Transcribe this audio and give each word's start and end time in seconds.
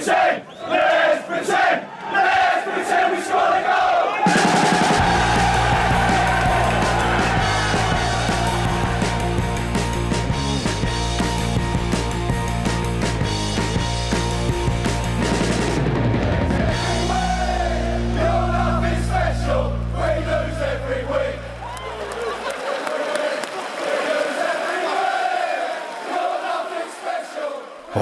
Insane! 0.00 0.59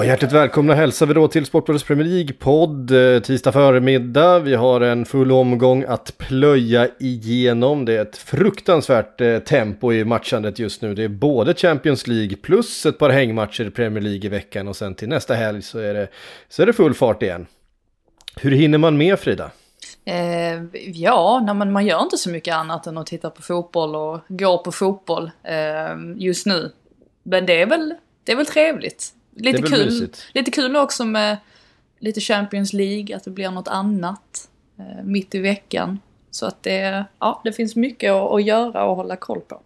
Hjärtligt 0.09 0.31
välkomna 0.31 0.73
hälsar 0.73 1.05
vi 1.05 1.13
då 1.13 1.27
till 1.27 1.45
Sportbladets 1.45 1.85
Premier 1.85 2.07
League-podd 2.07 3.15
eh, 3.15 3.21
tisdag 3.21 3.51
förmiddag. 3.51 4.39
Vi 4.39 4.55
har 4.55 4.81
en 4.81 5.05
full 5.05 5.31
omgång 5.31 5.85
att 5.87 6.17
plöja 6.17 6.87
igenom. 6.99 7.85
Det 7.85 7.93
är 7.93 8.01
ett 8.01 8.17
fruktansvärt 8.17 9.21
eh, 9.21 9.39
tempo 9.39 9.93
i 9.93 10.05
matchandet 10.05 10.59
just 10.59 10.81
nu. 10.81 10.95
Det 10.95 11.03
är 11.03 11.07
både 11.07 11.53
Champions 11.53 12.07
League 12.07 12.35
plus 12.35 12.85
ett 12.85 12.97
par 12.97 13.09
hängmatcher 13.09 13.67
i 13.67 13.71
Premier 13.71 14.03
League 14.03 14.25
i 14.25 14.27
veckan 14.27 14.67
och 14.67 14.75
sen 14.75 14.95
till 14.95 15.09
nästa 15.09 15.33
helg 15.33 15.61
så 15.61 15.79
är 15.79 15.93
det, 15.93 16.07
så 16.49 16.61
är 16.61 16.65
det 16.65 16.73
full 16.73 16.93
fart 16.93 17.23
igen. 17.23 17.47
Hur 18.35 18.51
hinner 18.51 18.77
man 18.77 18.97
med 18.97 19.19
Frida? 19.19 19.51
Eh, 20.05 20.63
ja, 20.93 21.43
nej, 21.45 21.67
man 21.67 21.85
gör 21.85 22.01
inte 22.01 22.17
så 22.17 22.29
mycket 22.29 22.55
annat 22.55 22.87
än 22.87 22.97
att 22.97 23.07
titta 23.07 23.29
på 23.29 23.41
fotboll 23.41 23.95
och 23.95 24.19
gå 24.27 24.57
på 24.57 24.71
fotboll 24.71 25.31
eh, 25.43 26.15
just 26.15 26.45
nu. 26.45 26.71
Men 27.23 27.45
det 27.45 27.61
är 27.61 27.65
väl, 27.65 27.93
det 28.23 28.31
är 28.31 28.35
väl 28.35 28.45
trevligt. 28.45 29.13
Lite 29.39 29.57
Det 29.57 29.67
är 29.67 29.71
väl 29.71 29.71
kul. 29.71 29.85
mysigt. 29.85 30.25
Lite 30.33 30.51
kul 30.51 30.75
också 30.75 31.05
med 31.05 31.37
lite 31.99 32.19
Champions 32.21 32.73
League, 32.73 33.15
att 33.15 33.23
det 33.23 33.31
blir 33.31 33.51
något 33.51 33.67
annat 33.67 34.49
eh, 34.79 35.03
mitt 35.03 35.35
i 35.35 35.39
veckan. 35.39 35.99
Så 36.31 36.45
att 36.45 36.63
det, 36.63 37.05
ja, 37.19 37.41
det 37.43 37.53
finns 37.53 37.75
mycket 37.75 38.11
att, 38.11 38.31
att 38.31 38.43
göra 38.43 38.85
och 38.85 38.95
hålla 38.95 39.15
koll 39.15 39.39
på. 39.41 39.61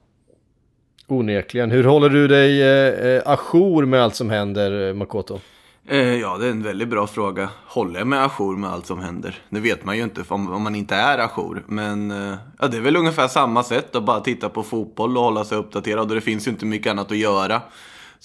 Onekligen. 1.08 1.72
Hur 1.72 1.84
håller 1.84 2.09
du 2.09 2.28
dig 2.28 2.62
eh, 2.62 3.08
eh, 3.16 3.22
ajour 3.25 3.86
med 3.86 4.03
allt 4.03 4.16
som 4.16 4.30
händer, 4.30 4.88
eh, 4.88 4.94
Makoto? 4.94 5.39
Eh, 5.88 5.97
ja, 6.16 6.38
det 6.38 6.45
är 6.47 6.52
en 6.52 6.64
väldigt 6.64 6.88
bra 6.88 7.08
fråga. 7.08 7.50
Håller 7.67 8.00
jag 8.00 8.08
mig 8.08 8.19
ajour 8.19 8.58
med 8.58 8.69
allt 8.69 8.86
som 8.86 9.00
händer? 9.00 9.42
Det 9.50 9.59
vet 9.59 9.86
man 9.86 9.97
ju 9.97 10.03
inte 10.03 10.23
om, 10.28 10.53
om 10.53 10.62
man 10.64 10.75
inte 10.75 10.95
är 10.95 11.17
ajour. 11.17 11.64
Men 11.67 12.12
eh, 12.12 12.38
ja, 12.59 12.67
det 12.67 12.78
är 12.78 12.81
väl 12.81 12.95
ungefär 12.95 13.28
samma 13.28 13.64
sätt 13.64 13.95
att 13.95 14.03
bara 14.03 14.19
titta 14.19 14.50
på 14.50 14.64
fotboll 14.64 15.17
och 15.17 15.23
hålla 15.23 15.45
sig 15.45 15.58
uppdaterad. 15.58 16.09
Och 16.09 16.16
det 16.16 16.22
finns 16.22 16.47
ju 16.47 16.52
inte 16.52 16.66
mycket 16.66 16.92
annat 16.92 17.12
att 17.12 17.17
göra. 17.17 17.62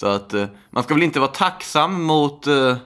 Så 0.00 0.06
att 0.06 0.34
eh, 0.34 0.46
man 0.70 0.82
ska 0.82 0.94
väl 0.94 1.02
inte 1.02 1.20
vara 1.20 1.30
tacksam 1.30 2.02
mot 2.02 2.46
eh, 2.46 2.76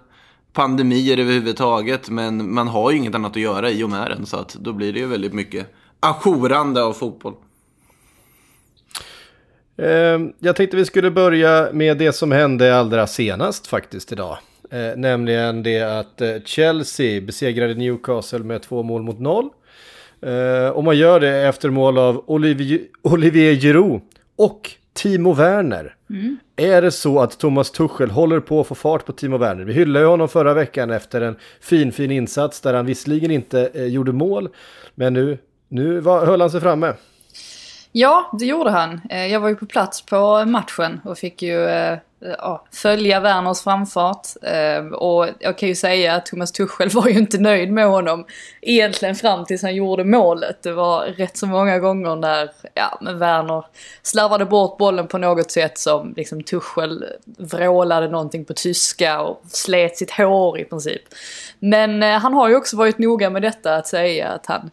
pandemier 0.53 1.19
överhuvudtaget. 1.19 2.09
Men 2.09 2.55
man 2.55 2.69
har 2.69 2.91
ju 2.91 2.97
inget 2.97 3.15
annat 3.15 3.31
att 3.31 3.43
göra 3.43 3.71
i 3.71 3.83
och 3.83 3.91
med 3.91 4.11
den. 4.11 4.27
Så 4.27 4.37
att 4.37 4.55
då 4.55 4.73
blir 4.73 4.93
det 4.93 4.99
ju 4.99 5.07
väldigt 5.07 5.33
mycket 5.33 5.67
ajourande 6.01 6.83
av 6.83 6.93
fotboll. 6.93 7.35
Eh, 9.77 10.21
jag 10.39 10.57
tänkte 10.57 10.77
vi 10.77 10.85
skulle 10.85 11.11
börja 11.11 11.69
med 11.73 11.99
det 11.99 12.13
som 12.13 12.33
hände 12.33 12.79
allra 12.79 13.07
senast 13.07 13.67
faktiskt 13.67 14.13
idag. 14.13 14.39
Nämligen 14.97 15.63
det 15.63 15.81
att 15.83 16.23
Chelsea 16.45 17.21
besegrade 17.21 17.75
Newcastle 17.75 18.39
med 18.39 18.63
två 18.63 18.83
mål 18.83 19.03
mot 19.03 19.21
noll. 19.21 19.49
Och 20.73 20.85
man 20.85 20.99
gör 20.99 21.21
det 21.21 21.49
efter 21.49 21.71
mål 21.71 21.99
av 21.99 22.25
Olivier, 22.27 22.81
Olivier 23.03 23.55
Giroud 23.55 24.01
och 24.37 24.71
Timo 24.95 25.33
Werner. 25.33 25.95
Är 26.57 26.83
det 26.83 26.91
så 26.91 27.21
att 27.21 27.39
Thomas 27.39 27.71
Tuchel 27.71 28.11
håller 28.11 28.41
på 28.41 28.61
att 28.61 28.67
få 28.67 28.75
fart 28.75 29.07
på 29.07 29.13
Timo 29.13 29.39
Werner? 29.39 29.65
Vi 29.65 29.73
hyllade 29.73 30.07
honom 30.07 30.29
förra 30.29 30.55
veckan 30.55 30.91
efter 30.91 31.21
en 31.21 31.37
fin, 31.61 31.93
fin 31.93 32.11
insats 32.11 32.61
där 32.61 32.75
han 32.75 32.87
visserligen 32.87 33.31
inte 33.31 33.71
eh, 33.75 33.85
gjorde 33.87 34.13
mål. 34.13 34.49
Men 34.95 35.13
nu, 35.15 35.39
nu 35.69 36.01
var, 36.01 36.27
höll 36.27 36.41
han 36.41 36.51
sig 36.51 36.61
framme. 36.61 36.95
Ja, 37.93 38.31
det 38.39 38.45
gjorde 38.47 38.71
han. 38.71 39.01
Eh, 39.11 39.27
Jag 39.27 39.41
var 39.41 39.49
ju 39.49 39.57
på 39.57 39.67
plats 39.67 40.07
på 40.07 40.45
matchen 40.45 41.01
och 41.05 41.19
fick 41.19 41.43
ju 41.43 41.65
eh, 41.65 41.99
ja, 42.39 42.65
följa 42.73 43.21
Werners 43.21 43.61
framfart. 43.61 44.27
Eh, 44.43 44.87
Och 44.87 45.29
jag 45.39 45.59
kan 45.59 45.69
ju 45.69 45.75
säga 45.75 46.15
att 46.15 46.27
Thomas 46.27 46.53
Tuchel 46.53 46.89
var 46.89 47.09
ju 47.09 47.19
inte 47.19 47.39
nöjd 47.39 47.73
med 47.73 47.87
honom 47.87 48.27
egentligen 48.61 49.15
fram 49.15 49.45
tills 49.45 49.63
han 49.63 49.75
gjorde 49.75 50.05
målet. 50.05 50.63
Det 50.63 50.73
var 50.73 51.05
rätt 51.05 51.37
så 51.37 51.47
många 51.47 51.79
gånger 51.79 52.17
när 52.17 52.51
ja, 52.75 52.99
men 53.01 53.19
Werner 53.19 53.65
slarvade 54.03 54.45
bort 54.45 54.79
bollen 54.79 55.09
på 55.09 55.19
något 55.19 55.51
sätt 55.51 55.79
som 55.79 56.15
liksom 56.17 56.43
Tuchel 56.43 57.05
vrålade 57.39 58.09
någonting 58.09 58.45
på 58.45 58.55
tyska 58.55 59.21
och 59.21 59.43
slet 59.47 59.97
sitt 59.97 60.11
hår 60.11 60.59
i 60.59 60.65
princip. 60.65 61.03
Men 61.59 62.03
eh, 62.03 62.19
han 62.19 62.35
har 62.35 62.49
ju 62.49 62.57
också 62.57 62.77
varit 62.77 62.99
noga 62.99 63.31
med 63.31 63.43
detta 63.43 63.77
att 63.77 63.87
säga 63.87 64.29
att 64.29 64.47
han 64.47 64.71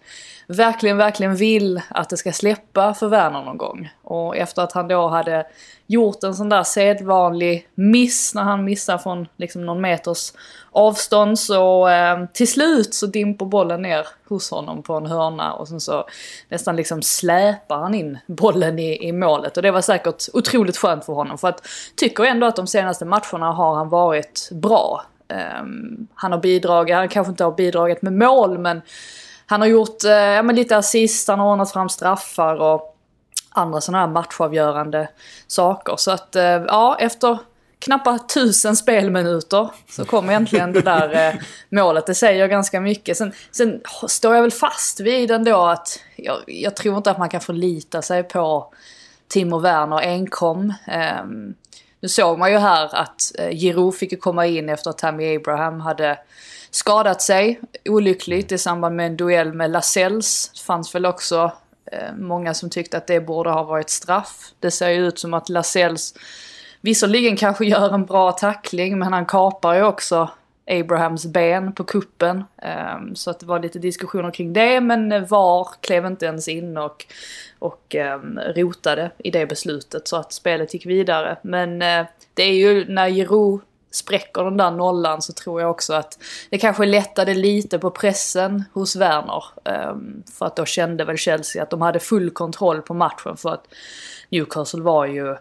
verkligen, 0.48 0.98
verkligen 0.98 1.36
vill 1.36 1.82
att 1.90 2.10
det 2.10 2.18
ska 2.18 2.32
släppa 2.32 2.94
för 2.94 3.08
Werner 3.08 3.44
någon 3.44 3.58
gång. 3.58 3.90
Och 4.10 4.38
efter 4.38 4.62
att 4.62 4.72
han 4.72 4.88
då 4.88 5.08
hade 5.08 5.46
gjort 5.88 6.24
en 6.24 6.36
sån 6.36 6.50
där 6.50 6.64
sedvanlig 6.64 7.68
miss 7.76 8.36
när 8.36 8.44
han 8.44 8.64
missar 8.64 8.98
från 8.98 9.28
liksom 9.38 9.66
någon 9.66 9.82
meters 9.82 10.34
avstånd 10.72 11.40
så 11.40 11.88
eh, 11.88 12.26
till 12.34 12.48
slut 12.48 12.94
så 12.94 13.06
dimper 13.06 13.46
bollen 13.46 13.82
ner 13.82 14.08
hos 14.30 14.52
honom 14.52 14.84
på 14.84 14.94
en 14.94 15.06
hörna 15.06 15.54
och 15.54 15.68
sen 15.68 15.80
så 15.80 16.06
nästan 16.50 16.76
liksom 16.76 17.02
släpar 17.02 17.78
han 17.78 17.96
in 17.96 18.18
bollen 18.28 18.80
i, 18.80 19.08
i 19.08 19.12
målet 19.12 19.58
och 19.58 19.64
det 19.64 19.72
var 19.72 19.82
säkert 19.82 20.24
otroligt 20.34 20.78
skönt 20.78 21.06
för 21.06 21.14
honom 21.14 21.38
för 21.38 21.48
att 21.48 21.68
tycker 21.96 22.24
ändå 22.24 22.48
att 22.48 22.56
de 22.56 22.68
senaste 22.68 23.06
matcherna 23.06 23.52
har 23.52 23.76
han 23.76 23.90
varit 23.90 24.50
bra. 24.52 25.06
Eh, 25.28 25.64
han 26.14 26.32
har 26.32 26.40
bidragit, 26.40 26.96
han 26.96 27.10
kanske 27.10 27.32
inte 27.32 27.44
har 27.44 27.52
bidragit 27.52 28.02
med 28.02 28.14
mål 28.14 28.58
men 28.58 28.82
han 29.46 29.62
har 29.62 29.68
gjort 29.68 30.04
eh, 30.04 30.12
ja, 30.12 30.44
men 30.44 30.56
lite 30.56 30.78
assist, 30.78 31.28
han 31.28 31.40
har 31.40 31.52
ordnat 31.52 31.72
fram 31.72 31.90
straffar 31.90 32.56
och 32.56 32.89
andra 33.60 33.82
sådana 33.82 34.06
här 34.06 34.14
matchavgörande 34.14 35.10
saker. 35.48 35.96
Så 35.98 36.12
att 36.12 36.36
eh, 36.36 36.44
ja, 36.44 36.98
efter 37.00 37.38
knappt 37.80 38.34
tusen 38.34 38.76
spelminuter 38.76 39.70
så 39.90 40.06
kom 40.06 40.30
äntligen 40.30 40.74
det 40.74 40.82
där 40.82 41.28
eh, 41.28 41.42
målet. 41.70 42.06
Det 42.06 42.16
säger 42.16 42.48
ganska 42.48 42.82
mycket. 42.82 43.18
Sen, 43.18 43.34
sen 43.52 43.82
står 44.08 44.36
jag 44.36 44.42
väl 44.42 44.52
fast 44.52 45.00
vid 45.00 45.32
ändå 45.32 45.66
att 45.66 46.00
jag, 46.16 46.38
jag 46.48 46.76
tror 46.76 46.98
inte 46.98 47.12
att 47.12 47.18
man 47.18 47.30
kan 47.30 47.42
förlita 47.42 48.02
sig 48.02 48.24
på 48.24 48.74
Timo 49.28 49.60
Werner 49.60 50.02
enkom. 50.02 50.74
Eh, 50.88 51.26
nu 52.02 52.10
såg 52.10 52.40
man 52.40 52.52
ju 52.52 52.58
här 52.58 52.96
att 52.96 53.32
eh, 53.40 53.50
Giroud 53.50 53.96
fick 53.96 54.12
ju 54.12 54.18
komma 54.18 54.46
in 54.46 54.70
efter 54.70 54.90
att 54.90 54.98
Tammy 54.98 55.36
Abraham 55.36 55.82
hade 55.82 56.20
skadat 56.72 57.22
sig 57.22 57.60
olyckligt 57.86 58.52
i 58.52 58.58
samband 58.58 58.96
med 58.96 59.06
en 59.06 59.18
duell 59.18 59.54
med 59.54 59.72
Lascelles. 59.72 60.52
Det 60.54 60.62
fanns 60.62 60.96
väl 60.96 61.06
också 61.06 61.52
Eh, 61.92 62.16
många 62.18 62.54
som 62.54 62.70
tyckte 62.70 62.98
att 62.98 63.08
det 63.08 63.20
borde 63.20 63.50
ha 63.50 63.64
varit 63.64 63.90
straff. 63.90 64.54
Det 64.60 64.72
ser 64.72 64.90
ju 64.90 65.08
ut 65.08 65.20
som 65.20 65.34
att 65.34 65.50
Lasells 65.50 66.14
visserligen 66.82 67.36
kanske 67.36 67.66
gör 67.66 67.94
en 67.94 68.06
bra 68.06 68.32
tackling 68.32 69.00
men 69.00 69.14
han 69.14 69.26
kapar 69.26 69.74
ju 69.74 69.84
också 69.84 70.30
Abrahams 70.70 71.26
ben 71.26 71.74
på 71.74 71.84
kuppen. 71.84 72.44
Ehm, 72.62 73.16
så 73.16 73.30
att 73.30 73.40
det 73.40 73.46
var 73.46 73.60
lite 73.60 73.80
diskussioner 73.80 74.32
kring 74.32 74.54
det 74.54 74.82
men 74.82 75.26
VAR 75.26 75.68
klev 75.82 76.06
inte 76.06 76.26
ens 76.26 76.48
in 76.48 76.78
och, 76.78 77.06
och 77.60 77.96
ehm, 77.96 78.40
rotade 78.40 79.12
i 79.18 79.32
det 79.32 79.46
beslutet 79.46 80.08
så 80.08 80.16
att 80.16 80.34
spelet 80.34 80.74
gick 80.74 80.86
vidare. 80.86 81.38
Men 81.42 81.82
eh, 81.82 82.06
det 82.34 82.44
är 82.44 82.54
ju 82.54 82.86
när 82.94 83.10
Giroud 83.10 83.62
spräcker 83.92 84.44
den 84.44 84.58
där 84.58 84.72
nollan 84.72 85.22
så 85.22 85.34
tror 85.34 85.62
jag 85.62 85.72
också 85.72 85.94
att 85.94 86.20
det 86.50 86.58
kanske 86.58 86.86
lättade 86.86 87.34
lite 87.34 87.80
på 87.80 87.92
pressen 87.92 88.64
hos 88.74 88.96
Werner. 88.96 89.44
Um, 89.90 90.24
för 90.38 90.46
att 90.46 90.56
då 90.56 90.66
kände 90.66 91.06
väl 91.06 91.18
Chelsea 91.18 91.64
att 91.64 91.70
de 91.70 91.82
hade 91.82 92.00
full 92.00 92.30
kontroll 92.30 92.82
på 92.82 92.94
matchen 92.94 93.38
för 93.38 93.50
att 93.50 93.68
Newcastle 94.30 94.82
var 94.82 95.06
ju 95.06 95.36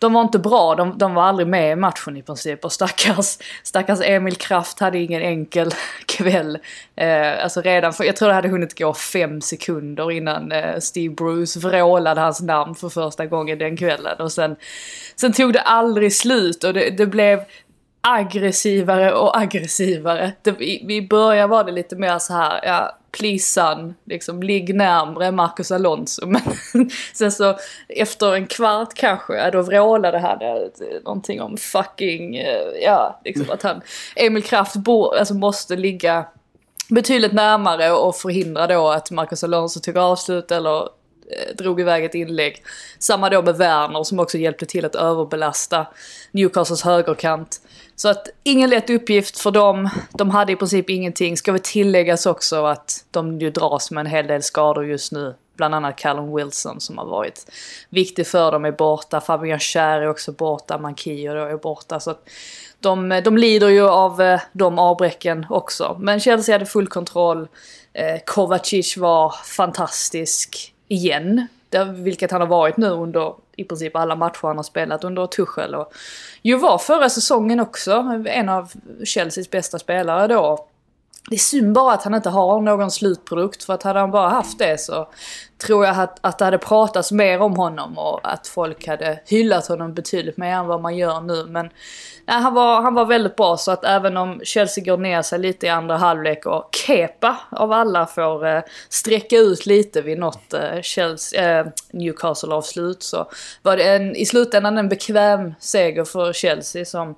de 0.00 0.12
var 0.12 0.22
inte 0.22 0.38
bra, 0.38 0.74
de, 0.74 0.98
de 0.98 1.14
var 1.14 1.22
aldrig 1.22 1.48
med 1.48 1.72
i 1.72 1.76
matchen 1.76 2.16
i 2.16 2.22
princip. 2.22 2.64
Och 2.64 2.72
stackars, 2.72 3.38
stackars 3.62 4.00
Emil 4.02 4.36
Kraft 4.36 4.80
hade 4.80 4.98
ingen 4.98 5.22
enkel 5.22 5.70
kväll. 6.06 6.58
Eh, 6.96 7.42
alltså 7.42 7.60
redan 7.60 7.92
för, 7.92 8.04
jag 8.04 8.16
tror 8.16 8.28
det 8.28 8.34
hade 8.34 8.48
hunnit 8.48 8.78
gå 8.78 8.94
fem 8.94 9.40
sekunder 9.40 10.10
innan 10.10 10.52
eh, 10.52 10.78
Steve 10.78 11.14
Bruce 11.14 11.58
vrålade 11.58 12.20
hans 12.20 12.40
namn 12.40 12.74
för 12.74 12.88
första 12.88 13.26
gången 13.26 13.58
den 13.58 13.76
kvällen. 13.76 14.16
Och 14.18 14.32
sen, 14.32 14.56
sen 15.16 15.32
tog 15.32 15.52
det 15.52 15.60
aldrig 15.60 16.12
slut 16.16 16.64
och 16.64 16.74
det, 16.74 16.90
det 16.90 17.06
blev 17.06 17.40
aggressivare 18.00 19.14
och 19.14 19.38
aggressivare. 19.38 20.32
Det, 20.42 20.50
i, 20.50 20.96
I 20.96 21.08
början 21.08 21.50
var 21.50 21.64
det 21.64 21.72
lite 21.72 21.96
mer 21.96 22.18
så 22.18 22.32
här, 22.32 22.60
ja, 22.62 22.96
please 23.12 23.52
son, 23.52 23.94
liksom 24.04 24.42
ligg 24.42 24.74
närmre 24.74 25.32
Marcus 25.32 25.70
Alonso. 25.70 26.26
Men 26.74 26.90
sen 27.12 27.32
så 27.32 27.58
efter 27.88 28.34
en 28.34 28.46
kvart 28.46 28.94
kanske, 28.94 29.34
ja, 29.34 29.50
då 29.50 29.62
vrålade 29.62 30.18
han 30.18 30.38
någonting 31.04 31.40
om 31.42 31.56
fucking, 31.56 32.36
eh, 32.36 32.82
ja, 32.82 33.20
liksom 33.24 33.50
att 33.50 33.62
han, 33.62 33.80
Emil 34.16 34.42
Kraft 34.42 34.76
bo, 34.76 35.10
alltså 35.12 35.34
måste 35.34 35.76
ligga 35.76 36.26
betydligt 36.88 37.32
närmare 37.32 37.92
och 37.92 38.16
förhindra 38.16 38.66
då 38.66 38.88
att 38.88 39.10
Marcus 39.10 39.44
Alonso 39.44 39.80
tog 39.80 39.96
avslut 39.96 40.50
eller 40.50 40.80
eh, 40.80 41.56
drog 41.58 41.80
iväg 41.80 42.04
ett 42.04 42.14
inlägg. 42.14 42.62
Samma 42.98 43.30
då 43.30 43.42
med 43.42 43.56
Werner 43.56 44.02
som 44.02 44.18
också 44.20 44.38
hjälpte 44.38 44.66
till 44.66 44.84
att 44.84 44.94
överbelasta 44.94 45.86
Newcastles 46.32 46.82
högerkant. 46.82 47.60
Så 48.00 48.08
att 48.08 48.28
ingen 48.42 48.70
lätt 48.70 48.90
uppgift 48.90 49.38
för 49.38 49.50
dem. 49.50 49.88
De 50.12 50.30
hade 50.30 50.52
i 50.52 50.56
princip 50.56 50.90
ingenting. 50.90 51.36
Ska 51.36 51.52
väl 51.52 51.60
tilläggas 51.60 52.26
också 52.26 52.64
att 52.64 53.04
de 53.10 53.40
ju 53.40 53.50
dras 53.50 53.90
med 53.90 54.00
en 54.00 54.06
hel 54.06 54.26
del 54.26 54.42
skador 54.42 54.86
just 54.86 55.12
nu. 55.12 55.34
Bland 55.56 55.74
annat 55.74 55.98
Callum 55.98 56.34
Wilson 56.36 56.80
som 56.80 56.98
har 56.98 57.06
varit 57.06 57.50
viktig 57.88 58.26
för 58.26 58.52
dem 58.52 58.64
är 58.64 58.72
borta. 58.72 59.20
Fabian 59.20 59.58
Schär 59.58 60.00
är 60.00 60.08
också 60.08 60.32
borta. 60.32 60.78
Mankio 60.78 61.34
då 61.34 61.40
är 61.40 61.56
borta. 61.56 62.00
Så 62.00 62.10
att 62.10 62.28
de, 62.80 63.20
de 63.24 63.38
lider 63.38 63.68
ju 63.68 63.88
av 63.88 64.22
eh, 64.22 64.40
de 64.52 64.78
avbräcken 64.78 65.46
också. 65.50 65.96
Men 66.00 66.20
Chelsea 66.20 66.54
hade 66.54 66.66
full 66.66 66.86
kontroll. 66.86 67.48
Eh, 67.92 68.20
Kovacic 68.26 68.96
var 68.96 69.34
fantastisk 69.44 70.74
igen. 70.88 71.46
Vilket 71.96 72.30
han 72.30 72.40
har 72.40 72.48
varit 72.48 72.76
nu 72.76 72.88
under 72.88 73.34
i 73.60 73.64
princip 73.64 73.96
alla 73.96 74.16
matcher 74.16 74.46
han 74.46 74.56
har 74.56 74.62
spelat 74.62 75.04
under 75.04 75.26
Tuchel. 75.26 75.74
Och 75.74 75.92
ju 76.42 76.56
var 76.56 76.78
förra 76.78 77.08
säsongen 77.08 77.60
också 77.60 78.22
en 78.26 78.48
av 78.48 78.72
Chelseas 79.04 79.50
bästa 79.50 79.78
spelare 79.78 80.26
då. 80.26 80.66
Det 81.28 81.34
är 81.34 81.38
synd 81.38 81.72
bara 81.72 81.94
att 81.94 82.02
han 82.02 82.14
inte 82.14 82.28
har 82.28 82.60
någon 82.60 82.90
slutprodukt 82.90 83.64
för 83.64 83.74
att 83.74 83.82
hade 83.82 84.00
han 84.00 84.10
bara 84.10 84.28
haft 84.28 84.58
det 84.58 84.80
så 84.80 85.08
tror 85.58 85.86
jag 85.86 85.98
att, 85.98 86.18
att 86.20 86.38
det 86.38 86.44
hade 86.44 86.58
pratats 86.58 87.12
mer 87.12 87.40
om 87.40 87.56
honom 87.56 87.98
och 87.98 88.20
att 88.22 88.46
folk 88.46 88.86
hade 88.86 89.20
hyllat 89.26 89.66
honom 89.66 89.94
betydligt 89.94 90.36
mer 90.36 90.52
än 90.52 90.66
vad 90.66 90.80
man 90.80 90.96
gör 90.96 91.20
nu. 91.20 91.46
Men 91.46 91.70
nej, 92.26 92.40
han, 92.40 92.54
var, 92.54 92.82
han 92.82 92.94
var 92.94 93.04
väldigt 93.04 93.36
bra 93.36 93.56
så 93.56 93.70
att 93.70 93.84
även 93.84 94.16
om 94.16 94.40
Chelsea 94.44 94.84
går 94.84 94.96
ner 94.96 95.22
sig 95.22 95.38
lite 95.38 95.66
i 95.66 95.68
andra 95.68 95.96
halvlek 95.96 96.46
och 96.46 96.68
Kepa 96.86 97.36
av 97.50 97.72
alla 97.72 98.06
får 98.06 98.46
eh, 98.46 98.62
sträcka 98.88 99.36
ut 99.36 99.66
lite 99.66 100.02
vid 100.02 100.18
något 100.18 100.54
eh, 100.54 100.80
Chelsea, 100.82 101.60
eh, 101.60 101.66
Newcastle-avslut 101.92 103.02
så 103.02 103.30
var 103.62 103.76
det 103.76 103.94
en, 103.94 104.16
i 104.16 104.26
slutändan 104.26 104.78
en 104.78 104.88
bekväm 104.88 105.54
seger 105.60 106.04
för 106.04 106.32
Chelsea 106.32 106.84
som 106.84 107.14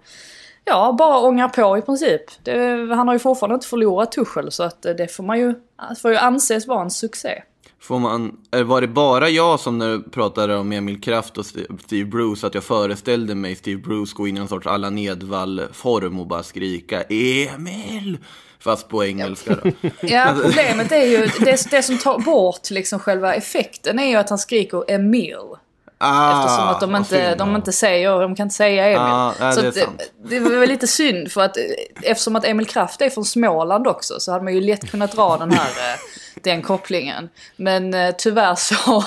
Ja, 0.65 0.95
bara 0.99 1.19
ångar 1.19 1.49
på 1.49 1.79
i 1.79 1.83
princip. 1.83 2.23
Det, 2.43 2.59
han 2.95 3.09
har 3.09 3.15
ju 3.15 3.19
fortfarande 3.19 3.55
inte 3.55 3.67
förlorat 3.67 4.13
Tuchel 4.13 4.53
så 4.53 4.63
att 4.63 4.83
det 4.83 5.13
får 5.13 5.25
man 5.25 5.39
ju, 5.39 5.55
får 6.03 6.11
ju 6.11 6.17
anses 6.17 6.67
vara 6.67 6.83
en 6.83 6.91
succé. 6.91 7.43
Får 7.81 7.99
man, 7.99 8.37
var 8.65 8.81
det 8.81 8.89
bara 8.89 9.29
jag 9.29 9.61
som 9.61 9.79
när 9.79 9.89
du 9.89 10.03
pratade 10.03 10.57
om 10.57 10.73
Emil 10.73 11.01
Kraft 11.01 11.39
och 11.39 11.47
Steve 11.47 12.05
Bruce 12.05 12.47
att 12.47 12.55
jag 12.55 12.65
föreställde 12.65 13.35
mig 13.35 13.57
Steve 13.57 13.81
Bruce 13.81 14.15
gå 14.17 14.29
in 14.29 14.37
i 14.37 14.41
en 14.41 14.49
sorts 14.49 14.67
alla 14.67 14.91
Nedvall-form 14.91 16.21
och 16.21 16.27
bara 16.27 16.43
skrika 16.43 17.03
Emil! 17.03 18.19
Fast 18.59 18.89
på 18.89 19.05
engelska 19.05 19.57
då. 19.63 19.71
ja, 20.01 20.37
problemet 20.43 20.93
är 20.93 21.07
ju, 21.07 21.27
det, 21.45 21.71
det 21.71 21.83
som 21.83 21.99
tar 21.99 22.19
bort 22.19 22.71
liksom 22.71 22.99
själva 22.99 23.35
effekten 23.35 23.99
är 23.99 24.07
ju 24.07 24.17
att 24.17 24.29
han 24.29 24.39
skriker 24.39 24.91
Emil. 24.91 25.37
Ah, 26.05 26.39
Eftersom 26.39 26.69
att 26.69 26.81
de 26.81 26.97
inte, 26.97 27.35
de 27.35 27.57
inte 27.57 27.73
säger, 27.73 28.21
de 28.21 28.35
kan 28.35 28.47
inte 28.47 28.55
säga 28.55 28.87
Emil. 28.87 28.99
Ah, 28.99 29.35
ja, 29.41 29.53
så 29.53 29.61
det, 29.61 29.67
är 29.67 29.89
det, 30.25 30.39
det 30.39 30.57
var 30.57 30.67
lite 30.67 30.87
synd 30.87 31.33
för 31.33 31.41
att 31.41 31.57
eftersom 32.03 32.37
att 32.37 32.45
Emil 32.45 32.67
Kraft 32.67 33.01
är 33.01 33.11
från 33.11 33.25
Småland 33.25 33.87
också 33.87 34.21
så 34.21 34.33
hade 34.33 34.45
man 34.45 34.55
ju 34.55 34.61
lätt 34.61 34.91
kunnat 34.91 35.13
dra 35.13 35.37
den 35.37 35.51
här 35.53 35.69
eh, 35.69 35.99
den 36.43 36.63
kopplingen. 36.63 37.29
Men 37.57 37.95
eh, 37.95 38.15
tyvärr 38.19 38.55
så, 38.55 39.05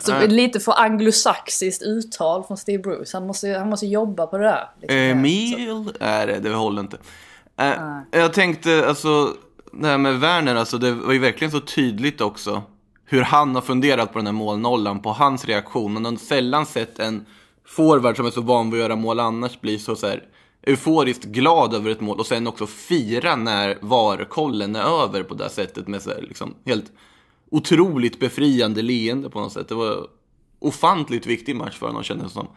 så 0.00 0.12
mm. 0.12 0.30
lite 0.30 0.60
för 0.60 0.72
anglosaxiskt 0.72 1.82
uttal 1.82 2.44
från 2.44 2.56
Steve 2.56 2.82
Bruce. 2.82 3.16
Han 3.16 3.26
måste, 3.26 3.48
han 3.48 3.68
måste 3.68 3.86
jobba 3.86 4.26
på 4.26 4.38
det 4.38 4.44
där. 4.44 4.68
Liksom. 4.80 4.98
Emil? 4.98 5.92
Nej, 6.00 6.26
det, 6.26 6.38
det 6.38 6.54
håller 6.54 6.80
inte. 6.80 6.96
Äh, 7.56 7.72
jag 8.10 8.32
tänkte, 8.32 8.88
alltså, 8.88 9.34
det 9.72 9.86
här 9.86 9.98
med 9.98 10.20
Werner, 10.20 10.54
alltså, 10.54 10.78
det 10.78 10.92
var 10.92 11.12
ju 11.12 11.18
verkligen 11.18 11.50
så 11.50 11.60
tydligt 11.60 12.20
också 12.20 12.62
hur 13.04 13.22
han 13.22 13.54
har 13.54 13.62
funderat 13.62 14.12
på 14.12 14.18
den 14.18 14.26
här 14.26 14.32
målnollan, 14.32 15.02
på 15.02 15.10
hans 15.10 15.44
reaktion. 15.44 15.92
Man 15.92 16.04
har 16.04 16.16
sällan 16.16 16.66
sett 16.66 16.98
en 16.98 17.26
forward 17.64 18.16
som 18.16 18.26
är 18.26 18.30
så 18.30 18.40
van 18.40 18.70
vid 18.70 18.80
att 18.80 18.84
göra 18.84 18.96
mål 18.96 19.20
annars 19.20 19.60
bli 19.60 19.78
så, 19.78 19.96
så 19.96 20.06
här, 20.06 20.22
euforiskt 20.62 21.24
glad 21.24 21.74
över 21.74 21.90
ett 21.90 22.00
mål 22.00 22.18
och 22.18 22.26
sen 22.26 22.46
också 22.46 22.66
fira 22.66 23.36
när 23.36 23.78
VAR-kollen 23.80 24.76
är 24.76 25.02
över 25.02 25.22
på 25.22 25.34
det 25.34 25.48
sättet 25.48 25.88
med 25.88 26.02
så 26.02 26.10
här, 26.10 26.22
liksom, 26.22 26.54
helt 26.64 26.92
otroligt 27.50 28.20
befriande 28.20 28.82
leende 28.82 29.30
på 29.30 29.40
något 29.40 29.52
sätt. 29.52 29.68
Det 29.68 29.74
var 29.74 30.08
ofantligt 30.58 31.26
viktig 31.26 31.56
match 31.56 31.78
för 31.78 31.86
honom 31.86 32.02
kändes 32.02 32.26
det 32.26 32.32
som. 32.32 32.48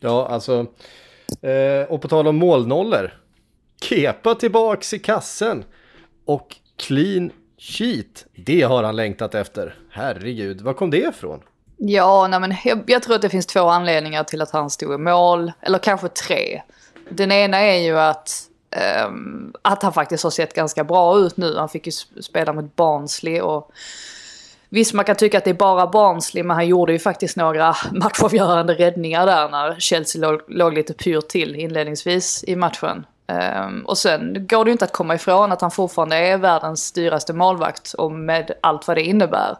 Ja, 0.00 0.28
alltså. 0.28 0.66
Eh, 1.42 1.88
och 1.88 2.02
på 2.02 2.08
tal 2.08 2.26
om 2.26 2.36
målnollor. 2.36 3.10
Kepa 3.82 4.34
tillbaks 4.34 4.94
i 4.94 4.98
kassen. 4.98 5.64
Och 6.24 6.56
clean 6.76 7.30
Shit, 7.64 8.26
Det 8.34 8.62
har 8.62 8.82
han 8.82 8.96
längtat 8.96 9.34
efter. 9.34 9.74
Herregud, 9.90 10.60
var 10.60 10.72
kom 10.72 10.90
det 10.90 10.98
ifrån? 10.98 11.40
Ja, 11.76 12.26
nej 12.28 12.40
men 12.40 12.54
jag, 12.64 12.82
jag, 12.86 13.02
tror 13.02 13.14
att 13.16 13.22
det 13.22 13.28
finns 13.28 13.46
två 13.46 13.60
anledningar 13.60 14.24
till 14.24 14.42
att 14.42 14.50
han 14.50 14.70
stod 14.70 14.94
i 14.94 14.98
mål. 14.98 15.52
Eller 15.60 15.78
kanske 15.78 16.08
tre. 16.08 16.62
Den 17.08 17.32
ena 17.32 17.58
är 17.58 17.82
ju 17.82 17.98
att, 17.98 18.42
um, 19.06 19.54
att 19.62 19.82
han 19.82 19.92
faktiskt 19.92 20.24
har 20.24 20.30
sett 20.30 20.54
ganska 20.54 20.84
bra 20.84 21.18
ut 21.18 21.36
nu. 21.36 21.56
Han 21.56 21.68
fick 21.68 21.86
ju 21.86 21.92
spela 22.22 22.52
mot 22.52 22.76
Barnsley 22.76 23.40
och 23.40 23.72
Visst, 24.68 24.92
man 24.92 25.04
kan 25.04 25.16
tycka 25.16 25.38
att 25.38 25.44
det 25.44 25.50
är 25.50 25.54
bara 25.54 25.86
Barnsley, 25.86 26.42
men 26.44 26.56
han 26.56 26.66
gjorde 26.66 26.92
ju 26.92 26.98
faktiskt 26.98 27.36
några 27.36 27.76
matchavgörande 27.92 28.74
räddningar 28.74 29.26
där 29.26 29.48
när 29.48 29.80
Chelsea 29.80 30.22
låg, 30.22 30.40
låg 30.48 30.74
lite 30.74 30.94
pyrt 30.94 31.28
till 31.28 31.54
inledningsvis 31.54 32.44
i 32.46 32.56
matchen. 32.56 33.06
Um, 33.26 33.86
och 33.86 33.98
sen 33.98 34.46
går 34.46 34.64
det 34.64 34.68
ju 34.68 34.72
inte 34.72 34.84
att 34.84 34.92
komma 34.92 35.14
ifrån 35.14 35.52
att 35.52 35.60
han 35.60 35.70
fortfarande 35.70 36.16
är 36.16 36.38
världens 36.38 36.92
dyraste 36.92 37.32
målvakt 37.32 37.92
och 37.92 38.12
med 38.12 38.50
allt 38.60 38.88
vad 38.88 38.96
det 38.96 39.02
innebär. 39.02 39.56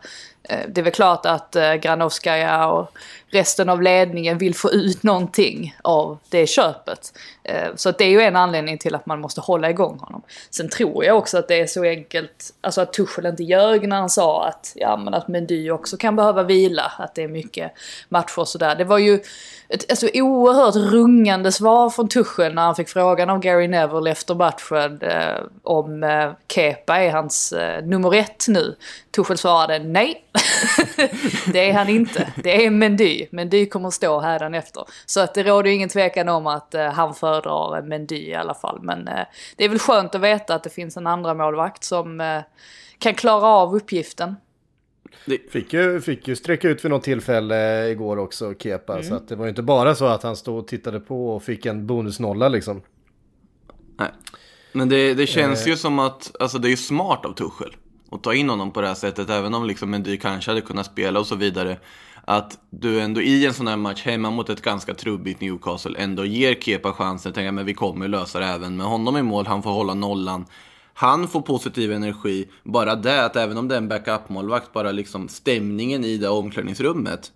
Eh, 0.49 0.69
det 0.69 0.81
är 0.81 0.82
väl 0.82 0.93
klart 0.93 1.26
att 1.26 1.56
eh, 1.56 1.75
Granovskaja 1.75 2.67
och 2.67 2.91
resten 3.35 3.69
av 3.69 3.82
ledningen 3.82 4.38
vill 4.38 4.55
få 4.55 4.70
ut 4.70 5.02
någonting 5.02 5.76
av 5.82 6.19
det 6.29 6.46
köpet. 6.46 7.12
Eh, 7.43 7.69
så 7.76 7.91
det 7.91 8.05
är 8.05 8.08
ju 8.08 8.20
en 8.20 8.37
anledning 8.37 8.79
till 8.79 8.94
att 8.94 9.06
man 9.06 9.20
måste 9.20 9.41
hålla 9.41 9.70
igång 9.70 9.99
honom. 9.99 10.23
Sen 10.50 10.69
tror 10.69 11.05
jag 11.05 11.19
också 11.19 11.38
att 11.38 11.49
det 11.49 11.61
är 11.61 11.67
så 11.67 11.85
enkelt, 11.85 12.55
alltså 12.61 12.81
att 12.81 12.93
Tuchel 12.93 13.26
inte 13.26 13.43
ljög 13.43 13.88
när 13.88 13.96
han 13.96 14.11
sa 14.11 14.46
att, 14.46 14.73
ja 14.75 14.96
men 14.96 15.14
att 15.14 15.29
Mendy 15.29 15.70
också 15.70 15.96
kan 15.96 16.17
behöva 16.17 16.43
vila, 16.43 16.93
att 16.99 17.14
det 17.14 17.23
är 17.23 17.29
mycket 17.29 17.73
matcher 18.08 18.38
och 18.38 18.49
sådär. 18.49 18.76
Det 18.76 18.85
var 18.85 18.99
ju 18.99 19.20
ett 19.69 19.91
alltså, 19.91 20.08
oerhört 20.14 20.75
rungande 20.75 21.52
svar 21.52 21.91
från 21.91 22.08
Tuchel 22.08 22.55
när 22.55 22.62
han 22.62 22.76
fick 22.76 22.88
frågan 22.88 23.31
av 23.31 23.41
Gary 23.41 23.69
Neville 23.69 24.11
efter 24.11 24.35
matchen 24.35 25.02
eh, 25.02 25.43
om 25.62 26.02
eh, 26.02 26.31
Kepa 26.49 26.99
är 26.99 27.11
hans 27.11 27.52
eh, 27.52 27.85
nummer 27.85 28.14
ett 28.14 28.44
nu. 28.49 28.76
Tuchel 29.11 29.38
svarade 29.38 29.79
nej, 29.79 30.25
det 31.52 31.70
är 31.70 31.72
han 31.72 31.88
inte. 31.88 32.32
Det 32.42 32.66
är 32.66 32.70
Mendy. 32.70 33.26
Mendy. 33.31 33.66
kommer 33.66 33.88
att 33.88 33.94
stå 33.94 34.20
här 34.20 34.54
efter. 34.54 34.84
Så 35.06 35.20
att 35.20 35.34
det 35.34 35.42
råder 35.42 35.70
ingen 35.70 35.88
tvekan 35.88 36.28
om 36.28 36.46
att 36.46 36.75
eh, 36.75 36.86
han 36.86 37.14
föredrar 37.14 37.82
Mendy 37.82 38.16
i 38.16 38.34
alla 38.34 38.54
fall. 38.54 38.78
Men 38.82 39.08
eh, 39.08 39.26
det 39.56 39.64
är 39.64 39.69
väl 39.69 39.78
skönt 39.78 40.14
att 40.14 40.20
veta 40.20 40.55
att 40.55 40.62
det 40.62 40.70
finns 40.70 40.96
en 40.96 41.06
andra 41.06 41.34
målvakt 41.34 41.84
som 41.84 42.20
eh, 42.20 42.43
kan 42.98 43.14
klara 43.14 43.46
av 43.46 43.76
uppgiften. 43.76 44.34
Fick 45.50 45.72
ju, 45.72 46.00
fick 46.00 46.29
ju 46.29 46.36
sträcka 46.36 46.69
ut 46.69 46.84
vid 46.84 46.91
något 46.91 47.03
tillfälle 47.03 47.88
igår 47.88 48.17
också, 48.17 48.55
Kepa. 48.55 48.93
Mm. 48.93 49.05
Så 49.05 49.14
att 49.14 49.29
det 49.29 49.36
var 49.36 49.44
ju 49.44 49.48
inte 49.48 49.62
bara 49.62 49.94
så 49.94 50.05
att 50.05 50.22
han 50.22 50.36
stod 50.36 50.58
och 50.58 50.69
tittade 50.69 51.00
på 51.00 51.34
och 51.34 51.43
fick 51.43 51.67
en 51.67 51.86
bonusnolla 51.86 52.48
liksom. 52.48 52.82
Nej. 53.98 54.10
Men 54.72 54.88
det, 54.88 55.14
det 55.14 55.26
känns 55.26 55.67
eh. 55.67 55.69
ju 55.69 55.76
som 55.76 55.98
att, 55.98 56.36
alltså 56.41 56.58
det 56.58 56.69
är 56.69 56.70
ju 56.70 56.76
smart 56.76 57.24
av 57.24 57.32
Tuchel 57.32 57.76
och 58.15 58.23
ta 58.23 58.35
in 58.35 58.49
honom 58.49 58.71
på 58.71 58.81
det 58.81 58.87
här 58.87 58.94
sättet, 58.94 59.31
även 59.31 59.55
om 59.55 59.67
liksom 59.67 59.91
Mendy 59.91 60.17
kanske 60.17 60.51
hade 60.51 60.61
kunnat 60.61 60.87
spela 60.87 61.21
och 61.21 61.27
så 61.27 61.35
vidare 61.35 61.79
att 62.25 62.59
du 62.71 63.01
ändå 63.01 63.23
i 63.23 63.47
en 63.47 63.55
sån 63.55 63.67
här 63.67 63.77
match 63.77 64.03
hemma 64.03 64.31
mot 64.31 64.49
ett 64.49 64.63
ganska 64.63 64.94
trubbigt 64.94 65.41
Newcastle 65.41 65.99
ändå 65.99 66.25
ger 66.25 66.55
Kepa 66.55 66.93
chansen. 66.93 67.33
Tänker 67.33 67.53
men 67.53 67.67
vi 67.67 67.75
kommer 67.75 68.09
lösa 68.09 68.39
det 68.39 68.47
även 68.47 68.77
med 68.77 68.87
honom 68.87 69.17
i 69.17 69.23
mål. 69.23 69.47
Han 69.47 69.63
får 69.63 69.71
hålla 69.71 69.94
nollan. 69.94 70.47
Han 70.94 71.29
får 71.29 71.41
positiv 71.41 71.93
energi. 71.93 72.49
Bara 72.63 72.94
det 72.94 73.25
att 73.25 73.37
även 73.37 73.59
om 73.59 73.69
det 73.69 73.75
är 73.75 73.79
en 73.79 73.89
backup-målvakt, 73.89 74.73
bara 74.73 74.93
liksom 74.93 75.29
stämningen 75.29 76.05
i 76.05 76.17
det 76.17 76.29
omklädningsrummet. 76.29 77.33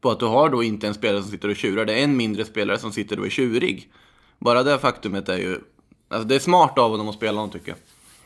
På 0.00 0.10
att 0.10 0.20
du 0.20 0.26
har 0.26 0.48
då 0.48 0.62
inte 0.62 0.86
en 0.86 0.94
spelare 0.94 1.22
som 1.22 1.30
sitter 1.30 1.48
och 1.48 1.56
tjurar, 1.56 1.84
det 1.84 1.94
är 1.94 2.04
en 2.04 2.16
mindre 2.16 2.44
spelare 2.44 2.78
som 2.78 2.92
sitter 2.92 3.20
och 3.20 3.26
är 3.26 3.30
tjurig. 3.30 3.90
Bara 4.38 4.62
det 4.62 4.78
faktumet 4.78 5.28
är 5.28 5.38
ju... 5.38 5.60
Alltså 6.08 6.28
det 6.28 6.34
är 6.34 6.38
smart 6.38 6.78
av 6.78 6.90
honom 6.90 7.08
att 7.08 7.14
spela 7.14 7.32
honom 7.32 7.50
tycker 7.50 7.68
jag. 7.68 7.78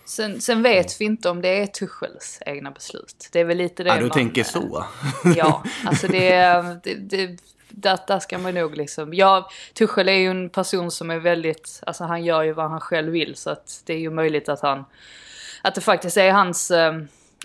Sen, 0.04 0.40
sen, 0.40 0.62
vet 0.62 1.00
vi 1.00 1.04
inte 1.04 1.30
om 1.30 1.42
det 1.42 1.62
är 1.62 1.66
Tuchels 1.66 2.38
egna 2.46 2.70
beslut. 2.70 3.28
Det 3.32 3.40
är 3.40 3.44
väl 3.44 3.56
lite 3.56 3.82
det 3.82 3.88
ja, 3.88 3.96
du 3.96 4.02
man, 4.02 4.10
tänker 4.10 4.44
så? 4.44 4.84
Ja, 5.36 5.64
alltså 5.84 6.06
det, 6.06 6.62
det, 6.84 6.94
det 6.94 7.38
där, 7.70 7.98
där 8.06 8.18
ska 8.18 8.38
man 8.38 8.54
nog 8.54 8.76
liksom... 8.76 9.14
Ja, 9.14 9.50
Tuchel 9.74 10.08
är 10.08 10.12
ju 10.12 10.30
en 10.30 10.50
person 10.50 10.90
som 10.90 11.10
är 11.10 11.18
väldigt... 11.18 11.80
Alltså 11.86 12.04
han 12.04 12.24
gör 12.24 12.42
ju 12.42 12.52
vad 12.52 12.70
han 12.70 12.80
själv 12.80 13.12
vill 13.12 13.36
så 13.36 13.50
att 13.50 13.82
det 13.86 13.94
är 13.94 13.98
ju 13.98 14.10
möjligt 14.10 14.48
att 14.48 14.60
han... 14.60 14.84
Att 15.62 15.74
det 15.74 15.80
faktiskt 15.80 16.16
är 16.16 16.30
hans, 16.30 16.70
eh, 16.70 16.94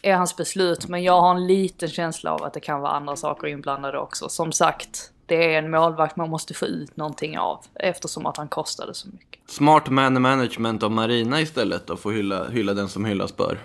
är 0.01 0.13
hans 0.13 0.35
beslut. 0.35 0.87
Men 0.87 1.03
jag 1.03 1.21
har 1.21 1.35
en 1.35 1.47
liten 1.47 1.89
känsla 1.89 2.31
av 2.31 2.43
att 2.43 2.53
det 2.53 2.59
kan 2.59 2.81
vara 2.81 2.91
andra 2.91 3.15
saker 3.15 3.47
inblandade 3.47 3.97
också. 3.99 4.29
Som 4.29 4.51
sagt, 4.51 5.11
det 5.25 5.53
är 5.53 5.57
en 5.57 5.71
målvakt 5.71 6.15
man 6.15 6.29
måste 6.29 6.53
få 6.53 6.65
ut 6.65 6.97
någonting 6.97 7.37
av 7.37 7.65
eftersom 7.73 8.25
att 8.25 8.37
han 8.37 8.47
kostade 8.47 8.93
så 8.93 9.07
mycket. 9.07 9.51
Smart 9.51 9.89
man 9.89 10.21
management 10.21 10.83
av 10.83 10.91
Marina 10.91 11.41
istället 11.41 11.89
och 11.89 11.99
få 11.99 12.11
hylla, 12.11 12.49
hylla 12.49 12.73
den 12.73 12.89
som 12.89 13.05
hyllas 13.05 13.37
bör. 13.37 13.57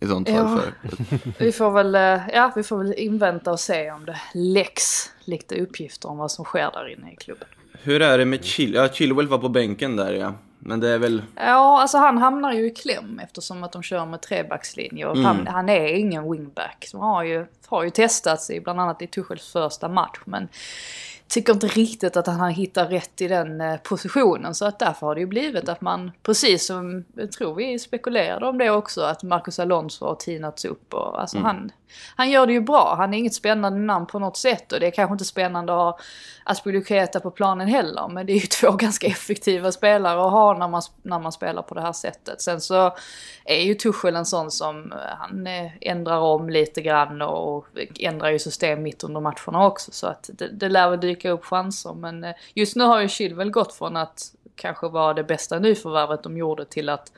I 0.00 0.06
sånt 0.06 0.28
fall. 0.28 0.36
Ja. 0.36 0.60
För. 0.60 1.18
vi, 1.44 1.52
får 1.52 1.70
väl, 1.70 1.94
eh, 1.94 2.28
ja, 2.34 2.52
vi 2.56 2.62
får 2.62 2.78
väl 2.78 2.94
invänta 2.96 3.52
och 3.52 3.60
se 3.60 3.90
om 3.90 4.04
det 4.06 4.20
läcks 4.34 5.12
lite 5.24 5.60
uppgifter 5.60 6.08
om 6.08 6.18
vad 6.18 6.30
som 6.30 6.44
sker 6.44 6.70
där 6.72 6.88
inne 6.88 7.12
i 7.12 7.16
klubben. 7.16 7.48
Hur 7.82 8.02
är 8.02 8.18
det 8.18 8.24
med 8.24 8.44
Chill? 8.44 8.74
Ja, 8.74 8.88
Chilwell 8.88 9.28
var 9.28 9.38
på 9.38 9.48
bänken 9.48 9.96
där 9.96 10.12
ja. 10.12 10.34
Men 10.68 10.80
det 10.80 10.88
är 10.88 10.98
väl... 10.98 11.22
Ja, 11.36 11.80
alltså 11.80 11.98
han 11.98 12.18
hamnar 12.18 12.52
ju 12.52 12.66
i 12.66 12.70
kläm 12.70 13.20
eftersom 13.24 13.64
att 13.64 13.72
de 13.72 13.82
kör 13.82 14.06
med 14.06 14.22
trebackslinje. 14.22 15.06
Och 15.06 15.16
han, 15.16 15.46
han 15.46 15.68
är 15.68 15.86
ingen 15.86 16.32
wingback. 16.32 16.88
De 16.92 17.00
har 17.00 17.22
ju, 17.22 17.46
har 17.66 17.84
ju 17.84 17.90
testats 17.90 18.50
i 18.50 18.60
bland 18.60 18.80
annat 18.80 19.02
i 19.02 19.06
Tuchels 19.06 19.52
första 19.52 19.88
match. 19.88 20.20
Men 20.24 20.48
tycker 21.28 21.52
inte 21.52 21.66
riktigt 21.66 22.16
att 22.16 22.26
han 22.26 22.40
har 22.40 22.50
hittat 22.50 22.90
rätt 22.90 23.20
i 23.20 23.28
den 23.28 23.60
eh, 23.60 23.76
positionen. 23.76 24.54
Så 24.54 24.64
att 24.64 24.78
därför 24.78 25.06
har 25.06 25.14
det 25.14 25.20
ju 25.20 25.26
blivit 25.26 25.68
att 25.68 25.80
man, 25.80 26.10
precis 26.22 26.66
som 26.66 27.04
jag 27.14 27.32
tror 27.32 27.54
vi 27.54 27.78
spekulerade 27.78 28.46
om 28.46 28.58
det 28.58 28.70
också, 28.70 29.00
att 29.00 29.22
Marcus 29.22 29.58
Alonso 29.58 30.04
har 30.04 30.14
tinats 30.14 30.64
upp. 30.64 30.94
Och, 30.94 31.20
alltså 31.20 31.38
han, 31.38 31.72
han 32.16 32.30
gör 32.30 32.46
det 32.46 32.52
ju 32.52 32.60
bra. 32.60 32.94
Han 32.98 33.14
är 33.14 33.18
inget 33.18 33.34
spännande 33.34 33.78
namn 33.78 34.06
på 34.06 34.18
något 34.18 34.36
sätt 34.36 34.72
och 34.72 34.80
det 34.80 34.86
är 34.86 34.90
kanske 34.90 35.12
inte 35.12 35.24
spännande 35.24 35.72
att 35.72 35.78
ha 35.78 35.98
Aspilicueta 36.44 37.20
på 37.20 37.30
planen 37.30 37.68
heller. 37.68 38.08
Men 38.08 38.26
det 38.26 38.32
är 38.32 38.40
ju 38.40 38.46
två 38.60 38.72
ganska 38.72 39.06
effektiva 39.06 39.72
spelare 39.72 40.24
att 40.26 40.30
ha 40.30 40.58
när 40.58 40.68
man, 40.68 40.82
när 41.02 41.18
man 41.18 41.32
spelar 41.32 41.62
på 41.62 41.74
det 41.74 41.80
här 41.80 41.92
sättet. 41.92 42.40
Sen 42.40 42.60
så 42.60 42.96
är 43.44 43.60
ju 43.60 43.74
Tuchel 43.74 44.16
en 44.16 44.26
sån 44.26 44.50
som 44.50 44.92
eh, 44.92 44.98
han 45.18 45.46
eh, 45.46 45.70
ändrar 45.80 46.18
om 46.18 46.50
lite 46.50 46.82
grann 46.82 47.22
och 47.22 47.66
ändrar 48.00 48.30
ju 48.30 48.38
system 48.38 48.82
mitt 48.82 49.04
under 49.04 49.20
matcherna 49.20 49.66
också. 49.66 49.92
Så 49.92 50.06
att 50.06 50.30
det, 50.32 50.48
det 50.48 50.68
lär 50.68 50.90
väl 50.90 51.00
dyka 51.00 51.30
upp 51.30 51.44
chanser. 51.44 51.94
Men 51.94 52.24
eh, 52.24 52.34
just 52.54 52.76
nu 52.76 52.84
har 52.84 53.00
ju 53.00 53.08
Chilwell 53.08 53.50
gått 53.50 53.74
från 53.74 53.96
att 53.96 54.32
kanske 54.56 54.88
vara 54.88 55.14
det 55.14 55.24
bästa 55.24 55.58
nyförvärvet 55.58 56.22
de 56.22 56.36
gjorde 56.36 56.64
till 56.64 56.88
att 56.88 57.12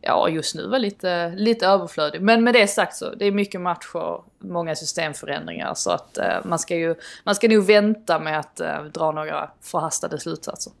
ja, 0.00 0.28
just 0.28 0.54
nu 0.54 0.66
var 0.68 0.78
lite, 0.78 1.28
lite 1.36 1.66
överflödig. 1.66 2.22
Men 2.22 2.44
med 2.44 2.54
det 2.54 2.66
sagt 2.66 2.96
så, 2.96 3.14
det 3.14 3.24
är 3.26 3.32
mycket 3.32 3.60
matcher, 3.60 4.22
många 4.38 4.74
systemförändringar. 4.76 5.74
Så 5.74 5.90
att 5.90 6.18
eh, 6.18 6.36
man 6.44 6.58
ska 6.58 6.76
ju, 6.76 6.94
man 7.24 7.34
ska 7.34 7.48
nog 7.48 7.64
vänta 7.64 8.18
med 8.18 8.38
att 8.38 8.60
eh, 8.60 8.82
dra 8.84 9.12
några 9.12 9.50
förhastade 9.60 10.18
slutsatser. 10.18 10.72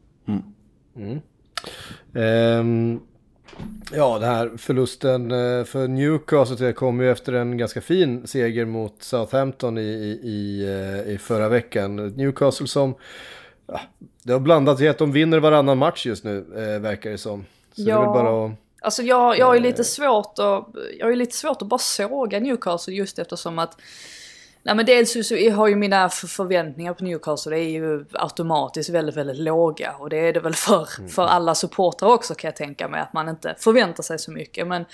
Ehm, 2.14 3.00
ja, 3.92 4.18
den 4.18 4.28
här 4.28 4.50
förlusten 4.56 5.30
eh, 5.30 5.64
för 5.64 5.88
Newcastle 5.88 6.66
det 6.66 6.72
kom 6.72 7.00
ju 7.00 7.10
efter 7.10 7.32
en 7.32 7.58
ganska 7.58 7.80
fin 7.80 8.26
seger 8.26 8.64
mot 8.64 9.02
Southampton 9.02 9.78
i, 9.78 9.80
i, 9.82 10.20
i, 10.22 10.64
eh, 11.06 11.12
i 11.14 11.18
förra 11.18 11.48
veckan. 11.48 11.96
Newcastle 12.08 12.66
som, 12.66 12.94
ja, 13.66 13.80
det 14.22 14.32
har 14.32 14.40
blandat 14.40 14.80
i 14.80 14.88
att 14.88 14.98
de 14.98 15.12
vinner 15.12 15.38
varannan 15.38 15.78
match 15.78 16.06
just 16.06 16.24
nu, 16.24 16.38
eh, 16.56 16.80
verkar 16.80 17.10
det 17.10 17.18
som. 17.18 17.44
Så 17.72 17.82
det 17.82 17.90
är 17.90 17.94
Ja. 17.94 18.00
väl 18.12 18.24
bara 18.24 18.46
att... 18.46 18.52
Alltså 18.80 19.02
jag, 19.02 19.38
jag 19.38 19.46
har 19.46 19.54
ju 19.54 19.60
lite 19.60 19.84
svårt 19.84 20.38
att, 20.38 20.66
jag 20.98 21.06
har 21.06 21.12
lite 21.16 21.36
svårt 21.36 21.62
att 21.62 21.68
bara 21.68 21.78
såga 21.78 22.40
Newcastle 22.40 22.94
just 22.94 23.18
eftersom 23.18 23.58
att 23.58 23.76
Nej 24.62 24.74
men 24.74 24.86
dels 24.86 25.28
så- 25.28 25.50
har 25.50 25.68
ju 25.68 25.76
mina 25.76 26.08
för- 26.08 26.26
förväntningar 26.26 26.94
på 26.94 27.04
Newcastle 27.04 27.56
det 27.56 27.60
är 27.62 27.70
ju 27.70 28.04
automatiskt 28.12 28.90
väldigt, 28.90 29.16
väldigt 29.16 29.36
låga. 29.38 29.92
Och 29.98 30.10
det 30.10 30.16
är 30.16 30.32
det 30.32 30.40
väl 30.40 30.54
för, 30.54 31.08
för 31.08 31.22
alla 31.26 31.54
supportrar 31.54 32.08
också 32.08 32.34
kan 32.34 32.48
jag 32.48 32.56
tänka 32.56 32.88
mig. 32.88 33.00
Att 33.00 33.12
man 33.12 33.28
inte 33.28 33.54
förväntar 33.58 34.02
sig 34.02 34.18
så 34.18 34.30
mycket. 34.30 34.66
Men 34.66 34.84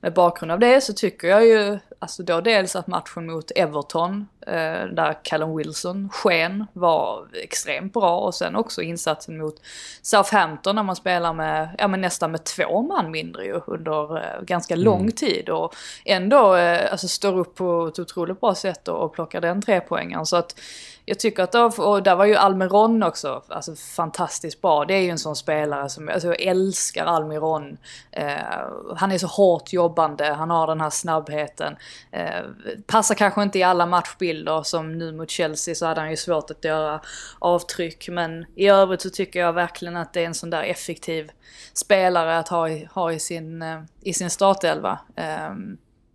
med 0.00 0.12
bakgrund 0.14 0.52
av 0.52 0.58
det 0.58 0.80
så 0.80 0.92
tycker 0.92 1.28
jag 1.28 1.46
ju, 1.46 1.78
alltså 2.04 2.22
då 2.22 2.40
dels 2.40 2.76
att 2.76 2.86
matchen 2.86 3.26
mot 3.26 3.50
Everton, 3.56 4.28
eh, 4.46 4.86
där 4.92 5.24
Callum 5.24 5.56
Wilson 5.56 6.08
sken, 6.12 6.66
var 6.72 7.26
extremt 7.32 7.92
bra. 7.92 8.18
Och 8.18 8.34
sen 8.34 8.56
också 8.56 8.82
insatsen 8.82 9.38
mot 9.38 9.60
Southampton 10.02 10.76
när 10.76 10.82
man 10.82 10.96
spelar 10.96 11.32
med, 11.32 11.68
ja 11.78 11.88
men 11.88 12.00
nästan 12.00 12.30
med 12.30 12.44
två 12.44 12.82
man 12.82 13.10
mindre 13.10 13.44
ju 13.44 13.60
under 13.66 14.16
eh, 14.16 14.42
ganska 14.42 14.76
lång 14.76 15.12
tid. 15.12 15.48
Och 15.48 15.74
ändå 16.04 16.54
eh, 16.56 16.92
alltså, 16.92 17.08
står 17.08 17.38
upp 17.38 17.54
på 17.54 17.86
ett 17.86 17.98
otroligt 17.98 18.40
bra 18.40 18.54
sätt 18.54 18.88
och, 18.88 19.04
och 19.04 19.12
plockar 19.12 19.40
den 19.40 19.62
tre 19.62 19.80
poängen. 19.80 20.26
Så 20.26 20.36
att 20.36 20.60
jag 21.06 21.18
tycker 21.18 21.42
att, 21.42 21.78
och 21.78 22.02
där 22.02 22.16
var 22.16 22.24
ju 22.24 22.34
Almiron 22.34 23.02
också, 23.02 23.42
alltså 23.48 23.74
fantastiskt 23.74 24.60
bra. 24.60 24.84
Det 24.84 24.94
är 24.94 25.00
ju 25.00 25.10
en 25.10 25.18
sån 25.18 25.36
spelare 25.36 25.88
som, 25.88 26.08
alltså 26.08 26.28
jag 26.28 26.40
älskar 26.40 27.06
Almiron. 27.06 27.78
Eh, 28.10 28.36
han 28.96 29.12
är 29.12 29.18
så 29.18 29.26
hårt 29.26 29.72
jobbande, 29.72 30.24
han 30.24 30.50
har 30.50 30.66
den 30.66 30.80
här 30.80 30.90
snabbheten. 30.90 31.76
Eh, 32.10 32.42
passar 32.86 33.14
kanske 33.14 33.42
inte 33.42 33.58
i 33.58 33.62
alla 33.62 33.86
matchbilder 33.86 34.62
som 34.62 34.98
nu 34.98 35.12
mot 35.12 35.30
Chelsea 35.30 35.74
så 35.74 35.86
hade 35.86 36.00
han 36.00 36.10
ju 36.10 36.16
svårt 36.16 36.50
att 36.50 36.64
göra 36.64 37.00
avtryck. 37.38 38.08
Men 38.08 38.46
i 38.54 38.68
övrigt 38.68 39.02
så 39.02 39.10
tycker 39.10 39.40
jag 39.40 39.52
verkligen 39.52 39.96
att 39.96 40.12
det 40.12 40.20
är 40.20 40.26
en 40.26 40.34
sån 40.34 40.50
där 40.50 40.62
effektiv 40.62 41.30
spelare 41.72 42.38
att 42.38 42.48
ha 42.48 42.68
i, 42.68 42.88
ha 42.92 43.12
i 43.12 43.18
sin, 43.18 43.62
eh, 43.62 43.82
i 44.00 44.14
sin 44.14 44.30
startelva. 44.30 44.98
Eh, 45.16 45.54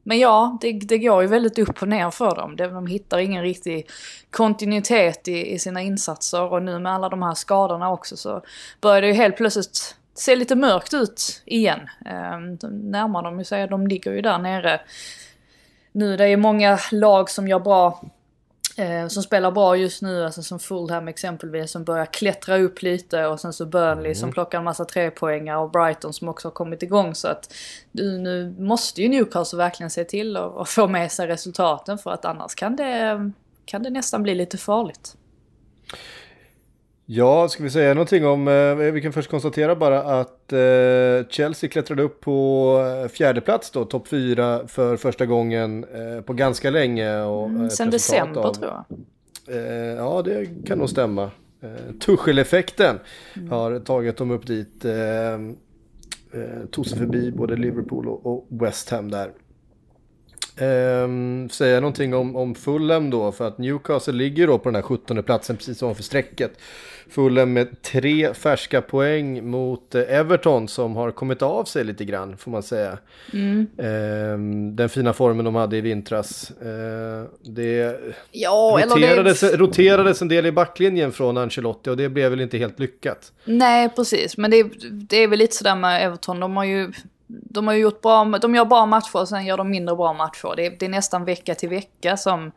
men 0.04 0.20
ja, 0.20 0.58
det, 0.62 0.72
det 0.72 0.98
går 0.98 1.22
ju 1.22 1.28
väldigt 1.28 1.60
upp 1.60 1.82
och 1.82 1.88
ner 1.88 2.12
för 2.12 2.36
dem. 2.36 2.56
De 2.56 2.88
hittar 2.88 3.18
ingen 3.18 3.44
riktig 3.44 3.90
kontinuitet 4.32 5.28
i, 5.28 5.54
i 5.54 5.60
sina 5.60 5.82
insatser 5.82 6.54
och 6.54 6.64
nu 6.64 6.80
med 6.80 6.92
alla 6.92 7.10
de 7.10 7.22
här 7.22 7.34
skadorna 7.34 7.92
också 7.92 8.18
så 8.18 8.42
börjar 8.82 9.02
det 9.02 9.08
ju 9.08 9.14
helt 9.14 9.38
plötsligt 9.38 9.96
se 10.14 10.36
lite 10.36 10.56
mörkt 10.56 10.94
ut 10.94 11.42
igen. 11.46 11.80
Eh, 12.06 12.40
de 12.60 12.68
närmar 12.68 13.24
de 13.24 13.40
ju 13.40 13.46
sig, 13.46 13.68
de 13.68 13.88
ligger 13.88 14.12
ju 14.12 14.22
där 14.22 14.38
nere. 14.38 14.82
Nu 15.92 16.18
det 16.18 16.26
är 16.26 16.38
många 16.38 16.80
lag 16.92 17.30
som 17.30 17.48
gör 17.48 17.60
bra 17.60 18.04
eh, 18.80 19.08
som 19.08 19.24
spelar 19.24 19.52
bra 19.52 19.76
just 19.76 20.02
nu, 20.02 20.26
alltså 20.26 20.44
som 20.44 20.60
Fulham 20.60 21.08
exempelvis, 21.08 21.72
som 21.72 21.84
börjar 21.84 22.06
klättra 22.06 22.58
upp 22.58 22.82
lite 22.82 23.26
och 23.26 23.40
sen 23.40 23.54
så 23.54 23.66
Burnley 23.66 24.16
som 24.16 24.32
plockar 24.32 24.58
en 24.58 24.64
massa 24.64 24.86
trepoängar 24.86 25.58
och 25.58 25.72
Brighton 25.72 26.14
som 26.14 26.30
också 26.30 26.48
har 26.48 26.54
kommit 26.54 26.84
igång 26.84 27.16
så 27.16 27.28
att 27.28 27.54
nu 27.92 28.56
måste 28.60 29.02
ju 29.02 29.10
Newcastle 29.10 29.58
verkligen 29.58 29.90
se 29.90 30.04
till 30.04 30.38
att 30.38 30.58
att 30.58 30.70
få 30.70 30.88
med 30.88 31.12
sig 31.12 31.28
resultaten 31.28 31.98
för 31.98 32.12
att 32.12 32.26
annars 32.26 32.56
kan 32.56 32.76
det, 32.76 33.32
kan 33.66 33.84
det 33.84 33.90
nästan 33.90 34.24
bli 34.24 34.36
lite 34.36 34.58
farligt. 34.58 35.16
Ja, 37.12 37.48
ska 37.50 37.64
vi 37.64 37.70
säga 37.70 37.94
någonting 37.94 38.26
om, 38.26 38.48
eh, 38.48 38.76
vi 38.76 39.02
kan 39.02 39.14
först 39.14 39.30
konstatera 39.30 39.76
bara 39.76 40.02
att 40.20 40.54
eh, 40.54 41.28
Chelsea 41.30 41.70
klättrade 41.70 42.04
upp 42.04 42.22
på 42.22 42.78
eh, 43.04 43.10
fjärde 43.10 43.42
plats 43.42 43.72
då, 43.72 43.86
topp 43.86 44.08
fyra 44.08 44.68
för 44.68 44.98
första 44.98 45.26
gången 45.26 45.86
på 46.26 46.34
ganska 46.34 46.70
länge. 46.70 47.22
Och, 47.22 47.52
ett 47.66 47.72
Sen 47.74 47.90
december 47.90 48.42
av- 48.42 48.54
tror 48.54 48.72
jag. 48.72 48.86
Ja, 49.98 50.22
det 50.26 50.48
kan 50.66 50.78
nog 50.78 50.90
stämma. 50.90 51.32
Tuchel-effekten 52.06 53.00
Mm. 53.36 53.50
har 53.50 53.80
tagit 53.80 54.18
dem 54.18 54.32
upp 54.32 54.48
dit. 54.48 54.86
Tog 56.72 56.86
sig 56.88 56.98
förbi 56.98 57.32
både 57.32 57.56
Liverpool 57.56 58.08
och, 58.08 58.48
West 58.50 58.90
Ham 58.90 59.12
där. 59.12 59.32
Eh, 60.58 61.08
säga 61.52 61.80
någonting 61.80 62.14
om, 62.14 62.36
om 62.36 62.56
Fulham 62.56 63.10
då, 63.10 63.32
för 63.32 63.48
att 63.48 63.58
Newcastle 63.58 64.14
ligger 64.14 64.48
då 64.48 64.58
på 64.60 64.70
den 64.70 64.76
här 64.76 64.82
17 64.82 65.24
platsen 65.24 65.56
precis 65.58 65.82
ovanför 65.84 66.04
strecket. 66.04 66.52
Fulham 67.12 67.54
med 67.54 67.82
tre 67.82 68.34
färska 68.34 68.82
poäng 68.82 69.50
mot 69.50 69.96
eh, 69.96 70.02
Everton 70.08 70.68
som 70.68 70.96
har 70.96 71.12
kommit 71.12 71.42
av 71.42 71.64
sig 71.64 71.84
lite 71.84 72.06
grann 72.06 72.38
får 72.38 72.52
man 72.52 72.64
säga. 72.64 72.98
Mm. 73.34 73.68
Eh, 73.78 74.76
den 74.76 74.90
fina 74.90 75.14
formen 75.14 75.46
de 75.46 75.56
hade 75.56 75.78
i 75.78 75.82
vintras. 75.82 76.52
Eh, 76.52 77.30
det 77.42 78.00
Ja, 78.32 78.80
roterades, 78.86 79.40
det... 79.40 79.58
roterades 79.58 80.22
en 80.22 80.28
del 80.28 80.46
i 80.46 80.52
backlinjen 80.52 81.12
från 81.12 81.38
Ancelotti 81.38 81.90
och 81.90 81.98
det 81.98 82.10
blev 82.10 82.30
väl 82.30 82.42
inte 82.42 82.58
helt 82.58 82.80
lyckat. 82.80 83.32
Nej, 83.46 83.90
precis. 83.96 84.38
Men 84.38 84.52
det, 84.52 84.64
det 84.92 85.18
är 85.18 85.28
väl 85.28 85.40
lite 85.40 85.56
sådär 85.56 85.76
med 85.76 86.06
Everton. 86.06 86.40
De 86.40 86.58
har 86.58 86.64
ju, 86.66 86.92
de 87.32 87.68
har 87.68 87.74
ju 87.74 87.82
gjort 87.82 88.02
bra, 88.02 88.26
de 88.26 88.56
gör 88.56 88.66
bra 88.66 88.86
matcher 88.86 89.16
och 89.16 89.30
sen 89.30 89.46
gör 89.46 89.58
de 89.58 89.70
mindre 89.70 89.96
bra 89.96 90.14
matcher. 90.14 90.54
Det, 90.56 90.66
är- 90.66 90.76
det 90.80 90.86
är 90.86 90.90
nästan 90.90 91.26
vecka 91.26 91.56
till 91.56 91.70
vecka 91.70 92.18
som 92.18 92.52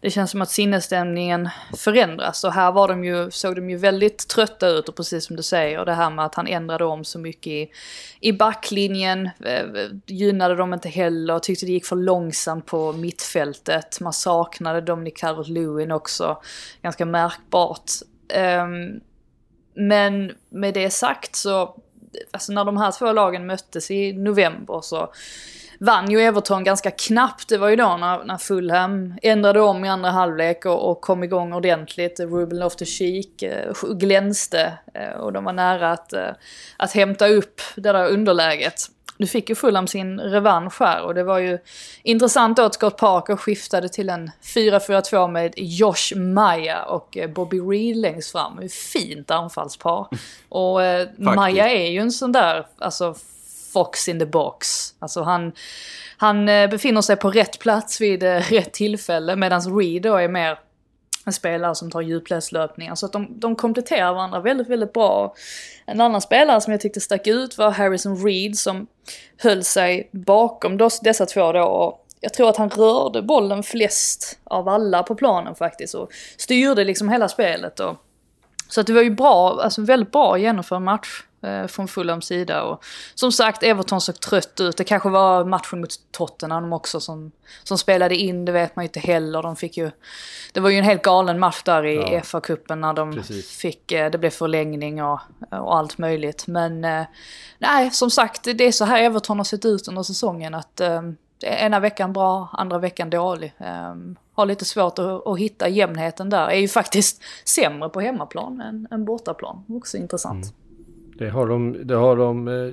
det 0.00 0.10
känns 0.10 0.30
som 0.30 0.42
att 0.42 0.50
sinnesstämningen 0.50 1.48
förändras. 1.76 2.44
Och 2.44 2.52
här 2.52 2.72
var 2.72 2.88
de 2.88 3.04
ju, 3.04 3.30
såg 3.30 3.56
de 3.56 3.70
ju 3.70 3.76
väldigt 3.76 4.28
trötta 4.28 4.68
ut 4.68 4.88
och 4.88 4.96
precis 4.96 5.26
som 5.26 5.36
du 5.36 5.42
säger, 5.42 5.84
det 5.84 5.94
här 5.94 6.10
med 6.10 6.24
att 6.24 6.34
han 6.34 6.46
ändrade 6.46 6.84
om 6.84 7.04
så 7.04 7.18
mycket 7.18 7.46
i, 7.46 7.70
i 8.20 8.32
backlinjen. 8.32 9.30
Eh, 9.44 9.52
eh 9.54 9.88
gynnade 10.06 10.54
dem 10.54 10.74
inte 10.74 10.88
heller, 10.88 11.38
tyckte 11.38 11.66
det 11.66 11.72
gick 11.72 11.86
för 11.86 11.96
långsamt 11.96 12.66
på 12.66 12.92
mittfältet. 12.92 14.00
Man 14.00 14.12
saknade 14.12 14.80
Dominic 14.80 15.14
Calvert-Lewin 15.14 15.92
också, 15.92 16.42
ganska 16.82 17.04
märkbart. 17.06 17.90
Um, 18.62 19.00
men 19.74 20.32
med 20.50 20.74
det 20.74 20.90
sagt 20.90 21.36
så, 21.36 21.76
alltså 22.30 22.52
när 22.52 22.64
de 22.64 22.76
här 22.76 22.92
två 22.92 23.12
lagen 23.12 23.46
möttes 23.46 23.90
i 23.90 24.12
november 24.12 24.80
så 24.80 25.12
vann 25.82 26.10
ju 26.10 26.20
Everton 26.20 26.64
ganska 26.64 26.90
knappt. 26.90 27.48
Det 27.48 27.58
var 27.58 27.68
ju 27.68 27.76
då 27.76 27.96
när, 27.96 28.24
när 28.24 28.38
Fulham 28.38 29.14
ändrade 29.22 29.60
om 29.60 29.84
i 29.84 29.88
andra 29.88 30.10
halvlek 30.10 30.66
och, 30.66 30.90
och 30.90 31.00
kom 31.00 31.24
igång 31.24 31.52
ordentligt. 31.52 32.20
Ruben 32.20 32.58
Loftus-Cheek 32.58 33.42
eh, 33.42 33.72
glänste 33.94 34.78
eh, 34.94 35.10
och 35.10 35.32
de 35.32 35.44
var 35.44 35.52
nära 35.52 35.92
att, 35.92 36.12
eh, 36.12 36.30
att 36.76 36.92
hämta 36.92 37.28
upp 37.28 37.60
det 37.76 37.92
där 37.92 38.08
underläget. 38.08 38.86
Nu 39.22 39.26
fick 39.26 39.48
ju 39.48 39.54
Fulham 39.54 39.86
sin 39.86 40.20
revansch 40.20 40.80
här 40.80 41.02
och 41.02 41.14
det 41.14 41.22
var 41.22 41.38
ju 41.38 41.58
intressant 42.02 42.58
att 42.58 42.74
Scott 42.74 42.96
Parker 42.96 43.36
skiftade 43.36 43.88
till 43.88 44.08
en 44.08 44.30
4-4-2 44.42 45.28
med 45.28 45.54
Josh 45.56 46.16
Maya 46.16 46.82
och 46.84 47.16
eh, 47.16 47.30
Bobby 47.30 47.60
Reed 47.60 47.96
längst 47.96 48.32
fram. 48.32 48.68
Fint 48.92 49.30
anfallspar. 49.30 50.06
Och 50.48 50.82
eh, 50.82 51.08
Maya 51.16 51.68
är 51.68 51.90
ju 51.90 51.98
en 51.98 52.12
sån 52.12 52.32
där, 52.32 52.66
alltså 52.78 53.14
fox 53.72 54.08
in 54.08 54.18
the 54.18 54.26
box. 54.26 54.94
Alltså 54.98 55.22
han, 55.22 55.52
han 56.16 56.48
eh, 56.48 56.70
befinner 56.70 57.00
sig 57.00 57.16
på 57.16 57.30
rätt 57.30 57.58
plats 57.58 58.00
vid 58.00 58.22
eh, 58.22 58.40
rätt 58.50 58.72
tillfälle 58.72 59.36
medan 59.36 59.78
Reed 59.78 60.02
då 60.02 60.16
är 60.16 60.28
mer 60.28 60.58
en 61.24 61.32
spelare 61.32 61.74
som 61.74 61.90
tar 61.90 62.00
djupledslöpningar. 62.00 62.94
Så 62.94 63.06
att 63.06 63.12
de, 63.12 63.26
de 63.30 63.56
kompletterar 63.56 64.14
varandra 64.14 64.40
väldigt, 64.40 64.68
väldigt 64.68 64.92
bra. 64.92 65.34
En 65.86 66.00
annan 66.00 66.20
spelare 66.20 66.60
som 66.60 66.70
jag 66.70 66.80
tyckte 66.80 67.00
stack 67.00 67.26
ut 67.26 67.58
var 67.58 67.70
Harrison 67.70 68.24
Reed 68.24 68.58
som 68.58 68.86
höll 69.36 69.64
sig 69.64 70.08
bakom 70.12 70.76
dessa 71.02 71.26
två 71.26 71.52
då. 71.52 71.62
Och 71.62 72.06
jag 72.20 72.34
tror 72.34 72.48
att 72.48 72.56
han 72.56 72.70
rörde 72.70 73.22
bollen 73.22 73.62
flest 73.62 74.38
av 74.44 74.68
alla 74.68 75.02
på 75.02 75.14
planen 75.14 75.54
faktiskt 75.54 75.94
och 75.94 76.12
styrde 76.36 76.84
liksom 76.84 77.08
hela 77.08 77.28
spelet. 77.28 77.80
Och, 77.80 77.96
så 78.72 78.80
att 78.80 78.86
det 78.86 78.92
var 78.92 79.02
ju 79.02 79.10
bra, 79.10 79.60
alltså 79.62 79.82
väldigt 79.82 80.12
bra 80.12 80.38
genomförd 80.38 80.82
match 80.82 81.22
eh, 81.42 81.66
från 81.66 81.88
Fulhams 81.88 82.26
sida. 82.26 82.62
Och 82.62 82.84
som 83.14 83.32
sagt, 83.32 83.62
Everton 83.62 84.00
såg 84.00 84.20
trött 84.20 84.60
ut. 84.60 84.76
Det 84.76 84.84
kanske 84.84 85.08
var 85.08 85.44
matchen 85.44 85.80
mot 85.80 85.90
Tottenham 86.10 86.72
också 86.72 87.00
som, 87.00 87.32
som 87.62 87.78
spelade 87.78 88.16
in, 88.16 88.44
det 88.44 88.52
vet 88.52 88.76
man 88.76 88.82
ju 88.82 88.86
inte 88.86 89.00
heller. 89.00 89.42
De 89.42 89.56
fick 89.56 89.76
ju, 89.76 89.90
det 90.52 90.60
var 90.60 90.70
ju 90.70 90.78
en 90.78 90.84
helt 90.84 91.02
galen 91.02 91.38
match 91.38 91.62
där 91.62 91.86
i 91.86 91.96
ja, 91.96 92.20
FA-cupen 92.20 92.80
när 92.80 92.92
de 92.92 93.12
precis. 93.12 93.56
fick, 93.56 93.92
eh, 93.92 94.10
det 94.10 94.18
blev 94.18 94.30
förlängning 94.30 95.02
och, 95.02 95.20
och 95.50 95.76
allt 95.76 95.98
möjligt. 95.98 96.46
Men 96.46 96.84
eh, 96.84 97.04
nej, 97.58 97.90
som 97.90 98.10
sagt, 98.10 98.44
det 98.44 98.64
är 98.64 98.72
så 98.72 98.84
här 98.84 99.02
Everton 99.02 99.38
har 99.38 99.44
sett 99.44 99.64
ut 99.64 99.88
under 99.88 100.02
säsongen. 100.02 100.54
att 100.54 100.80
eh, 100.80 101.02
ena 101.42 101.80
veckan 101.80 102.12
bra, 102.12 102.48
andra 102.52 102.78
veckan 102.78 103.10
dålig. 103.10 103.54
Um, 103.58 104.16
har 104.34 104.46
lite 104.46 104.64
svårt 104.64 104.98
att, 104.98 105.26
att, 105.26 105.38
hitta 105.38 105.68
jämnheten 105.68 106.30
där. 106.30 106.48
Är 106.48 106.58
ju 106.58 106.68
faktiskt 106.68 107.22
sämre 107.44 107.88
på 107.88 108.00
hemmaplan 108.00 108.60
än, 108.60 108.88
än 108.90 109.04
bortaplan. 109.04 109.64
Också 109.68 109.96
intressant. 109.96 110.44
Mm. 110.44 110.56
Det 111.18 111.30
har 111.30 111.46
de, 111.46 111.86
det 111.86 111.94
har 111.94 112.16
de 112.16 112.48
eh, 112.48 112.72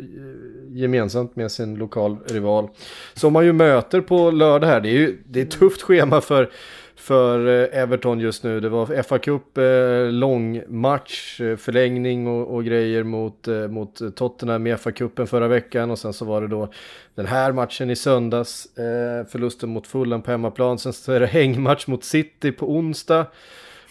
gemensamt 0.78 1.36
med 1.36 1.52
sin 1.52 1.76
lokal 1.76 2.18
rival. 2.26 2.70
Som 3.14 3.34
man 3.34 3.46
ju 3.46 3.54
möter 3.54 4.02
på 4.02 4.32
lördag 4.32 4.68
här. 4.68 4.82
Det 4.82 4.90
är 4.90 4.94
ju 4.94 5.24
det 5.26 5.40
är 5.40 5.46
ett 5.46 5.52
tufft 5.52 5.82
schema 5.82 6.22
för, 6.22 6.52
för 7.00 7.48
eh, 7.48 7.82
Everton 7.82 8.20
just 8.20 8.44
nu. 8.44 8.60
Det 8.60 8.70
var 8.70 9.04
FA 9.04 9.20
Cup, 9.20 9.58
eh, 9.58 10.12
lång 10.12 10.62
match, 10.68 11.42
eh, 11.42 11.58
förlängning 11.58 12.28
och, 12.28 12.56
och, 12.56 12.64
grejer 12.64 13.04
mot, 13.04 13.48
eh, 13.48 13.68
mot 13.68 14.16
Tottenham 14.16 14.68
i 14.68 14.74
FA-cupen 14.74 15.26
förra 15.26 15.48
veckan. 15.48 15.92
Och 15.92 16.00
sen 16.00 16.14
så 16.14 16.26
var 16.26 16.42
det 16.42 16.48
då 16.48 16.72
den 17.16 17.26
här 17.26 17.52
matchen 17.52 17.90
i 17.90 17.96
söndags, 17.96 18.78
eh, 18.78 19.26
förlusten 19.26 19.70
mot 19.70 19.88
Fulham 19.88 20.22
på 20.22 20.32
hemmaplan. 20.32 20.80
Sen 20.80 20.94
så 20.94 21.12
är 21.12 21.20
det 21.20 21.26
hängmatch 21.26 21.88
mot 21.88 22.04
City 22.04 22.52
på 22.52 22.72
onsdag 22.72 23.26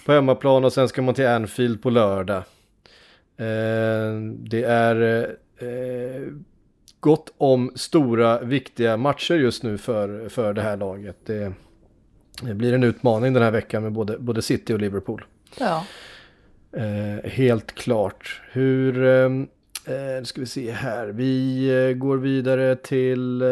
på 0.06 0.12
hemmaplan 0.12 0.64
och 0.64 0.72
sen 0.72 0.88
ska 0.88 1.02
man 1.02 1.14
till 1.14 1.26
Anfield 1.26 1.82
på 1.82 1.90
lördag. 1.90 2.42
Eh, 3.36 4.20
det 4.38 4.62
är 4.62 5.36
gott 7.00 7.34
om 7.38 7.72
stora 7.74 8.40
viktiga 8.40 8.96
matcher 8.96 9.34
just 9.34 9.62
nu 9.62 9.78
för, 9.78 10.28
för 10.28 10.52
det 10.52 10.62
här 10.62 10.76
laget. 10.76 11.16
Det, 11.26 11.52
det 12.42 12.54
blir 12.54 12.72
en 12.72 12.84
utmaning 12.84 13.32
den 13.32 13.42
här 13.42 13.50
veckan 13.50 13.82
med 13.82 13.92
både, 13.92 14.18
både 14.18 14.42
City 14.42 14.74
och 14.74 14.80
Liverpool. 14.80 15.24
Ja. 15.58 15.84
Eh, 16.72 17.30
helt 17.30 17.74
klart. 17.74 18.40
Hur, 18.52 19.04
ehm, 19.04 19.48
eh, 19.84 20.24
ska 20.24 20.40
vi 20.40 20.46
se 20.46 20.70
här, 20.70 21.06
vi 21.06 21.66
eh, 21.68 21.96
går 21.96 22.16
vidare 22.16 22.76
till, 22.76 23.42
eh, 23.42 23.48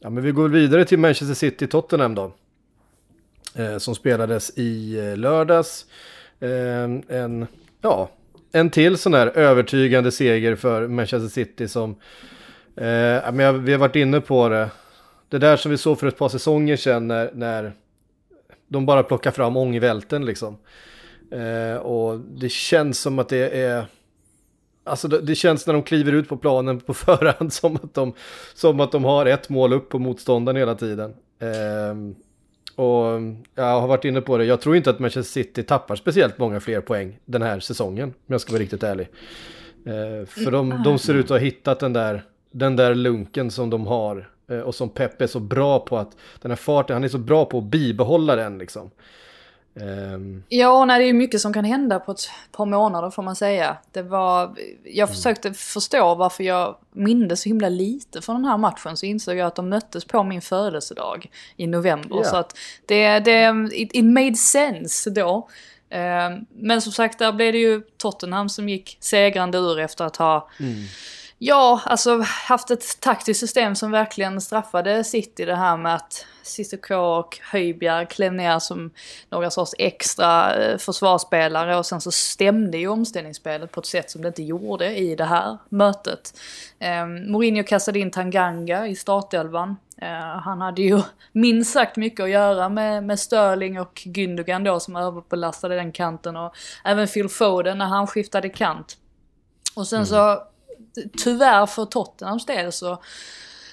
ja 0.00 0.10
men 0.10 0.22
vi 0.22 0.30
går 0.30 0.48
vidare 0.48 0.84
till 0.84 0.98
Manchester 0.98 1.34
City-Tottenham 1.34 2.14
då. 2.14 2.32
Eh, 3.54 3.78
som 3.78 3.94
spelades 3.94 4.58
i 4.58 4.98
eh, 4.98 5.16
lördags. 5.16 5.86
Ehm, 6.40 7.02
en, 7.08 7.46
ja, 7.80 8.10
en 8.52 8.70
till 8.70 8.98
sån 8.98 9.14
här 9.14 9.26
övertygande 9.26 10.12
seger 10.12 10.56
för 10.56 10.88
Manchester 10.88 11.28
City 11.28 11.68
som, 11.68 11.90
eh, 12.76 13.32
men 13.32 13.64
vi 13.64 13.72
har 13.72 13.78
varit 13.78 13.96
inne 13.96 14.20
på 14.20 14.48
det. 14.48 14.68
Det 15.28 15.38
där 15.38 15.56
som 15.56 15.70
vi 15.70 15.78
såg 15.78 16.00
för 16.00 16.06
ett 16.06 16.18
par 16.18 16.28
säsonger 16.28 16.76
sedan 16.76 17.08
när, 17.08 17.30
när 17.34 17.72
de 18.68 18.86
bara 18.86 19.02
plockar 19.02 19.30
fram 19.30 19.56
ångvälten 19.56 20.24
liksom. 20.24 20.56
Eh, 21.30 21.76
och 21.76 22.20
det 22.20 22.48
känns 22.48 23.00
som 23.00 23.18
att 23.18 23.28
det 23.28 23.48
är... 23.48 23.86
Alltså 24.84 25.08
det, 25.08 25.20
det, 25.20 25.34
känns 25.34 25.66
när 25.66 25.74
de 25.74 25.82
kliver 25.82 26.12
ut 26.12 26.28
på 26.28 26.36
planen 26.36 26.80
på 26.80 26.94
förhand 26.94 27.52
som 27.52 27.76
att 27.76 27.94
de, 27.94 28.12
som 28.54 28.80
att 28.80 28.92
de 28.92 29.04
har 29.04 29.26
ett 29.26 29.48
mål 29.48 29.72
upp 29.72 29.88
på 29.88 29.98
motståndaren 29.98 30.56
hela 30.56 30.74
tiden. 30.74 31.14
Eh, 31.38 31.94
och 32.76 33.20
jag 33.54 33.80
har 33.80 33.88
varit 33.88 34.04
inne 34.04 34.20
på 34.20 34.38
det, 34.38 34.44
jag 34.44 34.60
tror 34.60 34.76
inte 34.76 34.90
att 34.90 34.98
Manchester 34.98 35.42
City 35.42 35.62
tappar 35.62 35.96
speciellt 35.96 36.38
många 36.38 36.60
fler 36.60 36.80
poäng 36.80 37.18
den 37.24 37.42
här 37.42 37.60
säsongen, 37.60 38.08
om 38.08 38.14
jag 38.26 38.40
ska 38.40 38.52
vara 38.52 38.62
riktigt 38.62 38.82
ärlig. 38.82 39.08
Eh, 39.86 40.26
för 40.26 40.50
de, 40.50 40.82
de 40.84 40.98
ser 40.98 41.14
ut 41.14 41.24
att 41.24 41.30
ha 41.30 41.38
hittat 41.38 41.80
den 41.80 41.92
där, 41.92 42.22
den 42.50 42.76
där 42.76 42.94
lunken 42.94 43.50
som 43.50 43.70
de 43.70 43.86
har 43.86 44.30
och 44.64 44.74
som 44.74 44.88
Pep 44.88 45.20
är 45.22 45.26
så 45.26 45.40
bra 45.40 45.78
på 45.78 45.98
att, 45.98 46.16
den 46.42 46.50
här 46.50 46.56
farten, 46.56 46.94
han 46.94 47.04
är 47.04 47.08
så 47.08 47.18
bra 47.18 47.44
på 47.44 47.58
att 47.58 47.64
bibehålla 47.64 48.36
den 48.36 48.58
liksom. 48.58 48.90
Um... 49.80 50.44
Ja, 50.48 50.84
nej, 50.84 50.98
det 50.98 51.08
är 51.08 51.12
mycket 51.12 51.40
som 51.40 51.52
kan 51.52 51.64
hända 51.64 52.00
på 52.00 52.12
ett 52.12 52.30
par 52.52 52.66
månader 52.66 53.10
får 53.10 53.22
man 53.22 53.36
säga. 53.36 53.76
Det 53.92 54.02
var, 54.02 54.56
jag 54.84 55.08
mm. 55.08 55.14
försökte 55.14 55.48
mm. 55.48 55.54
förstå 55.54 56.14
varför 56.14 56.44
jag 56.44 56.76
mindes 56.92 57.40
så 57.40 57.48
himla 57.48 57.68
lite 57.68 58.22
från 58.22 58.36
den 58.36 58.44
här 58.44 58.56
matchen. 58.56 58.96
Så 58.96 59.06
insåg 59.06 59.36
jag 59.36 59.46
att 59.46 59.54
de 59.54 59.68
möttes 59.68 60.04
på 60.04 60.22
min 60.22 60.42
födelsedag 60.42 61.30
i 61.56 61.66
november. 61.66 62.16
Yeah. 62.16 62.30
Så 62.30 62.36
att 62.36 62.58
det, 62.86 63.18
det 63.18 63.68
it, 63.72 63.90
it 63.92 64.04
made 64.04 64.34
sense 64.34 65.10
då. 65.10 65.48
Um, 65.90 66.46
men 66.50 66.82
som 66.82 66.92
sagt, 66.92 67.18
där 67.18 67.32
blev 67.32 67.52
det 67.52 67.58
ju 67.58 67.82
Tottenham 67.96 68.48
som 68.48 68.68
gick 68.68 68.96
segrande 69.00 69.58
ur 69.58 69.78
efter 69.78 70.04
att 70.04 70.16
ha 70.16 70.48
mm 70.60 70.84
Ja, 71.38 71.80
alltså 71.84 72.20
haft 72.48 72.70
ett 72.70 73.00
taktiskt 73.00 73.40
system 73.40 73.74
som 73.74 73.90
verkligen 73.90 74.40
straffade 74.40 75.04
City 75.04 75.44
det 75.44 75.56
här 75.56 75.76
med 75.76 75.94
att 75.94 76.26
Cissoko 76.42 76.94
och 76.94 77.38
Höjbjerg 77.42 78.06
klev 78.06 78.32
ner 78.32 78.58
som 78.58 78.90
några 79.30 79.50
sorts 79.50 79.74
extra 79.78 80.54
eh, 80.54 80.78
försvarsspelare 80.78 81.76
och 81.76 81.86
sen 81.86 82.00
så 82.00 82.10
stämde 82.10 82.78
ju 82.78 82.88
omställningsspelet 82.88 83.72
på 83.72 83.80
ett 83.80 83.86
sätt 83.86 84.10
som 84.10 84.22
det 84.22 84.28
inte 84.28 84.42
gjorde 84.42 84.96
i 84.96 85.16
det 85.16 85.24
här 85.24 85.58
mötet. 85.68 86.40
Eh, 86.78 87.06
Mourinho 87.06 87.64
kastade 87.64 87.98
in 87.98 88.10
Tanganga 88.10 88.86
i 88.86 88.96
startelvan. 88.96 89.76
Eh, 89.98 90.40
han 90.40 90.60
hade 90.60 90.82
ju 90.82 91.00
minst 91.32 91.72
sagt 91.72 91.96
mycket 91.96 92.24
att 92.24 92.30
göra 92.30 92.68
med, 92.68 93.04
med 93.04 93.20
Sterling 93.20 93.80
och 93.80 94.02
Gündogan 94.04 94.64
då 94.64 94.80
som 94.80 94.96
överbelastade 94.96 95.74
den 95.74 95.92
kanten 95.92 96.36
och 96.36 96.56
även 96.84 97.08
Phil 97.08 97.28
Foden 97.28 97.78
när 97.78 97.86
han 97.86 98.06
skiftade 98.06 98.48
kant. 98.48 98.96
Och 99.74 99.86
sen 99.86 100.04
mm 100.04 100.38
tyvärr 101.24 101.66
för 101.66 101.84
Tottenhams 101.84 102.46
del 102.46 102.72
så 102.72 102.98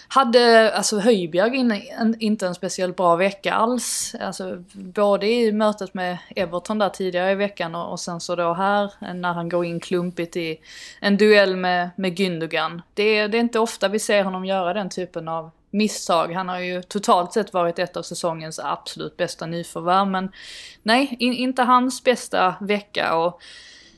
hade 0.07 0.73
alltså 0.73 0.99
Höjbjerg 0.99 1.55
in, 1.55 1.71
en, 1.71 2.15
inte 2.19 2.47
en 2.47 2.55
speciellt 2.55 2.95
bra 2.95 3.15
vecka 3.15 3.53
alls. 3.53 4.15
Alltså 4.19 4.63
både 4.73 5.27
i 5.27 5.51
mötet 5.51 5.93
med 5.93 6.17
Everton 6.35 6.79
där 6.79 6.89
tidigare 6.89 7.31
i 7.31 7.35
veckan 7.35 7.75
och, 7.75 7.91
och 7.91 7.99
sen 7.99 8.19
så 8.19 8.35
då 8.35 8.53
här 8.53 9.13
när 9.13 9.33
han 9.33 9.49
går 9.49 9.65
in 9.65 9.79
klumpigt 9.79 10.35
i 10.35 10.59
en 10.99 11.17
duell 11.17 11.55
med, 11.55 11.89
med 11.95 12.19
Gündogan. 12.19 12.81
Det, 12.93 13.27
det 13.27 13.37
är 13.37 13.41
inte 13.41 13.59
ofta 13.59 13.87
vi 13.87 13.99
ser 13.99 14.23
honom 14.23 14.45
göra 14.45 14.73
den 14.73 14.89
typen 14.89 15.27
av 15.27 15.51
misstag. 15.69 16.33
Han 16.33 16.49
har 16.49 16.59
ju 16.59 16.81
totalt 16.81 17.33
sett 17.33 17.53
varit 17.53 17.79
ett 17.79 17.97
av 17.97 18.03
säsongens 18.03 18.59
absolut 18.59 19.17
bästa 19.17 19.45
nyförvärv 19.45 20.07
men 20.07 20.31
nej, 20.83 21.15
in, 21.19 21.33
inte 21.33 21.61
hans 21.63 22.03
bästa 22.03 22.55
vecka 22.61 23.15
och 23.15 23.41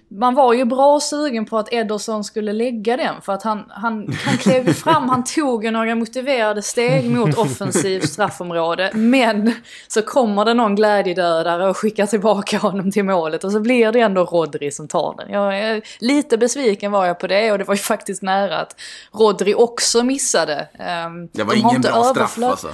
man 0.07 0.35
var 0.35 0.53
ju 0.53 0.65
bra 0.65 0.99
sugen 0.99 1.45
på 1.45 1.57
att 1.57 1.73
Ederson 1.73 2.23
skulle 2.23 2.53
lägga 2.53 2.97
den 2.97 3.21
för 3.21 3.33
att 3.33 3.43
han, 3.43 3.65
han, 3.69 4.17
han 4.25 4.37
klev 4.37 4.73
fram, 4.73 5.09
han 5.09 5.23
tog 5.23 5.71
några 5.71 5.95
motiverade 5.95 6.61
steg 6.61 7.11
mot 7.11 7.37
offensivt 7.37 8.09
straffområde. 8.09 8.91
Men 8.93 9.53
så 9.87 10.01
kommer 10.01 10.45
det 10.45 10.53
någon 10.53 10.75
glädjedödare 10.75 11.69
och 11.69 11.77
skickar 11.77 12.05
tillbaka 12.05 12.57
honom 12.57 12.91
till 12.91 13.03
målet 13.03 13.43
och 13.43 13.51
så 13.51 13.59
blir 13.59 13.91
det 13.91 13.99
ändå 13.99 14.25
Rodri 14.25 14.71
som 14.71 14.87
tar 14.87 15.15
den. 15.17 15.31
Jag 15.31 15.81
lite 15.99 16.37
besviken 16.37 16.91
var 16.91 17.05
jag 17.05 17.19
på 17.19 17.27
det 17.27 17.51
och 17.51 17.57
det 17.57 17.63
var 17.63 17.75
ju 17.75 17.81
faktiskt 17.81 18.21
nära 18.21 18.57
att 18.57 18.75
Rodri 19.11 19.55
också 19.55 20.03
missade. 20.03 20.67
Um, 21.07 21.29
det 21.31 21.43
var 21.43 21.53
de 21.53 21.59
ingen 21.59 21.81
bra 21.81 22.03
straff 22.03 22.37
alltså. 22.43 22.69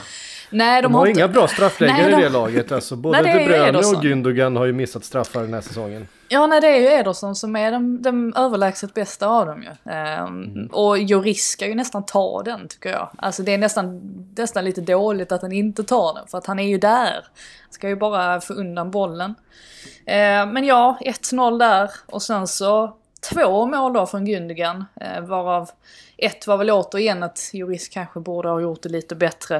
Nej, 0.51 0.81
de, 0.81 0.83
de 0.83 0.95
har, 0.95 1.07
inte... 1.07 1.19
inga 1.19 1.27
bra 1.27 1.47
straffläggare 1.47 2.11
i 2.11 2.23
det 2.23 2.29
laget. 2.29 2.71
Alltså, 2.71 2.95
både 2.95 3.21
nej, 3.21 3.39
De 3.39 3.45
Bruyne 3.45 3.77
och 3.77 4.03
Gündogan 4.03 4.57
har 4.57 4.65
ju 4.65 4.73
missat 4.73 5.05
straffar 5.05 5.41
den 5.41 5.53
här 5.53 5.61
säsongen. 5.61 6.07
Ja, 6.33 6.47
nej 6.47 6.61
det 6.61 6.67
är 6.67 6.79
ju 6.79 6.87
Ederson 6.87 7.35
som 7.35 7.55
är 7.55 7.71
den, 7.71 8.01
den 8.01 8.33
överlägset 8.35 8.93
bästa 8.93 9.27
av 9.27 9.45
dem 9.45 9.63
ju. 9.63 9.91
Um, 9.91 10.43
mm. 10.43 10.67
Och 10.67 10.97
Joris 10.97 11.47
ska 11.47 11.67
ju 11.67 11.75
nästan 11.75 12.05
ta 12.05 12.43
den 12.43 12.67
tycker 12.67 12.89
jag. 12.89 13.09
Alltså 13.17 13.43
det 13.43 13.53
är 13.53 13.57
nästan, 13.57 14.01
nästan 14.37 14.65
lite 14.65 14.81
dåligt 14.81 15.31
att 15.31 15.41
han 15.41 15.51
inte 15.51 15.83
tar 15.83 16.13
den 16.13 16.27
för 16.27 16.37
att 16.37 16.45
han 16.45 16.59
är 16.59 16.67
ju 16.67 16.77
där. 16.77 17.25
Ska 17.69 17.89
ju 17.89 17.95
bara 17.95 18.41
få 18.41 18.53
undan 18.53 18.91
bollen. 18.91 19.29
Uh, 19.29 20.51
men 20.53 20.63
ja, 20.63 20.97
1-0 21.01 21.59
där 21.59 21.91
och 22.05 22.21
sen 22.21 22.47
så 22.47 22.95
två 23.31 23.65
mål 23.65 23.93
då 23.93 24.05
från 24.05 24.27
Gündogan. 24.27 24.85
Uh, 25.01 25.27
varav 25.27 25.69
ett 26.21 26.47
var 26.47 26.57
väl 26.57 26.71
återigen 26.71 27.23
att 27.23 27.49
Juris 27.53 27.89
kanske 27.89 28.19
borde 28.19 28.49
ha 28.49 28.61
gjort 28.61 28.81
det 28.81 28.89
lite 28.89 29.15
bättre. 29.15 29.55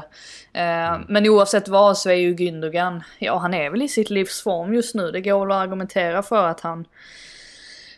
Eh, 0.54 0.94
mm. 0.94 1.06
Men 1.10 1.30
oavsett 1.30 1.68
vad 1.68 1.98
så 1.98 2.10
är 2.10 2.14
ju 2.14 2.34
Gündogan, 2.36 3.04
ja 3.20 3.38
han 3.38 3.54
är 3.54 3.70
väl 3.70 3.82
i 3.82 3.88
sitt 3.88 4.10
livs 4.10 4.42
form 4.42 4.74
just 4.74 4.96
nu. 4.96 5.12
Det 5.12 5.22
går 5.22 5.52
att 5.52 5.58
argumentera 5.58 6.24
för 6.24 6.48
att 6.48 6.62
han 6.62 6.86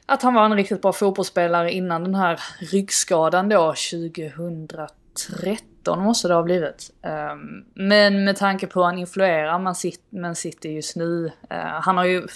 att 0.06 0.21
han 0.21 0.34
var 0.34 0.45
en 0.45 0.56
riktigt 0.56 0.82
bra 0.82 0.93
fotbollsspelare 0.93 1.71
innan 1.71 2.04
den 2.04 2.15
här 2.15 2.39
ryggskadan 2.60 3.49
då 3.49 3.73
2013 3.91 5.73
19 5.84 6.04
måste 6.04 6.28
det 6.28 6.34
ha 6.34 6.43
blivit. 6.43 6.91
Ehm, 7.02 7.65
men 7.74 8.24
med 8.24 8.36
tanke 8.36 8.67
på 8.67 8.80
hur 8.80 8.86
han 8.86 8.98
influerar 8.98 9.60
Man 9.60 9.76
sitter 9.76 10.17
Man 10.17 10.36
just 10.74 10.96
nu. 10.96 11.32
Eh, 11.50 11.58
han 11.58 11.98
har 11.98 12.06
ju 12.06 12.28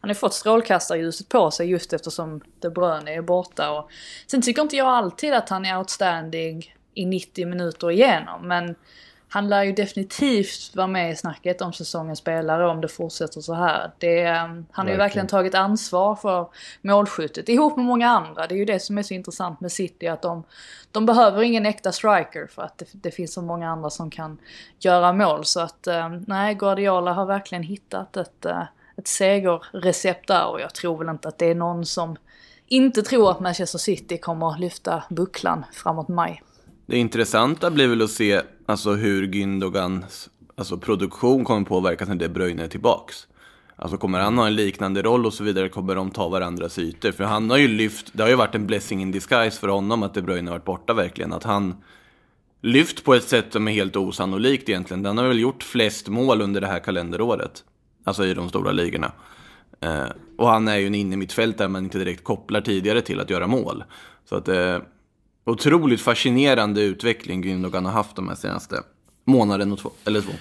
han 0.00 0.10
har 0.10 0.14
fått 0.14 0.34
strålkastarljuset 0.34 1.28
på 1.28 1.50
sig 1.50 1.70
just 1.70 1.92
eftersom 1.92 2.40
De 2.60 2.68
Bruyne 2.70 3.14
är 3.14 3.22
borta. 3.22 3.70
Och, 3.70 3.90
sen 4.26 4.42
tycker 4.42 4.62
inte 4.62 4.76
jag 4.76 4.86
alltid 4.86 5.34
att 5.34 5.48
han 5.48 5.64
är 5.64 5.78
outstanding 5.78 6.74
i 6.94 7.06
90 7.06 7.46
minuter 7.46 7.90
igenom. 7.90 8.48
Men 8.48 8.74
han 9.36 9.48
lär 9.48 9.62
ju 9.62 9.72
definitivt 9.72 10.76
vara 10.76 10.86
med 10.86 11.12
i 11.12 11.16
snacket 11.16 11.62
om 11.62 11.72
säsongens 11.72 12.18
spelare 12.18 12.68
om 12.68 12.80
det 12.80 12.88
fortsätter 12.88 13.40
så 13.40 13.54
här. 13.54 13.90
Det, 13.98 14.24
han 14.70 14.86
har 14.86 14.90
ju 14.90 14.96
verkligen 14.96 15.26
tagit 15.26 15.54
ansvar 15.54 16.16
för 16.16 16.48
målskyttet 16.82 17.48
ihop 17.48 17.76
med 17.76 17.86
många 17.86 18.08
andra. 18.08 18.46
Det 18.46 18.54
är 18.54 18.56
ju 18.56 18.64
det 18.64 18.80
som 18.80 18.98
är 18.98 19.02
så 19.02 19.14
intressant 19.14 19.60
med 19.60 19.72
City 19.72 20.06
att 20.06 20.22
de, 20.22 20.44
de 20.92 21.06
behöver 21.06 21.42
ingen 21.42 21.66
äkta 21.66 21.92
striker 21.92 22.46
för 22.46 22.62
att 22.62 22.78
det, 22.78 22.86
det, 22.92 23.10
finns 23.10 23.32
så 23.32 23.42
många 23.42 23.70
andra 23.70 23.90
som 23.90 24.10
kan 24.10 24.38
göra 24.78 25.12
mål. 25.12 25.44
Så 25.44 25.60
att 25.60 25.86
eh, 25.86 26.08
nej, 26.26 26.54
Guardiola 26.54 27.12
har 27.12 27.26
verkligen 27.26 27.62
hittat 27.62 28.16
ett, 28.16 28.44
eh, 28.44 28.62
ett 28.96 29.08
segerrecept 29.08 30.28
där 30.28 30.46
och 30.46 30.60
jag 30.60 30.74
tror 30.74 30.98
väl 30.98 31.08
inte 31.08 31.28
att 31.28 31.38
det 31.38 31.46
är 31.46 31.54
någon 31.54 31.86
som 31.86 32.16
inte 32.66 33.02
tror 33.02 33.30
att 33.30 33.40
Manchester 33.40 33.78
City 33.78 34.18
kommer 34.18 34.58
lyfta 34.58 35.04
bucklan 35.10 35.64
framåt 35.72 36.08
maj. 36.08 36.42
Det 36.86 36.98
intressanta 36.98 37.70
blir 37.70 37.88
väl 37.88 38.02
att 38.02 38.10
se 38.10 38.42
alltså, 38.66 38.92
hur 38.92 39.26
Gündogans 39.26 40.28
alltså, 40.54 40.78
produktion 40.78 41.44
kommer 41.44 41.66
påverkas 41.66 42.08
när 42.08 42.14
De 42.14 42.28
Bruyne 42.28 42.64
är 42.64 42.68
tillbaks. 42.68 43.26
Alltså 43.76 43.98
kommer 43.98 44.20
han 44.20 44.38
ha 44.38 44.46
en 44.46 44.54
liknande 44.54 45.02
roll 45.02 45.26
och 45.26 45.34
så 45.34 45.44
vidare, 45.44 45.68
kommer 45.68 45.94
de 45.94 46.10
ta 46.10 46.28
varandras 46.28 46.78
ytor? 46.78 47.12
För 47.12 47.24
han 47.24 47.50
har 47.50 47.56
ju 47.56 47.68
lyft, 47.68 48.10
det 48.12 48.22
har 48.22 48.30
ju 48.30 48.36
varit 48.36 48.54
en 48.54 48.66
blessing 48.66 49.02
in 49.02 49.10
disguise 49.10 49.60
för 49.60 49.68
honom 49.68 50.02
att 50.02 50.14
De 50.14 50.22
Bruyne 50.22 50.50
har 50.50 50.56
varit 50.58 50.64
borta 50.64 50.94
verkligen. 50.94 51.32
Att 51.32 51.44
han 51.44 51.74
lyft 52.60 53.04
på 53.04 53.14
ett 53.14 53.24
sätt 53.24 53.52
som 53.52 53.68
är 53.68 53.72
helt 53.72 53.96
osannolikt 53.96 54.68
egentligen. 54.68 55.02
Den 55.02 55.18
har 55.18 55.28
väl 55.28 55.38
gjort 55.38 55.62
flest 55.62 56.08
mål 56.08 56.42
under 56.42 56.60
det 56.60 56.66
här 56.66 56.80
kalenderåret. 56.80 57.64
Alltså 58.04 58.26
i 58.26 58.34
de 58.34 58.48
stora 58.48 58.72
ligorna. 58.72 59.12
Eh, 59.80 60.06
och 60.38 60.48
han 60.48 60.68
är 60.68 60.76
ju 60.76 60.86
en 60.86 60.94
innermittfältare 60.94 61.68
man 61.68 61.84
inte 61.84 61.98
direkt 61.98 62.24
kopplar 62.24 62.60
tidigare 62.60 63.00
till 63.00 63.20
att 63.20 63.30
göra 63.30 63.46
mål. 63.46 63.84
Så 64.28 64.36
att 64.36 64.48
eh, 64.48 64.78
otroligt 65.46 66.00
fascinerande 66.00 66.82
utveckling 66.82 67.42
Gündogan 67.42 67.84
har 67.84 67.92
haft 67.92 68.16
de 68.16 68.28
här 68.28 68.34
senaste 68.34 68.82
månaden 69.24 69.72
och 69.72 69.78
två, 69.78 69.90
eller 70.04 70.20
två. 70.20 70.32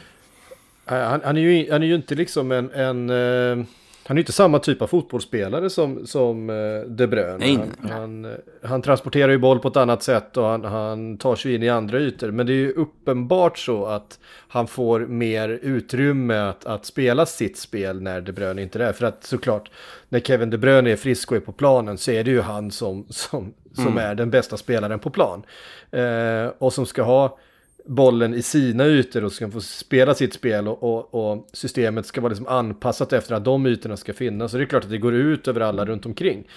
Han, 0.86 1.22
han, 1.24 1.38
är 1.38 1.42
ju, 1.42 1.72
han 1.72 1.84
är 1.84 1.88
ju 1.88 1.96
inte 1.96 2.16
liksom 2.16 2.52
en, 2.52 2.72
en 2.72 3.10
uh, 3.10 3.66
han 4.08 4.18
är 4.18 4.20
inte 4.20 4.32
samma 4.32 4.60
typ 4.60 4.82
av 4.82 4.88
fotbollsspelare 4.88 5.70
som, 5.70 6.08
som 6.08 6.50
uh, 6.50 6.82
De 6.82 7.08
Bruyne. 7.08 7.38
Nej, 7.38 7.60
han, 7.82 7.92
han, 7.92 8.38
han, 8.64 8.82
transporterar 8.82 9.32
ju 9.32 9.38
boll 9.38 9.60
på 9.60 9.68
ett 9.68 9.78
annat 9.78 10.04
sätt 10.04 10.38
och 10.38 10.46
han, 10.46 10.64
han 10.64 11.18
tar 11.18 11.36
sig 11.36 11.56
in 11.56 11.64
i 11.64 11.70
andra 11.70 12.00
ytor. 12.00 12.32
Men 12.32 12.46
det 12.46 12.54
är 12.54 12.56
ju 12.56 12.72
uppenbart 12.72 13.58
så 13.58 13.86
att 13.86 14.20
han 14.48 14.68
får 14.68 15.00
mer 15.00 15.50
utrymme 15.50 16.38
att, 16.38 16.66
att 16.66 16.86
spela 16.86 17.26
sitt 17.26 17.58
spel 17.58 18.02
när 18.02 18.22
De 18.22 18.32
Bruyne 18.32 18.62
inte 18.62 18.78
är 18.78 18.86
där. 18.86 18.94
För 18.94 19.06
att 19.06 19.24
såklart, 19.24 19.72
när 20.10 20.20
Kevin 20.20 20.50
De 20.50 20.58
Bruyne 20.58 20.92
är 20.92 20.96
frisk 20.96 21.32
och 21.32 21.38
är 21.38 21.42
på 21.42 21.52
planen 21.52 21.98
så 21.98 22.12
är 22.12 22.24
det 22.24 22.32
ju 22.32 22.42
han 22.42 22.72
som, 22.72 23.06
som, 23.10 23.54
som 23.74 23.88
mm. 23.88 23.98
är 23.98 24.16
den 24.16 24.30
bästa 24.30 24.58
spelaren 24.58 25.00
på 25.00 25.10
plan. 25.10 25.46
Uh, 25.94 26.52
och 26.58 26.74
som 26.74 26.86
ska 26.86 27.04
ha 27.04 27.38
bollen 27.86 28.34
i 28.34 28.42
sina 28.42 28.86
ytor 28.86 29.24
och 29.24 29.32
ska 29.32 29.52
få 29.52 29.62
spela 29.62 30.14
sitt 30.16 30.34
spel 30.34 30.68
och, 30.68 30.84
och, 30.84 31.32
och, 31.32 31.50
systemet 31.54 32.06
ska 32.06 32.22
vara 32.22 32.30
liksom 32.30 32.48
anpassat 32.48 33.14
efter 33.14 33.36
att 33.36 33.46
de 33.46 33.66
ytorna 33.66 33.98
ska 33.98 34.14
finnas. 34.14 34.52
Så 34.52 34.58
det 34.58 34.64
är 34.64 34.68
klart 34.68 34.84
att 34.84 34.90
det 34.90 34.98
går 34.98 35.14
ut 35.14 35.48
över 35.48 35.62
alla 35.62 35.86
runt 35.86 36.06
omkring. 36.06 36.48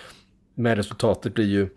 Men 0.54 0.76
resultatet 0.76 1.34
blir 1.34 1.46
ju, 1.46 1.68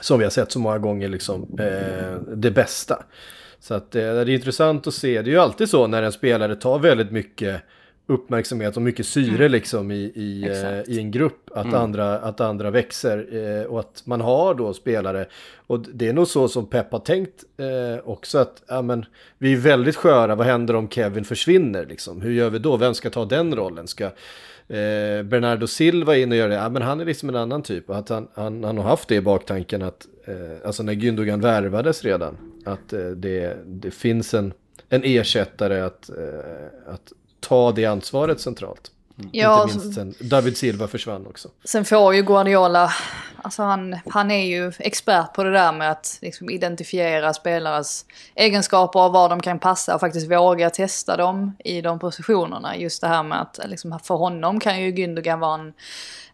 som 0.00 0.18
vi 0.18 0.24
har 0.24 0.30
sett 0.30 0.52
så 0.52 0.58
många 0.58 0.78
gånger, 0.78 1.08
liksom, 1.08 1.58
eh, 1.58 2.34
det 2.36 2.50
bästa. 2.50 3.04
Så 3.60 3.74
att, 3.74 3.94
eh, 3.94 4.00
det 4.00 4.08
är 4.08 4.28
intressant 4.28 4.86
att 4.86 4.94
se. 4.94 5.22
Det 5.22 5.30
är 5.30 5.32
ju 5.32 5.40
alltid 5.40 5.68
så 5.68 5.86
när 5.86 6.02
en 6.02 6.12
spelare 6.12 6.56
tar 6.56 6.78
väldigt 6.78 7.10
mycket 7.10 7.62
uppmärksamhet 8.12 8.76
och 8.76 8.82
mycket 8.82 9.06
syre 9.06 9.34
mm. 9.34 9.52
liksom 9.52 9.90
i, 9.90 10.12
i, 10.14 10.48
eh, 10.48 10.94
i 10.94 10.98
en 10.98 11.10
grupp. 11.10 11.50
Att, 11.54 11.66
mm. 11.66 11.80
andra, 11.80 12.18
att 12.18 12.40
andra 12.40 12.70
växer 12.70 13.26
eh, 13.32 13.64
och 13.64 13.80
att 13.80 14.02
man 14.04 14.20
har 14.20 14.54
då 14.54 14.74
spelare. 14.74 15.26
Och 15.66 15.80
det 15.80 16.08
är 16.08 16.12
nog 16.12 16.28
så 16.28 16.48
som 16.48 16.66
Pep 16.66 16.92
har 16.92 16.98
tänkt 16.98 17.44
eh, 17.56 18.08
också 18.08 18.38
att 18.38 18.62
ja, 18.68 18.82
men, 18.82 19.04
vi 19.38 19.52
är 19.52 19.56
väldigt 19.56 19.96
sköra. 19.96 20.34
Vad 20.34 20.46
händer 20.46 20.76
om 20.76 20.88
Kevin 20.88 21.24
försvinner? 21.24 21.86
Liksom? 21.86 22.20
Hur 22.20 22.32
gör 22.32 22.50
vi 22.50 22.58
då? 22.58 22.76
Vem 22.76 22.94
ska 22.94 23.10
ta 23.10 23.24
den 23.24 23.54
rollen? 23.54 23.88
Ska 23.88 24.04
eh, 24.04 25.22
Bernardo 25.22 25.66
Silva 25.66 26.16
in 26.16 26.32
och 26.32 26.38
göra 26.38 26.48
det? 26.48 26.54
Ja, 26.54 26.68
men 26.68 26.82
han 26.82 27.00
är 27.00 27.04
liksom 27.04 27.28
en 27.28 27.36
annan 27.36 27.62
typ. 27.62 27.90
Och 27.90 27.98
att 27.98 28.08
han, 28.08 28.28
han, 28.34 28.64
han 28.64 28.78
har 28.78 28.84
haft 28.84 29.08
det 29.08 29.14
i 29.14 29.20
baktanken 29.20 29.82
att 29.82 30.06
eh, 30.24 30.66
alltså 30.66 30.82
när 30.82 30.92
Gündogan 30.92 31.40
värvades 31.40 32.04
redan. 32.04 32.36
Att 32.64 32.92
eh, 32.92 33.06
det, 33.06 33.56
det 33.66 33.90
finns 33.90 34.34
en, 34.34 34.52
en 34.88 35.02
ersättare 35.04 35.80
att, 35.80 36.10
att 36.86 37.12
ta 37.42 37.72
det 37.72 37.84
ansvaret 37.86 38.40
centralt. 38.40 38.90
Ja, 39.32 39.62
Inte 39.62 39.78
minst 39.78 39.94
sen 39.94 40.14
David 40.20 40.56
Silva 40.56 40.88
försvann 40.88 41.26
också. 41.26 41.48
Sen 41.64 41.84
får 41.84 42.14
ju 42.14 42.22
Guardiola, 42.22 42.92
alltså 43.42 43.62
han, 43.62 43.98
han 44.08 44.30
är 44.30 44.46
ju 44.46 44.72
expert 44.78 45.32
på 45.34 45.44
det 45.44 45.52
där 45.52 45.72
med 45.72 45.90
att 45.90 46.18
liksom 46.20 46.50
identifiera 46.50 47.34
spelares 47.34 48.04
egenskaper 48.34 49.00
och 49.00 49.12
var 49.12 49.28
de 49.28 49.40
kan 49.40 49.58
passa 49.58 49.94
och 49.94 50.00
faktiskt 50.00 50.30
våga 50.30 50.70
testa 50.70 51.16
dem 51.16 51.56
i 51.64 51.80
de 51.80 51.98
positionerna. 51.98 52.76
Just 52.76 53.00
det 53.00 53.08
här 53.08 53.22
med 53.22 53.40
att 53.40 53.60
liksom, 53.64 53.98
för 54.04 54.14
honom 54.14 54.60
kan 54.60 54.80
ju 54.80 54.92
Gündogan 54.92 55.38
vara 55.38 55.54
en 55.54 55.72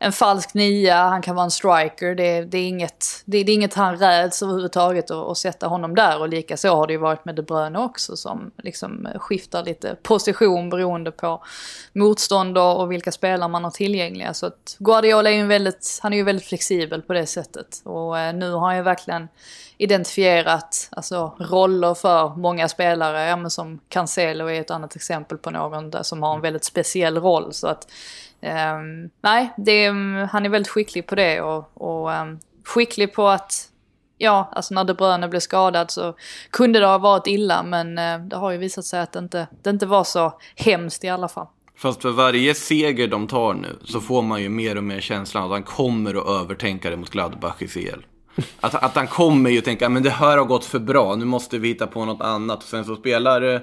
en 0.01 0.13
falsk 0.13 0.55
nia, 0.55 0.97
han 0.97 1.23
kan 1.23 1.35
vara 1.35 1.45
en 1.45 1.51
striker. 1.51 2.15
Det, 2.15 2.45
det 2.45 2.59
är, 2.59 2.69
inget, 2.69 3.23
det, 3.25 3.45
det, 3.45 3.53
är 3.53 3.55
inget 3.55 3.75
han 3.75 3.97
räds 3.97 4.43
överhuvudtaget 4.43 5.11
att, 5.11 5.31
att 5.31 5.39
sätta 5.39 5.67
honom 5.67 5.95
där. 5.95 6.21
Och 6.21 6.29
likaså 6.29 6.69
har 6.69 6.87
det 6.87 6.93
ju 6.93 6.99
varit 6.99 7.25
med 7.25 7.35
De 7.35 7.43
Bruyne 7.43 7.79
också 7.79 8.17
som 8.17 8.51
liksom 8.63 9.09
skiftar 9.15 9.65
lite 9.65 9.95
position 10.03 10.71
beroende 10.71 11.11
på 11.11 11.45
motstånd 11.93 12.59
och 12.59 12.93
vilka 12.93 13.13
spelare 13.13 13.49
man 13.49 13.65
har 13.65 13.71
tillgängliga. 13.71 14.35
Så 14.35 14.47
att 14.47 14.77
Guardiola 14.79 15.31
är 15.31 15.35
ju 15.35 15.47
väldigt, 15.47 15.99
han 16.03 16.13
är 16.13 16.17
ju 16.17 16.23
väldigt 16.25 16.47
flexibel 16.47 16.98
på 17.03 17.13
det 17.13 17.27
sättet. 17.27 17.83
Och 17.85 18.19
eh, 18.19 18.35
nu 18.35 18.53
har 18.53 18.67
han 18.67 18.77
ju 18.77 18.83
verkligen 18.83 19.29
identifierat 19.77 20.89
alltså, 20.93 21.37
roller 21.39 21.95
för 21.95 22.37
många 22.37 22.69
spelare. 22.69 23.29
Ja, 23.29 23.37
men 23.37 23.51
som 23.51 23.81
Cancelo 23.89 24.47
är 24.47 24.61
ett 24.61 24.71
annat 24.71 24.97
exempel 24.97 25.39
på 25.39 25.51
någon 25.51 25.91
där 25.91 26.03
som 26.03 26.23
har 26.23 26.35
en 26.35 26.41
väldigt 26.41 26.65
speciell 26.65 27.19
roll. 27.19 27.53
Så 27.53 27.69
att 27.69 27.89
Um, 28.41 29.11
nej, 29.21 29.53
det, 29.57 29.85
mm, 29.85 30.29
han 30.29 30.47
är 30.47 30.51
väldigt 30.51 30.73
skicklig 30.73 31.07
på 31.07 31.15
det 31.15 31.41
och, 31.41 31.71
och 31.75 32.11
um, 32.11 32.41
skicklig 32.65 33.15
på 33.15 33.29
att 33.29 33.69
ja, 34.19 34.49
alltså 34.53 34.75
när 34.75 34.85
De 34.85 34.95
Bruyne 34.95 35.29
blev 35.29 35.41
skadad 35.41 35.91
så 35.91 36.15
kunde 36.51 36.81
det 36.81 36.87
ha 36.87 36.99
varit 36.99 37.27
illa 37.27 37.63
men 37.63 37.99
eh, 37.99 38.19
det 38.19 38.37
har 38.37 38.51
ju 38.51 38.59
visat 38.59 38.85
sig 38.85 39.01
att 39.01 39.13
det 39.13 39.19
inte, 39.19 39.47
det 39.63 39.71
inte 39.71 39.87
var 39.87 40.05
så 40.05 40.39
hemskt 40.57 41.05
i 41.05 41.09
alla 41.09 41.29
fall. 41.29 41.47
Fast 41.79 42.03
för 42.03 42.11
varje 42.11 42.55
seger 42.55 43.09
de 43.09 43.27
tar 43.27 43.55
nu 43.55 43.77
så 43.85 44.01
får 44.01 44.23
man 44.23 44.43
ju 44.43 44.49
mer 44.49 44.77
och 44.77 44.85
mer 44.85 45.01
känslan 45.01 45.45
att 45.45 45.51
han 45.51 45.63
kommer 45.63 46.15
att 46.15 46.43
övertänka 46.43 46.91
det 46.91 46.97
mot 46.97 47.11
Gladbach 47.11 47.63
i 47.63 47.69
CL. 47.69 48.01
Att, 48.61 48.75
att 48.75 48.97
han 48.97 49.07
kommer 49.07 49.51
ju 49.51 49.61
tänka, 49.61 49.89
men 49.89 50.03
det 50.03 50.11
här 50.11 50.39
har 50.39 50.45
gått 50.45 50.65
för 50.65 50.79
bra, 50.79 51.15
nu 51.15 51.25
måste 51.25 51.59
vi 51.59 51.69
hitta 51.69 51.87
på 51.87 52.05
något 52.05 52.21
annat. 52.21 52.59
Och 52.59 52.69
sen 52.69 52.85
så 52.85 52.97
spelar 52.97 53.55
eh, 53.55 53.61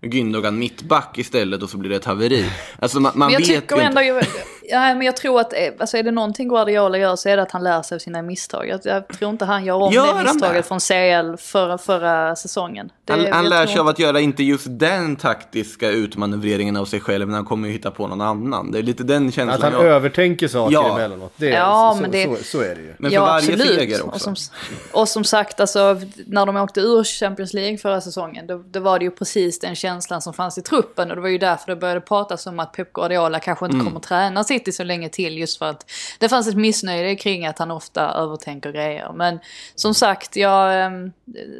Gündogan 0.00 0.58
mittback 0.58 1.18
istället 1.18 1.62
och 1.62 1.70
så 1.70 1.78
blir 1.78 1.90
det 1.90 1.96
ett 1.96 2.04
haveri. 2.04 2.50
Alltså 2.78 3.00
man, 3.00 3.12
man 3.14 3.26
men 3.26 3.32
jag 3.32 3.40
vet 3.48 3.68
tycker 3.68 3.82
ändå, 3.82 4.00
inte. 4.00 4.26
Ja, 4.68 4.94
men 4.94 5.02
jag 5.02 5.16
tror 5.16 5.40
att 5.40 5.52
eh, 5.52 5.58
alltså 5.78 5.96
är 5.96 6.02
det 6.02 6.10
någonting 6.10 6.48
Guardiola 6.48 6.98
gör 6.98 7.16
så 7.16 7.28
är 7.28 7.36
det 7.36 7.42
att 7.42 7.50
han 7.50 7.64
lär 7.64 7.82
sig 7.82 7.96
av 7.96 7.98
sina 7.98 8.22
misstag. 8.22 8.68
Jag, 8.68 8.80
jag 8.84 9.08
tror 9.08 9.30
inte 9.30 9.44
han 9.44 9.64
gör 9.64 9.74
om 9.74 9.92
gör 9.92 10.14
det 10.14 10.22
misstaget 10.22 10.56
det? 10.56 10.62
från 10.62 10.80
CL 10.80 11.36
förra, 11.36 11.78
förra 11.78 12.36
säsongen. 12.36 12.92
Det, 13.04 13.12
han 13.12 13.32
han 13.32 13.48
lär 13.48 13.66
sig 13.66 13.78
av 13.78 13.88
att 13.88 13.98
göra 13.98 14.20
inte 14.20 14.42
just 14.42 14.66
den 14.70 15.16
taktiska 15.16 15.90
utmanövreringen 15.90 16.76
av 16.76 16.84
sig 16.84 17.00
själv, 17.00 17.26
men 17.26 17.34
han 17.34 17.44
kommer 17.44 17.68
ju 17.68 17.74
hitta 17.74 17.90
på 17.90 18.06
någon 18.06 18.20
annan. 18.20 18.70
Det 18.70 18.78
är 18.78 18.82
lite 18.82 19.02
den 19.02 19.32
känslan 19.32 19.54
Att 19.54 19.62
han 19.62 19.72
jag... 19.72 19.94
övertänker 19.94 20.48
saker 20.48 20.74
ja. 20.74 20.94
emellanåt. 20.94 21.32
Det, 21.36 21.48
ja, 21.48 21.92
så, 21.96 22.02
men 22.02 22.10
det... 22.10 22.38
Så, 22.38 22.44
så, 22.44 22.60
är 22.60 22.74
det 22.74 22.80
ju. 22.80 22.94
Men 22.98 23.10
för 23.10 23.14
ja, 23.14 23.24
varje 23.24 23.52
absolut. 23.52 23.78
seger 23.78 24.06
också. 24.06 24.30
Och 24.30 24.38
som, 24.38 24.52
och 24.92 25.08
som 25.08 25.24
sagt, 25.24 25.60
alltså, 25.60 26.00
när 26.26 26.46
de 26.46 26.56
åkte 26.56 26.80
ur 26.80 27.04
Champions 27.04 27.52
League 27.52 27.78
förra 27.78 28.00
säsongen, 28.00 28.46
då, 28.46 28.62
då 28.66 28.80
var 28.80 28.98
det 28.98 29.04
ju 29.04 29.10
precis 29.10 29.58
den 29.58 29.74
känslan 29.74 30.22
som 30.22 30.34
fanns 30.34 30.58
i 30.58 30.62
truppen. 30.62 31.10
Och 31.10 31.16
det 31.16 31.22
var 31.22 31.28
ju 31.28 31.38
därför 31.38 31.66
det 31.66 31.76
började 31.76 32.00
pratas 32.00 32.46
om 32.46 32.60
att 32.60 32.72
Pep 32.72 32.92
Guardiola 32.92 33.40
kanske 33.40 33.64
inte 33.66 33.74
mm. 33.74 33.86
kommer 33.86 34.00
träna 34.00 34.44
City 34.54 34.72
så 34.72 34.84
länge 34.84 35.08
till 35.08 35.38
just 35.38 35.58
för 35.58 35.66
att 35.66 35.90
det 36.18 36.28
fanns 36.28 36.48
ett 36.48 36.56
missnöje 36.56 37.16
kring 37.16 37.46
att 37.46 37.58
han 37.58 37.70
ofta 37.70 38.12
övertänker 38.12 38.72
grejer. 38.72 39.12
Men 39.12 39.38
som 39.74 39.94
sagt, 39.94 40.36
jag, 40.36 40.84
ehm, 40.84 41.12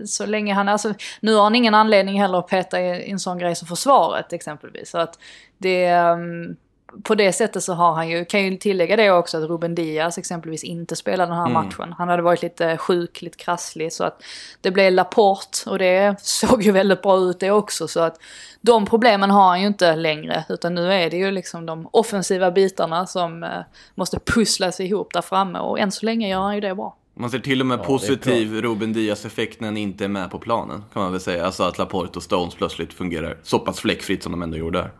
så 0.06 0.26
länge 0.26 0.54
han, 0.54 0.68
alltså, 0.68 0.94
nu 1.20 1.34
har 1.34 1.42
han 1.42 1.54
ingen 1.54 1.74
anledning 1.74 2.20
heller 2.20 2.38
att 2.38 2.48
peta 2.48 2.80
i 2.80 3.10
en 3.10 3.18
sån 3.18 3.38
grej 3.38 3.54
som 3.54 3.68
försvaret 3.68 4.32
exempelvis. 4.32 4.90
Så 4.90 4.98
att 4.98 5.18
det, 5.58 5.84
ehm, 5.84 6.56
på 7.02 7.14
det 7.14 7.32
sättet 7.32 7.64
så 7.64 7.72
har 7.74 7.92
han 7.92 8.08
ju, 8.08 8.24
kan 8.24 8.44
ju 8.44 8.56
tillägga 8.56 8.96
det 8.96 9.10
också 9.10 9.38
att 9.38 9.50
Ruben 9.50 9.74
Diaz 9.74 10.18
exempelvis 10.18 10.64
inte 10.64 10.96
spelade 10.96 11.30
den 11.30 11.38
här 11.38 11.50
mm. 11.50 11.52
matchen. 11.52 11.94
Han 11.98 12.08
hade 12.08 12.22
varit 12.22 12.42
lite 12.42 12.76
sjuk, 12.76 13.22
lite 13.22 13.36
krasslig 13.36 13.92
så 13.92 14.04
att 14.04 14.22
det 14.60 14.70
blev 14.70 14.92
Laporte 14.92 15.70
och 15.70 15.78
det 15.78 16.16
såg 16.22 16.62
ju 16.62 16.72
väldigt 16.72 17.02
bra 17.02 17.18
ut 17.18 17.40
det 17.40 17.50
också 17.50 17.88
så 17.88 18.00
att 18.00 18.20
de 18.60 18.86
problemen 18.86 19.30
har 19.30 19.48
han 19.48 19.60
ju 19.60 19.66
inte 19.66 19.96
längre 19.96 20.44
utan 20.48 20.74
nu 20.74 20.92
är 20.92 21.10
det 21.10 21.16
ju 21.16 21.30
liksom 21.30 21.66
de 21.66 21.88
offensiva 21.90 22.50
bitarna 22.50 23.06
som 23.06 23.42
eh, 23.42 23.50
måste 23.94 24.18
pusslas 24.18 24.80
ihop 24.80 25.12
där 25.12 25.22
framme 25.22 25.58
och 25.58 25.78
än 25.78 25.92
så 25.92 26.06
länge 26.06 26.28
gör 26.28 26.40
han 26.40 26.54
ju 26.54 26.60
det 26.60 26.74
bra. 26.74 26.96
Man 27.16 27.30
ser 27.30 27.38
till 27.38 27.60
och 27.60 27.66
med 27.66 27.82
positiv 27.82 28.62
Ruben 28.62 28.92
Diaz-effekt 28.92 29.60
när 29.60 29.68
han 29.68 29.76
inte 29.76 30.04
är 30.04 30.08
med 30.08 30.30
på 30.30 30.38
planen, 30.38 30.84
kan 30.92 31.02
man 31.02 31.12
väl 31.12 31.20
säga. 31.20 31.46
Alltså 31.46 31.62
att 31.62 31.78
Laporte 31.78 32.16
och 32.16 32.22
Stones 32.22 32.54
plötsligt 32.54 32.92
fungerar 32.92 33.36
så 33.42 33.58
pass 33.58 33.80
fläckfritt 33.80 34.22
som 34.22 34.32
de 34.32 34.42
ändå 34.42 34.56
gjorde 34.56 34.78
här. 34.78 34.90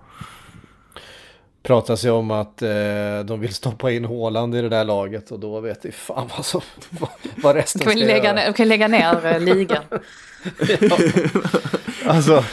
Pratas 1.66 2.04
ju 2.04 2.10
om 2.10 2.30
att 2.30 2.62
eh, 2.62 2.68
de 3.24 3.40
vill 3.40 3.54
stoppa 3.54 3.90
in 3.90 4.04
Håland 4.04 4.54
i 4.54 4.62
det 4.62 4.68
där 4.68 4.84
laget 4.84 5.30
och 5.30 5.38
då 5.40 5.60
vet 5.60 5.84
vi 5.84 5.92
fan 5.92 6.30
vad, 6.36 6.44
som, 6.44 6.60
vad, 6.90 7.10
vad 7.42 7.56
resten 7.56 7.82
Kan 7.82 7.92
ska 7.92 8.00
lägga 8.06 8.24
göra. 8.24 8.32
ner, 8.32 8.52
kan 8.52 8.68
lägga 8.68 8.88
ner 8.88 9.26
eh, 9.26 9.40
ligan? 9.40 9.82
Alltså, 12.06 12.44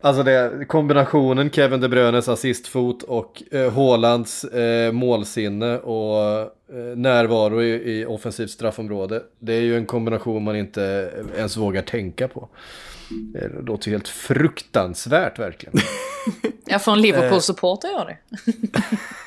alltså 0.00 0.22
det, 0.22 0.64
kombinationen 0.68 1.50
Kevin 1.50 1.80
De 1.80 1.88
Bruynes 1.88 2.28
assistfot 2.28 3.02
och 3.02 3.42
eh, 3.52 3.72
Haalands 3.72 4.44
eh, 4.44 4.92
målsinne 4.92 5.78
och 5.78 6.50
närvaro 6.96 7.62
i, 7.62 8.00
i 8.00 8.06
offensivt 8.06 8.50
straffområde. 8.50 9.22
Det 9.38 9.52
är 9.52 9.60
ju 9.60 9.76
en 9.76 9.86
kombination 9.86 10.44
man 10.44 10.56
inte 10.56 11.12
ens 11.36 11.56
vågar 11.56 11.82
tänka 11.82 12.28
på. 12.28 12.48
Det 13.10 13.48
låter 13.66 13.90
helt 13.90 14.08
fruktansvärt 14.08 15.38
verkligen. 15.38 15.74
Ja, 16.64 16.78
från 16.78 17.00
Liverpool-supporter 17.00 17.88
gör 17.88 18.06
det. 18.06 18.18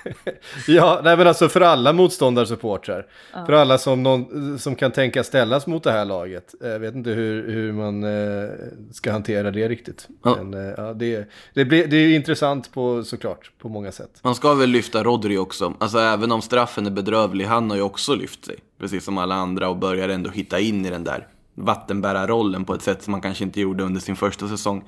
Ja, 0.67 1.01
nej 1.03 1.17
men 1.17 1.27
alltså 1.27 1.49
för 1.49 1.61
alla 1.61 1.93
motståndarsupportrar. 1.93 3.05
För 3.45 3.53
alla 3.53 3.77
som, 3.77 4.03
någon, 4.03 4.59
som 4.59 4.75
kan 4.75 4.91
tänka 4.91 5.23
ställas 5.23 5.67
mot 5.67 5.83
det 5.83 5.91
här 5.91 6.05
laget. 6.05 6.55
Jag 6.61 6.79
vet 6.79 6.95
inte 6.95 7.09
hur, 7.09 7.51
hur 7.51 7.73
man 7.73 8.03
eh, 8.03 8.49
ska 8.91 9.11
hantera 9.11 9.51
det 9.51 9.67
riktigt. 9.67 10.07
Ja. 10.23 10.37
Men 10.43 10.53
eh, 10.53 10.73
ja, 10.77 10.93
det, 10.93 11.29
det, 11.53 11.65
blir, 11.65 11.87
det 11.87 11.97
är 11.97 12.07
ju 12.07 12.15
intressant 12.15 12.73
på, 12.73 13.03
såklart, 13.03 13.51
på 13.57 13.69
många 13.69 13.91
sätt. 13.91 14.19
Man 14.21 14.35
ska 14.35 14.53
väl 14.53 14.69
lyfta 14.69 15.03
Rodri 15.03 15.37
också. 15.37 15.73
Alltså 15.79 15.97
även 15.99 16.31
om 16.31 16.41
straffen 16.41 16.85
är 16.85 16.91
bedrövlig, 16.91 17.32
han 17.41 17.69
har 17.69 17.77
ju 17.77 17.83
också 17.83 18.15
lyft 18.15 18.45
sig. 18.45 18.55
Precis 18.79 19.05
som 19.05 19.17
alla 19.17 19.35
andra 19.35 19.69
och 19.69 19.77
börjar 19.77 20.09
ändå 20.09 20.29
hitta 20.29 20.59
in 20.59 20.85
i 20.85 20.89
den 20.89 21.03
där 21.03 21.27
vattenbärarrollen 21.55 22.65
på 22.65 22.73
ett 22.73 22.81
sätt 22.81 23.03
som 23.03 23.11
man 23.11 23.21
kanske 23.21 23.43
inte 23.43 23.61
gjorde 23.61 23.83
under 23.83 24.01
sin 24.01 24.15
första 24.15 24.47
säsong. 24.47 24.83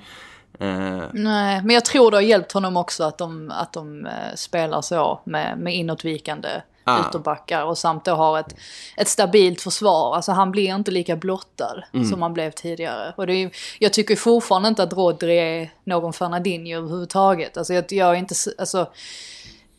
Eh, 0.58 1.02
Nej, 1.12 1.62
men 1.64 1.70
jag 1.70 1.84
tror 1.84 2.10
det 2.10 2.16
har 2.16 2.22
hjälpt 2.22 2.52
honom 2.52 2.76
också 2.76 3.04
att 3.04 3.18
de, 3.18 3.50
att 3.50 3.72
de 3.72 4.06
eh, 4.06 4.12
spelar 4.34 4.80
så 4.80 5.20
med, 5.24 5.58
med 5.58 5.74
inåtvikande 5.74 6.48
Ah. 6.88 7.08
ytterbackar 7.08 7.64
och 7.64 7.78
samt 7.78 8.04
då 8.04 8.14
har 8.14 8.38
ett, 8.38 8.56
ett 8.96 9.08
stabilt 9.08 9.60
försvar. 9.60 10.14
Alltså 10.16 10.32
han 10.32 10.50
blir 10.50 10.74
inte 10.74 10.90
lika 10.90 11.16
blottad 11.16 11.82
som 12.10 12.22
han 12.22 12.34
blev 12.34 12.50
tidigare. 12.50 13.14
Och 13.16 13.26
det 13.26 13.32
är, 13.32 13.50
jag 13.78 13.92
tycker 13.92 14.16
fortfarande 14.16 14.68
inte 14.68 14.82
att 14.82 14.92
Rodri 14.92 15.38
är 15.38 15.70
någon 15.84 16.12
Fernandinho 16.12 16.78
överhuvudtaget. 16.78 17.56
Alltså 17.56 17.74
jag, 17.74 17.84
jag 17.88 18.10
är 18.10 18.14
inte, 18.14 18.34
alltså 18.58 18.86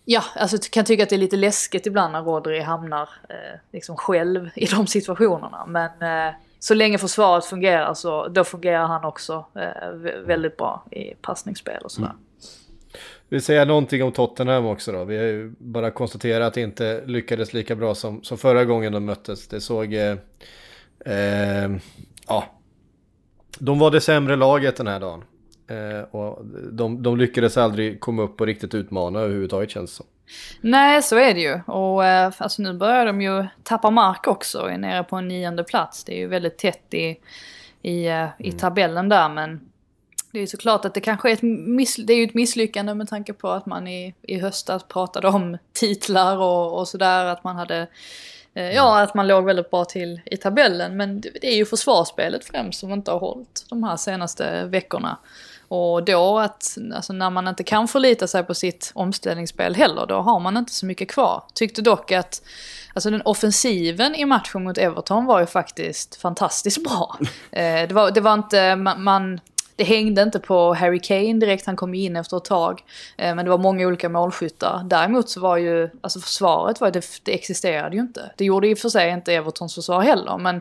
Ja, 0.09 0.23
alltså 0.35 0.57
jag 0.57 0.63
kan 0.63 0.85
tycka 0.85 1.03
att 1.03 1.09
det 1.09 1.15
är 1.15 1.19
lite 1.19 1.35
läskigt 1.35 1.85
ibland 1.85 2.13
när 2.13 2.21
Rodri 2.21 2.59
hamnar 2.59 3.09
eh, 3.29 3.59
liksom 3.71 3.95
själv 3.95 4.49
i 4.55 4.65
de 4.65 4.87
situationerna. 4.97 5.65
Men 5.65 5.91
eh, 6.01 6.33
så 6.59 6.73
länge 6.73 6.97
försvaret 6.97 7.45
fungerar 7.45 7.93
så 7.93 8.27
då 8.27 8.43
fungerar 8.43 8.87
han 8.87 9.05
också 9.05 9.45
eh, 9.55 9.91
väldigt 10.25 10.57
bra 10.57 10.85
i 10.91 11.13
passningsspel 11.21 11.81
och 11.83 11.91
sådär. 11.91 12.07
Mm. 12.07 12.19
Vi 13.29 13.41
säger 13.41 13.65
någonting 13.65 14.03
om 14.03 14.11
Tottenham 14.11 14.65
också 14.65 14.91
då. 14.91 15.03
Vi 15.03 15.17
har 15.17 15.23
ju 15.23 15.53
bara 15.59 15.91
konstaterat 15.91 16.47
att 16.47 16.53
det 16.53 16.61
inte 16.61 17.03
lyckades 17.05 17.53
lika 17.53 17.75
bra 17.75 17.95
som, 17.95 18.23
som 18.23 18.37
förra 18.37 18.65
gången 18.65 18.93
de 18.93 19.05
möttes. 19.05 19.47
Det 19.47 19.61
såg... 19.61 19.93
Eh, 19.93 20.17
eh, 21.05 21.71
ja. 22.27 22.45
De 23.59 23.79
var 23.79 23.91
det 23.91 24.01
sämre 24.01 24.35
laget 24.35 24.75
den 24.75 24.87
här 24.87 24.99
dagen. 24.99 25.23
Eh, 25.67 26.15
och 26.15 26.45
de, 26.71 27.03
de 27.03 27.17
lyckades 27.17 27.57
aldrig 27.57 27.99
komma 27.99 28.21
upp 28.23 28.41
och 28.41 28.47
riktigt 28.47 28.73
utmana 28.73 29.19
överhuvudtaget 29.19 29.69
känns 29.69 29.91
det 29.91 29.95
som. 29.95 30.05
Nej, 30.61 31.03
så 31.03 31.17
är 31.17 31.33
det 31.33 31.41
ju. 31.41 31.59
Och 31.65 32.05
eh, 32.05 32.33
alltså 32.37 32.61
nu 32.61 32.73
börjar 32.73 33.05
de 33.05 33.21
ju 33.21 33.45
tappa 33.63 33.89
mark 33.89 34.27
också, 34.27 34.59
är 34.59 34.77
nere 34.77 35.03
på 35.03 35.15
en 35.15 35.27
nionde 35.27 35.63
plats. 35.63 36.03
Det 36.03 36.13
är 36.13 36.17
ju 36.17 36.27
väldigt 36.27 36.57
tätt 36.57 36.93
i, 36.93 37.19
i, 37.81 38.07
eh, 38.07 38.27
i 38.39 38.51
tabellen 38.51 39.09
där, 39.09 39.29
men 39.29 39.69
det 40.31 40.39
är 40.39 40.41
ju 40.41 40.47
såklart 40.47 40.85
att 40.85 40.93
det 40.93 41.01
kanske 41.01 41.29
är 41.29 41.33
ett, 41.33 41.41
miss, 41.67 41.95
det 41.95 42.13
är 42.13 42.27
ett 42.27 42.33
misslyckande 42.33 42.93
med 42.93 43.09
tanke 43.09 43.33
på 43.33 43.49
att 43.49 43.65
man 43.65 43.87
i, 43.87 44.13
i 44.21 44.39
höstas 44.39 44.83
pratade 44.83 45.27
om 45.27 45.57
titlar 45.73 46.37
och, 46.37 46.79
och 46.79 46.87
sådär, 46.87 47.25
att 47.25 47.43
man 47.43 47.55
hade 47.55 47.87
Ja, 48.73 49.01
att 49.01 49.13
man 49.13 49.27
låg 49.27 49.45
väldigt 49.45 49.71
bra 49.71 49.85
till 49.85 50.21
i 50.25 50.37
tabellen. 50.37 50.97
Men 50.97 51.21
det 51.21 51.29
det 51.41 51.47
är 51.47 51.55
ju 51.55 51.65
försvarsspelet 51.65 52.45
främst 52.45 52.79
som 52.79 52.91
inte 52.91 53.11
har 53.11 53.19
hållit 53.19 53.65
de 53.69 53.83
här 53.83 53.97
senaste 53.97 54.65
veckorna. 54.65 55.17
Och 55.67 56.03
då 56.03 56.39
att, 56.39 56.77
alltså 56.95 57.13
när 57.13 57.29
man 57.29 57.47
inte 57.47 57.63
kan 57.63 57.87
förlita 57.87 58.27
sig 58.27 58.43
på 58.43 58.53
sitt 58.53 58.91
omställningsspel 58.95 59.75
heller, 59.75 60.05
då 60.05 60.15
har 60.15 60.39
man 60.39 60.57
inte 60.57 60.73
så 60.73 60.85
mycket 60.85 61.11
kvar. 61.11 61.43
Tyckte 61.53 61.81
dock 61.81 62.11
att, 62.11 62.41
alltså 62.93 63.09
den 63.09 63.21
offensiven 63.21 64.15
i 64.15 64.25
matchen 64.25 64.63
mot 64.63 64.77
Everton 64.77 65.25
var 65.25 65.39
ju 65.39 65.45
faktiskt 65.45 66.15
fantastiskt 66.15 66.83
bra. 66.83 67.17
Eh, 67.51 67.87
det, 67.87 67.93
var, 67.93 68.11
det 68.11 68.21
var 68.21 68.33
inte, 68.33 68.75
man, 68.75 69.03
man 69.03 69.39
det 69.77 69.83
hängde 69.83 70.21
inte 70.21 70.39
på 70.39 70.73
Harry 70.73 70.99
Kane 70.99 71.33
direkt, 71.33 71.65
han 71.65 71.75
kom 71.75 71.95
ju 71.95 72.03
in 72.03 72.15
efter 72.15 72.37
ett 72.37 72.45
tag. 72.45 72.83
Eh, 73.17 73.35
men 73.35 73.45
det 73.45 73.51
var 73.51 73.57
många 73.57 73.87
olika 73.87 74.09
målskyttar. 74.09 74.81
Däremot 74.85 75.29
så 75.29 75.39
var 75.39 75.57
ju, 75.57 75.89
alltså 76.01 76.19
försvaret 76.19 76.81
var 76.81 76.91
det, 76.91 77.05
det 77.23 77.33
existerade 77.33 77.95
ju 77.95 78.01
inte. 78.01 78.31
Det 78.35 78.45
gjorde 78.45 78.67
i 78.67 78.73
och 78.73 78.77
för 78.77 78.89
sig 78.89 79.11
inte 79.11 79.33
Evertons 79.33 79.75
försvar 79.75 80.01
heller, 80.01 80.37
men 80.37 80.55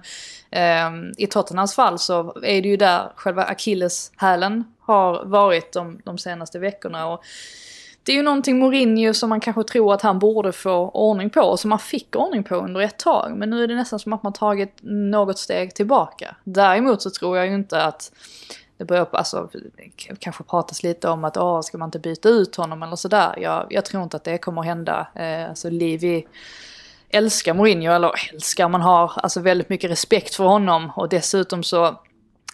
eh, 0.51 1.13
i 1.19 1.27
Tottenhams 1.27 1.75
fall 1.75 1.99
så 1.99 2.37
är 2.43 2.63
det 2.63 2.69
ju 2.69 2.77
där 2.77 3.13
själva 3.17 3.45
akilleshälen 3.45 4.65
har 4.81 5.25
varit 5.25 5.73
de, 5.73 6.01
de 6.05 6.19
senaste 6.19 6.59
veckorna. 6.59 7.07
Och 7.07 7.25
det 8.03 8.13
är 8.13 8.17
ju 8.17 8.23
någonting 8.23 8.59
Mourinho 8.59 9.15
som 9.15 9.29
man 9.29 9.41
kanske 9.41 9.63
tror 9.63 9.95
att 9.95 10.03
han 10.03 10.19
borde 10.19 10.53
få 10.53 10.89
ordning 10.89 11.31
på 11.31 11.41
och 11.41 11.61
som 11.61 11.71
man 11.71 11.79
fick 11.79 12.17
ordning 12.17 12.45
på 12.45 12.55
under 12.55 12.81
ett 12.81 12.99
tag. 12.99 13.37
Men 13.37 13.51
nu 13.51 13.65
är 13.65 13.69
det 13.69 13.75
nästan 13.75 13.99
som 13.99 14.13
att 14.13 14.23
man 14.23 14.33
tagit 14.33 14.79
något 14.83 15.39
steg 15.39 15.75
tillbaka. 15.75 16.37
Däremot 16.45 17.03
så 17.03 17.11
tror 17.11 17.37
jag 17.37 17.47
ju 17.47 17.55
inte 17.55 17.83
att 17.83 18.13
det 18.79 18.85
börjar 18.85 19.05
på, 19.05 19.17
alltså, 19.17 19.49
det 19.53 20.17
kanske 20.19 20.45
pratas 20.45 20.83
lite 20.83 21.09
om 21.09 21.25
att 21.25 21.37
åh, 21.37 21.61
ska 21.61 21.79
man 21.79 21.89
inte 21.89 21.99
byta 21.99 22.29
ut 22.29 22.57
honom 22.57 22.83
eller 22.83 22.97
sådär. 22.97 23.35
Jag, 23.39 23.67
jag 23.71 23.85
tror 23.85 24.03
inte 24.03 24.17
att 24.17 24.25
det 24.25 24.39
kommer 24.39 24.61
att 24.61 24.67
hända. 24.67 25.07
Eh, 25.15 25.49
alltså 25.49 25.71
Livi 25.71 26.27
älskar 27.09 27.55
Mourinho, 27.55 27.93
eller 27.93 28.13
älskar, 28.33 28.69
man 28.69 28.81
har 28.81 29.13
alltså 29.17 29.41
väldigt 29.41 29.69
mycket 29.69 29.91
respekt 29.91 30.35
för 30.35 30.45
honom 30.45 30.91
och 30.97 31.09
dessutom 31.09 31.63
så 31.63 32.01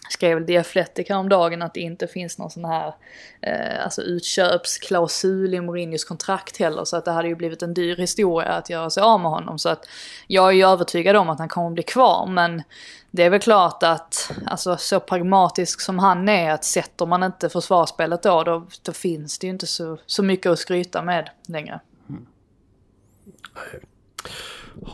skrev 0.09 0.45
The 0.45 0.57
Athletic 0.57 1.09
häromdagen 1.09 1.61
att 1.61 1.73
det 1.73 1.79
inte 1.79 2.07
finns 2.07 2.37
någon 2.37 2.49
sån 2.49 2.65
här 2.65 2.93
eh, 3.41 3.83
alltså 3.83 4.01
utköpsklausul 4.01 5.53
i 5.53 5.61
Mourinhos 5.61 6.03
kontrakt 6.03 6.57
heller. 6.57 6.85
Så 6.85 6.97
att 6.97 7.05
det 7.05 7.11
hade 7.11 7.27
ju 7.27 7.35
blivit 7.35 7.61
en 7.61 7.73
dyr 7.73 7.95
historia 7.95 8.49
att 8.49 8.69
göra 8.69 8.89
sig 8.89 9.03
av 9.03 9.19
med 9.19 9.31
honom. 9.31 9.59
Så 9.59 9.69
att 9.69 9.87
jag 10.27 10.47
är 10.47 10.51
ju 10.51 10.65
övertygad 10.65 11.15
om 11.15 11.29
att 11.29 11.39
han 11.39 11.49
kommer 11.49 11.67
att 11.67 11.73
bli 11.73 11.83
kvar. 11.83 12.25
Men 12.25 12.63
det 13.11 13.23
är 13.23 13.29
väl 13.29 13.39
klart 13.39 13.83
att 13.83 14.31
alltså 14.45 14.77
så 14.77 14.99
pragmatisk 14.99 15.81
som 15.81 15.99
han 15.99 16.29
är 16.29 16.51
att 16.51 16.63
sätter 16.63 17.05
man 17.05 17.23
inte 17.23 17.49
försvarsspelet 17.49 18.23
då 18.23 18.43
då, 18.43 18.67
då 18.81 18.91
finns 18.91 19.39
det 19.39 19.47
ju 19.47 19.53
inte 19.53 19.67
så, 19.67 19.97
så 20.05 20.23
mycket 20.23 20.51
att 20.51 20.59
skryta 20.59 21.01
med 21.01 21.29
längre. 21.47 21.79
Mm. 22.09 22.25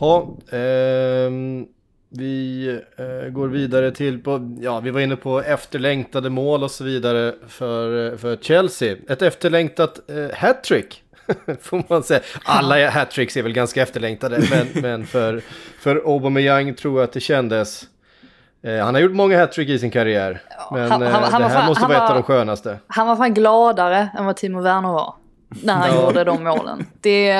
Ja, 0.00 0.36
ehm, 0.56 1.66
vi 2.12 2.68
eh, 2.96 3.30
går 3.30 3.48
vidare 3.48 3.90
till 3.90 4.22
på, 4.22 4.56
ja 4.60 4.80
vi 4.80 4.90
var 4.90 5.00
inne 5.00 5.16
på 5.16 5.40
efterlängtade 5.42 6.30
mål 6.30 6.62
och 6.64 6.70
så 6.70 6.84
vidare 6.84 7.34
för, 7.48 8.16
för 8.16 8.36
Chelsea. 8.36 8.96
Ett 9.08 9.22
efterlängtat 9.22 10.10
eh, 10.10 10.36
hattrick. 10.38 11.02
Får 11.60 11.82
man 11.88 12.02
säga. 12.02 12.20
Alla 12.44 12.90
hattricks 12.90 13.36
är 13.36 13.42
väl 13.42 13.52
ganska 13.52 13.82
efterlängtade, 13.82 14.42
men, 14.50 14.66
men 14.82 15.06
för, 15.06 15.42
för 15.80 15.96
Aubameyang 15.96 16.74
tror 16.74 17.00
jag 17.00 17.04
att 17.04 17.12
det 17.12 17.20
kändes. 17.20 17.82
Eh, 18.62 18.76
han 18.84 18.94
har 18.94 19.00
gjort 19.02 19.12
många 19.12 19.38
hattrick 19.38 19.68
i 19.68 19.78
sin 19.78 19.90
karriär, 19.90 20.40
men 20.72 20.90
han- 20.90 21.02
eh, 21.02 21.08
han- 21.10 21.22
han 21.32 21.42
det 21.42 21.48
här 21.48 21.54
fan- 21.58 21.66
måste 21.66 21.80
han 21.84 21.90
vara 21.92 22.04
ett 22.04 22.10
av 22.10 22.16
de 22.16 22.22
skönaste. 22.22 22.78
Han 22.86 23.06
var 23.06 23.16
fan 23.16 23.34
gladare 23.34 24.08
än 24.18 24.24
vad 24.24 24.36
Timo 24.36 24.60
Werner 24.62 24.88
var. 24.88 25.14
När 25.62 25.74
han 25.74 25.88
Ja. 25.88 26.04
gjorde 26.04 26.24
de 26.24 26.44
målen. 26.44 26.86
Det, 27.00 27.32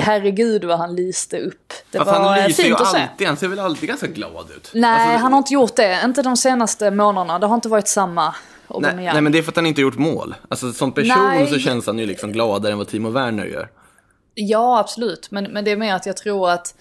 herregud 0.00 0.64
vad 0.64 0.78
han 0.78 0.96
lyste 0.96 1.38
upp. 1.38 1.72
Det 1.90 1.98
Fast 1.98 2.10
var 2.10 2.20
han 2.20 2.48
lyser 2.48 2.62
ju 2.62 2.68
fint 2.68 2.80
att 2.80 2.92
se. 2.92 2.98
alltid, 2.98 3.26
han 3.26 3.36
ser 3.36 3.48
väl 3.48 3.58
alltid 3.58 3.88
ganska 3.88 4.06
glad 4.06 4.50
ut? 4.56 4.70
Nej, 4.74 4.90
Alltså, 4.90 5.18
han 5.22 5.32
har 5.32 5.38
inte 5.38 5.54
gjort 5.54 5.76
det. 5.76 6.00
Inte 6.04 6.22
de 6.22 6.36
senaste 6.36 6.90
månaderna. 6.90 7.38
Det 7.38 7.46
har 7.46 7.54
inte 7.54 7.68
varit 7.68 7.88
samma 7.88 8.34
nej, 8.80 8.94
nej, 8.94 9.20
men 9.20 9.32
det 9.32 9.38
är 9.38 9.42
för 9.42 9.52
att 9.52 9.56
han 9.56 9.66
inte 9.66 9.80
gjort 9.80 9.98
mål. 9.98 10.34
Alltså 10.48 10.72
som 10.72 10.92
person 10.92 11.26
Nej. 11.28 11.46
så 11.50 11.58
känns 11.58 11.86
han 11.86 11.98
ju 11.98 12.06
liksom 12.06 12.32
gladare 12.32 12.72
än 12.72 12.78
vad 12.78 12.88
Timo 12.88 13.10
Werner 13.10 13.44
gör. 13.44 13.68
Ja, 14.34 14.78
absolut. 14.78 15.30
Men, 15.30 15.44
men 15.44 15.64
det 15.64 15.70
är 15.70 15.76
mer 15.76 15.94
att 15.94 16.06
jag 16.06 16.16
tror 16.16 16.50
att... 16.50 16.74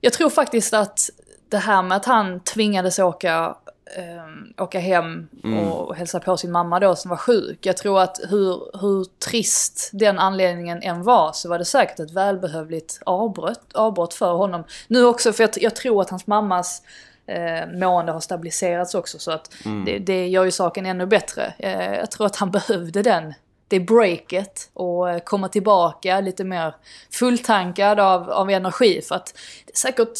Jag 0.00 0.12
tror 0.12 0.30
faktiskt 0.30 0.74
att 0.74 1.10
det 1.48 1.58
här 1.58 1.82
med 1.82 1.96
att 1.96 2.04
han 2.04 2.40
tvingades 2.40 2.98
åka, 2.98 3.56
eh, 3.96 4.62
åka 4.64 4.78
hem 4.78 5.28
och 5.66 5.96
hälsa 5.96 6.20
på 6.20 6.36
sin 6.36 6.52
mamma 6.52 6.80
då 6.80 6.96
som 6.96 7.08
var 7.08 7.16
sjuk. 7.16 7.66
Jag 7.66 7.76
tror 7.76 8.00
att 8.00 8.20
hur, 8.28 8.80
hur 8.80 9.04
trist 9.04 9.90
den 9.92 10.18
anledningen 10.18 10.82
än 10.82 11.02
var 11.02 11.32
så 11.32 11.48
var 11.48 11.58
det 11.58 11.64
säkert 11.64 12.00
ett 12.00 12.10
välbehövligt 12.10 13.00
avbrott, 13.06 13.72
avbrott 13.74 14.14
för 14.14 14.32
honom. 14.32 14.64
Nu 14.88 15.04
också 15.04 15.32
för 15.32 15.42
jag, 15.42 15.50
jag 15.56 15.76
tror 15.76 16.00
att 16.00 16.10
hans 16.10 16.26
mammas 16.26 16.82
eh, 17.26 17.78
mående 17.78 18.12
har 18.12 18.20
stabiliserats 18.20 18.94
också 18.94 19.18
så 19.18 19.30
att 19.30 19.50
det, 19.86 19.98
det 19.98 20.28
gör 20.28 20.44
ju 20.44 20.50
saken 20.50 20.86
ännu 20.86 21.06
bättre. 21.06 21.54
Eh, 21.58 21.94
jag 21.94 22.10
tror 22.10 22.26
att 22.26 22.36
han 22.36 22.50
behövde 22.68 23.02
den 23.02 23.34
det 23.72 23.80
breaket 23.80 24.70
och 24.72 25.10
eh, 25.10 25.18
komma 25.18 25.48
tillbaka 25.48 26.20
lite 26.20 26.44
mer 26.44 26.74
fulltankad 27.10 28.00
av, 28.00 28.30
av 28.30 28.50
energi. 28.50 29.02
För 29.02 29.14
att 29.14 29.38
det 29.66 29.76
säkert, 29.76 30.18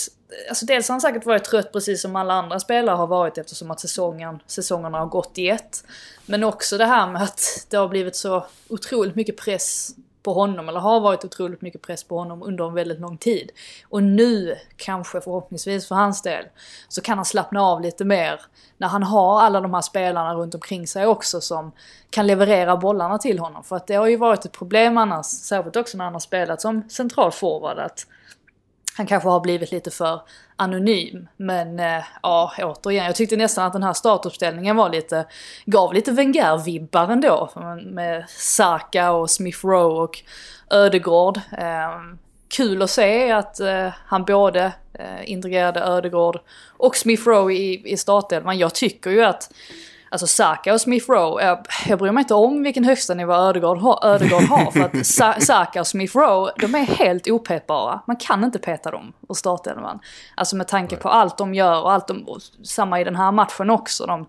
alltså 0.48 0.66
dels 0.66 0.88
har 0.88 0.92
han 0.92 1.00
säkert 1.00 1.26
varit 1.26 1.44
trött 1.44 1.72
precis 1.72 2.02
som 2.02 2.16
alla 2.16 2.34
andra 2.34 2.60
spelare 2.60 2.96
har 2.96 3.06
varit 3.06 3.38
eftersom 3.38 3.70
att 3.70 3.80
säsongen, 3.80 4.38
säsongerna 4.46 4.98
har 4.98 5.06
gått 5.06 5.38
i 5.38 5.48
ett. 5.48 5.84
Men 6.26 6.44
också 6.44 6.78
det 6.78 6.86
här 6.86 7.06
med 7.06 7.22
att 7.22 7.66
det 7.70 7.76
har 7.76 7.88
blivit 7.88 8.16
så 8.16 8.46
otroligt 8.68 9.14
mycket 9.14 9.36
press 9.36 9.94
på 10.22 10.32
honom, 10.32 10.68
eller 10.68 10.80
har 10.80 11.00
varit 11.00 11.24
otroligt 11.24 11.62
mycket 11.62 11.82
press 11.82 12.04
på 12.04 12.18
honom 12.18 12.42
under 12.42 12.68
en 12.68 12.74
väldigt 12.74 13.00
lång 13.00 13.16
tid. 13.16 13.50
Och 13.88 14.02
nu, 14.02 14.56
kanske 14.76 15.20
förhoppningsvis 15.20 15.88
för 15.88 15.94
hans 15.94 16.22
del, 16.22 16.44
så 16.88 17.00
kan 17.00 17.18
han 17.18 17.24
slappna 17.24 17.62
av 17.62 17.80
lite 17.80 18.04
mer 18.04 18.40
när 18.78 18.88
han 18.88 19.02
har 19.02 19.40
alla 19.40 19.60
de 19.60 19.74
här 19.74 19.80
spelarna 19.80 20.34
runt 20.34 20.54
omkring 20.54 20.86
sig 20.86 21.06
också 21.06 21.40
som 21.40 21.72
kan 22.10 22.26
leverera 22.26 22.76
bollarna 22.76 23.18
till 23.18 23.38
honom. 23.38 23.64
För 23.64 23.76
att 23.76 23.86
det 23.86 23.94
har 23.94 24.06
ju 24.06 24.16
varit 24.16 24.44
ett 24.44 24.52
problem 24.52 24.98
annars, 24.98 25.26
särskilt 25.26 25.76
också 25.76 25.98
när 25.98 26.04
han 26.04 26.12
har 26.12 26.20
spelat 26.20 26.60
som 26.60 26.88
central 26.88 27.32
forward, 27.32 27.78
att 27.78 28.06
han 28.96 29.06
kanske 29.06 29.28
har 29.28 29.40
blivit 29.40 29.72
lite 29.72 29.90
för 29.90 30.20
anonym. 30.56 31.28
Men 31.36 31.80
äh, 31.80 32.04
ja, 32.22 32.52
återigen, 32.58 33.04
jag 33.04 33.14
tyckte 33.14 33.36
nästan 33.36 33.66
att 33.66 33.72
den 33.72 33.82
här 33.82 33.92
startuppställningen 33.92 34.76
var 34.76 34.90
lite, 34.90 35.26
gav 35.64 35.94
lite 35.94 36.12
Wenger-vibbar 36.12 37.12
ändå. 37.12 37.50
Med 37.84 38.24
Saka 38.28 39.12
och 39.12 39.30
Smith 39.30 39.66
Rowe 39.66 40.02
och 40.02 40.22
Ödegård. 40.70 41.36
Äh, 41.58 41.90
kul 42.56 42.82
att 42.82 42.90
se 42.90 43.32
att 43.32 43.60
äh, 43.60 43.88
han 44.06 44.24
både 44.24 44.72
äh, 44.92 45.30
integrerade 45.30 45.80
Ödegård 45.80 46.40
och 46.76 46.96
Smith 46.96 47.28
Rowe 47.28 47.54
i, 47.54 47.92
i 47.92 47.96
startelvan. 47.96 48.58
Jag 48.58 48.74
tycker 48.74 49.10
ju 49.10 49.24
att 49.24 49.52
Alltså 50.12 50.26
Saka 50.26 50.72
och 50.72 50.80
Smith 50.80 51.10
Rowe, 51.10 51.44
jag, 51.44 51.66
jag 51.86 51.98
bryr 51.98 52.12
mig 52.12 52.22
inte 52.22 52.34
om 52.34 52.62
vilken 52.62 52.84
högsta 52.84 53.14
nivå 53.14 53.32
Ödegård, 53.32 54.04
Ödegård 54.04 54.42
har. 54.42 54.70
För 54.70 54.80
att 54.80 55.06
Sa 55.06 55.34
Saka 55.40 55.80
och 55.80 55.86
Smith 55.86 56.16
Rowe, 56.16 56.52
de 56.56 56.74
är 56.74 56.78
helt 56.78 57.28
opeppbara. 57.28 58.00
Man 58.06 58.16
kan 58.16 58.44
inte 58.44 58.58
peta 58.58 58.90
dem 58.90 59.12
ur 59.32 59.34
startelvan. 59.34 60.00
Alltså 60.34 60.56
med 60.56 60.68
tanke 60.68 60.96
på 60.96 61.08
allt 61.08 61.38
de 61.38 61.54
gör 61.54 61.82
och 61.82 61.92
allt 61.92 62.08
de, 62.08 62.28
och 62.28 62.40
samma 62.64 63.00
i 63.00 63.04
den 63.04 63.16
här 63.16 63.32
matchen 63.32 63.70
också. 63.70 64.06
De, 64.06 64.26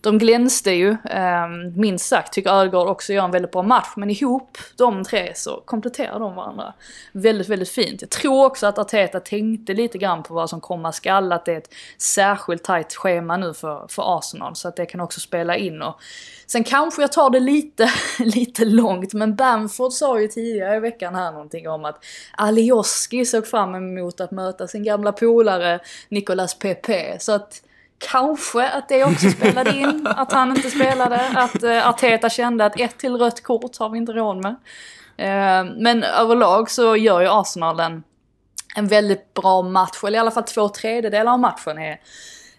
de 0.00 0.18
glänste 0.18 0.70
ju, 0.70 0.90
eh, 0.90 1.48
minst 1.76 2.06
sagt. 2.06 2.32
Tycker 2.32 2.50
Ödegård 2.50 2.88
också 2.88 3.12
gör 3.12 3.24
en 3.24 3.30
väldigt 3.30 3.52
bra 3.52 3.62
match. 3.62 3.92
Men 3.96 4.10
ihop, 4.10 4.58
de 4.76 5.04
tre, 5.04 5.32
så 5.34 5.62
kompletterar 5.64 6.18
de 6.18 6.34
varandra 6.34 6.72
väldigt, 7.12 7.48
väldigt 7.48 7.70
fint. 7.70 8.00
Jag 8.00 8.10
tror 8.10 8.46
också 8.46 8.66
att 8.66 8.78
Arteta 8.78 9.20
tänkte 9.20 9.74
lite 9.74 9.98
grann 9.98 10.22
på 10.22 10.34
vad 10.34 10.50
som 10.50 10.60
komma 10.60 10.92
skall. 10.92 11.32
Att 11.32 11.44
det 11.44 11.52
är 11.52 11.58
ett 11.58 11.74
särskilt 11.98 12.64
tajt 12.64 12.94
schema 12.94 13.36
nu 13.36 13.54
för, 13.54 13.86
för 13.88 14.18
Arsenal. 14.18 14.56
Så 14.56 14.68
att 14.68 14.76
det 14.76 14.86
kan 14.86 15.00
också 15.00 15.20
spela 15.20 15.56
in. 15.56 15.82
Och 15.82 16.00
sen 16.46 16.64
kanske 16.64 17.02
jag 17.02 17.12
tar 17.12 17.30
det 17.30 17.40
lite, 17.40 17.90
lite 18.18 18.64
långt, 18.64 19.14
men 19.14 19.36
Bamford 19.36 19.92
sa 19.92 20.20
ju 20.20 20.28
tidigare 20.28 20.76
i 20.76 20.80
veckan 20.80 21.14
här 21.14 21.32
någonting 21.32 21.68
om 21.68 21.84
att 21.84 22.04
Alioski 22.32 23.24
såg 23.24 23.46
fram 23.46 23.74
emot 23.74 24.20
att 24.20 24.30
möta 24.40 24.68
sin 24.68 24.84
gamla 24.84 25.12
polare 25.12 25.80
Nicolas 26.08 26.58
Pepe. 26.58 27.16
Så 27.18 27.32
att 27.32 27.62
Kanske 28.00 28.68
att 28.68 28.88
det 28.88 29.04
också 29.04 29.30
spelade 29.30 29.70
in, 29.76 30.06
att 30.16 30.32
han 30.32 30.56
inte 30.56 30.70
spelade. 30.70 31.28
Att 31.34 31.64
uh, 31.64 31.88
Arteta 31.88 32.30
kände 32.30 32.64
att 32.64 32.80
ett 32.80 32.98
till 32.98 33.16
rött 33.16 33.42
kort 33.42 33.78
har 33.78 33.88
vi 33.88 33.98
inte 33.98 34.12
råd 34.12 34.36
med. 34.36 34.54
Uh, 35.20 35.72
men 35.76 36.04
överlag 36.04 36.70
så 36.70 36.96
gör 36.96 37.20
ju 37.20 37.26
Arsenal 37.30 37.80
en, 37.80 38.02
en 38.76 38.86
väldigt 38.86 39.34
bra 39.34 39.62
match, 39.62 40.04
eller 40.04 40.18
i 40.18 40.20
alla 40.20 40.30
fall 40.30 40.42
två 40.42 40.68
tredjedelar 40.68 41.32
av 41.32 41.38
matchen 41.38 41.78
är 41.78 42.00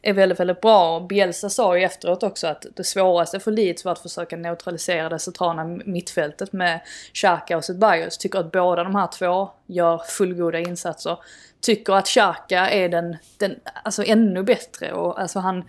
är 0.01 0.13
väldigt, 0.13 0.39
väldigt 0.39 0.61
bra. 0.61 0.95
Och 0.95 1.07
Bielsa 1.07 1.49
sa 1.49 1.77
ju 1.77 1.83
efteråt 1.83 2.23
också 2.23 2.47
att 2.47 2.65
det 2.75 2.83
svåraste 2.83 3.39
för 3.39 3.51
Leeds 3.51 3.85
var 3.85 3.91
att 3.91 3.99
försöka 3.99 4.37
neutralisera 4.37 5.09
det 5.09 5.19
centrala 5.19 5.63
mittfältet 5.65 6.53
med 6.53 6.81
Xhaka 7.13 7.57
och 7.57 7.65
Zedbajos. 7.65 8.17
Tycker 8.17 8.39
att 8.39 8.51
båda 8.51 8.83
de 8.83 8.95
här 8.95 9.07
två 9.07 9.49
gör 9.67 9.97
fullgoda 9.97 10.59
insatser. 10.59 11.17
Tycker 11.61 11.93
att 11.93 12.07
Xhaka 12.07 12.69
är 12.69 12.89
den, 12.89 13.17
den, 13.37 13.55
alltså 13.83 14.03
ännu 14.03 14.43
bättre 14.43 14.93
och 14.93 15.21
alltså 15.21 15.39
han 15.39 15.63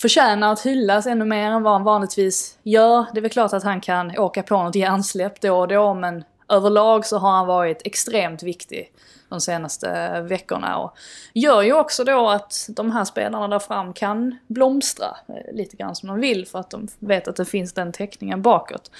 förtjänar 0.00 0.52
att 0.52 0.66
hyllas 0.66 1.06
ännu 1.06 1.24
mer 1.24 1.50
än 1.50 1.62
vad 1.62 1.72
han 1.72 1.84
vanligtvis 1.84 2.58
gör. 2.62 3.06
Det 3.12 3.20
är 3.20 3.22
väl 3.22 3.30
klart 3.30 3.52
att 3.52 3.62
han 3.62 3.80
kan 3.80 4.18
åka 4.18 4.42
på 4.42 4.62
något 4.62 4.74
hjärnsläpp 4.74 5.40
då 5.40 5.58
och 5.58 5.68
då 5.68 5.94
men 5.94 6.24
överlag 6.48 7.06
så 7.06 7.18
har 7.18 7.30
han 7.30 7.46
varit 7.46 7.82
extremt 7.84 8.42
viktig 8.42 8.92
de 9.28 9.40
senaste 9.40 10.20
veckorna. 10.20 10.78
Och 10.78 10.96
gör 11.32 11.62
ju 11.62 11.72
också 11.72 12.04
då 12.04 12.28
att 12.28 12.66
de 12.68 12.90
här 12.90 13.04
spelarna 13.04 13.48
där 13.48 13.58
fram 13.58 13.92
kan 13.92 14.38
blomstra 14.46 15.06
eh, 15.28 15.54
lite 15.54 15.76
grann 15.76 15.96
som 15.96 16.08
de 16.08 16.20
vill 16.20 16.46
för 16.46 16.58
att 16.58 16.70
de 16.70 16.88
vet 16.98 17.28
att 17.28 17.36
det 17.36 17.44
finns 17.44 17.72
den 17.72 17.92
täckningen 17.92 18.42
bakåt. 18.42 18.90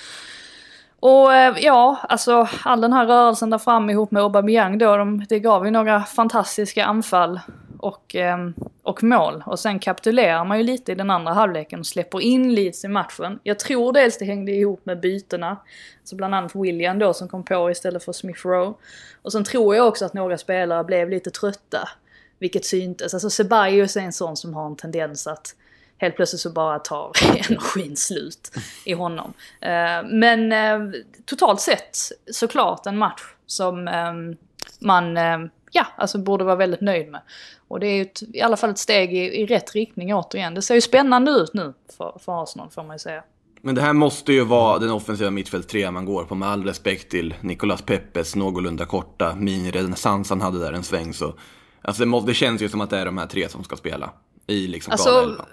Och 1.01 1.35
eh, 1.35 1.57
ja, 1.59 1.97
alltså 2.09 2.49
all 2.65 2.81
den 2.81 2.93
här 2.93 3.07
rörelsen 3.07 3.51
där 3.51 3.59
fram 3.59 3.91
ihop 3.91 4.11
med 4.11 4.23
Aubameyang 4.23 4.79
då, 4.79 4.97
de, 4.97 5.25
det 5.29 5.41
gav 5.41 5.65
ju 5.65 5.71
några 5.71 6.01
fantastiska 6.03 6.85
anfall 6.85 7.41
och, 7.85 8.15
ehm, 8.15 8.55
och 8.83 9.03
mål. 9.03 9.43
Och 9.47 9.59
sen 9.59 9.79
kapitulerar 9.79 10.45
man 10.45 10.59
ju 10.59 10.65
lite 10.65 10.93
i 10.93 10.95
den 10.95 11.11
andra 11.11 11.33
halvleken 11.33 11.81
och 11.81 11.87
släpper 11.87 12.21
in 12.21 12.55
Leeds 12.55 12.85
i 12.85 12.89
matchen. 12.89 13.39
Jag 13.43 13.59
tror 13.59 13.93
dels 13.93 14.19
det 14.19 14.25
hängde 14.25 14.53
ihop 14.53 14.87
med 14.87 15.01
bytena. 15.01 15.57
Så 16.05 16.17
bland 16.17 16.35
annat 16.35 16.55
William 16.55 16.99
då 16.99 17.15
som 17.15 17.29
kom 17.29 17.45
på 17.45 17.71
istället 17.71 18.05
för 18.05 18.13
Smith 18.13 18.47
Rowe. 18.47 18.75
Och 19.23 19.33
sen 19.33 19.45
tror 19.45 19.77
jag 19.77 19.89
också 19.89 20.05
att 20.05 20.15
några 20.15 20.39
spelare 20.39 20.85
blev 20.85 21.11
lite 21.11 21.31
trötta. 21.31 21.89
Vilket 22.39 22.65
syntes. 22.65 23.15
Alltså 23.15 23.31
Ceballos 23.31 23.97
är 23.97 24.01
en 24.01 24.13
sån 24.13 24.37
som 24.37 24.55
har 24.55 24.67
en 24.67 24.77
tendens 24.77 25.27
att 25.27 25.55
helt 25.99 26.17
plötsligt 26.17 26.41
så 26.41 26.51
bara 26.51 26.79
tar 26.79 27.13
energin 27.49 27.97
slut 27.97 28.51
i 28.85 28.93
honom. 28.93 29.33
Eh, 29.61 30.03
men 30.05 30.53
eh, 30.53 31.01
totalt 31.25 31.61
sett 31.61 31.97
såklart 32.31 32.87
en 32.87 32.99
match 32.99 33.23
som 33.47 33.89
ehm, 33.89 34.37
man 34.81 35.17
ehm, 35.17 35.51
ja, 35.75 35.87
alltså 35.97 36.19
borde 36.19 36.45
vara 36.45 36.57
väldigt 36.57 36.81
nöjd 36.81 37.11
med. 37.11 37.21
Och 37.75 37.81
det 37.81 37.87
är 37.87 37.95
ju 37.95 38.03
ett, 38.03 38.23
i 38.33 38.41
alla 38.41 38.57
fall 38.57 38.71
ett 38.71 38.79
steg 38.79 39.15
i, 39.15 39.19
i 39.19 39.47
rätt 39.47 39.75
riktning 39.75 40.15
återigen. 40.15 40.55
Det 40.55 40.63
ser 40.63 40.75
ju 40.75 40.81
spännande 40.81 41.31
ut 41.31 41.55
nu 41.55 41.75
för, 41.97 42.19
för 42.25 42.43
Arsenal 42.43 42.71
får 42.71 42.83
man 42.83 42.95
ju 42.95 42.99
säga. 42.99 43.23
Men 43.63 43.75
det 43.75 43.81
här 43.81 43.93
måste 43.93 44.33
ju 44.33 44.45
vara 44.45 44.79
den 44.79 44.91
offensiva 44.91 45.31
mittfältstrean 45.31 45.95
man 45.95 46.05
går 46.05 46.25
på 46.25 46.35
med 46.35 46.49
all 46.49 46.65
respekt 46.65 47.11
till 47.11 47.35
Nicolas 47.41 47.83
Peppes 47.83 48.37
någorlunda 48.37 48.87
korta 48.87 49.35
minirenässans 49.35 50.31
han 50.31 50.41
hade 50.41 50.59
där 50.59 50.73
en 50.73 50.85
sväng. 50.85 51.15
Så, 51.15 51.35
alltså 51.83 52.03
det, 52.03 52.07
måste, 52.07 52.31
det 52.31 52.35
känns 52.35 52.63
ju 52.63 52.69
som 52.69 52.81
att 52.81 52.91
det 52.91 52.99
är 52.99 53.05
de 53.05 53.19
här 53.19 53.27
tre 53.27 53.49
som 53.49 53.65
ska 53.65 53.77
spela 53.77 54.11
i 54.47 54.67
liksom 54.67 54.93
alltså, 54.93 55.45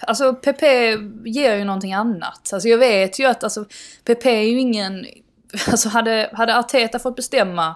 alltså 0.00 0.34
Pepe 0.34 0.98
ger 1.24 1.56
ju 1.56 1.64
någonting 1.64 1.92
annat. 1.92 2.50
Alltså 2.52 2.68
jag 2.68 2.78
vet 2.78 3.18
ju 3.18 3.24
att 3.24 3.44
alltså, 3.44 3.64
Pepe 4.04 4.30
är 4.30 4.42
ju 4.42 4.60
ingen... 4.60 5.06
Alltså 5.68 5.88
hade, 5.88 6.30
hade 6.32 6.58
Arteta 6.58 6.98
fått 6.98 7.16
bestämma 7.16 7.74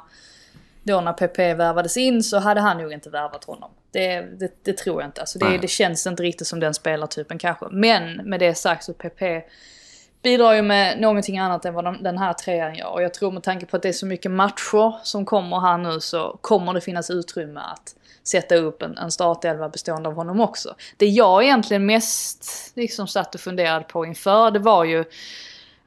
då 0.92 1.00
när 1.00 1.12
PP 1.12 1.38
värvades 1.54 1.96
in 1.96 2.22
så 2.22 2.38
hade 2.38 2.60
han 2.60 2.78
nog 2.78 2.92
inte 2.92 3.10
värvat 3.10 3.44
honom. 3.44 3.70
Det, 3.90 4.20
det, 4.20 4.64
det 4.64 4.76
tror 4.76 5.00
jag 5.00 5.08
inte. 5.08 5.20
Alltså 5.20 5.38
det, 5.38 5.58
det, 5.58 5.68
känns 5.68 6.06
inte 6.06 6.22
riktigt 6.22 6.46
som 6.46 6.60
den 6.60 6.74
spelartypen 6.74 7.38
kanske. 7.38 7.66
Men 7.70 8.16
med 8.16 8.40
det 8.40 8.54
sagt 8.54 8.84
så 8.84 8.92
PP 8.92 9.22
bidrar 10.22 10.52
ju 10.52 10.62
med 10.62 11.00
någonting 11.00 11.38
annat 11.38 11.64
än 11.64 11.74
vad 11.74 11.84
de, 11.84 12.02
den 12.02 12.18
här 12.18 12.32
trean 12.32 12.74
gör. 12.74 12.90
Och 12.90 13.02
jag 13.02 13.14
tror 13.14 13.30
med 13.30 13.42
tanke 13.42 13.66
på 13.66 13.76
att 13.76 13.82
det 13.82 13.88
är 13.88 13.92
så 13.92 14.06
mycket 14.06 14.30
matcher 14.30 14.94
som 15.02 15.24
kommer 15.24 15.60
här 15.60 15.78
nu 15.78 16.00
så 16.00 16.38
kommer 16.40 16.74
det 16.74 16.80
finnas 16.80 17.10
utrymme 17.10 17.60
att 17.60 17.94
sätta 18.24 18.56
upp 18.56 18.82
en, 18.82 18.98
en 18.98 19.10
startelva 19.10 19.68
bestående 19.68 20.08
av 20.08 20.14
honom 20.14 20.40
också. 20.40 20.74
Det 20.96 21.06
jag 21.06 21.44
egentligen 21.44 21.86
mest 21.86 22.72
liksom 22.74 23.06
satt 23.06 23.34
och 23.34 23.40
funderade 23.40 23.84
på 23.84 24.06
inför 24.06 24.50
det 24.50 24.58
var 24.58 24.84
ju 24.84 25.04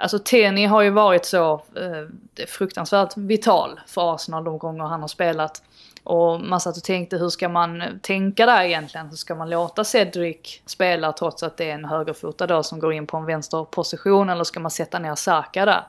Alltså 0.01 0.19
Teni 0.19 0.65
har 0.65 0.81
ju 0.81 0.89
varit 0.89 1.25
så 1.25 1.53
eh, 1.53 2.45
fruktansvärt 2.47 3.17
vital 3.17 3.79
för 3.87 4.15
Arsenal 4.15 4.43
de 4.43 4.57
gånger 4.57 4.83
han 4.83 5.01
har 5.01 5.07
spelat. 5.07 5.63
Och 6.03 6.41
man 6.41 6.61
satt 6.61 6.77
och 6.77 6.83
tänkte 6.83 7.17
hur 7.17 7.29
ska 7.29 7.49
man 7.49 7.83
tänka 8.01 8.45
där 8.45 8.63
egentligen? 8.63 9.09
Hur 9.09 9.15
ska 9.15 9.35
man 9.35 9.49
låta 9.49 9.83
Cedric 9.83 10.61
spela 10.65 11.11
trots 11.11 11.43
att 11.43 11.57
det 11.57 11.69
är 11.69 11.73
en 11.73 11.85
högerfotad 11.85 12.47
då 12.47 12.63
som 12.63 12.79
går 12.79 12.93
in 12.93 13.07
på 13.07 13.17
en 13.17 13.25
vänsterposition 13.25 14.29
eller 14.29 14.43
ska 14.43 14.59
man 14.59 14.71
sätta 14.71 14.99
ner 14.99 15.15
Saka 15.15 15.65
där? 15.65 15.83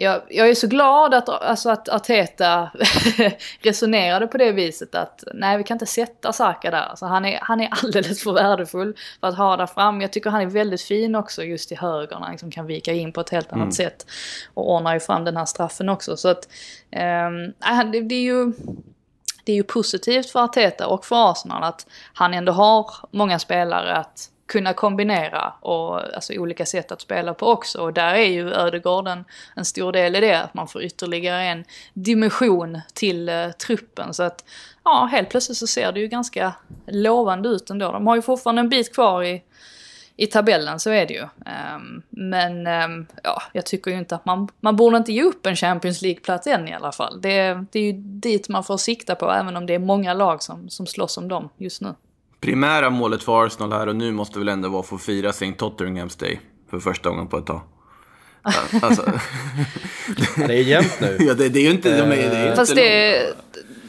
Jag, 0.00 0.22
jag 0.28 0.48
är 0.48 0.54
så 0.54 0.66
glad 0.66 1.14
att, 1.14 1.28
alltså 1.28 1.70
att 1.70 1.88
Arteta 1.88 2.70
resonerade 3.60 4.26
på 4.26 4.38
det 4.38 4.52
viset 4.52 4.94
att 4.94 5.24
nej 5.34 5.58
vi 5.58 5.64
kan 5.64 5.74
inte 5.74 5.86
sätta 5.86 6.32
Saka 6.32 6.70
där. 6.70 6.82
Alltså 6.82 7.06
han, 7.06 7.24
är, 7.24 7.38
han 7.42 7.60
är 7.60 7.68
alldeles 7.82 8.22
för 8.22 8.32
värdefull 8.32 8.96
för 9.20 9.28
att 9.28 9.36
ha 9.36 9.56
där 9.56 9.66
fram. 9.66 10.00
Jag 10.00 10.12
tycker 10.12 10.30
han 10.30 10.42
är 10.42 10.46
väldigt 10.46 10.82
fin 10.82 11.14
också 11.14 11.42
just 11.44 11.72
i 11.72 11.74
höger 11.74 12.16
när 12.16 12.22
han 12.22 12.30
liksom 12.30 12.50
kan 12.50 12.66
vika 12.66 12.92
in 12.92 13.12
på 13.12 13.20
ett 13.20 13.30
helt 13.30 13.52
annat 13.52 13.62
mm. 13.62 13.72
sätt. 13.72 14.06
Och 14.54 14.74
ordnar 14.74 14.94
ju 14.94 15.00
fram 15.00 15.24
den 15.24 15.36
här 15.36 15.44
straffen 15.44 15.88
också. 15.88 16.16
Så 16.16 16.28
att 16.28 16.48
um, 16.92 17.92
det, 17.92 18.00
det 18.00 18.14
är 18.14 18.22
ju 18.22 18.52
det 19.44 19.52
är 19.52 19.56
ju 19.56 19.64
positivt 19.64 20.30
för 20.30 20.44
Arteta 20.44 20.86
och 20.86 21.04
för 21.04 21.30
Arsenal 21.30 21.64
att 21.64 21.86
han 22.14 22.34
ändå 22.34 22.52
har 22.52 22.90
många 23.10 23.38
spelare 23.38 23.96
att 23.96 24.30
kunna 24.48 24.72
kombinera 24.72 25.52
och 25.60 26.14
alltså 26.14 26.32
olika 26.32 26.66
sätt 26.66 26.92
att 26.92 27.00
spela 27.00 27.34
på 27.34 27.46
också. 27.46 27.82
Och 27.82 27.92
där 27.92 28.14
är 28.14 28.26
ju 28.26 28.52
Ödegård 28.52 29.08
en, 29.08 29.24
en 29.56 29.64
stor 29.64 29.92
del 29.92 30.16
i 30.16 30.20
det, 30.20 30.42
att 30.42 30.54
man 30.54 30.68
får 30.68 30.82
ytterligare 30.82 31.42
en 31.44 31.64
dimension 31.94 32.80
till 32.94 33.28
eh, 33.28 33.50
truppen. 33.50 34.14
Så 34.14 34.22
att 34.22 34.44
ja, 34.84 35.08
helt 35.12 35.28
plötsligt 35.28 35.58
så 35.58 35.66
ser 35.66 35.92
det 35.92 36.00
ju 36.00 36.08
ganska 36.08 36.54
lovande 36.86 37.48
ut 37.48 37.70
ändå. 37.70 37.92
De 37.92 38.06
har 38.06 38.16
ju 38.16 38.22
fortfarande 38.22 38.60
en 38.60 38.68
bit 38.68 38.94
kvar 38.94 39.22
i, 39.22 39.42
i 40.16 40.26
tabellen, 40.26 40.80
så 40.80 40.90
är 40.90 41.06
det 41.06 41.14
ju. 41.14 41.22
Um, 41.22 42.02
men 42.10 42.66
um, 42.66 43.06
ja, 43.22 43.42
jag 43.52 43.66
tycker 43.66 43.90
ju 43.90 43.98
inte 43.98 44.14
att 44.14 44.24
man, 44.24 44.48
man 44.60 44.76
borde 44.76 44.96
inte 44.96 45.12
ge 45.12 45.22
upp 45.22 45.46
en 45.46 45.56
Champions 45.56 46.02
League-plats 46.02 46.46
än 46.46 46.68
i 46.68 46.74
alla 46.74 46.92
fall. 46.92 47.20
Det, 47.20 47.64
det 47.72 47.78
är 47.78 47.82
ju 47.82 47.92
dit 47.92 48.48
man 48.48 48.64
får 48.64 48.76
sikta 48.76 49.14
på, 49.14 49.32
även 49.32 49.56
om 49.56 49.66
det 49.66 49.74
är 49.74 49.78
många 49.78 50.14
lag 50.14 50.42
som, 50.42 50.68
som 50.68 50.86
slåss 50.86 51.18
om 51.18 51.28
dem 51.28 51.48
just 51.56 51.80
nu. 51.80 51.94
Primära 52.40 52.90
målet 52.90 53.22
för 53.22 53.46
Arsenal 53.46 53.72
här 53.72 53.86
och 53.86 53.96
nu 53.96 54.12
måste 54.12 54.38
väl 54.38 54.48
ändå 54.48 54.68
vara 54.68 54.80
att 54.80 54.86
få 54.86 54.98
fira 54.98 55.28
St. 55.30 55.46
Totteringham's 55.46 56.20
Day 56.20 56.40
för 56.70 56.78
första 56.78 57.10
gången 57.10 57.26
på 57.28 57.38
ett 57.38 57.46
tag. 57.46 57.60
Ja, 58.44 58.52
Alltså, 58.82 59.12
Det 60.36 60.42
är 60.54 60.62
jämnt 60.62 61.00
nu. 61.00 61.16
ja, 61.20 61.34
det, 61.34 61.48
det 61.48 61.58
är 61.60 61.64
ju 61.64 61.70
inte... 61.70 61.96
De 61.96 62.02
är, 62.02 62.08
det 62.30 62.36
är 62.36 62.50
ju 62.50 62.56
Fast 62.56 62.70
inte 62.70 62.82
det... 62.82 63.34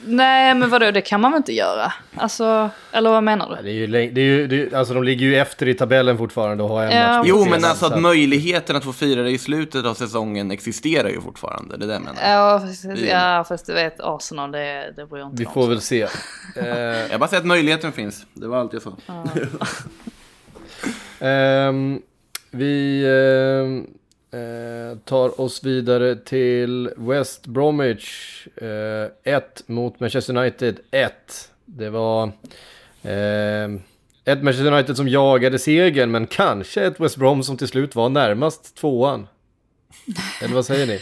Nej, 0.06 0.56
men 0.56 0.70
vadå, 0.70 0.92
det 0.92 1.02
kan 1.02 1.22
man 1.22 1.32
väl 1.32 1.38
inte 1.38 1.54
göra? 1.54 1.94
Alltså, 2.16 2.70
eller 2.92 3.10
vad 3.10 3.24
menar 3.24 3.50
du? 3.56 3.64
Det 3.64 3.70
är 3.70 3.74
ju, 3.74 3.88
det 3.88 4.22
är 4.22 4.26
ju, 4.26 4.48
det 4.48 4.62
är, 4.62 4.76
alltså 4.78 4.94
de 4.94 5.04
ligger 5.04 5.26
ju 5.26 5.36
efter 5.38 5.68
i 5.68 5.74
tabellen 5.74 6.18
fortfarande 6.18 6.64
och 6.64 6.70
har 6.70 6.84
en 6.84 6.92
Ja. 6.98 7.18
match 7.18 7.28
Jo, 7.30 7.46
men 7.46 7.54
alltså 7.66 7.88
så 7.88 7.94
att 7.94 8.02
möjligheten 8.02 8.76
att 8.76 8.84
få 8.84 8.94
fira 8.94 9.22
det 9.24 9.32
i 9.32 9.38
slutet 9.38 9.86
av 9.86 9.94
säsongen 9.94 10.52
existerar 10.52 11.10
ju 11.10 11.22
fortfarande. 11.22 11.78
Det 11.78 11.86
är 11.86 11.88
det 11.88 11.94
jag 11.94 12.02
menar. 12.02 12.30
Ja, 12.32 12.60
fast, 12.60 12.86
ja, 13.10 13.46
fast 13.48 13.66
du 13.66 13.74
vet, 13.74 14.00
Arsenal, 14.00 14.52
det, 14.52 14.94
det 14.96 15.06
bryr 15.06 15.20
jag 15.20 15.28
inte 15.30 15.38
Vi 15.42 15.46
om. 15.46 15.54
får 15.54 15.68
väl 15.68 15.82
se. 15.82 16.08
Eh, 16.56 16.66
Jag 17.12 17.20
bara 17.20 17.28
säger 17.30 17.42
att 17.42 17.48
möjligheten 17.48 17.92
finns. 17.92 18.26
Det 18.34 18.48
var 18.48 18.58
allt 18.58 18.74
jag 18.74 18.82
sa. 18.82 18.92
Ehm, 21.20 22.02
vi 22.52 23.04
ehm, 23.06 23.88
eh, 24.32 24.98
tar 25.06 25.42
oss 25.42 25.64
vidare 25.64 26.16
till 26.16 26.90
West 26.98 27.48
Bromwich. 27.48 28.26
1 29.24 29.64
mot 29.68 30.00
Manchester 30.00 30.38
United 30.38 30.80
1. 30.92 31.14
Det 31.66 31.90
var 31.90 32.32
ehm, 33.04 33.82
ett 34.26 34.44
Manchester 34.44 34.72
United 34.74 34.98
som 34.98 35.08
jagade 35.08 35.60
segern 35.60 36.12
men 36.12 36.28
kanske 36.28 36.84
ett 36.86 37.00
West 37.00 37.18
Brom 37.18 37.44
som 37.44 37.58
till 37.58 37.68
slut 37.68 37.96
var 37.96 38.10
närmast 38.10 38.76
tvåan. 38.78 39.28
Eller 40.42 40.56
vad 40.56 40.66
säger 40.66 40.88
ni? 40.88 41.00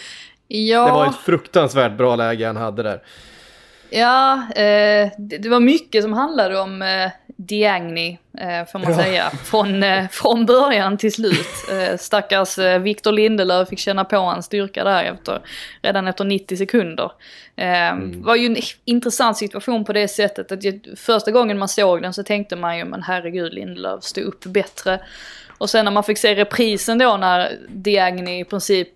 Ja, 0.48 0.86
Det 0.86 0.92
var 0.92 1.06
ett 1.08 1.16
fruktansvärt 1.16 1.98
bra 1.98 2.16
läge 2.16 2.48
han 2.48 2.58
hade 2.58 2.84
där. 2.84 3.02
ja 3.90 4.34
eh, 4.56 5.12
det, 5.18 5.38
det 5.38 5.50
var 5.50 5.60
mycket 5.60 6.04
som 6.04 6.14
handlade 6.14 6.60
om 6.60 6.82
eh, 6.82 7.12
Diagni, 7.40 8.20
eh, 8.38 8.66
får 8.72 8.80
man 8.80 8.92
Ja. 8.92 8.98
säga. 8.98 9.30
Från, 9.30 9.84
eh, 9.84 10.08
från 10.08 10.46
början 10.46 10.98
till 10.98 11.14
slut. 11.14 11.48
Eh, 11.72 11.98
stackars 11.98 12.58
Victor 12.82 13.12
Lindelöf 13.12 13.70
fick 13.70 13.80
känna 13.80 14.06
på 14.06 14.18
hans 14.18 14.46
styrka 14.46 14.84
där 14.84 15.04
efter, 15.04 15.42
redan 15.82 16.08
efter 16.08 16.24
90 16.24 16.58
sekunder. 16.58 17.12
Mm. 17.56 18.22
var 18.24 18.36
ju 18.36 18.46
en 18.46 18.58
intressant 18.86 19.38
situation 19.38 19.86
på 19.86 19.94
det 19.94 20.08
sättet 20.08 20.52
att 20.52 20.64
första 21.00 21.32
gången 21.32 21.58
man 21.58 21.68
såg 21.68 22.02
den 22.02 22.14
så 22.14 22.24
tänkte 22.24 22.56
man 22.56 22.78
ju 22.78 22.86
men 22.86 23.04
herregud 23.04 23.54
Lindelöf 23.54 24.04
stod 24.04 24.24
upp 24.24 24.44
bättre. 24.46 25.00
Och 25.58 25.70
sen 25.70 25.86
när 25.86 25.92
man 25.92 26.04
fick 26.04 26.18
se 26.18 26.36
reprisen 26.36 26.98
då 26.98 27.18
när 27.18 27.58
Diagni 27.70 28.40
i 28.40 28.44
princip 28.46 28.90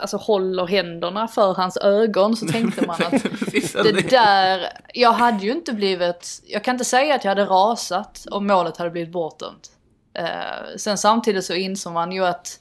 alltså, 0.00 0.16
håller 0.16 0.66
händerna 0.66 1.28
för 1.28 1.54
hans 1.54 1.76
ögon 1.76 2.36
så 2.36 2.46
tänkte 2.46 2.86
man 2.86 3.02
att 3.02 3.22
det 3.72 4.10
där, 4.10 4.68
jag 4.94 5.12
hade 5.12 5.44
ju 5.44 5.52
inte 5.52 5.72
blivit, 5.72 6.42
jag 6.46 6.64
kan 6.64 6.74
inte 6.74 6.84
säga 6.84 7.14
att 7.14 7.24
jag 7.24 7.30
hade 7.30 7.44
rasat 7.44 8.26
om 8.30 8.46
målet 8.46 8.76
hade 8.76 8.90
blivit 8.90 9.12
bortdömt. 9.12 9.70
Eh, 10.14 10.76
sen 10.76 10.98
samtidigt 10.98 11.44
så 11.44 11.54
insåg 11.54 11.92
man 11.92 12.12
ju 12.12 12.24
att 12.24 12.60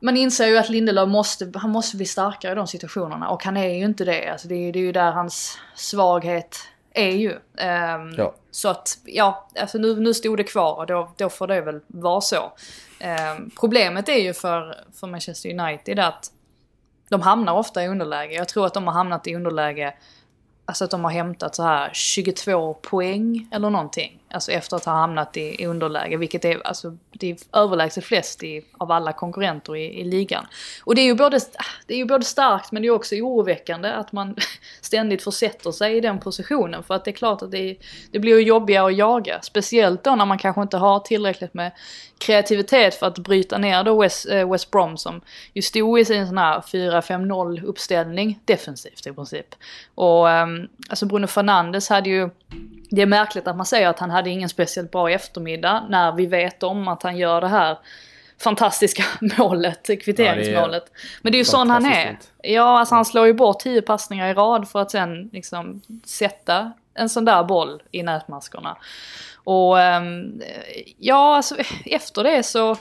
man 0.00 0.16
inser 0.16 0.46
ju 0.46 0.58
att 0.58 0.68
Lindelöf 0.68 1.08
måste, 1.08 1.52
han 1.54 1.70
måste 1.70 1.96
bli 1.96 2.06
starkare 2.06 2.52
i 2.52 2.54
de 2.54 2.66
situationerna 2.66 3.28
och 3.28 3.44
han 3.44 3.56
är 3.56 3.68
ju 3.68 3.84
inte 3.84 4.04
det. 4.04 4.28
Alltså 4.28 4.48
det, 4.48 4.54
är, 4.54 4.72
det 4.72 4.78
är 4.78 4.80
ju 4.80 4.92
där 4.92 5.12
hans 5.12 5.58
svaghet 5.74 6.58
är 6.94 7.10
ju. 7.10 7.38
Ehm, 7.58 8.14
Ja. 8.16 8.34
Så 8.50 8.68
att, 8.68 8.98
ja, 9.04 9.48
alltså 9.60 9.78
nu, 9.78 10.00
nu 10.00 10.14
stod 10.14 10.36
det 10.36 10.44
kvar 10.44 10.74
och 10.74 10.86
då, 10.86 11.10
då 11.16 11.28
får 11.28 11.46
det 11.46 11.60
väl 11.60 11.80
vara 11.86 12.20
så. 12.20 12.52
Ehm, 13.00 13.50
problemet 13.60 14.08
är 14.08 14.18
ju 14.18 14.34
för, 14.34 14.84
för 15.00 15.06
Manchester 15.06 15.60
United 15.60 15.98
att 15.98 16.30
de 17.08 17.20
hamnar 17.22 17.52
ofta 17.52 17.84
i 17.84 17.88
underläge. 17.88 18.34
Jag 18.34 18.48
tror 18.48 18.66
att 18.66 18.74
de 18.74 18.86
har 18.86 18.94
hamnat 18.94 19.26
i 19.26 19.34
underläge, 19.34 19.94
alltså 20.64 20.84
att 20.84 20.90
de 20.90 21.04
har 21.04 21.10
hämtat 21.10 21.54
så 21.54 21.62
här 21.62 21.90
22 21.92 22.74
poäng 22.74 23.48
eller 23.52 23.70
någonting. 23.70 24.20
Alltså 24.34 24.52
efter 24.52 24.76
att 24.76 24.84
ha 24.84 24.92
hamnat 24.92 25.36
i, 25.36 25.62
i 25.62 25.66
underläge, 25.66 26.16
vilket 26.16 26.44
är, 26.44 26.66
alltså, 26.66 26.96
det 27.12 27.30
är 27.30 27.36
överlägset 27.52 28.04
flest 28.04 28.42
i, 28.42 28.64
av 28.78 28.90
alla 28.90 29.12
konkurrenter 29.12 29.76
i, 29.76 30.00
i 30.00 30.04
ligan. 30.04 30.46
Och 30.84 30.94
det 30.94 31.00
är, 31.00 31.06
ju 31.06 31.14
både, 31.14 31.40
det 31.86 31.94
är 31.94 31.98
ju 31.98 32.04
både 32.04 32.24
starkt 32.24 32.72
men 32.72 32.82
det 32.82 32.88
är 32.88 32.92
också 32.92 33.14
oroväckande 33.14 33.88
att 33.88 34.12
man 34.12 34.36
ständigt 34.80 35.22
försätter 35.24 35.72
sig 35.72 35.96
i 35.96 36.00
den 36.00 36.20
positionen. 36.20 36.82
För 36.82 36.94
att 36.94 37.04
det 37.04 37.10
är 37.10 37.12
klart 37.12 37.42
att 37.42 37.50
det, 37.50 37.76
det 38.10 38.18
blir 38.18 38.38
ju 38.38 38.46
jobbigare 38.46 38.86
att 38.86 38.96
jaga. 38.96 39.42
Speciellt 39.42 40.04
då 40.04 40.14
när 40.14 40.26
man 40.26 40.38
kanske 40.38 40.62
inte 40.62 40.76
har 40.76 41.00
tillräckligt 41.00 41.54
med 41.54 41.72
kreativitet 42.18 42.94
för 42.94 43.06
att 43.06 43.18
bryta 43.18 43.58
ner 43.58 43.84
då 43.84 44.00
West, 44.00 44.28
eh, 44.30 44.50
West 44.50 44.70
Brom 44.70 44.96
som 44.96 45.20
ju 45.52 45.62
stod 45.62 46.00
i 46.00 46.04
sin 46.04 46.26
sån 46.26 46.38
här 46.38 46.60
4-5-0 46.60 47.64
uppställning 47.64 48.40
defensivt 48.44 49.06
i 49.06 49.12
princip. 49.12 49.54
Och 49.94 50.30
ehm, 50.30 50.68
alltså 50.88 51.06
Bruno 51.06 51.26
Fernandes 51.26 51.88
hade 51.88 52.10
ju 52.10 52.30
det 52.90 53.02
är 53.02 53.06
märkligt 53.06 53.46
att 53.48 53.56
man 53.56 53.66
säger 53.66 53.88
att 53.88 53.98
han 53.98 54.10
hade 54.10 54.30
ingen 54.30 54.48
speciellt 54.48 54.90
bra 54.90 55.10
eftermiddag 55.10 55.86
när 55.88 56.12
vi 56.12 56.26
vet 56.26 56.62
om 56.62 56.88
att 56.88 57.02
han 57.02 57.16
gör 57.16 57.40
det 57.40 57.48
här 57.48 57.78
fantastiska 58.38 59.04
målet, 59.38 59.86
kvitteringsmålet. 60.04 60.84
Men 61.22 61.32
det 61.32 61.36
är 61.36 61.38
ju 61.38 61.44
sån 61.44 61.70
han 61.70 61.86
är. 61.86 62.18
Ja, 62.42 62.78
alltså 62.78 62.94
han 62.94 63.04
slår 63.04 63.26
ju 63.26 63.32
bort 63.32 63.60
tio 63.60 63.82
passningar 63.82 64.28
i 64.28 64.34
rad 64.34 64.68
för 64.68 64.82
att 64.82 64.90
sen 64.90 65.30
liksom 65.32 65.82
sätta 66.04 66.72
en 66.94 67.08
sån 67.08 67.24
där 67.24 67.44
boll 67.44 67.82
i 67.90 68.02
nätmaskorna. 68.02 68.76
Och 69.44 69.80
ehm, 69.80 70.42
ja, 70.98 71.36
alltså 71.36 71.56
efter 71.86 72.24
det 72.24 72.42
så, 72.42 72.76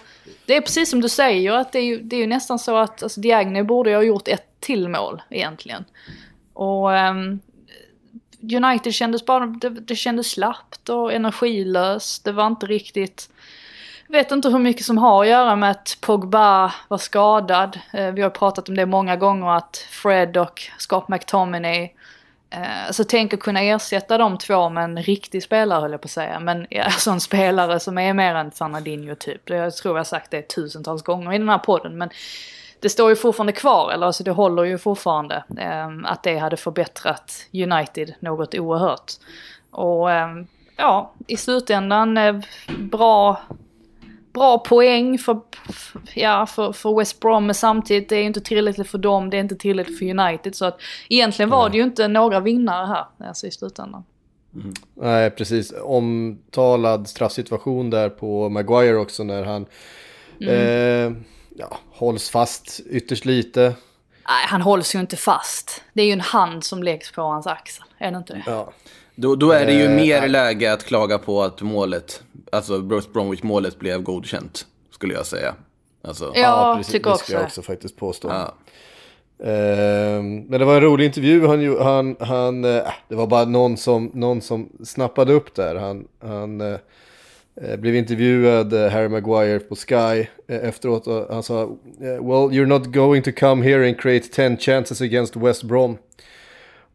det 0.46 0.56
är 0.56 0.62
precis 0.62 0.90
som 0.90 1.02
du 1.02 1.10
säger 1.10 1.52
att 1.52 1.72
det 1.72 1.80
är 1.80 1.84
ju, 1.84 2.00
det 2.00 2.16
är 2.16 2.20
ju 2.20 2.28
nästan 2.28 2.60
så 2.60 2.78
att 2.78 3.04
alltså, 3.04 3.22
Diagne 3.22 3.64
borde 3.64 3.90
ju 3.90 3.96
ha 3.96 4.04
gjort 4.04 4.28
ett 4.28 4.48
till 4.60 4.90
mål 4.90 5.22
egentligen. 5.30 5.86
Och 6.54 6.96
ehm, 6.96 7.40
United 8.52 8.94
kändes 8.94 9.26
bara, 9.26 9.46
det, 9.46 9.70
det 9.70 9.96
kändes 9.96 10.32
slappt 10.32 10.90
och 10.90 11.14
energilöst. 11.14 12.24
Det 12.24 12.32
var 12.32 12.48
inte 12.48 12.66
riktigt... 12.66 13.30
Jag 14.08 14.18
vet 14.18 14.32
inte 14.32 14.50
hur 14.50 14.60
mycket 14.60 14.86
som 14.86 14.98
har 14.98 15.22
att 15.22 15.30
göra 15.30 15.56
med 15.56 15.72
att 15.72 15.98
Pogba 16.02 16.74
var 16.88 16.98
skadad. 16.98 17.80
Eh, 17.94 18.12
vi 18.12 18.22
har 18.22 18.30
pratat 18.30 18.70
om 18.70 18.76
det 18.76 18.86
många 18.86 19.16
gånger 19.16 19.58
att 19.58 19.88
Fred 19.90 20.38
och 20.38 20.62
Scott 20.78 21.08
McTominay 21.08 21.90
så 22.92 23.04
tänk 23.04 23.10
tänker 23.10 23.38
kunna 23.38 23.62
ersätta 23.62 24.18
de 24.18 24.38
två 24.38 24.70
med 24.70 24.84
en 24.84 25.04
riktig 25.04 25.44
spelare 25.44 25.82
höll 25.82 25.92
jag 25.92 26.02
på 26.02 26.06
att 26.06 26.12
säga. 26.12 26.40
Men 26.40 26.68
alltså 26.84 27.12
en 27.12 27.22
spelare 27.22 27.80
som 27.80 27.98
är 27.98 28.14
mer 28.14 28.36
än 28.36 28.52
Fernandinho 28.52 29.16
typ. 29.16 29.50
Jag 29.50 29.76
tror 29.76 29.96
jag 29.96 30.00
har 30.00 30.04
sagt 30.04 30.32
det 30.32 30.42
tusentals 30.42 31.04
gånger 31.04 31.34
i 31.34 31.38
den 31.38 31.50
här 31.50 31.58
podden. 31.58 31.98
Men 31.98 32.10
det 32.84 32.90
står 32.90 33.10
ju 33.10 33.16
fortfarande 33.16 33.54
kvar, 33.54 33.92
eller 33.92 34.06
alltså 34.06 34.24
det 34.24 34.32
håller 34.32 34.64
ju 34.64 34.78
fortfarande, 34.78 35.44
eh, 35.58 35.88
att 36.04 36.24
det 36.24 36.38
hade 36.38 36.58
förbättrat 36.58 37.48
United 37.54 38.14
något 38.20 38.56
oerhört. 38.56 39.12
Och 39.72 40.12
eh, 40.12 40.28
ja, 40.78 41.14
i 41.28 41.38
slutändan 41.38 42.18
eh, 42.18 42.40
bra, 42.80 43.42
bra 44.34 44.58
poäng 44.58 45.18
för, 45.18 45.40
ja, 46.16 46.46
för, 46.46 46.72
för 46.72 46.98
West 46.98 47.20
Brom, 47.20 47.46
men 47.46 47.56
samtidigt 47.56 48.10
det 48.10 48.16
är 48.16 48.24
inte 48.24 48.42
tillräckligt 48.42 48.90
för 48.90 48.98
dem, 48.98 49.30
det 49.30 49.38
är 49.38 49.42
inte 49.42 49.56
tillräckligt 49.56 50.00
för 50.00 50.20
United. 50.20 50.56
Så 50.56 50.66
att 50.66 50.82
egentligen 51.10 51.50
var 51.50 51.70
det 51.70 51.78
ju 51.78 51.84
inte 51.84 52.08
några 52.08 52.40
vinnare 52.40 52.86
här, 52.86 53.28
alltså 53.28 53.48
i 53.48 53.52
slutändan. 53.52 54.04
Nej, 54.94 55.30
precis. 55.32 55.74
Omtalad 55.84 57.08
straffsituation 57.08 57.90
där 57.90 58.10
på 58.10 58.50
Maguire 58.50 58.98
också 58.98 59.24
när 59.24 59.44
han 59.44 59.66
eh, 60.40 61.12
ja, 61.56 61.78
hålls 61.92 62.30
fast 62.30 62.80
ytterst 62.90 63.26
lite. 63.26 63.62
Nej, 64.28 64.46
han 64.48 64.62
hålls 64.62 64.96
ju 64.96 65.00
inte 65.00 65.18
fast. 65.18 65.84
Det 65.94 66.02
är 66.02 66.06
ju 66.06 66.12
en 66.12 66.22
hand 66.22 66.64
som 66.64 66.84
läggs 66.84 67.12
på 67.12 67.22
hans 67.22 67.48
axel, 67.48 67.84
är 67.98 68.12
det 68.12 68.18
inte 68.18 68.34
det? 68.34 68.44
Ja. 68.46 68.72
Då, 69.16 69.36
då 69.36 69.52
är 69.52 69.66
det 69.66 69.74
ju 69.74 69.84
Eh, 69.84 69.90
mer 69.96 70.20
nej. 70.20 70.30
läge 70.30 70.74
att 70.74 70.84
klaga 70.84 71.18
på 71.18 71.44
att 71.44 71.62
målet, 71.62 72.24
alltså 72.52 72.80
Bruce 72.82 73.10
Bromwich-målet 73.14 73.80
blev 73.80 74.02
godkänt, 74.04 74.66
skulle 74.92 75.14
jag 75.14 75.26
säga. 75.26 75.56
Alltså, 76.04 76.32
Ja, 76.36 76.74
precis. 76.78 76.92
tycker 76.92 77.10
det 77.10 77.14
också 77.16 77.34
jag 77.34 77.44
också 77.44 77.62
faktiskt 77.62 77.98
påstå. 77.98 78.30
ja. 78.30 78.54
Ehm, 79.46 80.40
men 80.40 80.60
det 80.60 80.66
var 80.66 80.76
en 80.76 80.82
rolig 80.82 81.06
intervju. 81.06 81.48
Han, 81.48 81.76
han, 81.82 82.16
han, 82.20 82.64
eh, 82.66 82.84
det 83.08 83.16
var 83.16 83.28
bara 83.28 83.46
någon 83.46 83.78
som, 83.78 84.12
någon 84.14 84.42
som 84.42 84.70
snappade 84.84 85.34
upp 85.34 85.56
där. 85.56 85.76
Han, 85.76 86.08
han 86.22 86.62
eh, 86.62 86.80
blev 87.56 87.96
intervjuad, 87.96 88.74
eh, 88.74 88.90
Harry 88.90 89.10
Maguire, 89.10 89.60
på 89.60 89.76
Sky 89.76 90.28
eh, 90.48 90.68
efteråt. 90.68 91.08
Och 91.08 91.34
han 91.34 91.44
sa, 91.44 91.62
eh, 91.62 91.68
well 92.00 92.50
you're 92.52 92.66
not 92.66 92.86
going 92.86 93.22
to 93.24 93.32
come 93.32 93.66
here 93.66 93.88
and 93.88 94.00
create 94.00 94.28
10 94.28 94.58
chances 94.58 95.02
against 95.02 95.36
West 95.36 95.64
Brom. 95.64 95.98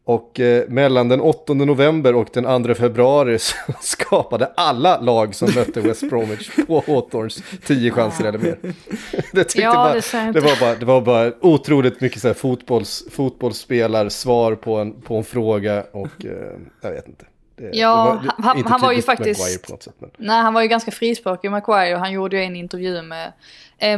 Och 0.03 0.39
eh, 0.39 0.69
mellan 0.69 1.09
den 1.09 1.21
8 1.21 1.53
november 1.53 2.15
och 2.15 2.27
den 2.33 2.63
2 2.63 2.73
februari 2.73 3.39
så 3.39 3.55
skapade 3.81 4.51
alla 4.55 4.99
lag 4.99 5.35
som 5.35 5.49
mötte 5.55 5.81
West 5.81 6.09
Bromwich 6.09 6.49
på 6.67 6.83
Hawthorns 6.87 7.43
10 7.65 7.91
chanser 7.91 8.25
eller 8.25 8.39
mer. 8.39 8.57
det, 9.33 9.55
Ja, 9.55 9.73
bara, 9.73 9.93
det 9.93 10.31
det, 10.31 10.39
var 10.39 10.59
bara, 10.59 10.75
det 10.75 10.85
var 10.85 11.01
bara 11.01 11.33
otroligt 11.41 12.01
mycket 12.01 12.21
så 12.21 12.27
här 12.27 12.35
fotbolls, 12.35 13.03
fotbollsspelar, 13.11 14.09
svar 14.09 14.55
på 14.55 14.75
en, 14.75 15.01
på 15.01 15.15
en 15.17 15.23
fråga 15.23 15.83
och 15.91 16.25
eh, 16.25 16.57
jag 16.81 16.91
vet 16.91 17.07
inte. 17.07 17.25
Det, 17.59 17.69
Ja, 17.77 18.19
det 18.21 18.27
det- 18.27 18.43
han- 18.43 18.65
han 18.65 18.81
var 18.81 18.91
ju 18.91 19.01
faktiskt- 19.01 19.39
Maguire 19.41 19.59
på 19.65 19.71
något 19.71 19.83
sätt, 19.83 19.95
men. 19.99 20.09
Nej, 20.17 20.41
han 20.41 20.53
var 20.53 20.61
ju 20.61 20.67
ganska 20.67 20.91
frispråkig 20.91 21.51
Maguire 21.51 21.95
han 21.97 22.11
gjorde 22.11 22.37
ju 22.37 22.43
en 22.43 22.55
intervju 22.55 23.01
med 23.01 23.31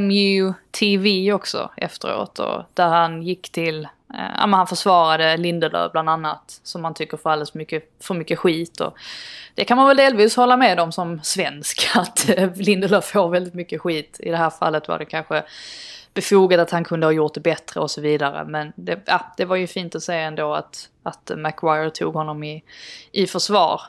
MU 0.02 0.54
TV 0.72 1.32
också 1.34 1.70
efteråt. 1.78 2.40
Och 2.40 2.64
där 2.74 2.88
han 2.88 3.24
gick 3.24 3.50
till, 3.52 3.84
eh, 4.14 4.20
ja 4.38 4.48
men 4.48 4.54
han 4.54 4.68
försvarade 4.68 5.38
Lindelöf 5.38 5.92
bland 5.92 6.10
annat. 6.10 6.60
Som 6.64 6.82
man 6.82 6.94
tycker 6.94 7.18
får 7.18 7.30
alldeles 7.30 7.54
mycket, 7.54 7.84
för 8.00 8.14
mycket 8.14 8.40
skit. 8.40 8.80
Och 8.82 8.94
det 9.56 9.66
kan 9.66 9.78
man 9.78 9.88
väl 9.88 9.98
delvis 9.98 10.36
hålla 10.36 10.58
med 10.58 10.80
om 10.80 10.92
som 10.92 11.20
svensk. 11.24 11.90
Att 11.96 12.30
eh, 12.30 12.50
Lindelöf 12.56 13.06
får 13.06 13.30
väldigt 13.30 13.54
mycket 13.54 13.82
skit. 13.82 14.18
I 14.20 14.30
det 14.30 14.38
här 14.38 14.50
fallet 14.50 14.88
var 14.88 15.00
det 15.00 15.06
kanske 15.06 15.44
befogat 16.14 16.60
att 16.60 16.72
han 16.72 16.84
kunde 16.84 17.08
ha 17.08 17.12
gjort 17.12 17.34
det 17.34 17.40
bättre 17.40 17.80
och 17.80 17.92
så 17.92 18.02
vidare. 18.02 18.46
Men 18.46 18.74
det, 18.76 19.00
ja, 19.06 19.34
det 19.38 19.46
var 19.46 19.56
ju 19.56 19.68
fint 19.68 19.96
att 19.96 20.04
se 20.04 20.14
ändå 20.14 20.54
att, 20.54 20.90
att 21.04 21.32
Maguire 21.38 21.90
tog 21.90 22.14
honom 22.14 22.44
i, 22.44 22.64
i 23.12 23.28
försvar. 23.28 23.82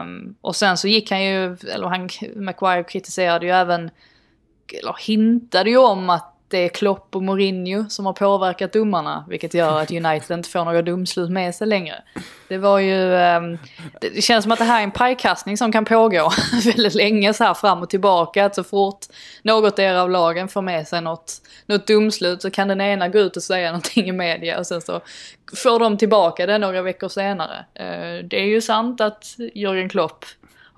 Um, 0.00 0.34
och 0.40 0.56
sen 0.56 0.78
så 0.78 0.88
gick 0.88 1.10
han 1.10 1.24
ju, 1.24 1.56
eller 1.74 1.86
han, 1.86 2.08
Maguire 2.36 2.84
kritiserade 2.84 3.46
ju 3.46 3.52
även, 3.52 3.90
eller 4.72 4.96
hintade 4.98 5.70
ju 5.70 5.76
om 5.76 6.10
att 6.10 6.34
det 6.48 6.58
är 6.58 6.68
Klopp 6.68 7.16
och 7.16 7.22
Mourinho 7.22 7.88
som 7.88 8.06
har 8.06 8.12
påverkat 8.12 8.72
domarna, 8.72 9.24
vilket 9.28 9.54
gör 9.54 9.80
att 9.80 9.90
United 9.90 10.30
inte 10.30 10.48
får 10.48 10.64
några 10.64 10.82
domslut 10.82 11.30
med 11.30 11.54
sig 11.54 11.66
längre. 11.66 12.02
Det 12.48 12.58
var 12.58 12.78
ju, 12.78 13.14
ehm, 13.14 13.58
det, 14.00 14.22
känns 14.24 14.42
som 14.42 14.52
att 14.52 14.58
det 14.58 14.64
här 14.64 14.78
är 14.80 14.84
en 14.84 14.90
pajkastning 14.90 15.56
som 15.56 15.72
kan 15.72 15.84
pågå 15.84 16.30
väldigt 16.64 16.94
länge 16.94 17.34
så 17.34 17.44
här 17.44 17.54
fram 17.54 17.82
och 17.82 17.90
tillbaka. 17.90 18.44
Att 18.44 18.54
så 18.54 18.64
fort 18.64 19.06
något 19.42 19.78
er 19.78 19.94
av 19.94 20.10
lagen 20.10 20.48
får 20.48 20.62
med 20.62 20.88
sig 20.88 21.00
något, 21.00 21.32
något 21.66 21.86
domslut 21.86 22.42
så 22.42 22.50
kan 22.50 22.68
den 22.68 22.80
ena 22.80 23.08
gå 23.08 23.18
ut 23.18 23.36
och 23.36 23.42
säga 23.42 23.68
någonting 23.68 24.08
i 24.08 24.12
media 24.12 24.58
och 24.58 24.66
sen 24.66 24.80
så 24.80 25.00
får 25.56 25.78
de 25.78 25.98
tillbaka 25.98 26.46
det 26.46 26.58
några 26.58 26.82
veckor 26.82 27.08
senare. 27.08 27.64
Eh, 27.74 28.24
Det 28.24 28.40
är 28.40 28.46
ju 28.46 28.60
sant 28.60 29.00
att 29.00 29.36
Jörgen 29.54 29.88
Klopp 29.88 30.24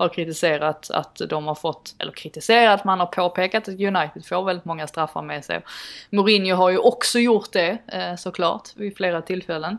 har 0.01 0.09
kritiserat 0.09 0.91
att 0.91 1.21
de 1.29 1.47
har 1.47 1.55
fått, 1.55 1.95
eller 1.99 2.11
kritiserat, 2.11 2.83
man 2.83 2.99
har 2.99 3.07
påpekat 3.07 3.67
att 3.67 3.79
United 3.79 4.25
får 4.25 4.43
väldigt 4.43 4.65
många 4.65 4.87
straffar 4.87 5.21
med 5.21 5.45
sig. 5.45 5.61
Mourinho 6.09 6.55
har 6.55 6.69
ju 6.69 6.77
också 6.77 7.19
gjort 7.19 7.51
det 7.51 7.77
eh, 7.87 8.15
såklart 8.15 8.69
vid 8.75 8.97
flera 8.97 9.21
tillfällen. 9.21 9.77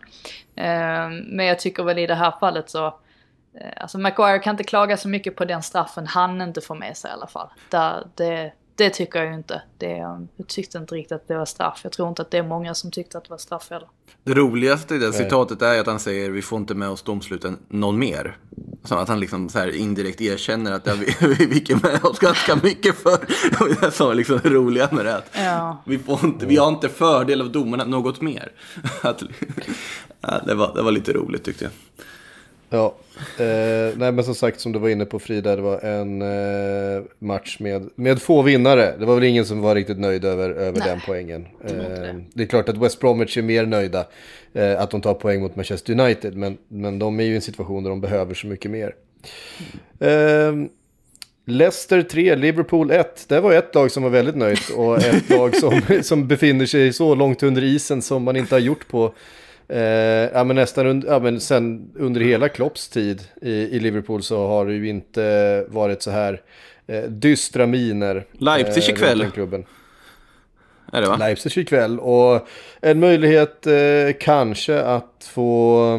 Eh, 0.56 1.08
Men 1.10 1.46
jag 1.46 1.58
tycker 1.58 1.82
väl 1.82 1.98
i 1.98 2.06
det 2.06 2.14
här 2.14 2.34
fallet 2.40 2.70
så, 2.70 2.86
eh, 2.86 3.72
alltså 3.76 3.98
Maguire 3.98 4.38
kan 4.38 4.54
inte 4.54 4.64
klaga 4.64 4.96
så 4.96 5.08
mycket 5.08 5.36
på 5.36 5.44
den 5.44 5.62
straffen 5.62 6.06
han 6.06 6.40
inte 6.40 6.60
får 6.60 6.74
med 6.74 6.96
sig 6.96 7.10
i 7.10 7.14
alla 7.14 7.26
fall. 7.26 7.48
Där, 7.70 8.06
det, 8.14 8.52
det 8.74 8.90
tycker 8.90 9.18
jag 9.18 9.28
ju 9.28 9.34
inte. 9.34 9.62
Det, 9.78 9.90
jag 9.96 10.26
tyckte 10.46 10.78
inte 10.78 10.94
riktigt 10.94 11.12
att 11.12 11.28
det 11.28 11.36
var 11.36 11.44
straff. 11.46 11.80
Jag 11.82 11.92
tror 11.92 12.08
inte 12.08 12.22
att 12.22 12.30
det 12.30 12.38
är 12.38 12.42
många 12.42 12.74
som 12.74 12.90
tyckte 12.90 13.18
att 13.18 13.24
det 13.24 13.30
var 13.30 13.38
straff 13.38 13.70
heller. 13.70 13.88
Det 14.24 14.34
roligaste 14.34 14.94
i 14.94 14.98
det 14.98 15.12
citatet 15.12 15.62
är 15.62 15.80
att 15.80 15.86
han 15.86 16.00
säger 16.00 16.30
vi 16.30 16.42
får 16.42 16.58
inte 16.58 16.74
med 16.74 16.88
oss 16.88 17.02
domsluten 17.02 17.58
någon 17.68 17.98
mer. 17.98 18.36
Så 18.84 18.94
att 18.94 19.08
han 19.08 19.20
liksom 19.20 19.48
så 19.48 19.58
här 19.58 19.76
indirekt 19.76 20.20
erkänner 20.20 20.72
att 20.72 20.86
ja, 20.86 20.94
vi, 20.94 21.26
vi 21.26 21.34
fick 21.54 21.70
ju 21.70 21.76
med 21.76 22.04
oss 22.04 22.18
ganska 22.18 22.56
mycket 22.62 22.94
för. 22.98 23.18
Det 23.80 23.90
som 23.90 24.10
är 24.10 24.14
liksom 24.14 24.40
det 24.42 24.48
roliga 24.50 24.88
med 24.92 25.04
det. 25.04 25.16
Att 25.16 25.30
Ja. 25.34 25.82
vi, 25.86 25.98
får 25.98 26.24
inte, 26.24 26.46
vi 26.46 26.56
har 26.56 26.68
inte 26.68 26.88
fördel 26.88 27.40
av 27.40 27.52
domarna 27.52 27.84
något 27.84 28.20
mer. 28.20 28.52
Att, 29.02 29.22
ja, 30.20 30.40
det, 30.46 30.54
var, 30.54 30.74
det 30.74 30.82
var 30.82 30.92
lite 30.92 31.12
roligt 31.12 31.44
tyckte 31.44 31.64
jag. 31.64 31.72
Ja, 32.72 32.94
eh, 33.38 33.96
nej 33.96 34.12
men 34.12 34.24
som 34.24 34.34
sagt 34.34 34.60
som 34.60 34.72
du 34.72 34.78
var 34.78 34.88
inne 34.88 35.04
på 35.04 35.18
Frida, 35.18 35.56
det 35.56 35.62
var 35.62 35.80
en 35.80 36.22
eh, 36.22 37.02
match 37.18 37.56
med, 37.60 37.90
med 37.94 38.22
få 38.22 38.42
vinnare. 38.42 38.94
Det 38.98 39.04
var 39.06 39.14
väl 39.14 39.24
ingen 39.24 39.44
som 39.44 39.60
var 39.60 39.74
riktigt 39.74 39.98
nöjd 39.98 40.24
över, 40.24 40.50
över 40.50 40.78
Nej, 40.78 40.88
den 40.88 41.00
poängen. 41.06 41.46
Eh, 41.64 41.72
det. 41.74 42.24
det 42.34 42.42
är 42.42 42.46
klart 42.46 42.68
att 42.68 42.76
West 42.76 43.00
Bromwich 43.00 43.38
är 43.38 43.42
mer 43.42 43.66
nöjda 43.66 44.06
eh, 44.52 44.80
att 44.80 44.90
de 44.90 45.00
tar 45.00 45.14
poäng 45.14 45.40
mot 45.40 45.56
Manchester 45.56 46.00
United, 46.00 46.36
men, 46.36 46.58
men 46.68 46.98
de 46.98 47.20
är 47.20 47.24
ju 47.24 47.32
i 47.32 47.36
en 47.36 47.42
situation 47.42 47.82
där 47.82 47.90
de 47.90 48.00
behöver 48.00 48.34
så 48.34 48.46
mycket 48.46 48.70
mer. 48.70 48.94
Eh, 50.00 50.52
Leicester 51.44 52.02
3, 52.02 52.36
Liverpool 52.36 52.90
1. 52.90 53.24
Det 53.28 53.40
var 53.40 53.52
ett 53.52 53.74
lag 53.74 53.90
som 53.90 54.02
var 54.02 54.10
väldigt 54.10 54.36
nöjt 54.36 54.70
och 54.76 54.98
ett 54.98 55.30
lag 55.30 55.56
som, 55.56 55.80
som 56.02 56.28
befinner 56.28 56.66
sig 56.66 56.92
så 56.92 57.14
långt 57.14 57.42
under 57.42 57.64
isen 57.64 58.02
som 58.02 58.22
man 58.22 58.36
inte 58.36 58.54
har 58.54 58.60
gjort 58.60 58.88
på 58.88 59.14
eh, 59.68 59.80
ja, 60.34 60.44
men 60.44 60.56
nästan 60.56 60.86
under, 60.86 61.08
ja, 61.08 61.18
men 61.18 61.40
sen 61.40 61.90
under 61.96 62.20
hela 62.20 62.48
Klopps 62.48 62.88
tid 62.88 63.22
i, 63.42 63.52
i 63.52 63.80
Liverpool 63.80 64.22
så 64.22 64.46
har 64.46 64.66
det 64.66 64.72
ju 64.72 64.88
inte 64.88 65.64
varit 65.68 66.02
så 66.02 66.10
här 66.10 66.40
eh, 66.86 67.02
dystra 67.02 67.66
miner. 67.66 68.26
Leipzig 68.32 68.82
eh, 68.82 68.90
ikväll. 68.90 69.30
Klubben. 69.34 69.64
Är 70.92 71.00
det 71.00 71.08
va? 71.08 71.16
Leipzig 71.16 71.58
ikväll 71.58 72.00
och 72.00 72.48
en 72.80 73.00
möjlighet 73.00 73.66
eh, 73.66 73.72
kanske 74.20 74.82
att 74.82 75.30
få... 75.32 75.94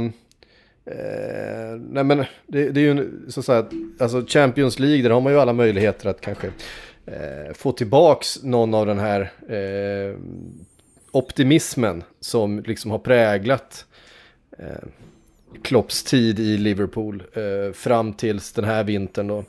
Eh, 0.85 1.79
nej 1.89 2.03
men 2.03 2.17
det, 2.47 2.69
det 2.69 2.79
är 2.79 2.83
ju 2.83 2.91
en, 2.91 3.25
så 3.29 3.39
att 3.39 3.45
säga, 3.45 3.65
alltså 3.99 4.25
Champions 4.27 4.79
League, 4.79 5.03
där 5.03 5.09
har 5.09 5.21
man 5.21 5.33
ju 5.33 5.39
alla 5.39 5.53
möjligheter 5.53 6.09
att 6.09 6.21
kanske 6.21 6.47
eh, 7.05 7.53
få 7.53 7.71
tillbaks 7.71 8.43
någon 8.43 8.73
av 8.73 8.85
den 8.85 8.99
här 8.99 9.21
eh, 9.49 10.15
optimismen 11.13 12.03
som 12.19 12.59
liksom 12.59 12.91
har 12.91 12.99
präglat 12.99 13.85
eh, 14.59 14.87
Klopps 15.61 16.03
tid 16.03 16.39
i 16.39 16.57
Liverpool 16.57 17.23
eh, 17.33 17.73
fram 17.73 18.13
tills 18.13 18.51
den 18.51 18.65
här 18.65 18.83
vintern 18.83 19.27
då. 19.27 19.43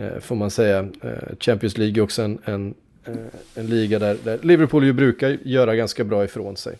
Eh, 0.00 0.18
får 0.20 0.36
man 0.36 0.50
säga. 0.50 0.78
Eh, 0.78 1.36
Champions 1.40 1.78
League 1.78 2.00
är 2.00 2.04
också 2.04 2.22
en, 2.22 2.38
en, 2.44 2.74
eh, 3.04 3.14
en 3.54 3.66
liga 3.66 3.98
där, 3.98 4.16
där 4.24 4.38
Liverpool 4.42 4.84
ju 4.84 4.92
brukar 4.92 5.28
göra 5.42 5.76
ganska 5.76 6.04
bra 6.04 6.24
ifrån 6.24 6.56
sig. 6.56 6.78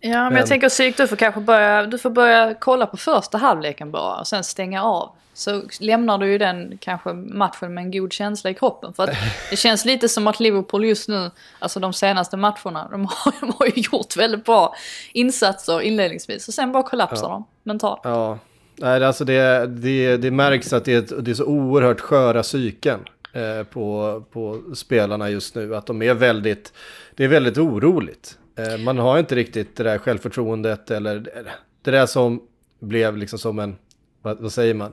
Ja, 0.00 0.10
men, 0.10 0.24
Men- 0.32 0.36
jag 0.36 0.46
tänker 0.48 0.68
Syk, 0.68 0.96
du 0.96 1.06
får 1.06 1.16
kanske 1.16 1.40
börja, 1.40 1.86
du 1.86 1.98
får 1.98 2.10
börja 2.10 2.54
kolla 2.60 2.86
på 2.86 2.96
första 2.96 3.38
halvleken 3.38 3.90
bara 3.90 4.20
och 4.20 4.26
sen 4.26 4.44
stänga 4.44 4.82
av. 4.84 5.10
Så 5.34 5.62
lämnar 5.80 6.18
du 6.18 6.32
ju 6.32 6.38
den 6.38 6.78
kanske 6.80 7.12
matchen 7.12 7.74
med 7.74 7.84
en 7.84 7.90
god 7.90 8.12
känsla 8.12 8.50
i 8.50 8.54
kroppen. 8.54 8.92
För 8.92 9.02
att 9.02 9.16
det 9.50 9.56
känns 9.56 9.84
lite 9.84 10.08
som 10.08 10.26
att 10.26 10.40
Liverpool 10.40 10.84
just 10.84 11.08
nu, 11.08 11.30
alltså 11.58 11.80
de 11.80 11.92
senaste 11.92 12.36
matcherna, 12.36 12.88
de 12.90 13.04
har, 13.10 13.34
de 13.40 13.52
har 13.58 13.66
ju 13.66 13.82
gjort 13.92 14.16
väldigt 14.16 14.44
bra 14.44 14.74
insatser 15.12 15.80
inledningsvis. 15.80 16.48
Och 16.48 16.54
sen 16.54 16.72
bara 16.72 16.82
kollapsar 16.82 17.28
de 17.28 17.44
mentalt. 17.62 18.00
Ja, 18.04 18.38
nej, 18.76 19.04
alltså 19.04 19.24
det, 19.24 19.66
det, 19.66 20.16
det 20.16 20.30
märks 20.30 20.72
att 20.72 20.84
det 20.84 21.12
är, 21.12 21.22
det 21.22 21.30
är 21.30 21.34
så 21.34 21.44
oerhört 21.44 22.00
sköra 22.00 22.42
psyken 22.42 23.00
eh, 23.32 23.64
på, 23.64 24.22
på 24.32 24.62
spelarna 24.74 25.30
just 25.30 25.54
nu. 25.54 25.76
Att 25.76 25.86
de 25.86 26.02
är 26.02 26.14
väldigt, 26.14 26.72
det 27.14 27.24
är 27.24 27.28
väldigt 27.28 27.58
oroligt. 27.58 28.38
Eh, 28.58 28.78
man 28.78 28.98
har 28.98 29.18
inte 29.18 29.34
riktigt 29.34 29.76
det 29.76 29.84
där 29.84 29.98
självförtroendet 29.98 30.90
eller 30.90 31.44
det 31.82 31.90
där 31.90 32.06
som 32.06 32.40
blev 32.80 33.16
liksom 33.16 33.38
som 33.38 33.58
en, 33.58 33.76
vad, 34.24 34.40
vad 34.40 34.52
säger 34.52 34.74
man? 34.74 34.92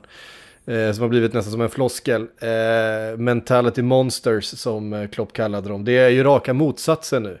Eh, 0.66 0.92
som 0.92 1.02
har 1.02 1.08
blivit 1.08 1.32
nästan 1.32 1.52
som 1.52 1.60
en 1.60 1.70
floskel. 1.70 2.22
Eh, 2.40 3.18
mentality 3.18 3.82
monsters 3.82 4.44
som 4.44 4.92
eh, 4.92 5.08
Klopp 5.08 5.32
kallade 5.32 5.68
dem. 5.68 5.84
Det 5.84 5.98
är 5.98 6.08
ju 6.08 6.22
raka 6.24 6.52
motsatsen 6.52 7.22
nu. 7.22 7.38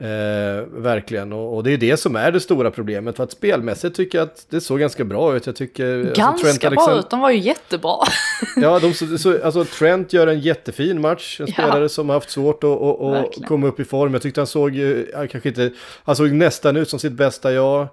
Eh, 0.00 0.64
verkligen, 0.68 1.32
och, 1.32 1.56
och 1.56 1.64
det 1.64 1.72
är 1.72 1.76
det 1.76 1.96
som 1.96 2.16
är 2.16 2.32
det 2.32 2.40
stora 2.40 2.70
problemet. 2.70 3.16
För 3.16 3.24
att 3.24 3.30
spelmässigt 3.32 3.96
tycker 3.96 4.18
jag 4.18 4.24
att 4.28 4.46
det 4.50 4.60
såg 4.60 4.80
ganska 4.80 5.04
bra 5.04 5.36
ut. 5.36 5.46
Jag 5.46 5.56
tycker... 5.56 5.98
alltså, 6.20 6.46
Ganska 6.46 6.70
bra 6.70 6.80
Alexander- 6.80 6.98
ut, 7.00 7.10
de 7.10 7.20
var 7.20 7.30
ju 7.30 7.38
jättebra. 7.38 7.96
Ja, 8.56 8.78
de, 8.78 8.94
så, 8.94 9.18
så, 9.18 9.44
alltså 9.44 9.64
Trent 9.64 10.12
gör 10.12 10.26
en 10.26 10.40
jättefin 10.40 11.00
match. 11.00 11.40
En 11.40 11.46
Ja. 11.46 11.52
spelare 11.52 11.88
som 11.88 12.08
har 12.08 12.16
haft 12.16 12.30
svårt 12.30 12.64
att, 12.64 12.70
att 12.70 13.12
Verkligen. 13.12 13.48
komma 13.48 13.66
upp 13.66 13.80
i 13.80 13.84
form. 13.84 14.12
Jag 14.12 14.22
tyckte 14.22 14.40
han 14.40 14.46
såg, 14.46 14.76
han 15.14 15.28
kanske 15.28 15.48
inte, 15.48 15.70
han 16.04 16.16
såg 16.16 16.32
nästan 16.32 16.76
ut 16.76 16.88
som 16.90 16.98
sitt 16.98 17.12
bästa 17.12 17.52
jag. 17.52 17.88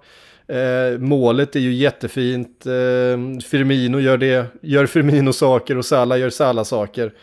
Eh, 0.47 0.99
målet 0.99 1.55
är 1.55 1.59
ju 1.59 1.73
jättefint. 1.73 2.65
Eh, 2.65 3.39
Firmino 3.49 3.99
gör 3.99 4.17
det, 4.17 4.45
gör 4.61 4.85
Firmino 4.85 5.33
saker 5.33 5.77
och 5.77 5.85
Salah 5.85 6.19
gör 6.19 6.29
Salah 6.29 6.63
saker. 6.63 7.13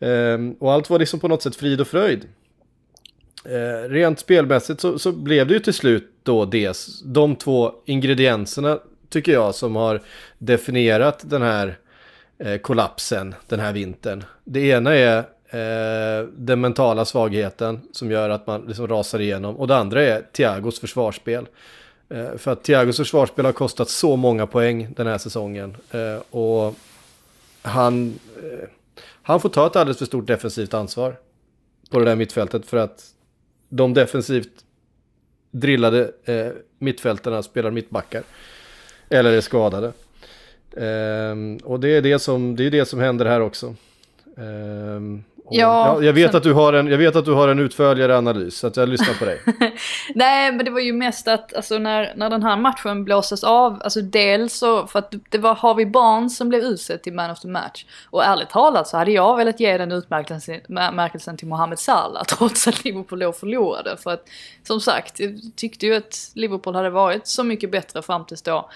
Eh, 0.00 0.38
och 0.58 0.72
allt 0.72 0.90
var 0.90 0.98
liksom 0.98 1.20
på 1.20 1.28
något 1.28 1.42
sätt 1.42 1.56
frid 1.56 1.80
och 1.80 1.88
fröjd. 1.88 2.26
Eh, 3.44 3.88
rent 3.88 4.18
spelmässigt 4.18 4.80
så, 4.80 4.98
så 4.98 5.12
blev 5.12 5.46
det 5.46 5.54
ju 5.54 5.60
till 5.60 5.74
slut 5.74 6.10
då 6.22 6.44
det, 6.44 6.76
de 7.04 7.36
två 7.36 7.72
ingredienserna 7.84 8.78
tycker 9.08 9.32
jag 9.32 9.54
som 9.54 9.76
har 9.76 10.00
definierat 10.38 11.30
den 11.30 11.42
här 11.42 11.78
eh, 12.38 12.56
kollapsen 12.56 13.34
den 13.48 13.60
här 13.60 13.72
vintern. 13.72 14.24
Det 14.44 14.60
ena 14.60 14.94
är 14.94 15.18
eh, 15.48 16.26
den 16.36 16.60
mentala 16.60 17.04
svagheten 17.04 17.80
som 17.92 18.10
gör 18.10 18.30
att 18.30 18.46
man 18.46 18.64
liksom 18.68 18.88
rasar 18.88 19.20
igenom 19.20 19.56
och 19.56 19.68
det 19.68 19.76
andra 19.76 20.02
är 20.02 20.22
Thiagos 20.32 20.80
försvarsspel. 20.80 21.46
Eh, 22.10 22.36
för 22.36 22.50
att 22.50 22.62
Thiagos 22.62 22.96
försvarsspel 22.96 23.44
har 23.44 23.52
kostat 23.52 23.88
så 23.88 24.16
många 24.16 24.46
poäng 24.46 24.88
den 24.96 25.06
här 25.06 25.18
säsongen 25.18 25.76
eh, 25.90 26.22
och 26.30 26.74
han, 27.62 28.18
eh, 28.42 28.68
han 29.22 29.40
får 29.40 29.48
ta 29.48 29.66
ett 29.66 29.76
alldeles 29.76 29.98
för 29.98 30.06
stort 30.06 30.26
defensivt 30.26 30.74
ansvar 30.74 31.16
på 31.90 31.98
det 31.98 32.04
där 32.04 32.16
mittfältet 32.16 32.66
för 32.66 32.76
att 32.76 33.04
de 33.68 33.94
defensivt 33.94 34.64
drillade 35.50 36.12
mittfältarna 36.78 37.42
spelar 37.42 37.70
mittbackar. 37.70 38.22
Eller 39.08 39.32
är 39.32 39.40
skadade. 39.40 39.92
Och 41.62 41.80
det 41.80 41.88
är 41.88 42.02
det, 42.02 42.18
som, 42.18 42.56
det 42.56 42.64
är 42.64 42.70
det 42.70 42.86
som 42.86 43.00
händer 43.00 43.26
här 43.26 43.40
också. 43.40 43.74
Ja, 45.50 46.02
jag, 46.02 46.12
vet 46.12 46.30
sen- 46.30 46.36
att 46.36 46.42
du 46.42 46.52
har 46.52 46.72
en, 46.72 46.86
jag 46.86 46.98
vet 46.98 47.16
att 47.16 47.24
du 47.24 47.32
har 47.32 47.48
en 47.48 47.58
utförligare 47.58 48.18
analys, 48.18 48.58
så 48.58 48.66
att 48.66 48.76
jag 48.76 48.88
lyssnar 48.88 49.14
på 49.14 49.24
dig. 49.24 49.40
Nej, 50.14 50.52
men 50.52 50.64
det 50.64 50.70
var 50.70 50.80
ju 50.80 50.92
mest 50.92 51.28
att 51.28 51.54
alltså, 51.54 51.78
när, 51.78 52.12
när 52.16 52.30
den 52.30 52.42
här 52.42 52.56
matchen 52.56 53.04
blåses 53.04 53.44
av, 53.44 53.80
alltså 53.84 54.00
dels 54.00 54.54
så, 54.54 54.86
för 54.86 54.98
att 54.98 55.14
det 55.28 55.38
var 55.38 55.54
Harvey 55.54 55.86
Barnes 55.86 56.36
som 56.36 56.48
blev 56.48 56.62
utsedd 56.62 57.02
till 57.02 57.12
man 57.12 57.30
of 57.30 57.40
the 57.40 57.48
match. 57.48 57.84
Och 58.10 58.24
ärligt 58.24 58.50
talat 58.50 58.88
så 58.88 58.96
hade 58.96 59.10
jag 59.10 59.36
velat 59.36 59.60
ge 59.60 59.78
den 59.78 59.92
utmärkelsen, 59.92 60.54
utmärkelsen 60.54 61.36
till 61.36 61.48
Mohamed 61.48 61.78
Salah 61.78 62.24
trots 62.28 62.68
att 62.68 62.84
Liverpool 62.84 63.18
då 63.18 63.32
förlorade. 63.32 63.96
För 63.96 64.10
att 64.10 64.24
som 64.66 64.80
sagt, 64.80 65.20
jag 65.20 65.40
tyckte 65.56 65.86
ju 65.86 65.94
att 65.94 66.30
Liverpool 66.34 66.74
hade 66.74 66.90
varit 66.90 67.26
så 67.26 67.44
mycket 67.44 67.70
bättre 67.70 68.02
fram 68.02 68.24
tills 68.24 68.42
då 68.42 68.70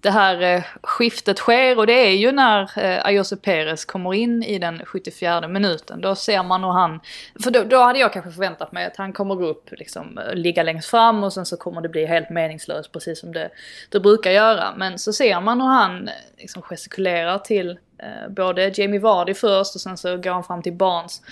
det 0.00 0.10
här 0.10 0.42
eh, 0.42 0.62
skiftet 0.82 1.38
sker 1.38 1.78
och 1.78 1.86
det 1.86 2.06
är 2.06 2.16
ju 2.16 2.32
när 2.32 2.78
eh, 2.78 3.06
Ayose 3.06 3.36
Perez 3.36 3.84
kommer 3.84 4.14
in 4.14 4.42
i 4.42 4.58
den 4.58 4.84
74 4.84 5.48
minuten. 5.48 6.00
Då 6.00 6.14
ser 6.14 6.42
man 6.42 6.64
hur 6.64 6.70
han, 6.70 7.00
för 7.42 7.50
då, 7.50 7.64
då 7.64 7.78
hade 7.78 7.98
jag 7.98 8.12
kanske 8.12 8.30
förväntat 8.30 8.72
mig 8.72 8.86
att 8.86 8.96
han 8.96 9.12
kommer 9.12 9.34
gå 9.34 9.46
upp, 9.46 9.70
liksom 9.70 10.18
eh, 10.18 10.34
ligga 10.34 10.62
längst 10.62 10.90
fram 10.90 11.24
och 11.24 11.32
sen 11.32 11.46
så 11.46 11.56
kommer 11.56 11.80
det 11.80 11.88
bli 11.88 12.06
helt 12.06 12.30
meningslöst 12.30 12.92
precis 12.92 13.20
som 13.20 13.32
det, 13.32 13.50
det 13.88 14.00
brukar 14.00 14.30
göra. 14.30 14.74
Men 14.76 14.98
så 14.98 15.12
ser 15.12 15.40
man 15.40 15.60
hur 15.60 15.68
han 15.68 16.10
liksom 16.38 16.62
gestikulerar 16.62 17.38
till 17.38 17.78
eh, 17.98 18.28
både 18.30 18.72
Jamie 18.74 19.00
Vardy 19.00 19.34
först 19.34 19.74
och 19.74 19.80
sen 19.80 19.96
så 19.96 20.16
går 20.16 20.30
han 20.30 20.44
fram 20.44 20.62
till 20.62 20.72
Barnes. 20.72 21.22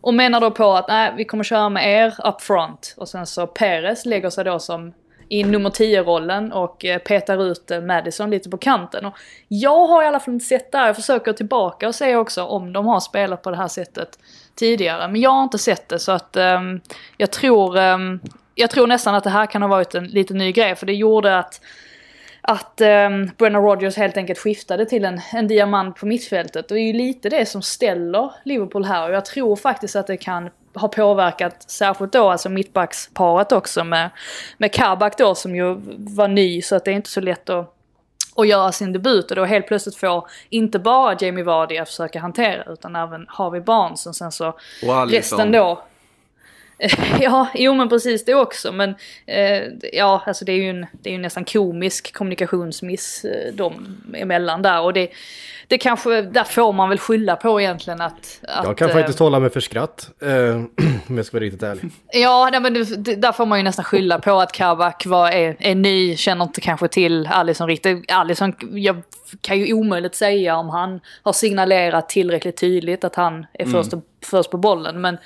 Och 0.00 0.14
menar 0.14 0.40
då 0.40 0.50
på 0.50 0.72
att 0.72 0.88
nej, 0.88 1.12
vi 1.16 1.24
kommer 1.24 1.44
köra 1.44 1.68
med 1.68 1.88
er 1.88 2.14
up 2.28 2.40
front. 2.40 2.94
Och 2.96 3.08
sen 3.08 3.26
så 3.26 3.46
Perez 3.46 4.06
lägger 4.06 4.30
sig 4.30 4.44
då 4.44 4.58
som 4.58 4.92
i 5.32 5.44
nummer 5.44 5.70
10-rollen 5.70 6.52
och 6.52 6.84
eh, 6.84 6.98
petar 6.98 7.44
ut 7.44 7.70
eh, 7.70 7.80
Madison 7.80 8.30
lite 8.30 8.50
på 8.50 8.58
kanten. 8.58 9.04
Och 9.04 9.14
jag 9.48 9.86
har 9.86 10.02
i 10.02 10.06
alla 10.06 10.20
fall 10.20 10.34
inte 10.34 10.46
sett 10.46 10.72
det 10.72 10.78
här, 10.78 10.86
jag 10.86 10.96
försöker 10.96 11.32
tillbaka 11.32 11.88
och 11.88 11.94
se 11.94 12.16
också 12.16 12.44
om 12.44 12.72
de 12.72 12.86
har 12.86 13.00
spelat 13.00 13.42
på 13.42 13.50
det 13.50 13.56
här 13.56 13.68
sättet 13.68 14.18
tidigare. 14.54 15.08
Men 15.08 15.20
jag 15.20 15.30
har 15.30 15.42
inte 15.42 15.58
sett 15.58 15.88
det 15.88 15.98
så 15.98 16.12
att 16.12 16.36
um, 16.36 16.80
jag 17.16 17.30
tror 17.30 17.78
um, 17.78 18.20
jag 18.54 18.70
tror 18.70 18.86
nästan 18.86 19.14
att 19.14 19.24
det 19.24 19.30
här 19.30 19.46
kan 19.46 19.62
ha 19.62 19.68
varit 19.68 19.94
en 19.94 20.04
lite 20.04 20.34
ny 20.34 20.52
grej 20.52 20.74
för 20.74 20.86
det 20.86 20.94
gjorde 20.94 21.38
att 21.38 21.60
att 22.40 22.80
um, 22.80 23.30
Brenna 23.38 23.58
Rodgers 23.58 23.96
helt 23.96 24.16
enkelt 24.16 24.38
skiftade 24.38 24.86
till 24.86 25.04
en, 25.04 25.20
en 25.32 25.48
diamant 25.48 25.96
på 25.96 26.06
mittfältet. 26.06 26.70
Och 26.70 26.74
det 26.74 26.80
är 26.80 26.86
ju 26.86 26.92
lite 26.92 27.28
det 27.28 27.46
som 27.46 27.62
ställer 27.62 28.32
Liverpool 28.44 28.84
här 28.84 29.08
och 29.08 29.14
jag 29.14 29.24
tror 29.24 29.56
faktiskt 29.56 29.96
att 29.96 30.06
det 30.06 30.16
kan 30.16 30.50
ha 30.74 30.88
påverkat 30.88 31.70
särskilt 31.70 32.12
då 32.12 32.30
alltså 32.30 32.48
mittbacksparet 32.48 33.52
också 33.52 33.84
med, 33.84 34.10
med 34.58 34.72
Kabak 34.72 35.18
då 35.18 35.34
som 35.34 35.56
ju 35.56 35.74
var 35.98 36.28
ny 36.28 36.62
så 36.62 36.76
att 36.76 36.84
det 36.84 36.90
är 36.90 36.94
inte 36.94 37.10
så 37.10 37.20
lätt 37.20 37.50
att 37.50 37.74
och 38.34 38.46
göra 38.46 38.72
sin 38.72 38.92
debut 38.92 39.30
och 39.30 39.36
då 39.36 39.44
helt 39.44 39.66
plötsligt 39.66 39.96
får 39.96 40.28
inte 40.48 40.78
bara 40.78 41.16
Jamie 41.20 41.44
Vardy 41.44 41.78
att 41.78 41.88
försöka 41.88 42.20
hantera 42.20 42.72
utan 42.72 42.96
även 42.96 43.26
Harvey 43.28 43.60
Barnes 43.60 44.06
och 44.06 44.16
sen 44.16 44.32
så 44.32 44.48
Och 44.48 45.10
resten 45.10 45.52
då. 45.52 45.82
Ja, 47.20 47.48
jo 47.54 47.74
men 47.74 47.88
precis 47.88 48.24
det 48.24 48.34
också. 48.34 48.72
Men 48.72 48.94
eh, 49.26 49.62
ja, 49.92 50.22
alltså 50.26 50.44
det 50.44 50.52
är 50.52 50.56
ju, 50.56 50.70
en, 50.70 50.86
det 50.92 51.10
är 51.10 51.12
ju 51.12 51.18
nästan 51.18 51.44
komisk 51.44 52.12
kommunikationsmiss 52.12 53.24
eh, 53.24 53.54
dem 53.54 53.96
emellan 54.14 54.62
där. 54.62 54.80
Och 54.80 54.92
det, 54.92 55.08
det 55.66 55.78
kanske, 55.78 56.22
där 56.22 56.44
får 56.44 56.72
man 56.72 56.88
väl 56.88 56.98
skylla 56.98 57.36
på 57.36 57.60
egentligen 57.60 58.00
att... 58.00 58.40
att 58.42 58.64
Jag 58.64 58.78
kan 58.78 58.88
eh, 58.88 58.94
faktiskt 58.94 59.18
hålla 59.18 59.40
mig 59.40 59.50
för 59.50 59.60
skratt, 59.60 60.10
eh, 60.22 60.28
om 61.12 61.16
jag 61.16 61.26
ska 61.26 61.36
vara 61.36 61.44
riktigt 61.44 61.62
ärlig. 61.62 61.90
Ja, 62.12 62.48
nej, 62.52 62.60
men 62.60 62.74
det, 62.74 63.14
där 63.16 63.32
får 63.32 63.46
man 63.46 63.58
ju 63.58 63.62
nästan 63.62 63.84
skylla 63.84 64.18
på 64.18 64.40
att 64.40 64.52
Kabak 64.52 65.06
var, 65.06 65.30
är, 65.30 65.56
är 65.58 65.74
ny, 65.74 66.16
känner 66.16 66.44
inte 66.44 66.60
kanske 66.60 66.88
till 66.88 67.26
Alisson 67.26 67.68
riktigt. 67.68 68.10
Alisson, 68.12 68.54
jag 68.72 69.02
kan 69.40 69.58
ju 69.58 69.72
omöjligt 69.72 70.14
säga 70.14 70.56
om 70.56 70.68
han 70.68 71.00
har 71.22 71.32
signalerat 71.32 72.08
tillräckligt 72.08 72.56
tydligt 72.56 73.04
att 73.04 73.14
han 73.14 73.46
är 73.52 73.66
först, 73.66 73.92
först 74.24 74.50
på 74.50 74.56
bollen. 74.56 75.00
Men 75.00 75.18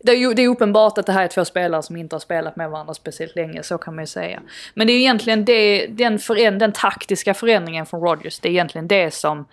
det 0.00 0.12
är 0.12 0.16
ju 0.16 0.34
det 0.34 0.42
är 0.42 0.48
uppenbart 0.48 0.98
att 0.98 1.06
det 1.06 1.12
här 1.12 1.24
är 1.24 1.28
två 1.28 1.44
spelare 1.44 1.82
som 1.82 1.96
inte 1.96 2.14
har 2.14 2.20
spelat 2.20 2.56
med 2.56 2.70
varandra 2.70 2.94
speciellt 2.94 3.36
länge, 3.36 3.62
så 3.62 3.78
kan 3.78 3.94
man 3.94 4.02
ju 4.02 4.06
säga. 4.06 4.40
Men 4.74 4.86
det 4.86 4.92
är 4.92 4.94
ju 4.94 5.00
egentligen 5.00 5.44
det, 5.44 5.86
den, 5.86 6.18
föränd, 6.18 6.58
den 6.58 6.72
taktiska 6.72 7.34
förändringen 7.34 7.86
från 7.86 8.00
Rodgers, 8.00 8.38
det 8.38 8.48
är 8.48 8.52
egentligen 8.52 8.88
det 8.88 9.14
som 9.14 9.46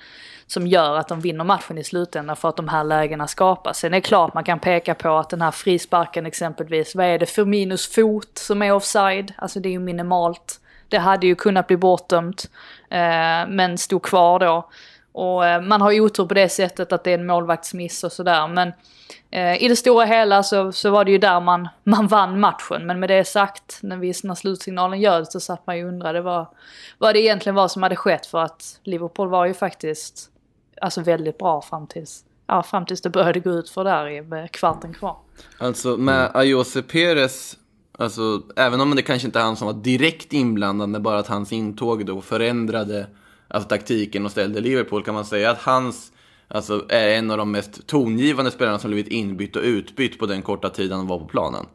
som 0.52 0.68
gör 0.68 0.96
att 0.96 1.08
de 1.08 1.20
vinner 1.20 1.44
matchen 1.44 1.78
i 1.78 1.84
slutändan 1.84 2.36
för 2.36 2.50
att 2.50 2.56
de 2.56 2.68
här 2.68 2.84
lägena 2.84 3.28
skapas. 3.28 3.78
Sen 3.78 3.94
är 3.94 3.98
det 3.98 4.02
klart 4.02 4.34
man 4.34 4.44
kan 4.44 4.60
peka 4.60 4.96
på 4.96 5.18
att 5.18 5.30
den 5.30 5.42
här 5.42 5.52
frisparken 5.52 6.26
exempelvis, 6.26 6.96
vad 6.96 7.06
är 7.06 7.20
det 7.20 7.26
för 7.26 7.46
minus 7.46 7.88
fot 7.88 8.38
som 8.38 8.62
är 8.62 8.72
offside? 8.72 9.34
Alltså 9.38 9.60
det 9.60 9.70
är 9.70 9.72
ju 9.72 9.80
minimalt. 9.80 10.60
Det 10.88 10.98
hade 10.98 11.28
ju 11.28 11.36
kunnat 11.36 11.68
bli 11.68 11.78
bortdömt, 11.78 12.50
eh, 12.90 13.48
men 13.48 13.78
stod 13.78 14.04
kvar 14.04 14.40
då. 14.40 14.70
Och 15.12 15.46
eh, 15.46 15.62
man 15.62 15.82
har 15.82 15.92
ju 15.92 16.02
otur 16.02 16.26
på 16.26 16.34
det 16.34 16.50
sättet 16.50 16.92
att 16.92 17.04
det 17.04 17.12
är 17.12 17.18
en 17.18 17.26
målvaktsmiss 17.26 18.04
och 18.04 18.12
sådär. 18.12 18.48
Men 18.48 18.74
eh, 19.32 19.64
i 19.64 19.68
det 19.68 19.76
stora 19.76 20.06
hela 20.06 20.44
så, 20.44 20.72
så 20.72 20.90
var 20.90 21.06
det 21.06 21.12
ju 21.12 21.18
där 21.18 21.40
man, 21.40 21.68
man 21.84 22.08
vann 22.08 22.40
matchen. 22.40 22.86
Men 22.86 23.00
med 23.00 23.10
det 23.10 23.28
sagt, 23.28 23.80
när, 23.82 23.98
vi, 23.98 24.14
när 24.24 24.36
slutsignalen 24.36 25.00
görs 25.00 25.28
så 25.28 25.40
satt 25.40 25.68
man 25.68 25.78
ju 25.78 25.84
och 25.84 25.90
undrade 25.90 26.22
vad, 26.22 26.46
vad 26.98 27.16
det 27.16 27.22
egentligen 27.22 27.56
var 27.56 27.68
som 27.68 27.84
hade 27.84 27.96
skett. 27.96 28.26
För 28.26 28.40
att 28.40 28.80
Liverpool 28.84 29.30
var 29.30 29.46
ju 29.46 29.54
faktiskt 29.54 30.30
alltså 30.82 31.02
väldigt 31.02 31.38
bra 31.38 31.62
fram 31.62 31.88
tills, 31.88 32.26
ja, 32.48 32.64
fram 32.64 32.86
tills 32.86 33.02
det 33.02 33.10
började 33.10 33.40
gå 33.40 33.50
ut 33.50 33.70
för 33.70 33.84
där 33.84 34.10
i 34.10 34.22
med 34.22 34.52
kvarten 34.52 34.94
kvar. 34.94 35.18
Alltså 35.58 35.98
med 35.98 36.32
Ayose 36.34 36.82
Perez, 36.82 37.58
alltså 37.98 38.42
även 38.56 38.82
om 38.82 38.96
det 38.96 39.02
kanske 39.02 39.28
inte 39.28 39.40
är 39.40 39.44
han 39.44 39.56
som 39.56 39.68
var 39.68 39.74
direkt 39.74 40.34
inblandad, 40.34 40.90
men 40.90 41.04
bara 41.04 41.20
att 41.20 41.28
hans 41.28 41.52
intåg 41.54 42.06
då 42.06 42.22
förändrade 42.22 43.08
alltså, 43.48 43.70
taktiken 43.70 44.26
och 44.26 44.32
ställde 44.32 44.62
Liverpool, 44.62 45.04
kan 45.04 45.14
man 45.14 45.26
säga 45.26 45.52
att 45.52 45.62
hans 45.62 46.12
alltså, 46.48 46.86
är 46.90 47.10
en 47.10 47.32
av 47.32 47.38
de 47.38 47.52
mest 47.52 47.88
tongivande 47.88 48.52
spelarna 48.52 48.80
som 48.80 48.92
blivit 48.92 49.12
inbytt 49.12 49.56
och 49.56 49.64
utbytt 49.64 50.20
på 50.20 50.26
den 50.26 50.42
korta 50.42 50.70
tiden 50.70 50.98
han 50.98 51.08
var 51.08 51.20
på 51.20 51.26
planen. 51.26 51.66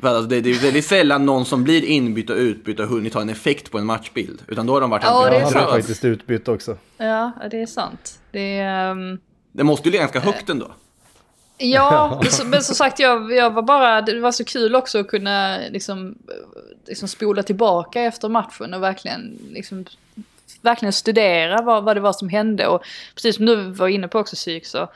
För 0.00 0.08
alltså, 0.08 0.28
det, 0.28 0.40
det 0.40 0.50
är 0.50 0.62
väldigt 0.62 0.84
sällan 0.84 1.26
någon 1.26 1.44
som 1.44 1.64
blir 1.64 1.84
inbytt 1.84 2.30
och 2.30 2.36
utbytt 2.36 2.80
och 2.80 2.86
hunnit 2.86 3.14
ha 3.14 3.20
en 3.20 3.28
effekt 3.28 3.70
på 3.70 3.78
en 3.78 3.86
matchbild. 3.86 4.42
Utan 4.48 4.66
då 4.66 4.72
har 4.72 4.80
de 4.80 4.90
varit 4.90 5.04
Ja, 5.04 5.20
helt 5.20 5.30
det 5.30 5.36
är 5.36 5.60
Han 5.60 5.64
var 5.64 5.72
faktiskt 5.72 6.04
utbytt 6.04 6.48
också. 6.48 6.76
Ja, 6.96 7.32
det 7.50 7.62
är 7.62 7.66
sant. 7.66 8.18
Det 8.30 8.58
ehm, 8.58 9.18
Det 9.52 9.64
måste 9.64 9.88
ju 9.88 9.92
ligga 9.92 10.02
ganska 10.02 10.20
högt 10.20 10.50
ändå. 10.50 10.70
Ja, 11.58 12.22
men 12.44 12.62
som 12.62 12.74
sagt 12.74 12.98
jag, 12.98 13.32
jag 13.32 13.50
var 13.50 13.62
bara, 13.62 14.02
det 14.02 14.20
var 14.20 14.32
så 14.32 14.44
kul 14.44 14.74
också 14.74 14.98
att 14.98 15.08
kunna 15.08 15.58
liksom, 15.70 16.18
liksom 16.86 17.08
spola 17.08 17.42
tillbaka 17.42 18.02
efter 18.02 18.28
matchen 18.28 18.74
och 18.74 18.82
verkligen, 18.82 19.38
liksom, 19.50 19.84
verkligen 20.62 20.92
studera 20.92 21.62
vad, 21.62 21.84
vad 21.84 21.96
det 21.96 22.00
var 22.00 22.12
som 22.12 22.28
hände. 22.28 22.66
Och 22.66 22.82
precis 23.14 23.36
som 23.36 23.46
du 23.46 23.56
var 23.56 23.88
inne 23.88 24.08
på 24.08 24.18
också 24.18 24.36
psyk 24.36 24.66
så 24.66 24.88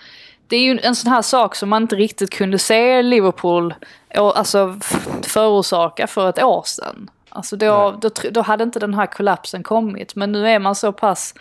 det 0.52 0.56
är 0.56 0.62
ju 0.62 0.80
en 0.82 0.96
sån 0.96 1.12
här 1.12 1.22
sak 1.22 1.54
som 1.54 1.68
man 1.68 1.82
inte 1.82 1.96
riktigt 1.96 2.30
kunde 2.30 2.58
se 2.58 3.02
Liverpool 3.02 3.74
alltså, 4.14 4.78
förorsaka 5.22 6.06
för 6.06 6.28
ett 6.28 6.42
år 6.42 6.62
sedan. 6.66 7.10
Alltså 7.28 7.56
då, 7.56 7.98
då, 8.00 8.10
då 8.30 8.40
hade 8.40 8.64
inte 8.64 8.80
den 8.80 8.94
här 8.94 9.06
kollapsen 9.06 9.62
kommit. 9.62 10.14
Men 10.14 10.32
nu 10.32 10.48
är 10.48 10.58
man 10.58 10.74
så 10.74 10.92
pass 10.92 11.34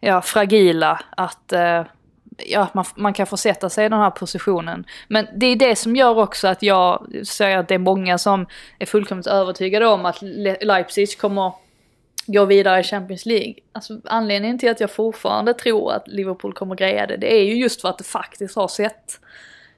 ja, 0.00 0.22
fragila 0.22 1.00
att 1.16 1.52
eh, 1.52 1.82
ja, 2.46 2.68
man, 2.72 2.84
man 2.94 3.12
kan 3.12 3.26
försätta 3.26 3.70
sig 3.70 3.86
i 3.86 3.88
den 3.88 4.00
här 4.00 4.10
positionen. 4.10 4.84
Men 5.08 5.26
det 5.36 5.46
är 5.46 5.56
det 5.56 5.76
som 5.76 5.96
gör 5.96 6.18
också 6.18 6.48
att 6.48 6.62
jag 6.62 7.06
säger 7.26 7.58
att 7.58 7.68
det 7.68 7.74
är 7.74 7.78
många 7.78 8.18
som 8.18 8.46
är 8.78 8.86
fullkomligt 8.86 9.26
övertygade 9.26 9.86
om 9.86 10.06
att 10.06 10.22
Le- 10.22 10.58
Leipzig 10.60 11.18
kommer 11.18 11.52
gå 12.26 12.44
vidare 12.44 12.80
i 12.80 12.82
Champions 12.82 13.26
League. 13.26 13.54
Alltså 13.72 14.00
anledningen 14.04 14.58
till 14.58 14.70
att 14.70 14.80
jag 14.80 14.90
fortfarande 14.90 15.54
tror 15.54 15.92
att 15.92 16.08
Liverpool 16.08 16.52
kommer 16.52 16.74
greja 16.74 17.06
det, 17.06 17.16
det 17.16 17.34
är 17.34 17.44
ju 17.44 17.54
just 17.54 17.80
för 17.80 17.88
att 17.88 17.98
det 17.98 18.04
faktiskt 18.04 18.56
har 18.56 18.68
sett 18.68 19.20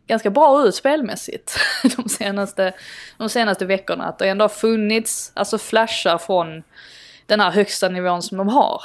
ganska 0.07 0.31
bra 0.31 0.67
ut 0.67 0.75
spelmässigt 0.75 1.59
de 1.97 2.09
senaste, 2.09 2.73
de 3.19 3.29
senaste 3.29 3.65
veckorna. 3.65 4.05
Att 4.05 4.19
det 4.19 4.29
ändå 4.29 4.45
har 4.45 4.49
funnits, 4.49 5.33
alltså 5.35 5.59
flashar 5.59 6.19
från 6.19 6.63
den 7.27 7.41
här 7.41 7.51
högsta 7.51 7.89
nivån 7.89 8.23
som 8.23 8.39
de 8.39 8.49
har. 8.49 8.83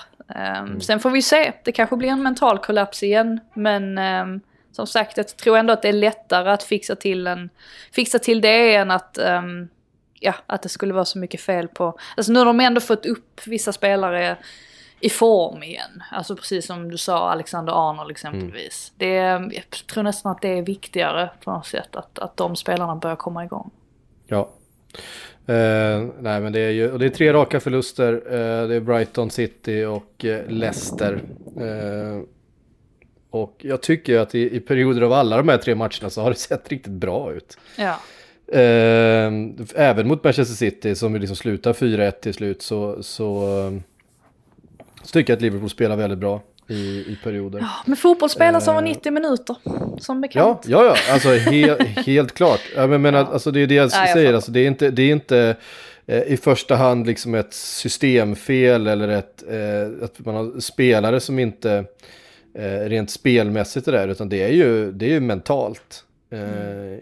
Um, 0.61 0.81
Sen 0.81 0.99
får 0.99 1.09
vi 1.09 1.21
se, 1.21 1.53
det 1.63 1.71
kanske 1.71 1.95
blir 1.95 2.09
en 2.09 2.23
mental 2.23 2.59
kollaps 2.59 3.03
igen. 3.03 3.39
Men 3.53 3.97
um, 3.97 4.41
som 4.71 4.87
sagt, 4.87 5.17
jag 5.17 5.27
tror 5.27 5.57
ändå 5.57 5.73
att 5.73 5.81
det 5.81 5.89
är 5.89 5.93
lättare 5.93 6.49
att 6.49 6.63
fixa 6.63 6.95
till, 6.95 7.27
en, 7.27 7.49
fixa 7.91 8.19
till 8.19 8.41
det 8.41 8.75
än 8.75 8.91
att, 8.91 9.17
um, 9.21 9.69
ja, 10.19 10.33
att 10.47 10.61
det 10.61 10.69
skulle 10.69 10.93
vara 10.93 11.05
så 11.05 11.17
mycket 11.19 11.41
fel 11.41 11.67
på... 11.67 11.97
Alltså 12.17 12.31
nu 12.31 12.39
har 12.39 12.45
de 12.45 12.59
ändå 12.59 12.81
fått 12.81 13.05
upp 13.05 13.41
vissa 13.47 13.73
spelare 13.73 14.37
i 14.99 15.09
form 15.09 15.63
igen. 15.63 16.03
Alltså 16.11 16.35
precis 16.35 16.65
som 16.65 16.91
du 16.91 16.97
sa, 16.97 17.29
Alexander 17.31 17.89
Arnold 17.89 18.11
exempelvis. 18.11 18.91
Det, 18.97 19.17
är- 19.17 19.51
jag 19.53 19.69
tror 19.69 20.03
nästan 20.03 20.31
att 20.31 20.41
det 20.41 20.47
är 20.57 20.61
viktigare 20.61 21.29
på 21.43 21.51
något 21.51 21.67
sätt 21.67 21.95
att, 21.95 22.19
att 22.19 22.37
de 22.37 22.55
spelarna 22.55 22.95
börjar 22.95 23.15
komma 23.15 23.43
igång. 23.45 23.71
Ja. 24.27 24.49
Eh, 25.45 26.07
nej 26.19 26.41
men 26.41 26.51
det 26.53 26.59
är 26.59 26.69
ju, 26.71 26.91
och 26.91 26.99
det 26.99 27.05
är 27.05 27.09
tre 27.09 27.33
raka 27.33 27.59
förluster. 27.59 28.13
Eh, 28.13 28.67
det 28.67 28.75
är 28.75 28.79
Brighton 28.79 29.29
City 29.31 29.83
och 29.85 30.25
eh, 30.25 30.47
Leicester. 30.47 31.21
Och 33.31 33.55
jag 33.59 33.81
tycker 33.81 34.19
att 34.19 34.35
i, 34.35 34.55
i 34.55 34.59
perioder 34.59 35.01
av 35.01 35.13
alla 35.13 35.37
de 35.37 35.49
här 35.49 35.57
tre 35.57 35.75
matcherna 35.75 36.09
så 36.09 36.21
har 36.21 36.29
det 36.29 36.35
sett 36.35 36.69
riktigt 36.69 36.91
bra 36.93 37.33
ut. 37.33 37.57
Ja. 37.77 37.99
Eh, 38.51 39.31
även 39.75 40.07
mot 40.07 40.23
Manchester 40.23 40.55
City 40.55 40.95
som 40.95 41.15
liksom 41.15 41.35
slutar 41.35 41.73
4-1 41.73 42.11
till 42.11 42.33
slut 42.33 42.61
så, 42.61 43.03
så, 43.03 43.43
eh, 43.43 43.79
så 45.03 45.11
tycker 45.11 45.33
jag 45.33 45.37
att 45.37 45.41
Liverpool 45.41 45.69
spelar 45.69 45.95
väldigt 45.95 46.19
bra. 46.19 46.41
i, 46.67 46.73
i 46.99 47.17
perioder. 47.23 47.65
Men 47.85 47.95
fotboll 47.97 48.29
spelas 48.29 48.67
över 48.67 48.81
90 48.81 49.11
minuter, 49.11 49.55
som 49.99 50.15
Ja, 50.17 50.21
bekant. 50.21 50.65
ja, 50.67 50.85
ja, 50.85 51.13
alltså 51.13 51.29
he, 51.29 51.75
helt 52.05 52.33
klart. 52.33 52.61
Ja, 52.75 52.87
men, 52.87 53.01
men 53.01 53.15
att- 53.15 53.33
alltså, 53.33 53.51
det 53.51 53.59
är 53.59 53.67
det 53.67 53.75
jag 53.75 53.89
Ja, 53.91 53.99
jag 53.99 54.09
säger, 54.13 54.25
fattar. 54.27 54.35
alltså, 54.35 54.51
det 54.51 54.59
är 54.59 54.67
inte, 54.67 54.89
det 54.91 55.01
är 55.01 55.11
inte 55.11 55.55
eh, 56.07 56.23
i 56.23 56.37
första 56.37 56.75
hand 56.75 57.07
liksom 57.07 57.35
ett 57.35 57.53
systemfel 57.53 58.87
eller 58.87 59.07
ett, 59.07 59.43
eh, 59.49 60.03
att 60.05 60.25
man 60.25 60.35
har 60.35 60.59
spelare 60.59 61.19
som 61.19 61.39
inte 61.39 61.85
eh, 62.53 62.89
rent 62.89 63.09
spelmässigt 63.09 63.87
är 63.87 63.91
där, 63.91 64.07
utan 64.07 64.29
det 64.29 64.43
är 64.43 64.49
ju, 64.53 64.91
det 64.91 65.05
är 65.05 65.09
ju 65.09 65.19
mentalt. 65.19 66.03
Eh, 66.31 66.39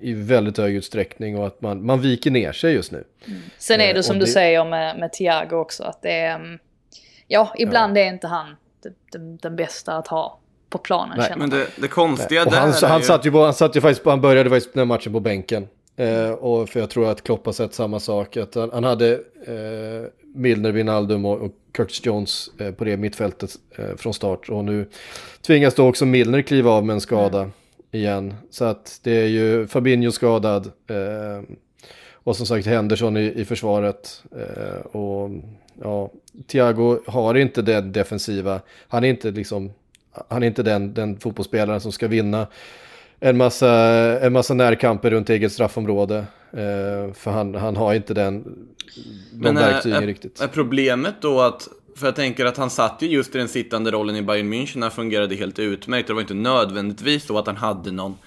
I 0.09 0.13
väldigt 0.13 0.57
hög 0.57 0.75
utsträckning 0.75 1.38
och 1.38 1.47
att 1.47 1.61
man, 1.61 1.86
man 1.86 2.01
viker 2.01 2.32
ner 2.32 2.51
sig 2.51 2.73
just 2.73 2.91
nu. 2.91 3.03
Sen 3.57 3.82
är 3.82 3.88
Eh, 3.89 3.93
det 3.93 4.03
som 4.03 4.15
och 4.15 4.19
du 4.19 4.25
det- 4.25 4.32
säger 4.32 4.65
med, 4.65 4.99
med 4.99 5.13
Thiago 5.13 5.55
också, 5.55 5.84
att 5.84 6.01
det 6.01 6.11
är... 6.11 6.36
mm, 6.36 6.59
Ja, 7.28 7.53
ibland 7.57 7.97
är 7.97 8.05
inte 8.05 8.28
han 8.28 8.55
den, 8.84 8.93
den, 9.11 9.38
den 9.38 9.55
bästa 9.55 9.93
att 9.97 10.07
ha 10.07 10.39
på 10.69 10.78
planen 10.78 11.17
Nej, 11.17 11.34
Men 11.38 11.49
det, 11.49 11.67
det 11.82 11.88
konstiga 11.88 12.45
där 12.45 12.51
han, 12.59 12.73
han, 12.82 12.99
ju... 12.99 13.05
satt 13.05 13.25
ju 13.25 13.32
på, 13.32 13.43
han 13.43 13.53
satt 13.53 13.75
ju 13.75 13.82
faktiskt 13.82 14.03
på, 14.03 14.09
han 14.09 14.21
började 14.21 14.49
faktiskt 14.49 14.73
den 14.73 14.80
här 14.80 14.86
matchen 14.86 15.13
på 15.13 15.19
bänken. 15.19 15.67
Eh, 15.97 16.30
och 16.30 16.69
för 16.69 16.80
jag 16.80 16.89
tror 16.89 17.09
att 17.09 17.23
Klopp 17.23 17.45
har 17.45 17.53
sett 17.53 17.73
samma 17.73 17.99
sak. 17.99 18.38
Att 18.38 18.55
han, 18.55 18.69
han 18.73 18.84
hade 18.84 19.11
eh, 19.47 20.09
Milner, 20.36 20.71
Wijnaldum 20.71 21.25
och, 21.25 21.38
och 21.41 21.51
Curtis 21.71 22.05
Jones 22.05 22.49
eh, 22.59 22.71
på 22.71 22.84
det 22.84 22.97
mittfältet 22.97 23.51
eh, 23.78 23.95
från 23.97 24.13
start. 24.13 24.49
Och 24.49 24.65
nu 24.65 24.89
tvingas 25.41 25.75
då 25.75 25.88
också 25.89 26.05
Milner 26.05 26.41
kliva 26.41 26.71
av 26.71 26.86
med 26.86 26.93
en 26.93 27.01
skada 27.01 27.49
igen. 27.98 28.34
Så 28.50 28.66
att 28.66 29.00
det 29.04 29.12
är 29.12 29.28
ju 29.28 29.68
Fabinho 29.68 30.12
skadad. 30.12 30.72
Eh, 30.88 31.56
och 32.14 32.36
som 32.36 32.45
sagt 32.45 32.68
Henderson 32.68 33.18
i, 33.18 33.34
i 33.36 33.45
försvaret. 33.45 34.24
Eh, 34.32 34.86
och 34.86 35.30
ja, 35.82 36.12
Thiago 36.48 37.00
har 37.08 37.36
inte 37.36 37.62
den 37.62 37.91
defensiva. 37.91 38.62
Han 38.88 39.04
är 39.04 39.08
inte 39.08 39.32
liksom, 39.32 39.72
han 40.28 40.43
är 40.43 40.48
inte 40.48 40.64
den, 40.64 40.93
den 40.93 41.20
fotbollsspelaren 41.20 41.82
som 41.82 41.91
ska 41.91 42.08
vinna 42.08 42.48
en 43.20 43.38
massa, 43.38 43.72
en 44.20 44.34
massa 44.34 44.54
närkamper 44.54 45.12
runt 45.12 45.30
eget 45.30 45.52
straffområde. 45.52 46.18
Eh, 46.52 47.14
för 47.14 47.32
han, 47.32 47.56
han 47.56 47.76
har 47.76 47.93
inte 47.93 48.14
den, 48.14 48.43
de 48.43 49.38
Men 49.38 49.56
verktygen 49.56 50.04
är, 50.04 50.08
riktigt. 50.08 50.41
är 50.41 50.48
problemet 50.48 51.16
då 51.22 51.41
att, 51.41 51.68
för 51.98 52.08
jag 52.08 52.16
tänker 52.16 52.45
att 52.45 52.58
han 52.58 52.70
satt 52.70 53.02
ju 53.02 53.08
just 53.08 53.36
i 53.36 53.38
den 53.38 53.48
sittande 53.48 53.91
rollen 53.91 54.16
i 54.16 54.22
Bayern 54.22 54.54
München, 54.54 54.82
han 54.82 54.91
fungerade 54.91 55.36
helt 55.36 55.60
utmärkt. 55.60 56.08
Det 56.08 56.14
var 56.14 56.22
inte 56.22 56.34
nödvändigtvis 56.34 57.24
så 57.24 57.38
att 57.38 57.48
han 57.48 57.58
hade 57.58 57.91
någon 57.91 58.18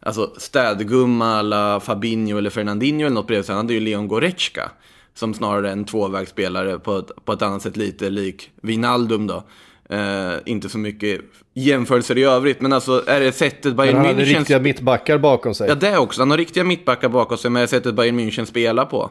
alltså, 0.00 0.32
städgumma 0.36 1.38
alla 1.38 1.80
Fabinho 1.80 2.38
eller 2.38 2.50
Fernandinho 2.50 3.06
eller 3.06 3.14
något 3.14 3.26
bredvid 3.26 3.46
sig. 3.46 3.54
Han 3.54 3.64
hade 3.64 3.74
ju 3.74 3.80
Leon 3.80 4.08
Goretzka. 4.08 4.70
Som 5.14 5.34
snarare 5.34 5.68
är 5.68 5.72
en 5.72 5.84
tvåvägsspelare 5.84 6.78
på 6.78 6.98
ett, 6.98 7.24
på 7.24 7.32
ett 7.32 7.42
annat 7.42 7.62
sätt 7.62 7.76
lite 7.76 8.10
lik 8.10 8.50
Wijnaldum 8.62 9.26
då. 9.26 9.44
Eh, 9.90 10.32
inte 10.46 10.68
så 10.68 10.78
mycket 10.78 11.20
jämförelser 11.54 12.18
i 12.18 12.22
övrigt, 12.22 12.60
men 12.60 12.72
alltså 12.72 13.04
är 13.06 13.20
det 13.20 13.32
sättet 13.32 13.76
Bayern 13.76 13.96
han 13.96 14.06
hade 14.06 14.24
München... 14.24 14.38
riktiga 14.38 14.60
mittbackar 14.60 15.18
bakom 15.18 15.54
sig. 15.54 15.68
Ja, 15.68 15.74
det 15.74 15.98
också. 15.98 16.20
Han 16.20 16.30
har 16.30 16.38
riktiga 16.38 16.64
mittbackar 16.64 17.08
bakom 17.08 17.38
sig, 17.38 17.50
men 17.50 17.60
det 17.62 17.68
sättet 17.68 17.94
Bayern 17.94 18.20
München 18.20 18.44
spelar 18.44 18.84
på. 18.84 19.10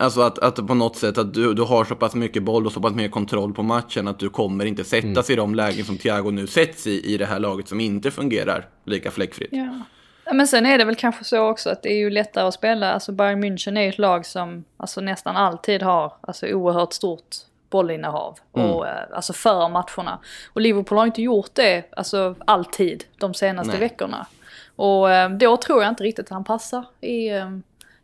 Alltså 0.00 0.20
att, 0.20 0.38
att 0.38 0.66
på 0.66 0.74
något 0.74 0.96
sätt 0.96 1.18
att 1.18 1.34
du, 1.34 1.54
du 1.54 1.62
har 1.62 1.84
så 1.84 1.94
pass 1.94 2.14
mycket 2.14 2.42
boll 2.42 2.66
och 2.66 2.72
så 2.72 2.80
pass 2.80 2.94
mycket 2.94 3.12
kontroll 3.12 3.54
på 3.54 3.62
matchen 3.62 4.08
att 4.08 4.18
du 4.18 4.30
kommer 4.30 4.64
inte 4.64 4.84
sättas 4.84 5.30
i 5.30 5.36
de 5.36 5.54
lägen 5.54 5.84
som 5.84 5.98
Thiago 5.98 6.30
nu 6.30 6.46
sätts 6.46 6.86
i, 6.86 7.14
i 7.14 7.16
det 7.16 7.26
här 7.26 7.38
laget 7.38 7.68
som 7.68 7.80
inte 7.80 8.10
fungerar 8.10 8.68
lika 8.84 9.10
fläckfritt. 9.10 9.48
Ja. 9.52 9.72
Men 10.32 10.46
sen 10.46 10.66
är 10.66 10.78
det 10.78 10.84
väl 10.84 10.96
kanske 10.96 11.24
så 11.24 11.48
också 11.48 11.70
att 11.70 11.82
det 11.82 11.92
är 11.92 11.96
ju 11.96 12.10
lättare 12.10 12.48
att 12.48 12.54
spela. 12.54 12.92
Alltså 12.92 13.12
Bayern 13.12 13.44
München 13.44 13.78
är 13.78 13.82
ju 13.82 13.88
ett 13.88 13.98
lag 13.98 14.26
som 14.26 14.64
alltså, 14.76 15.00
nästan 15.00 15.36
alltid 15.36 15.82
har 15.82 16.12
alltså, 16.20 16.46
oerhört 16.46 16.92
stort 16.92 17.36
bollinnehav. 17.70 18.38
Och, 18.52 18.88
eh, 18.88 19.04
alltså 19.12 19.32
för 19.32 19.68
matcherna. 19.68 20.18
Och 20.52 20.60
Liverpool 20.60 20.98
har 20.98 21.06
inte 21.06 21.22
gjort 21.22 21.50
det 21.52 21.84
alltså, 21.96 22.34
alltid 22.44 23.04
de 23.18 23.34
senaste 23.34 23.72
Nej. 23.72 23.80
veckorna. 23.80 24.26
Och 24.76 25.10
eh, 25.10 25.30
då 25.30 25.56
tror 25.56 25.82
jag 25.82 25.88
inte 25.92 26.04
riktigt 26.04 26.24
att 26.24 26.30
han 26.30 26.44
passar 26.44 26.84
i... 27.00 27.30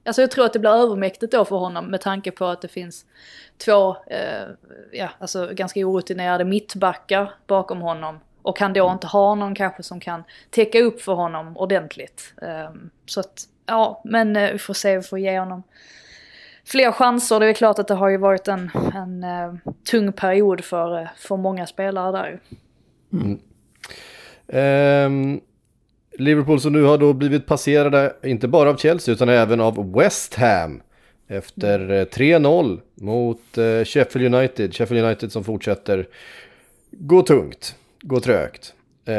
Eh, 0.07 0.09
alltså 0.09 0.23
jag 0.23 0.31
tror 0.31 0.45
att 0.45 0.53
det 0.53 0.59
blir 0.59 0.71
övermäktigt 0.71 1.33
då 1.33 1.45
för 1.45 1.57
honom 1.57 1.87
med 1.87 2.01
tanke 2.01 2.31
på 2.31 2.45
att 2.45 2.63
det 2.63 2.69
finns 2.69 3.05
två 3.65 3.97
eh, 4.07 4.49
ja, 4.93 5.09
alltså 5.19 5.49
ganska 5.53 5.81
orutinerade 5.87 6.45
mittbackar 6.45 7.35
bakom 7.47 7.81
honom. 7.81 8.19
Och 8.43 8.61
han 8.61 8.73
då 8.73 8.91
inte 8.93 9.07
har 9.07 9.37
någon 9.37 9.55
kanske 9.55 9.83
som 9.83 10.01
kan 10.01 10.25
täcka 10.51 10.81
upp 10.81 11.01
för 11.01 11.13
honom 11.13 11.57
ordentligt. 11.57 12.35
Ehm, 12.43 12.91
så 13.07 13.21
att, 13.21 13.49
ja, 13.67 14.03
men 14.05 14.37
eh, 14.37 14.53
vi 14.53 14.59
får 14.59 14.75
se, 14.75 14.97
vi 14.97 15.03
får 15.03 15.19
ge 15.19 15.39
honom 15.39 15.63
fler 16.65 16.93
chanser. 16.93 17.41
Det 17.41 17.47
är 17.47 17.53
klart 17.53 17.79
att 17.79 17.89
det 17.89 17.95
har 17.95 18.09
ju 18.09 18.17
varit 18.17 18.49
en, 18.49 18.71
en 18.95 19.25
eh, 19.25 19.55
tung 19.91 20.13
period 20.13 20.65
för, 20.65 21.01
eh, 21.01 21.09
för 21.17 21.37
många 21.37 21.67
spelare 21.67 22.13
där. 22.13 22.41
Ehm, 24.49 25.41
Liverpool 26.19 26.61
som 26.61 26.73
nu 26.73 26.83
har 26.83 26.99
då 26.99 27.13
blivit 27.13 27.47
passerade, 27.47 28.17
inte 28.23 28.49
bara 28.49 28.71
av 28.71 28.77
Chelsea 28.77 29.15
utan 29.15 29.29
även 29.29 29.61
av 29.61 29.93
West 29.93 30.35
Ham. 30.35 30.83
Efter 31.29 31.91
eh, 31.91 32.05
3-0 32.05 32.81
mot 32.95 33.59
eh, 33.59 33.85
Sheffield 33.85 34.35
United. 34.35 34.75
Sheffield 34.75 35.05
United 35.05 35.33
som 35.33 35.45
fortsätter 35.45 36.07
gå 36.91 37.23
tungt, 37.23 37.75
gå 38.03 38.21
trögt. 38.21 38.73
Eh, 39.09 39.15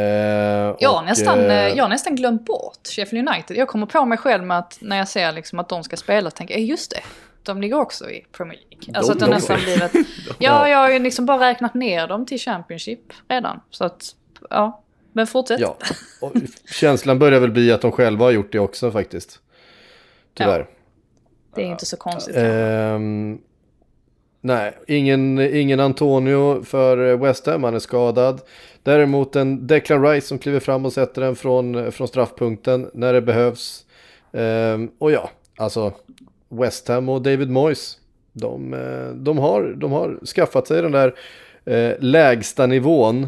Jag 0.79 0.89
har, 0.89 1.03
nästan, 1.05 1.39
eh, 1.39 1.65
eh, 1.65 1.73
jag 1.77 1.83
har 1.83 1.89
nästan 1.89 2.15
glömt 2.15 2.45
bort 2.45 2.87
Sheffield 2.95 3.29
United. 3.29 3.57
Jag 3.57 3.67
kommer 3.67 3.85
på 3.85 4.05
mig 4.05 4.17
själv 4.17 4.43
med 4.43 4.57
att 4.57 4.77
när 4.81 4.97
jag 4.97 5.07
ser 5.07 5.31
liksom 5.31 5.59
att 5.59 5.69
de 5.69 5.83
ska 5.83 5.97
spela, 5.97 6.31
tänker 6.31 6.53
jag, 6.53 6.61
"Eh, 6.61 6.69
just 6.69 6.91
det. 6.91 7.01
De 7.43 7.61
ligger 7.61 7.79
också 7.79 8.09
i 8.09 8.25
Premier 8.37 8.59
League. 8.69 8.97
Alltså 8.97 9.13
De- 9.13 9.17
att 9.17 9.19
det 9.19 9.25
de- 9.25 9.31
nästan 9.31 9.59
blir 9.63 9.83
ett... 9.83 10.07
Ja, 10.39 10.69
jag 10.69 10.77
har 10.77 10.89
ju 10.91 10.99
liksom 10.99 11.25
bara 11.25 11.49
räknat 11.49 11.73
ner 11.73 12.07
dem 12.07 12.25
till 12.25 12.39
Championship 12.39 12.99
redan. 13.29 13.59
Så 13.69 13.85
att, 13.85 14.03
ja. 14.49 14.83
Men 15.13 15.27
fortsätt. 15.27 15.59
Ja, 15.59 15.77
och 16.21 16.33
känslan 16.71 17.19
börjar 17.19 17.39
väl 17.39 17.51
bli 17.51 17.71
att 17.71 17.81
de 17.81 17.91
själva 17.91 18.25
har 18.25 18.31
gjort 18.31 18.51
det 18.51 18.59
också 18.59 18.91
faktiskt. 18.91 19.39
Tyvärr. 20.33 20.67
Det 21.55 21.61
är 21.61 21.65
inte 21.65 21.85
så 21.85 21.97
konstigt. 21.97 22.35
Ehm, 22.37 23.37
nej, 24.41 24.77
ingen, 24.87 25.39
ingen 25.39 25.79
Antonio 25.79 26.63
för 26.63 27.15
West 27.15 27.45
Ham, 27.45 27.63
han 27.63 27.75
är 27.75 27.79
skadad. 27.79 28.41
Däremot 28.83 29.35
en 29.35 29.67
Declan 29.67 30.03
Rice 30.03 30.27
som 30.27 30.39
kliver 30.39 30.59
fram 30.59 30.85
och 30.85 30.93
sätter 30.93 31.21
den 31.21 31.35
från, 31.35 31.91
från 31.91 32.07
straffpunkten 32.07 32.89
när 32.93 33.13
det 33.13 33.21
behövs. 33.21 33.85
Ehm, 34.33 34.91
och 34.97 35.11
ja, 35.11 35.29
alltså 35.57 35.93
West 36.49 36.87
Ham 36.87 37.09
och 37.09 37.21
David 37.21 37.49
Moyes, 37.49 37.97
de, 38.33 38.73
eh, 38.73 39.15
de, 39.15 39.37
har, 39.37 39.63
de 39.77 39.91
har 39.91 40.25
skaffat 40.25 40.67
sig 40.67 40.81
den 40.81 40.91
där 40.91 41.15
eh, 41.65 41.95
lägsta 41.99 42.65
nivån 42.65 43.27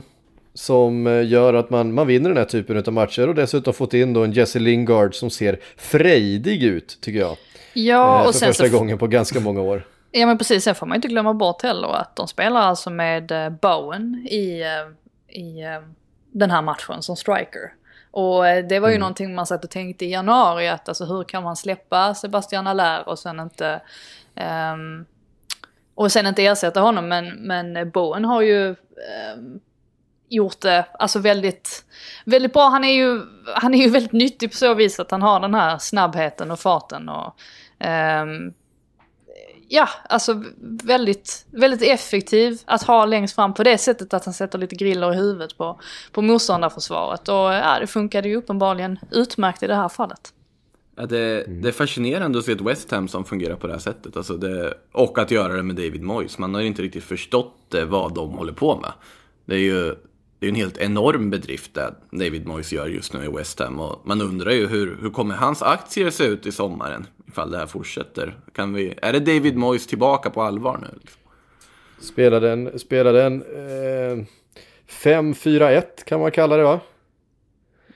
som 0.59 1.07
eh, 1.07 1.27
gör 1.27 1.53
att 1.53 1.69
man, 1.69 1.93
man 1.93 2.07
vinner 2.07 2.29
den 2.29 2.37
här 2.37 2.45
typen 2.45 2.77
av 2.87 2.93
matcher 2.93 3.27
och 3.29 3.35
dessutom 3.35 3.73
fått 3.73 3.93
in 3.93 4.13
då 4.13 4.23
en 4.23 4.31
Jesse 4.31 4.59
Lingard 4.59 5.15
som 5.15 5.29
ser 5.29 5.59
frejdig 5.77 6.63
ut 6.63 6.97
tycker 7.01 7.19
jag. 7.19 7.37
Ja, 7.73 8.19
Eh, 8.21 8.27
och 8.27 8.33
för 8.33 8.39
sen 8.39 8.47
första 8.47 8.65
så... 8.69 8.77
gången 8.77 8.97
på 8.97 9.07
ganska 9.07 9.39
många 9.39 9.61
år. 9.61 9.87
Ja 10.11 10.25
men 10.25 10.37
precis, 10.37 10.63
sen 10.63 10.75
får 10.75 10.85
man 10.87 10.95
inte 10.95 11.07
glömma 11.07 11.33
bort 11.33 11.61
heller 11.61 11.87
att 11.87 12.15
de 12.15 12.27
spelar 12.27 12.61
alltså 12.61 12.89
med 12.89 13.31
eh, 13.31 13.49
Bowen 13.49 14.27
i, 14.29 14.61
eh, 14.61 15.37
i 15.39 15.63
den 16.31 16.51
här 16.51 16.61
matchen 16.61 17.01
som 17.01 17.15
striker. 17.15 17.73
Och 18.11 18.43
det 18.69 18.79
var 18.79 18.89
ju 18.89 18.93
Mm. 18.95 18.99
någonting 18.99 19.35
man 19.35 19.45
satt 19.45 19.63
och 19.63 19.69
tänkte 19.69 20.05
i 20.05 20.11
januari 20.11 20.67
att 20.67 20.87
alltså 20.89 21.05
hur 21.05 21.23
kan 21.23 21.43
man 21.43 21.55
släppa 21.55 22.13
Sebastian 22.15 22.67
Allaire 22.67 23.03
och 23.03 23.19
sen 23.19 23.39
inte 23.39 23.81
ehm, 24.35 25.05
och 25.95 26.11
sen 26.11 26.27
inte 26.27 26.45
ersätta 26.45 26.81
honom 26.81 27.07
men, 27.07 27.29
men 27.29 27.89
Bowen 27.91 28.25
har 28.25 28.41
ju 28.41 28.67
ehm, 28.69 29.59
gjort 30.29 30.61
det 30.61 30.85
alltså 30.99 31.19
väldigt, 31.19 31.85
väldigt 32.25 32.53
bra. 32.53 32.69
Han 32.69 32.83
är, 32.83 32.93
ju, 32.93 33.21
han 33.55 33.73
är 33.73 33.77
ju 33.77 33.89
väldigt 33.89 34.11
nyttig 34.11 34.51
på 34.51 34.57
så 34.57 34.73
vis 34.73 34.99
att 34.99 35.11
han 35.11 35.21
har 35.21 35.39
den 35.39 35.53
här 35.53 35.77
snabbheten 35.77 36.51
och 36.51 36.59
farten 36.59 37.09
och 37.09 37.35
ehm, 37.79 38.53
ja, 39.69 39.89
alltså 40.09 40.43
väldigt, 40.83 41.45
väldigt 41.51 41.81
effektiv 41.81 42.61
att 42.65 42.83
ha 42.83 43.05
längst 43.05 43.35
fram 43.35 43.53
på 43.53 43.63
det 43.63 43.77
sättet 43.77 44.13
att 44.13 44.25
han 44.25 44.33
sätter 44.33 44.57
lite 44.57 44.75
griller 44.75 45.13
i 45.13 45.15
huvudet 45.15 45.57
på, 45.57 45.79
på 46.11 46.21
motståndarförsvaret. 46.21 47.29
Och 47.29 47.35
ja, 47.35 47.77
det 47.79 47.87
funkade 47.87 48.29
ju 48.29 48.35
uppenbarligen 48.35 48.99
utmärkt 49.11 49.63
i 49.63 49.67
det 49.67 49.75
här 49.75 49.89
fallet. 49.89 50.33
Ja, 50.95 51.05
det, 51.05 51.43
det 51.47 51.67
är 51.67 51.71
fascinerande 51.71 52.39
att 52.39 52.45
se 52.45 52.51
ett 52.51 52.61
West 52.61 52.91
Ham 52.91 53.07
som 53.07 53.25
fungerar 53.25 53.55
på 53.55 53.67
det 53.67 53.73
här 53.73 53.79
sättet. 53.79 54.17
Alltså 54.17 54.37
det, 54.37 54.73
och 54.91 55.19
att 55.19 55.31
göra 55.31 55.53
det 55.53 55.63
med 55.63 55.75
David 55.75 56.01
Moyes. 56.01 56.37
Man 56.37 56.53
har 56.53 56.61
inte 56.61 56.81
riktigt 56.81 57.03
förstått 57.03 57.73
eh, 57.73 57.85
vad 57.85 58.13
de 58.13 58.29
håller 58.29 58.53
på 58.53 58.75
med. 58.75 58.91
Det 59.45 59.55
är 59.55 59.59
ju 59.59 59.95
det 60.39 60.45
är 60.45 60.49
en 60.49 60.55
helt 60.55 60.77
enorm 60.77 61.29
bedrift 61.29 61.73
det 61.73 61.93
David 62.11 62.47
Moyes 62.47 62.71
gör 62.73 62.87
just 62.87 63.13
nu 63.13 63.25
i 63.25 63.27
West 63.27 63.59
Ham. 63.59 63.79
Och 63.79 64.01
man 64.07 64.21
undrar 64.21 64.51
ju 64.51 64.67
hur, 64.67 64.97
hur 65.01 65.09
kommer 65.09 65.35
hans 65.35 65.61
aktier 65.61 66.09
se 66.09 66.23
ut 66.23 66.45
i 66.45 66.51
sommaren? 66.51 67.07
Ifall 67.27 67.51
det 67.51 67.57
här 67.57 67.65
fortsätter. 67.65 68.37
Kan 68.53 68.73
vi, 68.73 68.93
är 69.01 69.13
det 69.13 69.19
David 69.19 69.57
Moyes 69.57 69.87
tillbaka 69.87 70.29
på 70.29 70.41
allvar 70.41 70.77
nu? 70.81 70.99
Liksom? 70.99 71.21
Spelade 72.01 72.51
en, 72.51 72.79
spelade 72.79 73.23
en 73.23 73.41
eh, 73.41 74.25
5-4-1 74.87 75.83
kan 76.05 76.19
man 76.19 76.31
kalla 76.31 76.57
det 76.57 76.63
va? 76.63 76.79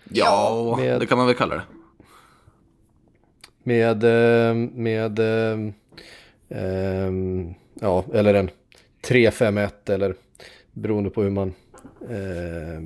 Ja, 0.10 0.76
med- 0.80 1.00
det 1.00 1.06
kan 1.06 1.18
man 1.18 1.28
väl 1.28 1.36
kalla 1.36 1.56
det. 1.56 1.64
Med, 3.64 4.04
eh, 4.04 4.56
med 4.74 5.20
eh, 5.20 5.58
ehm, 6.50 7.54
ja, 7.82 8.06
eller 8.14 8.34
en 8.34 8.50
3-5-1 9.08 9.70
eller 9.86 10.16
beroende 10.72 11.10
på 11.10 11.24
hur 11.24 11.30
man... 11.30 11.54
Eh, 12.10 12.84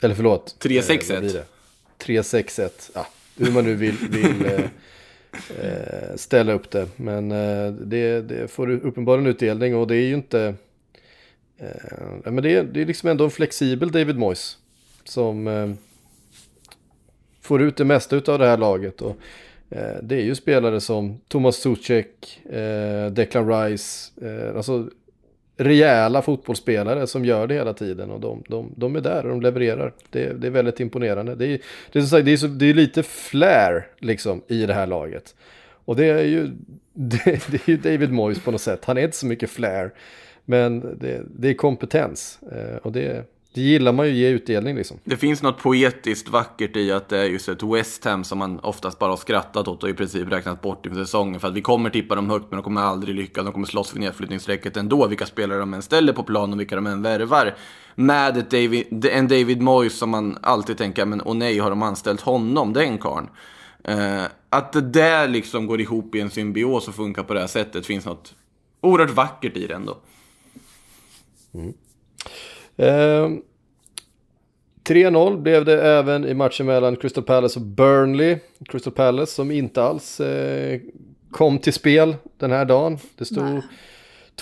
eller 0.00 0.14
förlåt. 0.14 0.56
3-6-1. 0.60 1.10
Eh, 1.10 1.14
vad 1.14 1.22
blir 1.22 1.32
det? 1.32 1.44
3-6-1. 1.98 2.90
Ja, 2.94 3.06
hur 3.36 3.52
man 3.52 3.64
nu 3.64 3.74
vill, 3.74 3.96
vill 4.10 4.46
eh, 4.46 4.64
eh, 5.60 6.16
ställa 6.16 6.52
upp 6.52 6.70
det. 6.70 6.88
Men 6.96 7.32
eh, 7.32 7.72
det, 7.72 8.20
det 8.20 8.48
får 8.50 8.70
uppenbarligen 8.70 9.26
utdelning 9.26 9.76
och 9.76 9.86
det 9.86 9.96
är 9.96 10.06
ju 10.06 10.14
inte... 10.14 10.54
Eh, 11.58 12.30
men 12.32 12.42
det, 12.42 12.54
är, 12.56 12.64
det 12.64 12.80
är 12.80 12.86
liksom 12.86 13.08
ändå 13.08 13.24
en 13.24 13.30
flexibel 13.30 13.90
David 13.90 14.16
Moyes. 14.16 14.58
Som 15.04 15.46
eh, 15.46 15.70
får 17.40 17.62
ut 17.62 17.76
det 17.76 17.84
mesta 17.84 18.16
av 18.16 18.38
det 18.38 18.46
här 18.46 18.58
laget. 18.58 19.02
Och, 19.02 19.16
det 20.02 20.14
är 20.14 20.22
ju 20.22 20.34
spelare 20.34 20.80
som 20.80 21.20
Thomas 21.28 21.56
Suchek, 21.56 22.40
eh, 22.50 23.10
Declan 23.10 23.48
Rice, 23.48 24.10
alltså 24.56 24.90
rejäla 25.56 26.22
fotbollsspelare 26.22 27.06
som 27.06 27.24
gör 27.24 27.46
det 27.46 27.54
hela 27.54 27.74
tiden 27.74 28.10
och 28.10 28.20
de, 28.20 28.42
de, 28.48 28.74
de 28.76 28.96
är 28.96 29.00
där 29.00 29.22
och 29.22 29.28
de 29.28 29.40
levererar. 29.40 29.92
Det, 30.10 30.32
det 30.40 30.46
är 30.46 30.50
väldigt 30.50 30.80
imponerande. 30.80 31.34
Det 31.34 31.46
är, 31.46 31.60
det 31.92 31.98
är, 31.98 32.02
sagt, 32.02 32.24
det 32.24 32.32
är, 32.32 32.36
så, 32.36 32.46
det 32.46 32.66
är 32.66 32.74
lite 32.74 33.02
flair 33.02 33.86
liksom 33.98 34.42
i 34.48 34.66
det 34.66 34.74
här 34.74 34.86
laget. 34.86 35.34
Och 35.84 35.96
det 35.96 36.06
är 36.06 36.24
ju 36.24 36.46
det, 36.92 37.24
det 37.24 37.68
är 37.68 37.70
ju 37.70 37.76
David 37.76 38.12
Moyes 38.12 38.40
på 38.40 38.50
något 38.50 38.60
sätt. 38.60 38.84
Han 38.84 38.98
är 38.98 39.02
inte 39.02 39.16
så 39.16 39.26
mycket 39.26 39.50
flair. 39.50 39.92
Men 40.44 40.98
det, 40.98 41.22
det 41.38 41.48
är 41.48 41.54
kompetens. 41.54 42.38
Eh, 42.52 42.76
och 42.76 42.92
det, 42.92 43.24
det 43.56 43.62
gillar 43.62 43.92
man 43.92 44.06
ju 44.06 44.12
ge 44.12 44.28
utdelning 44.28 44.76
liksom. 44.76 44.98
Det 45.04 45.16
finns 45.16 45.42
något 45.42 45.58
poetiskt 45.58 46.28
vackert 46.28 46.76
i 46.76 46.92
att 46.92 47.08
det 47.08 47.18
är 47.18 47.24
just 47.24 47.48
ett 47.48 47.62
West 47.62 48.04
Ham 48.04 48.24
som 48.24 48.38
man 48.38 48.58
oftast 48.60 48.98
bara 48.98 49.10
har 49.10 49.16
skrattat 49.16 49.68
åt 49.68 49.82
och 49.82 49.88
i 49.88 49.94
princip 49.94 50.32
räknat 50.32 50.60
bort 50.62 50.86
inför 50.86 51.00
säsongen. 51.00 51.40
För 51.40 51.48
att 51.48 51.54
vi 51.54 51.60
kommer 51.60 51.90
tippa 51.90 52.14
dem 52.14 52.30
högt 52.30 52.46
men 52.50 52.56
de 52.56 52.62
kommer 52.62 52.80
aldrig 52.80 53.14
lyckas. 53.14 53.44
De 53.44 53.52
kommer 53.52 53.66
slåss 53.66 53.90
för 53.90 53.98
nedflyttningsstrecket 53.98 54.76
ändå, 54.76 55.06
vilka 55.06 55.26
spelare 55.26 55.58
de 55.58 55.74
än 55.74 55.82
ställer 55.82 56.12
på 56.12 56.22
plan 56.22 56.52
och 56.52 56.60
vilka 56.60 56.76
de 56.76 56.86
än 56.86 57.02
värvar. 57.02 57.54
Med 57.94 58.36
ett 58.36 58.50
David, 58.50 59.06
en 59.06 59.28
David 59.28 59.62
Moyes 59.62 59.98
som 59.98 60.10
man 60.10 60.38
alltid 60.42 60.78
tänker, 60.78 61.06
men 61.06 61.22
åh 61.24 61.36
nej, 61.36 61.58
har 61.58 61.70
de 61.70 61.82
anställt 61.82 62.20
honom, 62.20 62.72
den 62.72 62.98
karln? 62.98 63.28
Uh, 63.88 64.24
att 64.50 64.72
det 64.72 64.80
där 64.80 65.28
liksom 65.28 65.66
går 65.66 65.80
ihop 65.80 66.14
i 66.14 66.20
en 66.20 66.30
symbios 66.30 66.88
och 66.88 66.94
funkar 66.94 67.22
på 67.22 67.34
det 67.34 67.40
här 67.40 67.46
sättet 67.46 67.86
finns 67.86 68.04
något 68.04 68.34
oerhört 68.80 69.10
vackert 69.10 69.56
i 69.56 69.66
det 69.66 69.74
ändå. 69.74 69.98
Mm. 71.54 71.74
Uh, 72.78 73.38
3-0 74.86 75.36
blev 75.42 75.64
det 75.64 75.82
även 75.82 76.24
i 76.24 76.34
matchen 76.34 76.66
mellan 76.66 76.96
Crystal 76.96 77.24
Palace 77.24 77.58
och 77.58 77.66
Burnley. 77.66 78.38
Crystal 78.68 78.92
Palace 78.92 79.32
som 79.32 79.50
inte 79.50 79.82
alls 79.82 80.20
uh, 80.20 80.80
kom 81.30 81.58
till 81.58 81.72
spel 81.72 82.16
den 82.36 82.50
här 82.50 82.64
dagen. 82.64 82.98
Det 83.16 83.24
stod 83.24 83.62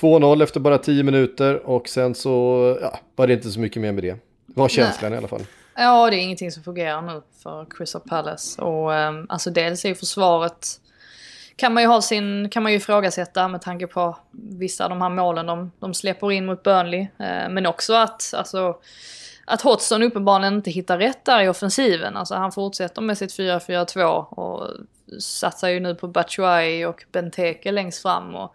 2-0 0.01 0.43
efter 0.43 0.61
bara 0.61 0.79
10 0.79 1.03
minuter 1.03 1.67
och 1.67 1.89
sen 1.89 2.15
så 2.15 2.79
ja, 2.83 2.99
var 3.17 3.27
det 3.27 3.33
inte 3.33 3.51
så 3.51 3.61
mycket 3.61 3.83
mer 3.83 3.93
med 3.93 4.05
det. 4.05 4.17
Var 4.47 4.69
känslan 4.69 5.11
Nej. 5.11 5.17
i 5.17 5.19
alla 5.19 5.29
fall. 5.29 5.43
Ja, 5.77 6.11
det 6.11 6.17
är 6.17 6.21
ingenting 6.21 6.51
som 6.51 6.63
fungerar 6.63 7.03
nu 7.03 7.23
för 7.43 7.67
Crystal 7.71 8.03
Palace. 8.09 8.63
Och 8.63 8.91
um, 8.91 9.27
alltså 9.29 9.51
dels 9.51 9.85
är 9.85 9.89
ju 9.89 9.95
försvaret 9.95 10.81
kan 11.57 11.75
man 11.75 11.83
ju 11.83 11.89
ha 11.89 12.03
sin, 12.03 12.49
kan 12.51 12.63
man 12.63 12.73
ju 12.73 12.79
ifrågasätta 12.79 13.49
med 13.49 13.63
tanke 13.63 13.87
på 13.87 14.17
vissa 14.31 14.85
av 14.85 14.91
de 14.91 15.03
här 15.03 15.09
målen 15.09 15.47
de, 15.47 15.73
de 15.79 15.95
släpper 15.95 16.33
in 16.33 16.47
mot 16.47 16.63
Burnley. 16.63 17.01
Uh, 17.01 17.49
men 17.51 17.67
också 17.67 17.95
att, 17.95 18.35
alltså, 18.37 18.77
att 19.45 19.63
Hodgson 19.63 20.03
uppenbarligen 20.03 20.55
inte 20.55 20.71
hittar 20.71 20.99
rätt 20.99 21.25
där 21.25 21.43
i 21.43 21.49
offensiven. 21.49 22.17
Alltså 22.17 22.35
han 22.35 22.53
fortsätter 22.53 23.03
med 23.03 23.19
sitt 23.19 23.39
4-4-2 23.39 24.25
och 24.25 24.71
satsar 25.21 25.69
ju 25.69 25.81
nu 25.81 25.95
på 25.95 26.09
Batshuayi 26.09 26.85
och 26.85 27.05
Benteke 27.13 27.73
längst 27.73 28.03
fram. 28.03 28.35
Och 28.35 28.55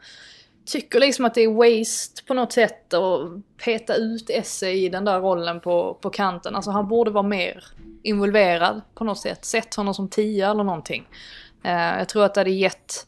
tycker 0.65 0.99
liksom 0.99 1.25
att 1.25 1.33
det 1.33 1.41
är 1.41 1.79
waste 1.79 2.23
på 2.23 2.33
något 2.33 2.51
sätt 2.51 2.93
att 2.93 3.21
peta 3.65 3.95
ut 3.95 4.29
Esse 4.29 4.69
i 4.69 4.89
den 4.89 5.05
där 5.05 5.19
rollen 5.19 5.59
på, 5.59 5.93
på 6.01 6.09
kanten. 6.09 6.55
Alltså 6.55 6.71
han 6.71 6.87
borde 6.87 7.11
vara 7.11 7.27
mer 7.27 7.63
involverad 8.03 8.81
på 8.93 9.03
något 9.03 9.19
sätt. 9.19 9.45
Sett 9.45 9.75
honom 9.75 9.93
som 9.93 10.09
tia 10.09 10.51
eller 10.51 10.63
någonting. 10.63 11.07
Eh, 11.63 11.97
jag 11.97 12.09
tror 12.09 12.25
att 12.25 12.33
det 12.33 12.39
hade 12.39 12.51
gett 12.51 13.07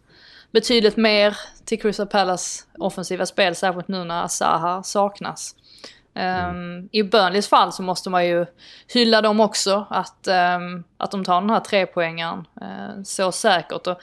betydligt 0.52 0.98
mer 0.98 1.38
till 1.66 1.82
Crystal 1.82 2.08
Palace 2.08 2.64
offensiva 2.78 3.26
spel, 3.26 3.56
särskilt 3.56 3.88
nu 3.88 4.04
när 4.04 4.24
Asaha 4.24 4.84
saknas. 4.84 5.56
Um, 6.16 6.90
I 6.92 7.04
Burnleys 7.04 7.48
fall 7.48 7.72
så 7.72 7.84
måste 7.84 8.10
man 8.10 8.28
ju 8.28 8.46
hylla 8.88 9.22
dem 9.22 9.40
också, 9.40 9.88
att, 9.90 10.28
um, 10.58 10.84
att 10.98 11.12
de 11.12 11.24
tar 11.24 11.42
den 11.42 11.50
här 11.50 11.60
trepoängaren 11.60 12.48
uh, 12.62 13.04
så 13.04 13.32
säkert. 13.32 13.88
Och 13.88 14.00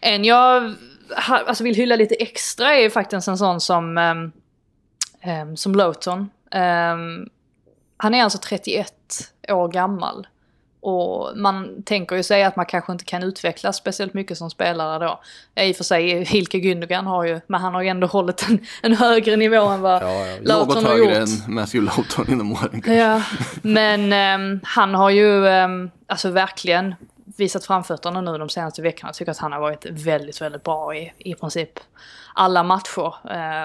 en 0.00 0.24
jag 0.24 0.74
alltså 1.16 1.64
vill 1.64 1.74
hylla 1.74 1.96
lite 1.96 2.14
extra 2.14 2.74
är 2.74 2.90
faktiskt 2.90 3.28
en 3.28 3.38
sån 3.38 3.60
som, 3.60 3.98
um, 5.24 5.56
som 5.56 5.74
Lowton. 5.74 6.30
han 7.96 8.14
är 8.14 8.24
alltså 8.24 8.38
31 8.38 8.94
år 9.48 9.68
gammal. 9.68 10.26
Och 10.82 11.38
man 11.38 11.82
tänker 11.82 12.16
ju 12.16 12.22
sig 12.22 12.44
att 12.44 12.56
man 12.56 12.66
kanske 12.66 12.92
inte 12.92 13.04
kan 13.04 13.22
utvecklas 13.22 13.76
speciellt 13.76 14.14
mycket 14.14 14.38
som 14.38 14.50
spelare 14.50 15.06
då. 15.06 15.20
I 15.62 15.72
och 15.72 15.76
för 15.76 15.84
sig, 15.84 16.24
Hilke 16.24 16.58
Gündogan 16.58 17.06
har 17.06 17.24
ju, 17.24 17.40
men 17.46 17.60
han 17.60 17.74
har 17.74 17.82
ju 17.82 17.88
ändå 17.88 18.06
hållit 18.06 18.48
en, 18.48 18.58
en 18.82 18.92
högre 18.92 19.36
nivå 19.36 19.66
än 19.66 19.80
vad 19.80 20.02
ja, 20.02 20.26
ja. 20.26 20.36
Lawton 20.42 20.84
har 20.84 20.96
gjort. 20.96 21.08
Något 21.08 21.16
högre 21.16 21.22
än 21.22 21.54
Matthew 21.54 21.86
Lawton 21.96 22.32
inom 22.32 22.52
åren 22.52 22.70
kanske. 22.70 22.94
Ja, 22.94 23.22
men 23.62 24.40
um, 24.40 24.60
han 24.64 24.94
har 24.94 25.10
ju 25.10 25.46
um, 25.46 25.90
alltså 26.06 26.30
verkligen 26.30 26.94
visat 27.36 27.64
framfötterna 27.64 28.20
nu 28.20 28.38
de 28.38 28.48
senaste 28.48 28.82
veckorna. 28.82 29.08
Jag 29.08 29.14
tycker 29.14 29.32
att 29.32 29.38
han 29.38 29.52
har 29.52 29.60
varit 29.60 29.86
väldigt, 29.90 30.40
väldigt 30.40 30.62
bra 30.62 30.96
i, 30.96 31.12
i 31.18 31.34
princip 31.34 31.80
alla 32.34 32.62
matcher. 32.62 33.14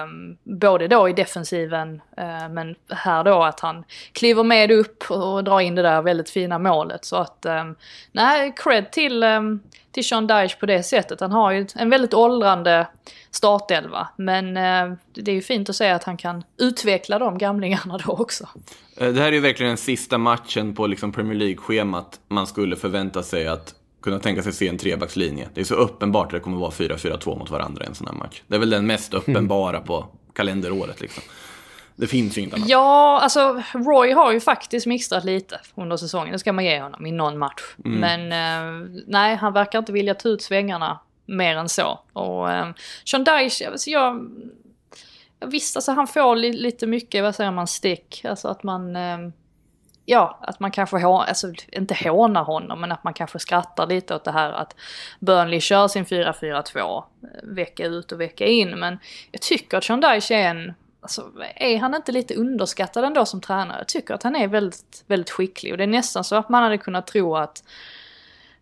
Um, 0.02 0.38
både 0.42 0.88
då 0.88 1.08
i 1.08 1.12
defensiven, 1.12 2.02
uh, 2.18 2.48
men 2.48 2.74
här 2.90 3.24
då 3.24 3.42
att 3.42 3.60
han 3.60 3.84
kliver 4.12 4.42
med 4.42 4.70
upp 4.70 5.10
och 5.10 5.44
drar 5.44 5.60
in 5.60 5.74
det 5.74 5.82
där 5.82 6.02
väldigt 6.02 6.30
fina 6.30 6.58
målet. 6.58 7.04
Så 7.04 7.16
att, 7.16 7.46
um, 7.46 7.76
nej, 8.12 8.52
cred 8.56 8.90
till, 8.90 9.22
um, 9.22 9.60
till 9.92 10.04
Sean 10.04 10.26
Dyche 10.26 10.56
på 10.60 10.66
det 10.66 10.82
sättet. 10.82 11.20
Han 11.20 11.32
har 11.32 11.52
ju 11.52 11.66
en 11.74 11.90
väldigt 11.90 12.14
åldrande 12.14 12.86
startelva. 13.30 14.08
Men 14.16 14.56
eh, 14.56 14.96
det 15.14 15.30
är 15.30 15.34
ju 15.34 15.42
fint 15.42 15.68
att 15.68 15.76
se 15.76 15.88
att 15.88 16.04
han 16.04 16.16
kan 16.16 16.44
utveckla 16.58 17.18
de 17.18 17.38
gamlingarna 17.38 17.98
då 18.06 18.12
också. 18.12 18.48
Eh, 18.96 19.08
det 19.08 19.20
här 19.20 19.28
är 19.28 19.32
ju 19.32 19.40
verkligen 19.40 19.70
den 19.70 19.76
sista 19.76 20.18
matchen 20.18 20.74
på 20.74 20.86
liksom 20.86 21.12
Premier 21.12 21.34
League-schemat 21.34 22.20
man 22.28 22.46
skulle 22.46 22.76
förvänta 22.76 23.22
sig 23.22 23.48
att 23.48 23.74
kunna 24.02 24.18
tänka 24.18 24.42
sig 24.42 24.52
se 24.52 24.68
en 24.68 24.78
trebackslinje. 24.78 25.48
Det 25.54 25.60
är 25.60 25.64
så 25.64 25.74
uppenbart 25.74 26.26
att 26.26 26.32
det 26.32 26.40
kommer 26.40 26.58
vara 26.58 26.70
4-4-2 26.70 27.38
mot 27.38 27.50
varandra 27.50 27.84
i 27.84 27.86
en 27.86 27.94
sån 27.94 28.06
här 28.06 28.14
match. 28.14 28.42
Det 28.46 28.54
är 28.54 28.58
väl 28.58 28.70
den 28.70 28.86
mest 28.86 29.14
uppenbara 29.14 29.80
på 29.80 30.06
kalenderåret 30.32 31.00
liksom. 31.00 31.22
Det 31.98 32.06
finns 32.06 32.38
ju 32.38 32.42
inget 32.42 32.54
annat. 32.54 32.68
Ja, 32.68 33.20
alltså 33.22 33.62
Roy 33.72 34.12
har 34.12 34.32
ju 34.32 34.40
faktiskt 34.40 34.86
mixtrat 34.86 35.24
lite 35.24 35.60
under 35.74 35.96
säsongen. 35.96 36.32
Det 36.32 36.38
ska 36.38 36.52
man 36.52 36.64
ge 36.64 36.80
honom 36.80 37.06
i 37.06 37.12
någon 37.12 37.38
match. 37.38 37.62
Mm. 37.84 38.00
Men 38.00 38.32
eh, 38.32 38.88
nej, 39.06 39.36
han 39.36 39.52
verkar 39.52 39.78
inte 39.78 39.92
vilja 39.92 40.14
ta 40.14 40.28
ut 40.28 40.42
svängarna 40.42 40.98
mer 41.26 41.56
än 41.56 41.68
så. 41.68 42.00
Och 42.12 42.52
eh, 42.52 42.68
Sean 43.04 43.24
Dyche, 43.24 43.70
alltså 43.70 43.90
jag... 43.90 44.30
Visst, 45.46 45.76
alltså 45.76 45.92
han 45.92 46.06
får 46.06 46.36
li 46.36 46.52
lite 46.52 46.86
mycket, 46.86 47.22
vad 47.22 47.34
säger 47.34 47.50
man, 47.50 47.66
stick. 47.66 48.24
Alltså 48.24 48.48
att 48.48 48.62
man... 48.62 48.96
Eh, 48.96 49.18
ja, 50.04 50.38
att 50.42 50.60
man 50.60 50.70
kanske, 50.70 51.06
alltså 51.06 51.52
inte 51.72 51.94
hånar 51.94 52.44
honom, 52.44 52.80
men 52.80 52.92
att 52.92 53.04
man 53.04 53.14
kanske 53.14 53.38
skrattar 53.38 53.86
lite 53.86 54.14
åt 54.14 54.24
det 54.24 54.32
här 54.32 54.52
att 54.52 54.74
Burnley 55.20 55.60
kör 55.60 55.88
sin 55.88 56.04
4-4-2 56.04 56.78
eh, 56.78 57.02
vecka 57.42 57.86
ut 57.86 58.12
och 58.12 58.20
vecka 58.20 58.46
in. 58.46 58.78
Men 58.78 58.98
jag 59.30 59.42
tycker 59.42 59.78
att 59.78 59.84
Sean 59.84 60.00
Dyche 60.00 60.34
är 60.34 60.50
en, 60.50 60.74
alltså 61.00 61.32
är 61.56 61.78
han 61.78 61.94
inte 61.94 62.12
lite 62.12 62.34
underskattad 62.34 63.04
ändå 63.04 63.26
som 63.26 63.40
tränare? 63.40 63.78
Jag 63.78 63.88
tycker 63.88 64.14
att 64.14 64.22
han 64.22 64.36
är 64.36 64.48
väldigt, 64.48 65.04
väldigt 65.06 65.30
skicklig 65.30 65.72
och 65.72 65.78
det 65.78 65.84
är 65.84 65.88
nästan 65.88 66.24
så 66.24 66.36
att 66.36 66.48
man 66.48 66.62
hade 66.62 66.78
kunnat 66.78 67.06
tro 67.06 67.36
att 67.36 67.62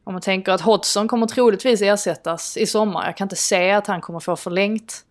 om 0.04 0.12
man 0.12 0.22
tänker 0.22 0.52
att 0.52 0.60
Hodgson 0.60 1.08
kommer 1.08 1.26
troligtvis 1.26 1.82
ersättas 1.82 2.56
i 2.56 2.66
sommar. 2.66 3.06
Jag 3.06 3.16
kan 3.16 3.24
inte 3.24 3.36
se 3.36 3.70
att 3.70 3.86
han 3.86 4.00
kommer 4.00 4.20
få 4.20 4.36
förlängt. 4.36 5.04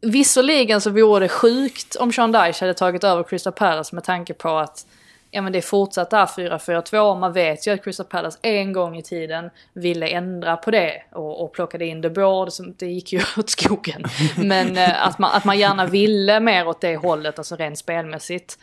Visserligen 0.00 0.80
så 0.80 0.90
vore 0.90 1.20
det 1.24 1.28
sjukt 1.28 1.96
om 1.96 2.12
Sean 2.12 2.32
Dyche 2.32 2.60
hade 2.60 2.74
tagit 2.74 3.04
över 3.04 3.22
Crystal 3.22 3.52
Palace 3.52 3.94
med 3.94 4.04
tanke 4.04 4.34
på 4.34 4.58
att 4.58 4.86
ja 5.30 5.42
men 5.42 5.52
det 5.52 5.58
är 5.58 5.62
fortsatt 5.62 6.10
där 6.10 6.26
4-4-2. 6.26 7.18
Man 7.20 7.32
vet 7.32 7.66
ju 7.66 7.74
att 7.74 7.84
Crystal 7.84 8.06
Palace 8.06 8.38
en 8.42 8.72
gång 8.72 8.96
i 8.96 9.02
tiden 9.02 9.50
ville 9.72 10.08
ändra 10.08 10.56
på 10.56 10.70
det 10.70 11.02
och, 11.12 11.44
och 11.44 11.52
plockade 11.52 11.86
in 11.86 12.02
The 12.02 12.10
Board. 12.10 12.48
Det 12.78 12.86
gick 12.86 13.12
ju 13.12 13.20
åt 13.38 13.50
skogen. 13.50 14.04
Men 14.36 14.76
eh, 14.76 15.06
att, 15.06 15.18
man, 15.18 15.30
att 15.32 15.44
man 15.44 15.58
gärna 15.58 15.86
ville 15.86 16.40
mer 16.40 16.68
åt 16.68 16.80
det 16.80 16.96
hållet, 16.96 17.38
alltså 17.38 17.56
rent 17.56 17.78
spelmässigt. 17.78 18.58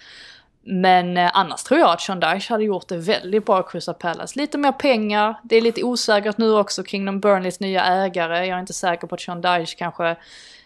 Men 0.64 1.18
eh, 1.18 1.32
annars 1.34 1.64
tror 1.64 1.80
jag 1.80 1.90
att 1.90 2.02
Sean 2.02 2.20
Dyche 2.20 2.54
hade 2.54 2.64
gjort 2.64 2.88
det 2.88 2.98
väldigt 2.98 3.46
bra 3.46 3.60
i 3.60 3.64
Crystal 3.72 3.96
Palace. 3.96 4.40
Lite 4.40 4.58
mer 4.58 4.72
pengar, 4.72 5.36
det 5.44 5.56
är 5.56 5.62
lite 5.62 5.84
osäkert 5.84 6.38
nu 6.38 6.54
också 6.54 6.84
kring 6.84 7.06
de 7.06 7.20
Burnleys 7.20 7.60
nya 7.60 7.86
ägare. 7.86 8.38
Jag 8.38 8.56
är 8.56 8.60
inte 8.60 8.74
säker 8.74 9.08
på 9.08 9.16
att 9.16 9.22
Sean 9.22 9.42
Dyche 9.42 9.76
kanske 9.78 10.16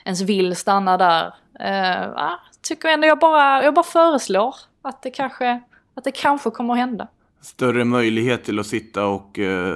ens 0.06 0.22
vill 0.22 0.56
stanna 0.56 0.98
där. 0.98 1.34
Uh, 1.62 2.32
tycker 2.62 2.90
ändå 2.90 3.08
jag 3.08 3.20
bara, 3.20 3.64
jag 3.64 3.74
bara 3.74 3.84
föreslår 3.84 4.56
att 4.82 5.02
det 5.02 5.12
kanske 5.12 5.62
att 5.96 6.04
det 6.04 6.12
kanske 6.12 6.50
kommer 6.50 6.74
att 6.74 6.80
hända. 6.80 7.08
Större 7.42 7.86
möjlighet 7.86 8.44
till 8.44 8.60
att 8.60 8.68
sitta 8.68 9.06
och 9.06 9.40
uh, 9.40 9.76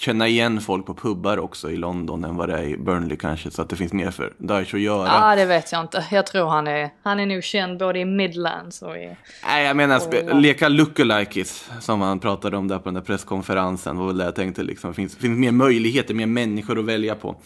känna 0.00 0.28
igen 0.28 0.60
folk 0.60 0.86
på 0.86 0.94
pubbar 0.94 1.38
också 1.38 1.70
i 1.70 1.76
London 1.76 2.24
än 2.24 2.36
vad 2.36 2.48
det 2.48 2.58
är 2.58 2.62
i 2.62 2.76
Burnley 2.76 3.16
kanske. 3.16 3.50
Så 3.50 3.62
att 3.62 3.68
det 3.68 3.76
finns 3.76 3.92
mer 3.92 4.10
för 4.10 4.32
Daesh 4.38 4.74
att 4.74 4.80
göra. 4.80 5.06
Ja, 5.06 5.36
det 5.36 5.44
vet 5.44 5.72
jag 5.72 5.80
inte. 5.80 6.04
Jag 6.10 6.26
tror 6.26 6.48
han 6.48 6.66
är, 6.66 6.90
han 7.02 7.20
är 7.20 7.26
nog 7.26 7.44
känd 7.44 7.78
både 7.78 7.98
i 7.98 8.04
Midlands 8.04 8.82
och 8.82 8.96
i... 8.96 9.16
Nej, 9.46 9.66
jag 9.66 9.76
menar 9.76 9.98
spe- 9.98 10.40
leka 10.40 10.68
lookalikes 10.68 11.70
som 11.80 12.00
han 12.00 12.18
pratade 12.18 12.56
om 12.56 12.68
där 12.68 12.78
på 12.78 12.84
den 12.84 12.94
där 12.94 13.00
presskonferensen. 13.00 13.96
Det 13.96 14.00
var 14.00 14.06
väl 14.06 14.18
det 14.18 14.24
jag 14.24 14.34
tänkte 14.34 14.62
liksom. 14.62 14.90
Det 14.90 14.94
finns, 14.94 15.16
finns 15.16 15.38
mer 15.38 15.52
möjligheter, 15.52 16.14
mer 16.14 16.26
människor 16.26 16.78
att 16.78 16.84
välja 16.84 17.14
på. 17.14 17.36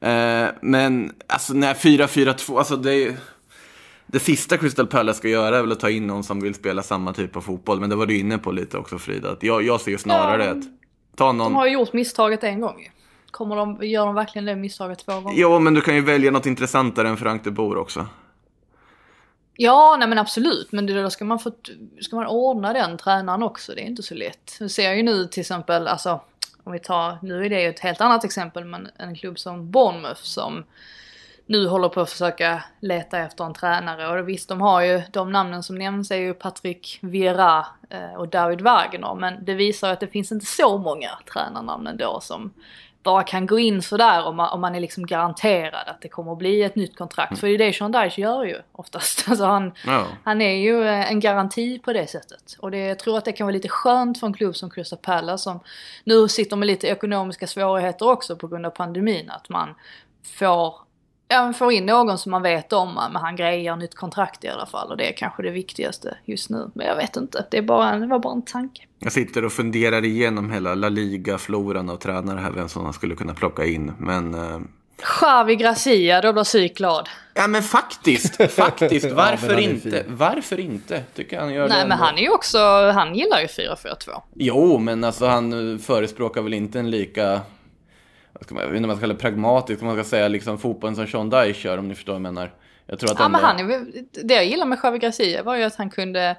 Eh, 0.00 0.46
men 0.60 1.12
alltså 1.26 1.54
när 1.54 1.74
4-4-2, 1.74 2.58
alltså 2.58 2.76
det 2.76 2.94
är 2.94 3.16
det 4.06 4.18
sista 4.18 4.56
Crystal 4.56 4.86
Palace 4.86 5.18
ska 5.18 5.28
göra 5.28 5.56
är 5.58 5.60
väl 5.60 5.72
att 5.72 5.80
ta 5.80 5.90
in 5.90 6.06
någon 6.06 6.24
som 6.24 6.40
vill 6.40 6.54
spela 6.54 6.82
samma 6.82 7.12
typ 7.12 7.36
av 7.36 7.40
fotboll. 7.40 7.80
Men 7.80 7.90
det 7.90 7.96
var 7.96 8.06
du 8.06 8.18
inne 8.18 8.38
på 8.38 8.52
lite 8.52 8.78
också 8.78 8.98
Frida. 8.98 9.36
Jag, 9.40 9.62
jag 9.62 9.80
ser 9.80 9.90
ju 9.90 9.98
snarare 9.98 10.44
Ja, 10.44 10.50
att 10.50 10.64
ta 11.16 11.32
någon... 11.32 11.52
De 11.52 11.54
har 11.54 11.66
ju 11.66 11.72
gjort 11.72 11.92
misstaget 11.92 12.44
en 12.44 12.60
gång. 12.60 12.90
Kommer 13.30 13.56
de, 13.56 13.78
gör 13.82 14.06
de 14.06 14.14
verkligen 14.14 14.46
det 14.46 14.56
misstaget 14.56 14.98
två 14.98 15.20
gånger? 15.20 15.40
Ja, 15.40 15.58
men 15.58 15.74
du 15.74 15.80
kan 15.80 15.94
ju 15.94 16.00
välja 16.00 16.30
något 16.30 16.46
intressantare 16.46 17.08
än 17.08 17.16
Frank 17.16 17.44
de 17.44 17.50
Boer 17.50 17.76
också. 17.76 18.06
Ja, 19.56 19.96
nej 19.98 20.08
men 20.08 20.18
absolut. 20.18 20.72
Men 20.72 20.86
det, 20.86 21.02
då 21.02 21.10
ska 21.10 21.24
man, 21.24 21.38
få, 21.38 21.52
ska 22.00 22.16
man 22.16 22.26
ordna 22.26 22.72
den 22.72 22.98
tränaren 22.98 23.42
också. 23.42 23.74
Det 23.74 23.80
är 23.80 23.86
inte 23.86 24.02
så 24.02 24.14
lätt. 24.14 24.56
Vi 24.60 24.68
ser 24.68 24.92
ju 24.92 25.02
nu 25.02 25.26
till 25.26 25.40
exempel, 25.40 25.88
alltså 25.88 26.20
om 26.64 26.72
vi 26.72 26.78
tar, 26.78 27.18
nu 27.22 27.44
är 27.44 27.50
det 27.50 27.62
ju 27.62 27.68
ett 27.68 27.80
helt 27.80 28.00
annat 28.00 28.24
exempel, 28.24 28.64
men 28.64 28.88
en 28.96 29.14
klubb 29.14 29.38
som 29.38 29.70
Bournemouth 29.70 30.22
som 30.22 30.64
nu 31.52 31.66
håller 31.66 31.88
på 31.88 32.00
att 32.00 32.10
försöka 32.10 32.64
leta 32.80 33.18
efter 33.18 33.44
en 33.44 33.54
tränare. 33.54 34.20
Och 34.20 34.28
visst, 34.28 34.48
de 34.48 34.60
har 34.60 34.80
ju, 34.80 35.02
de 35.10 35.32
namnen 35.32 35.62
som 35.62 35.76
nämns 35.78 36.10
är 36.10 36.16
ju 36.16 36.34
Patrick 36.34 36.98
Vieira 37.02 37.66
eh, 37.90 38.14
och 38.16 38.28
David 38.28 38.60
Wagner. 38.60 39.14
Men 39.14 39.44
det 39.44 39.54
visar 39.54 39.92
att 39.92 40.00
det 40.00 40.06
finns 40.06 40.32
inte 40.32 40.46
så 40.46 40.78
många 40.78 41.10
tränarnamn 41.32 41.86
ändå 41.86 42.20
som 42.20 42.52
bara 43.02 43.22
kan 43.22 43.46
gå 43.46 43.58
in 43.58 43.82
sådär 43.82 44.24
om 44.26 44.36
man, 44.36 44.48
om 44.52 44.60
man 44.60 44.74
är 44.74 44.80
liksom 44.80 45.06
garanterad 45.06 45.88
att 45.88 46.00
det 46.00 46.08
kommer 46.08 46.32
att 46.32 46.38
bli 46.38 46.62
ett 46.62 46.76
nytt 46.76 46.96
kontrakt. 46.96 47.38
För 47.38 47.46
det 47.46 47.54
är 47.54 47.58
det 47.58 47.72
Sean 47.72 47.92
Dyche 47.92 48.20
gör 48.20 48.44
ju 48.44 48.56
oftast. 48.72 49.24
Alltså 49.28 49.44
han, 49.44 49.72
Ja. 49.86 50.06
han 50.24 50.40
är 50.40 50.54
ju 50.56 50.88
eh, 50.88 51.10
en 51.10 51.20
garanti 51.20 51.78
på 51.78 51.92
det 51.92 52.06
sättet. 52.06 52.56
Och 52.58 52.70
det, 52.70 52.78
jag 52.78 52.98
tror 52.98 53.18
att 53.18 53.24
det 53.24 53.32
kan 53.32 53.46
vara 53.46 53.54
lite 53.54 53.68
skönt 53.68 54.20
för 54.20 54.26
en 54.26 54.32
klubb 54.34 54.56
som 54.56 54.70
Crystal 54.70 54.98
Palace 55.02 55.42
som 55.42 55.60
nu 56.04 56.28
sitter 56.28 56.56
med 56.56 56.66
lite 56.66 56.86
ekonomiska 56.86 57.46
svårigheter 57.46 58.08
också 58.08 58.36
på 58.36 58.48
grund 58.48 58.66
av 58.66 58.70
pandemin. 58.70 59.30
Att 59.30 59.48
man 59.48 59.74
får, 60.38 60.74
man 61.40 61.54
får 61.54 61.72
in 61.72 61.86
någon 61.86 62.18
som 62.18 62.30
man 62.30 62.42
vet 62.42 62.72
om, 62.72 62.94
men 62.94 63.22
han 63.22 63.36
grejer 63.36 63.76
nytt 63.76 63.94
kontrakt 63.94 64.44
i 64.44 64.48
alla 64.48 64.66
fall. 64.66 64.90
Och 64.90 64.96
det 64.96 65.08
är 65.08 65.12
kanske 65.16 65.42
det 65.42 65.50
viktigaste 65.50 66.16
just 66.24 66.50
nu. 66.50 66.70
Men 66.74 66.86
jag 66.86 66.96
vet 66.96 67.16
inte, 67.16 67.46
det, 67.50 67.58
är 67.58 67.62
bara, 67.62 67.98
det 67.98 68.06
var 68.06 68.18
bara 68.18 68.32
en 68.32 68.42
tanke. 68.42 68.82
Jag 68.98 69.12
sitter 69.12 69.44
och 69.44 69.52
funderar 69.52 70.04
igenom 70.04 70.50
hela 70.52 70.74
La 70.74 70.88
Liga-floran 70.88 71.90
av 71.90 71.96
tränare 71.96 72.40
här, 72.40 72.50
vem 72.50 72.68
som 72.68 72.82
man 72.82 72.92
skulle 72.92 73.14
kunna 73.14 73.34
plocka 73.34 73.64
in. 73.64 73.92
Men... 73.98 74.34
eh, 74.34 74.60
Xavi 75.02 75.56
Gracia, 75.56 76.20
då 76.20 76.32
blir 76.32 76.44
psyk 76.44 76.76
glad. 76.76 77.08
Ja 77.34 77.46
men 77.46 77.62
faktiskt, 77.62 78.52
faktiskt. 78.52 79.06
Ja, 79.08 79.14
Varför 79.14 79.48
men 79.48 79.58
är 79.58 79.62
inte? 79.70 80.04
Varför 80.08 80.60
inte? 80.60 81.02
Tycker 81.14 81.40
han 81.40 81.54
gör 81.54 81.62
det 81.62 81.68
Nej 81.68 81.82
men 81.82 81.92
ändå. 81.92 82.04
han 82.04 82.18
är 82.18 82.22
ju 82.22 82.30
också, 82.30 82.58
han 82.94 83.14
gillar 83.14 83.40
ju 83.40 83.46
4-4-2. 83.46 84.22
Jo, 84.34 84.78
men 84.78 85.04
alltså 85.04 85.26
han 85.26 85.72
eh, 85.72 85.78
förespråkar 85.78 86.42
väl 86.42 86.54
inte 86.54 86.78
en 86.78 86.90
lika... 86.90 87.40
Vad 88.42 88.46
ska 88.46 88.54
man, 88.54 88.62
jag 88.62 88.70
vet 88.70 88.76
inte 88.76 88.84
om 88.84 88.88
man 88.88 88.96
ska 88.96 89.02
kalla 89.02 89.14
det 89.14 89.20
pragmatisk, 89.20 89.82
om 89.82 89.86
man 89.86 89.96
ska 89.96 90.04
säga 90.04 90.28
liksom 90.28 90.58
fotbollen 90.58 90.96
som 90.96 91.06
Sean 91.06 91.30
Dyche 91.30 91.54
kör, 91.54 91.78
om 91.78 91.88
ni 91.88 91.94
förstår 91.94 92.12
vad 92.12 92.16
jag 92.16 92.22
menar. 92.22 92.54
Jag 92.86 92.98
tror 92.98 93.10
att 93.12 93.18
Ja 93.18 93.24
ändå- 93.24 93.38
men 93.38 93.44
han 93.44 93.70
är, 93.70 93.84
det 94.24 94.34
jag 94.34 94.44
gillar 94.44 94.66
med 94.66 94.78
Xavi 94.78 94.98
Gracia 94.98 95.42
var 95.42 95.56
ju 95.56 95.62
att 95.62 95.74
han 95.76 95.90
kunde, 95.90 96.36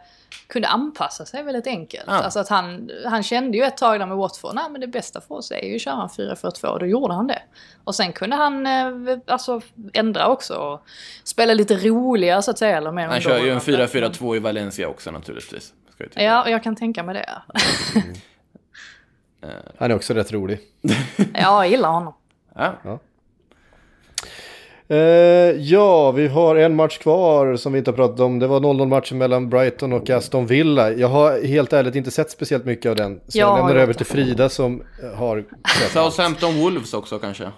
kunde 0.47 0.67
anpassa 0.67 1.25
sig 1.25 1.43
väldigt 1.43 1.67
enkelt. 1.67 2.03
Ja. 2.07 2.13
Alltså 2.13 2.39
att 2.39 2.49
han, 2.49 2.89
han 3.05 3.23
kände 3.23 3.57
ju 3.57 3.63
ett 3.63 3.77
tag 3.77 3.99
där 3.99 4.05
med 4.05 4.17
Watford, 4.17 4.55
nej 4.55 4.63
men 4.71 4.81
det 4.81 4.87
bästa 4.87 5.21
för 5.21 5.35
oss 5.35 5.51
är 5.51 5.65
ju 5.65 5.75
att 5.75 5.81
köra 5.81 6.01
en 6.01 6.35
4-4-2 6.35 6.65
och 6.65 6.79
då 6.79 6.85
gjorde 6.85 7.13
han 7.13 7.27
det. 7.27 7.41
Och 7.83 7.95
sen 7.95 8.13
kunde 8.13 8.35
han 8.35 8.65
eh, 8.67 9.17
alltså 9.27 9.61
ändra 9.93 10.27
också 10.27 10.55
och 10.55 10.85
spela 11.23 11.53
lite 11.53 11.75
roligare 11.75 12.41
så 12.41 12.51
att 12.51 12.57
säga. 12.57 12.77
Eller 12.77 12.91
mer 12.91 13.07
Han 13.07 13.21
kör 13.21 13.31
ju 13.39 13.49
en 13.49 13.57
underhållande. 13.57 14.09
4-4-2 14.09 14.35
i 14.35 14.39
Valencia 14.39 14.87
också 14.87 15.11
naturligtvis. 15.11 15.73
Ska 15.93 16.03
jag 16.03 16.11
tycka. 16.11 16.23
Ja, 16.23 16.49
jag 16.49 16.63
kan 16.63 16.75
tänka 16.75 17.03
mig 17.03 17.15
det. 17.15 17.41
Han 19.77 19.91
är 19.91 19.95
också 19.95 20.13
rätt 20.13 20.31
rolig. 20.31 20.59
Ja, 21.33 21.63
jag 21.63 21.67
gillar 21.67 21.89
honom. 21.89 22.13
Ja. 22.55 22.99
Eh, 24.87 24.97
ja, 25.57 26.11
vi 26.11 26.27
har 26.27 26.55
en 26.55 26.75
match 26.75 26.97
kvar 26.97 27.55
som 27.55 27.73
vi 27.73 27.79
inte 27.79 27.91
har 27.91 27.95
pratat 27.95 28.19
om. 28.19 28.39
Det 28.39 28.47
var 28.47 28.59
0-0 28.59 28.87
matchen 28.87 29.17
mellan 29.17 29.49
Brighton 29.49 29.93
och 29.93 30.09
Aston 30.09 30.45
Villa. 30.45 30.91
Jag 30.91 31.07
har 31.07 31.45
helt 31.47 31.73
ärligt 31.73 31.95
inte 31.95 32.11
sett 32.11 32.31
speciellt 32.31 32.65
mycket 32.65 32.89
av 32.89 32.95
den. 32.95 33.21
Så 33.27 33.37
Jag 33.39 33.47
jag 33.47 33.57
lämnar 33.57 33.73
gjort 33.73 33.81
över 33.81 33.93
till 33.93 34.05
Frida 34.05 34.49
som 34.49 34.83
eh, 35.03 35.19
har. 35.19 35.43
Southampton 35.93 36.59
Wolves 36.59 36.93
också 36.93 37.19
kanske. 37.19 37.51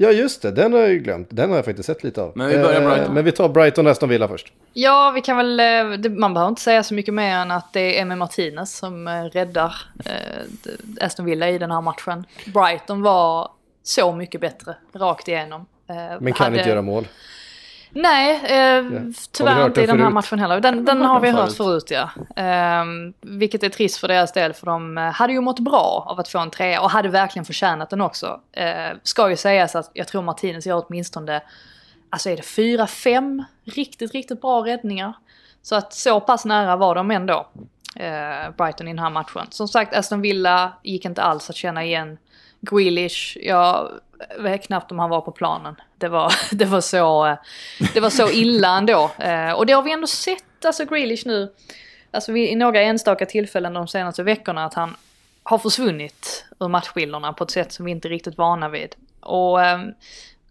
Ja, 0.00 0.10
just 0.10 0.42
det. 0.42 0.50
Den 0.50 0.72
har 0.72 0.80
jag 0.80 0.90
ju 0.90 0.98
glömt. 0.98 1.28
Den 1.30 1.48
har 1.50 1.56
jag 1.56 1.64
faktiskt 1.64 1.86
sett 1.86 2.04
lite 2.04 2.22
av. 2.22 2.32
Men 2.34 2.48
vi 2.48 2.58
börjar 2.58 2.80
Eh, 2.82 2.88
Brighton. 2.88 3.14
Men 3.14 3.24
vi 3.24 3.32
tar 3.32 3.48
Brighton 3.48 3.86
och 3.86 3.92
Aston 3.92 4.08
Villa 4.08 4.28
först. 4.28 4.52
Ja, 4.72 5.12
vi 5.14 5.20
kan 5.20 5.36
väl, 5.36 5.60
eh, 5.60 6.10
man 6.10 6.34
behöver 6.34 6.48
inte 6.48 6.62
säga 6.62 6.82
så 6.82 6.94
mycket 6.94 7.14
mer 7.14 7.34
än 7.36 7.50
att 7.50 7.72
det 7.72 7.98
är 7.98 8.02
Emmy 8.02 8.14
Martinez 8.14 8.76
som 8.76 9.08
eh, 9.08 9.22
räddar 9.24 9.74
eh, 10.04 11.04
Aston 11.06 11.26
Villa 11.26 11.48
i 11.50 11.58
den 11.58 11.70
här 11.70 11.80
matchen. 11.80 12.24
Brighton 12.54 13.02
var 13.02 13.50
så 13.82 14.12
mycket 14.12 14.40
bättre 14.40 14.74
rakt 14.94 15.28
igenom. 15.28 15.66
Eh, 15.88 15.96
Men 16.20 16.32
kan 16.32 16.44
hade- 16.44 16.56
inte 16.58 16.68
göra 16.70 16.82
mål. 16.82 17.06
Nej, 18.00 18.34
eh, 18.34 18.84
tyvärr 19.32 19.54
hört 19.54 19.66
inte 19.66 19.82
i 19.82 19.86
den 19.86 19.96
här 19.96 20.04
förut? 20.04 20.14
matchen 20.14 20.38
heller. 20.38 20.60
Den, 20.60 20.84
den 20.84 21.02
har 21.02 21.20
vi 21.20 21.30
hört 21.30 21.52
förut. 21.52 21.84
förut 21.88 21.90
ja. 21.90 22.42
Eh, 22.42 22.84
vilket 23.20 23.62
är 23.62 23.68
trist 23.68 23.96
för 23.96 24.08
deras 24.08 24.32
del 24.32 24.52
för 24.52 24.66
de 24.66 24.98
eh, 24.98 25.04
hade 25.04 25.32
ju 25.32 25.40
mått 25.40 25.58
bra 25.58 26.04
av 26.06 26.20
att 26.20 26.28
få 26.28 26.38
en 26.38 26.50
trea 26.50 26.80
och 26.80 26.90
hade 26.90 27.08
verkligen 27.08 27.44
förtjänat 27.44 27.90
den 27.90 28.00
också. 28.00 28.40
Eh, 28.52 28.96
ska 29.02 29.30
ju 29.30 29.36
sägas 29.36 29.76
att 29.76 29.90
jag 29.92 30.08
tror 30.08 30.22
Martinez 30.22 30.66
gör 30.66 30.84
åtminstone, 30.86 31.42
alltså 32.10 32.30
är 32.30 32.36
det 32.36 32.42
fyra, 32.42 32.86
fem 32.86 33.44
riktigt, 33.64 34.12
riktigt 34.12 34.40
bra 34.40 34.64
räddningar. 34.66 35.12
Så 35.62 35.76
att 35.76 35.92
så 35.92 36.20
pass 36.20 36.44
nära 36.44 36.76
var 36.76 36.94
de 36.94 37.10
ändå, 37.10 37.48
eh, 37.96 38.50
Brighton 38.56 38.88
i 38.88 38.90
den 38.90 38.98
här 38.98 39.10
matchen. 39.10 39.46
Som 39.50 39.68
sagt, 39.68 39.94
Aston 39.94 40.20
Villa 40.20 40.72
gick 40.82 41.04
inte 41.04 41.22
alls 41.22 41.50
att 41.50 41.56
känna 41.56 41.84
igen. 41.84 42.18
Grealish, 42.60 43.38
jag 43.42 43.88
vet 44.38 44.66
knappt 44.66 44.92
om 44.92 44.98
han 44.98 45.10
var 45.10 45.20
på 45.20 45.32
planen. 45.32 45.76
Det 45.98 46.08
var, 46.08 46.32
det 46.54 46.64
var, 46.64 46.80
så, 46.80 47.26
eh, 47.26 47.36
det 47.94 48.00
var 48.00 48.10
så 48.10 48.30
illa 48.30 48.78
ändå. 48.78 49.10
Eh, 49.18 49.52
Och 49.52 49.66
det 49.66 49.72
har 49.72 49.82
vi 49.82 49.92
ändå 49.92 50.06
sett, 50.06 50.64
alltså 50.64 50.84
Grealish 50.84 51.26
nu, 51.26 51.52
alltså 52.10 52.36
i 52.36 52.54
några 52.54 52.80
enstaka 52.82 53.26
tillfällen 53.26 53.74
de 53.74 53.88
senaste 53.88 54.22
veckorna, 54.22 54.64
att 54.64 54.74
han 54.74 54.96
har 55.42 55.58
försvunnit 55.58 56.44
ur 56.60 56.68
matchbilderna 56.68 57.32
på 57.32 57.44
ett 57.44 57.50
sätt 57.50 57.72
som 57.72 57.84
vi 57.84 57.90
inte 57.90 58.08
är 58.08 58.10
riktigt 58.10 58.38
vana 58.38 58.68
vid. 58.68 58.94
Och 59.20 59.64
eh, 59.64 59.80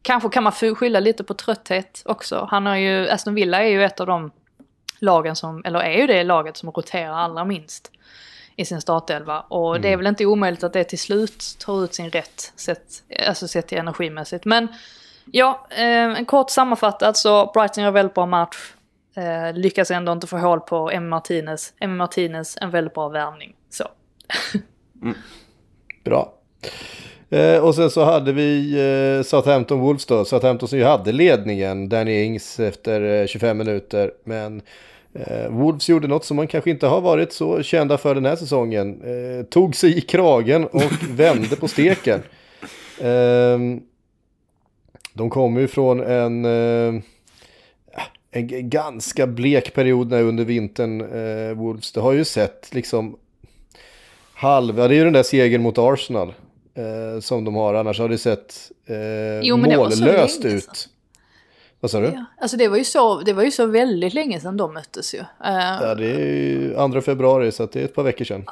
kanske 0.02 0.30
kan 0.30 0.44
man 0.44 0.54
skylla 0.54 1.00
lite 1.00 1.24
på 1.24 1.34
trötthet 1.34 2.02
också. 2.06 2.48
Han 2.52 2.66
har 2.66 2.76
ju, 2.76 3.10
Aston 3.10 3.36
Villa 3.36 3.64
är 3.64 3.68
ju 3.68 3.84
ett 3.84 4.00
av 4.00 4.08
de 4.08 4.32
lagen 5.00 5.36
som, 5.36 5.62
eller 5.66 5.80
är 5.80 5.98
ju 5.98 6.08
det 6.08 6.24
laget 6.24 6.58
som 6.58 6.72
roterar 6.72 7.14
allra 7.14 7.46
minst 7.46 7.92
i 8.56 8.66
sin 8.66 8.82
startelva. 8.82 9.40
Och 9.40 9.82
det 9.82 9.94
är 9.94 9.98
väl 9.98 10.08
inte 10.08 10.26
omöjligt 10.26 10.64
att 10.64 10.74
det 10.74 10.84
till 10.84 11.00
slut 11.00 11.44
tar 11.60 11.84
ut 11.84 11.94
sin 11.94 12.12
rätt, 12.12 12.54
sett, 12.56 13.04
alltså 13.28 13.48
sett 13.48 13.74
energimässigt. 13.74 14.46
Men 14.46 14.68
ja, 15.32 15.68
eh, 15.70 16.18
en 16.18 16.26
kort 16.26 16.50
sammanfattat 16.50 17.18
så 17.18 17.52
Brighton 17.54 17.84
gör 17.84 17.92
väldigt 17.92 18.14
bra 18.14 18.26
match. 18.26 18.58
Eh, 19.18 19.54
lyckas 19.54 19.92
ändå 19.92 20.12
inte 20.12 20.28
få 20.28 20.38
hål 20.38 20.60
på 20.60 20.92
Emmy 20.92 21.08
Martinez. 21.08 21.74
Emmy 21.80 21.96
Martinez, 21.96 22.58
en 22.62 22.72
väldigt 22.72 22.94
bra 22.94 23.10
värvning. 23.10 23.54
Så. 23.70 23.84
Bra. 26.04 26.34
Eh, 27.30 27.58
och 27.58 27.76
sen 27.76 27.90
så 27.90 28.04
hade 28.04 28.32
vi 28.34 28.74
eh, 29.18 29.24
Southampton 29.24 29.80
Wolves 29.80 30.06
då. 30.06 30.26
Southampton 30.26 30.70
som 30.70 30.80
ju 30.80 30.86
hade 30.86 31.12
ledningen. 31.12 31.90
Danny 31.90 32.24
Ings 32.24 32.60
efter 32.60 33.22
eh, 33.22 33.28
25 33.28 33.58
minuter. 33.58 34.12
Men 34.24 34.62
eh, 35.14 35.50
Wolves 35.50 35.90
gjorde 35.90 36.08
något 36.08 36.26
som 36.26 36.38
man 36.38 36.48
kanske 36.48 36.70
inte 36.70 36.88
har 36.88 37.02
varit 37.02 37.34
så 37.34 37.64
kända 37.64 37.98
för 37.98 38.16
den 38.16 38.26
här 38.26 38.36
säsongen. 38.36 39.02
Eh, 39.02 39.46
tog 39.46 39.76
sig 39.76 39.98
i 39.98 40.02
kragen 40.02 40.66
och 40.66 40.92
vände 41.10 41.56
på 41.56 41.68
steken. 41.68 42.24
Ehm, 43.02 43.82
de 45.18 45.30
kommer 45.30 45.62
ju 45.62 45.68
från 45.68 46.00
en, 46.04 46.46
eh, 46.46 47.02
en 48.32 48.70
ganska 48.70 49.28
blek 49.28 49.74
period 49.74 50.10
där 50.10 50.24
under 50.24 50.46
vintern. 50.46 51.02
Eh, 51.02 51.54
Wolves. 51.58 51.92
Det 51.92 52.00
har 52.00 52.14
ju 52.14 52.26
sett 52.26 52.70
liksom 52.74 53.18
halva, 54.34 54.88
det 54.88 54.94
är 54.94 54.98
ju 54.98 55.04
den 55.04 55.14
där 55.14 55.24
segern 55.24 55.62
mot 55.62 55.78
Arsenal 55.78 56.34
eh, 56.74 57.20
som 57.20 57.46
de 57.46 57.56
har. 57.56 57.74
Annars 57.74 58.00
har 58.00 58.10
det 58.10 58.18
sett 58.18 58.72
eh, 58.86 58.96
Jo, 59.42 59.58
det 59.58 59.78
mållöst 59.78 60.44
länge 60.44 60.56
ut. 60.56 60.90
Vad 61.80 61.92
sa 61.92 62.00
du? 62.00 62.08
Ja. 62.08 62.26
Alltså 62.42 62.58
det 62.58 62.68
var, 62.68 62.78
ju 62.78 62.84
så, 62.84 63.22
det 63.22 63.34
var 63.34 63.44
ju 63.44 63.52
så 63.52 63.66
väldigt 63.66 64.14
länge 64.14 64.40
sedan 64.40 64.58
de 64.58 64.74
möttes 64.74 65.14
ju. 65.14 65.20
Eh, 65.20 65.26
Ja, 65.82 65.96
det 65.96 66.06
är 66.06 66.20
ju 66.20 66.92
2 66.92 67.02
februari 67.02 67.52
så 67.52 67.66
det 67.66 67.82
är 67.82 67.86
ett 67.86 67.96
par 67.96 68.04
veckor 68.04 68.26
sedan. 68.26 68.46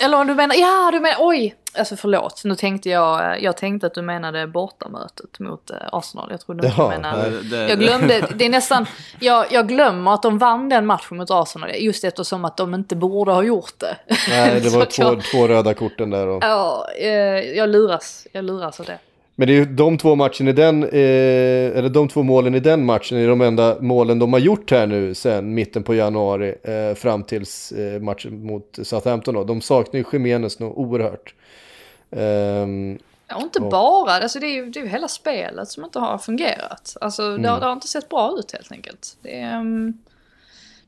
Eller 0.00 0.24
du 0.24 0.34
menar, 0.34 0.54
ja 0.56 0.88
du 0.92 1.00
menar, 1.00 1.16
oj! 1.20 1.54
Alltså 1.78 1.96
förlåt, 1.96 2.40
nu 2.44 2.54
tänkte 2.54 2.88
jag, 2.90 3.42
jag 3.42 3.56
tänkte 3.56 3.86
att 3.86 3.94
du 3.94 4.02
menade 4.02 4.46
bortamötet 4.46 5.38
mot 5.38 5.70
eh, 5.70 5.76
Arsenal. 5.92 6.28
Jag 6.30 6.40
trodde 6.40 6.66
Ja, 6.76 6.82
du 6.82 6.88
menade... 6.88 7.30
Det- 7.30 7.42
det- 7.42 7.68
Jag 7.68 7.78
glömde, 7.78 8.26
det 8.34 8.44
är 8.44 8.48
nästan, 8.48 8.86
jag, 9.20 9.46
jag 9.50 9.68
glömmer 9.68 10.14
att 10.14 10.22
de 10.22 10.38
vann 10.38 10.68
den 10.68 10.86
matchen 10.86 11.16
mot 11.16 11.30
Arsenal 11.30 11.70
just 11.74 12.04
eftersom 12.04 12.44
att 12.44 12.56
de 12.56 12.74
inte 12.74 12.96
borde 12.96 13.32
ha 13.32 13.42
gjort 13.42 13.72
det. 13.78 13.96
Nej, 14.28 14.60
det 14.60 14.68
var 14.78 14.84
två, 14.84 15.02
jag, 15.02 15.22
två 15.24 15.48
röda 15.48 15.74
korten 15.74 16.10
där. 16.10 16.26
Och... 16.26 16.44
Ja, 16.44 16.86
eh, 16.98 17.08
jag 17.56 17.68
luras, 17.68 18.26
jag 18.32 18.44
luras 18.44 18.80
av 18.80 18.86
det. 18.86 18.98
Men 19.40 19.48
det 19.48 19.52
är 19.52 19.56
ju 19.56 19.64
de 19.64 19.98
två 19.98 20.14
matchen 20.14 20.48
i 20.48 20.52
den, 20.52 20.82
eh, 20.82 21.78
eller 21.78 21.88
de 21.88 22.08
två 22.08 22.22
målen 22.22 22.54
i 22.54 22.60
den 22.60 22.84
matchen 22.84 23.18
är 23.18 23.28
de 23.28 23.40
enda 23.40 23.76
målen 23.80 24.18
de 24.18 24.32
har 24.32 24.40
gjort 24.40 24.70
här 24.70 24.86
nu 24.86 25.14
sen 25.14 25.54
mitten 25.54 25.82
på 25.82 25.94
januari 25.94 26.54
eh, 26.62 26.94
fram 26.94 27.24
tills 27.24 27.72
eh, 27.72 28.00
matchen 28.00 28.46
mot 28.46 28.78
Southampton 28.82 29.34
då. 29.34 29.44
De 29.44 29.60
saknar 29.60 30.00
ju 30.00 30.04
Jiménez 30.12 30.58
nog 30.58 30.78
oerhört. 30.78 31.34
Ehm, 32.10 32.98
Ja, 33.28 33.40
inte 33.42 33.58
Och- 33.60 33.70
bara, 33.70 34.12
alltså 34.12 34.38
det 34.38 34.46
är 34.46 34.54
ju 34.54 34.70
det 34.70 34.80
är 34.80 34.84
ju 34.84 34.88
hela 34.88 35.08
spelet 35.08 35.68
som 35.68 35.84
inte 35.84 35.98
har 35.98 36.18
fungerat. 36.18 36.96
Alltså 37.00 37.36
det, 37.36 37.48
har, 37.48 37.60
det 37.60 37.66
har 37.66 37.72
inte 37.72 37.88
sett 37.88 38.08
bra 38.08 38.36
ut 38.38 38.52
helt 38.52 38.72
enkelt. 38.72 39.16
Är, 39.22 39.58
um, 39.58 39.98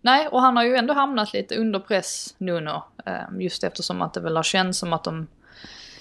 nej, 0.00 0.28
och 0.28 0.40
han 0.40 0.56
har 0.56 0.64
ju 0.64 0.76
ändå 0.76 0.94
hamnat 0.94 1.32
lite 1.32 1.56
under 1.56 1.78
press 1.78 2.34
Nuno. 2.38 2.82
Um, 3.30 3.40
just 3.40 3.64
eftersom 3.64 4.02
att 4.02 4.14
det 4.14 4.20
väl 4.20 4.36
har 4.36 4.42
känts 4.42 4.78
som 4.78 4.92
att 4.92 5.04
de 5.04 5.26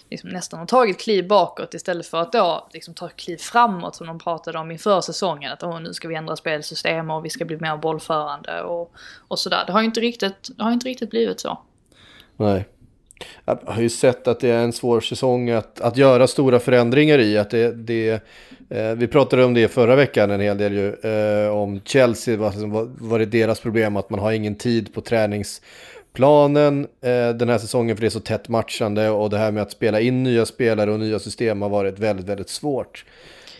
liksom 0.09 0.29
nästan 0.29 0.59
har 0.59 0.67
tagit 0.67 0.99
kliv 0.99 1.27
bakåt 1.27 1.73
istället 1.73 2.07
för 2.07 2.17
att 2.17 2.31
då 2.31 2.67
liksom 2.73 2.93
ta 2.93 3.09
kliv 3.09 3.37
framåt 3.37 3.95
som 3.95 4.07
de 4.07 4.19
pratade 4.19 4.59
om 4.59 4.71
inför 4.71 5.01
säsongen. 5.01 5.51
Att 5.51 5.81
nu 5.81 5.93
ska 5.93 6.07
vi 6.07 6.15
ändra 6.15 6.35
spelsystem 6.35 7.09
och 7.09 7.25
vi 7.25 7.29
ska 7.29 7.45
bli 7.45 7.57
mer 7.57 7.77
bollförande 7.77 8.61
och, 8.61 8.91
och 9.27 9.39
sådär. 9.39 9.63
Det 9.67 9.71
har 9.71 9.79
ju 9.79 9.85
inte 9.85 9.99
riktigt, 9.99 10.49
det 10.57 10.63
har 10.63 10.71
inte 10.71 10.87
riktigt 10.87 11.09
blivit 11.09 11.39
så. 11.39 11.59
nej. 12.37 12.65
Jag 13.45 13.59
har 13.65 13.81
ju 13.81 13.89
sett 13.89 14.27
att 14.27 14.39
det 14.39 14.49
är 14.49 14.63
en 14.63 14.73
svår 14.73 15.01
säsong 15.01 15.49
att, 15.49 15.81
att 15.81 15.97
göra 15.97 16.27
stora 16.27 16.59
förändringar 16.59 17.19
i. 17.19 17.37
Att 17.37 17.49
det, 17.49 17.71
det, 17.71 18.23
eh, 18.69 18.91
vi 18.95 19.07
pratade 19.07 19.45
om 19.45 19.53
det 19.53 19.67
förra 19.67 19.95
veckan 19.95 20.31
en 20.31 20.41
hel 20.41 20.57
del 20.57 20.73
ju. 20.73 20.93
Eh, 20.93 21.49
om 21.49 21.81
Chelsea, 21.85 22.37
vad 22.37 22.55
vad, 22.55 22.95
var, 22.99 23.19
är 23.19 23.25
det 23.25 23.37
deras 23.37 23.59
problem 23.59 23.95
att 23.95 24.09
man 24.09 24.19
har 24.19 24.31
ingen 24.31 24.55
tid 24.55 24.93
på 24.93 25.01
tränings 25.01 25.61
träningsplanen 26.13 26.87
eh, 27.01 27.35
den 27.35 27.49
här 27.49 27.57
säsongen 27.57 27.95
för 27.95 28.01
det 28.01 28.07
är 28.07 28.09
så 28.09 28.19
tätt 28.19 28.49
matchande. 28.49 29.09
Och 29.09 29.29
det 29.29 29.37
här 29.37 29.51
med 29.51 29.63
att 29.63 29.71
spela 29.71 29.99
in 29.99 30.23
nya 30.23 30.45
spelare 30.45 30.91
och 30.91 30.99
nya 30.99 31.19
system 31.19 31.61
har 31.61 31.69
varit 31.69 31.99
väldigt, 31.99 32.25
väldigt 32.25 32.49
svårt. 32.49 33.05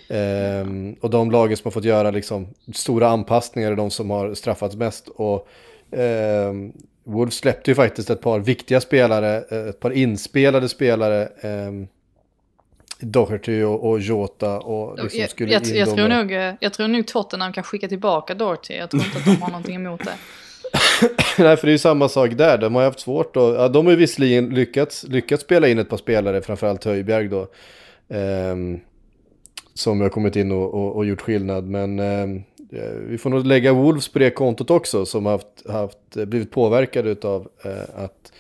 Ehm, 0.10 0.95
och 1.02 1.10
de 1.10 1.32
lagen 1.32 1.58
som 1.58 1.64
har 1.64 1.72
fått 1.72 1.84
göra 1.84 2.12
liksom, 2.12 2.47
stora 2.74 3.08
anpassningar 3.10 3.72
är 3.72 3.76
de 3.76 3.91
som 3.91 4.10
har 4.10 4.34
straffats 4.34 4.76
mest. 4.76 5.08
Och 5.08 5.47
ehm, 5.91 6.74
Wolves 7.04 7.36
släppte 7.36 7.72
ju 7.72 7.76
faktiskt 7.76 8.10
ett 8.10 8.22
par 8.22 8.39
viktiga 8.39 8.82
spelare, 8.82 9.43
eh, 9.52 9.70
ett 9.70 9.80
par 9.80 9.91
inspelade 9.91 10.70
spelare. 10.70 11.30
Um, 11.43 11.88
Doherty 13.02 13.64
och, 13.64 13.89
och 13.89 14.00
Jota 14.00 14.60
och 14.60 15.04
liksom 15.04 15.20
jag, 15.20 15.30
skulle 15.30 15.54
jag, 15.54 15.66
jag, 15.66 15.95
tror 15.95 16.08
nog, 16.08 16.32
eh, 16.32 16.54
jag 16.60 16.74
tror 16.74 16.88
nog 16.88 17.08
Tottenham 17.08 17.54
kan 17.54 17.64
skicka 17.64 17.88
tillbaka 17.88 18.34
Dorothy. 18.34 18.74
Jag 18.74 18.89
tror 18.89 19.04
inte 19.04 19.18
att 19.18 19.26
de 19.26 19.41
har 19.41 19.50
någonting 19.50 19.76
emot 19.76 20.04
det. 20.04 20.14
Nej, 21.38 21.57
för 21.57 21.67
det 21.67 21.72
är 21.72 21.74
ju 21.74 21.78
samma 21.78 22.09
sak 22.09 22.32
där. 22.38 22.57
De 22.57 22.76
har 22.76 22.82
ju 22.82 22.88
haft 22.88 22.99
svårt 22.99 23.38
och, 23.38 23.55
ja, 23.55 23.67
de 23.67 23.86
har 23.86 23.91
ju 23.91 23.97
visserligen 23.97 24.49
lyckats, 24.49 25.03
lyckats 25.03 25.43
spela 25.43 25.67
in 25.67 25.80
ett 25.80 25.89
par 25.89 25.97
spelare, 25.97 26.41
framförallt 26.41 26.86
Höjbjerg 26.86 27.28
då. 27.28 27.47
ehm, 28.09 28.80
som 29.74 30.01
har 30.01 30.09
kommit 30.09 30.36
in 30.36 30.51
och, 30.51 30.74
och, 30.74 30.95
och 30.95 31.05
gjort 31.05 31.22
skillnad. 31.22 31.63
Men 31.63 31.99
ehm, 31.99 32.43
eh, 32.72 32.93
vi 33.07 33.17
får 33.17 33.30
nog 33.30 33.45
lägga 33.45 33.74
Wolves 33.74 34.07
på 34.07 34.20
det 34.20 34.30
kontot 34.30 34.70
också, 34.70 35.05
som 35.05 35.26
har 35.26 35.32
haft, 35.32 35.70
haft, 35.70 36.17
eh, 36.17 36.26
blivit 36.26 36.51
påverkade 36.51 37.28
av 37.28 37.47
eh, 37.63 38.03
att 38.03 38.32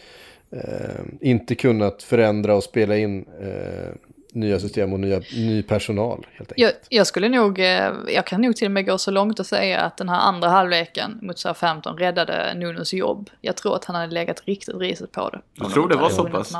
eh, 0.51 1.01
inte 1.21 1.55
kunnat 1.55 2.03
förändra 2.03 2.55
och 2.55 2.63
spela 2.63 2.97
in 2.97 3.25
eh, 3.41 3.93
nya 4.33 4.59
system 4.59 4.93
och 4.93 4.99
nya, 4.99 5.21
ny 5.33 5.63
personal 5.63 6.27
helt 6.33 6.53
Jag, 6.55 6.67
enkelt. 6.67 6.87
jag 6.89 7.07
skulle 7.07 7.29
nog, 7.29 7.59
eh, 7.59 7.91
jag 8.07 8.27
kan 8.27 8.41
nog 8.41 8.55
till 8.55 8.65
och 8.67 8.71
med 8.71 8.85
gå 8.85 8.97
så 8.97 9.11
långt 9.11 9.39
och 9.39 9.45
säga 9.45 9.79
att 9.79 9.97
den 9.97 10.09
här 10.09 10.19
andra 10.19 10.49
halvleken 10.49 11.19
mot 11.21 11.39
Southampton 11.39 11.97
räddade 11.97 12.53
Nunos 12.55 12.93
jobb. 12.93 13.29
Jag 13.41 13.55
tror 13.55 13.75
att 13.75 13.85
han 13.85 13.95
hade 13.95 14.13
legat 14.13 14.41
riktigt 14.45 14.75
risigt 14.75 15.11
på 15.11 15.29
det. 15.29 15.41
Jag 15.53 15.71
tror 15.71 15.89
det 15.89 15.95
var 15.95 16.09
så 16.09 16.29
pass. 16.29 16.51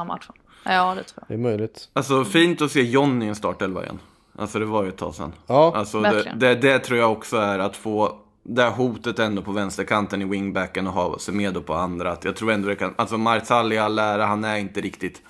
Ja, 0.64 0.96
det 0.96 1.04
tror 1.04 1.14
jag. 1.16 1.28
Det 1.28 1.34
är 1.34 1.38
möjligt. 1.38 1.90
Alltså 1.94 2.26
fint 2.26 2.62
att 2.62 2.72
se 2.72 2.82
John 2.82 3.22
i 3.22 3.26
en 3.26 3.36
startelva 3.36 3.84
igen. 3.84 4.00
Alltså 4.38 4.60
det 4.60 4.66
var 4.66 4.84
ju 4.84 4.90
ett 4.90 4.98
tag 4.98 5.16
sedan. 5.16 5.34
Ja. 5.48 5.74
Alltså 5.76 6.02
det, 6.02 6.34
det, 6.36 6.56
det 6.56 6.80
tror 6.80 7.00
jag 7.00 7.12
också 7.12 7.38
är 7.38 7.60
att 7.60 7.76
få 7.76 8.16
det 8.44 8.62
här 8.64 8.72
hotet 8.72 9.20
ändå 9.20 9.42
på 9.42 9.52
vänsterkanten 9.52 10.22
i 10.22 10.26
wingbacken 10.26 10.88
och 10.88 10.94
ha 10.94 11.20
Semedo 11.20 11.62
på 11.62 11.74
andra. 11.74 12.12
Att 12.12 12.26
jag 12.26 12.36
tror 12.36 12.52
ändå 12.52 12.68
det 12.68 12.76
kan, 12.76 12.94
alltså 12.98 13.18
Marzali 13.18 13.76
i 13.76 13.80
all 13.80 14.00
ära, 14.00 14.26
han 14.26 14.44
är 14.44 14.58
inte 14.58 14.82
riktigt 14.82 15.22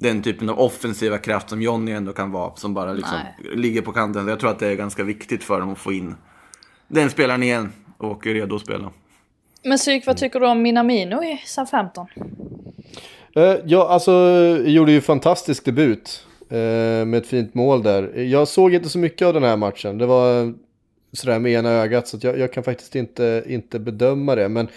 den 0.00 0.22
typen 0.22 0.48
av 0.48 0.60
offensiva 0.60 1.18
kraft 1.18 1.50
som 1.50 1.62
Johnny 1.62 1.92
ändå 1.92 2.12
kan 2.12 2.32
vara. 2.32 2.56
Som 2.56 2.74
bara 2.74 2.92
liksom 2.92 3.18
ligger 3.54 3.82
på 3.82 3.92
kanten. 3.92 4.28
Jag 4.28 4.40
tror 4.40 4.50
att 4.50 4.58
det 4.58 4.66
är 4.66 4.74
ganska 4.74 5.04
viktigt 5.04 5.44
för 5.44 5.60
dem 5.60 5.72
att 5.72 5.78
få 5.78 5.92
in 5.92 6.14
den 6.88 7.10
spelaren 7.10 7.42
igen 7.42 7.72
och 7.98 8.26
är 8.26 8.34
redo 8.34 8.56
att 8.56 8.62
spela. 8.62 8.90
Men 9.62 9.78
Psyk, 9.78 10.06
vad 10.06 10.16
tycker 10.16 10.40
du 10.40 10.46
om 10.46 10.62
Minamino 10.62 11.24
i 11.24 11.42
Southampton? 11.44 12.06
Eh, 13.34 13.56
ja, 13.64 13.88
alltså 13.88 14.12
gjorde 14.64 14.92
ju 14.92 15.00
fantastisk 15.00 15.64
debut 15.64 16.26
eh, 16.50 16.56
med 17.06 17.14
ett 17.14 17.26
fint 17.26 17.54
mål 17.54 17.82
där. 17.82 18.18
Jag 18.18 18.48
såg 18.48 18.74
inte 18.74 18.88
så 18.88 18.98
mycket 18.98 19.26
av 19.26 19.34
den 19.34 19.42
här 19.42 19.56
matchen. 19.56 19.98
Det 19.98 20.06
var 20.06 20.54
sådär 21.12 21.38
med 21.38 21.52
ena 21.52 21.70
ögat 21.70 22.08
så 22.08 22.16
att 22.16 22.24
jag, 22.24 22.38
jag 22.38 22.52
kan 22.52 22.64
faktiskt 22.64 22.96
inte, 22.96 23.44
inte 23.46 23.78
bedöma 23.78 24.34
det. 24.34 24.48
Men 24.48 24.68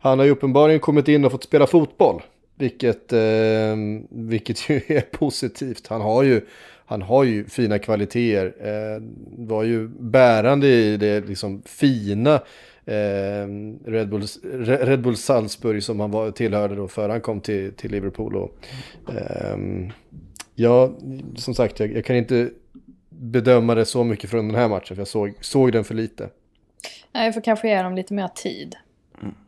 han 0.00 0.18
har 0.18 0.26
ju 0.26 0.32
uppenbarligen 0.32 0.80
kommit 0.80 1.08
in 1.08 1.24
och 1.24 1.32
fått 1.32 1.44
spela 1.44 1.66
fotboll. 1.66 2.22
Vilket, 2.60 3.12
eh, 3.12 3.76
vilket 4.10 4.70
ju 4.70 4.76
är 4.86 5.00
positivt. 5.00 5.86
Han 5.86 6.00
har 6.00 6.22
ju, 6.22 6.40
han 6.86 7.02
har 7.02 7.24
ju 7.24 7.44
fina 7.44 7.78
kvaliteter. 7.78 8.54
Eh, 8.60 9.02
var 9.46 9.62
ju 9.62 9.88
bärande 9.88 10.66
i 10.68 10.96
det 10.96 11.26
liksom 11.28 11.62
fina 11.66 12.34
eh, 12.84 13.46
Red, 13.84 14.08
Bull, 14.08 14.22
Red 14.62 15.02
Bull 15.02 15.16
Salzburg 15.16 15.82
som 15.82 16.00
han 16.00 16.10
var, 16.10 16.30
tillhörde 16.30 16.74
då 16.74 16.88
före 16.88 17.12
han 17.12 17.20
kom 17.20 17.40
till, 17.40 17.72
till 17.72 17.90
Liverpool. 17.90 18.36
Och, 18.36 18.56
eh, 19.08 19.58
ja, 20.54 20.92
som 21.36 21.54
sagt, 21.54 21.80
jag, 21.80 21.92
jag 21.92 22.04
kan 22.04 22.16
inte 22.16 22.50
bedöma 23.08 23.74
det 23.74 23.84
så 23.84 24.04
mycket 24.04 24.30
från 24.30 24.48
den 24.48 24.56
här 24.56 24.68
matchen 24.68 24.96
för 24.96 25.00
jag 25.00 25.08
såg, 25.08 25.34
såg 25.40 25.72
den 25.72 25.84
för 25.84 25.94
lite. 25.94 26.30
Nej, 27.12 27.24
jag 27.24 27.34
får 27.34 27.40
kanske 27.40 27.68
ge 27.68 27.82
dem 27.82 27.94
lite 27.94 28.14
mer 28.14 28.28
tid. 28.28 28.76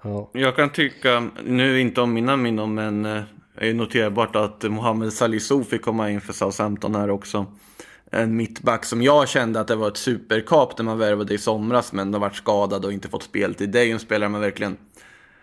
Ja. 0.03 0.31
Jag 0.33 0.57
kan 0.57 0.71
tycka, 0.71 1.31
nu 1.45 1.81
inte 1.81 2.01
om 2.01 2.13
mina 2.13 2.37
minnen, 2.37 2.75
men 2.75 3.03
det 3.03 3.27
är 3.57 3.67
ju 3.67 3.75
noterbart 3.75 4.37
att 4.37 4.63
Mohamed 4.63 5.13
Salisu 5.13 5.65
fick 5.65 5.83
komma 5.83 6.11
in 6.11 6.21
för 6.21 6.33
Southampton 6.33 6.95
här 6.95 7.11
också. 7.11 7.47
En 8.11 8.37
mittback 8.37 8.85
som 8.85 9.03
jag 9.03 9.29
kände 9.29 9.61
att 9.61 9.69
det 9.69 9.77
var 9.77 9.89
ett 9.89 9.97
superkap 9.97 10.79
när 10.79 10.85
man 10.85 10.99
värvade 10.99 11.35
i 11.35 11.39
somras, 11.39 11.93
men 11.93 12.13
har 12.13 12.21
varit 12.21 12.37
skadad 12.37 12.85
och 12.85 12.93
inte 12.93 13.09
fått 13.09 13.23
speltid. 13.23 13.71
Det 13.71 13.81
är 13.81 13.85
ju 13.85 13.93
en 13.93 13.99
spelare 13.99 14.29
man 14.29 14.41
verkligen, 14.41 14.77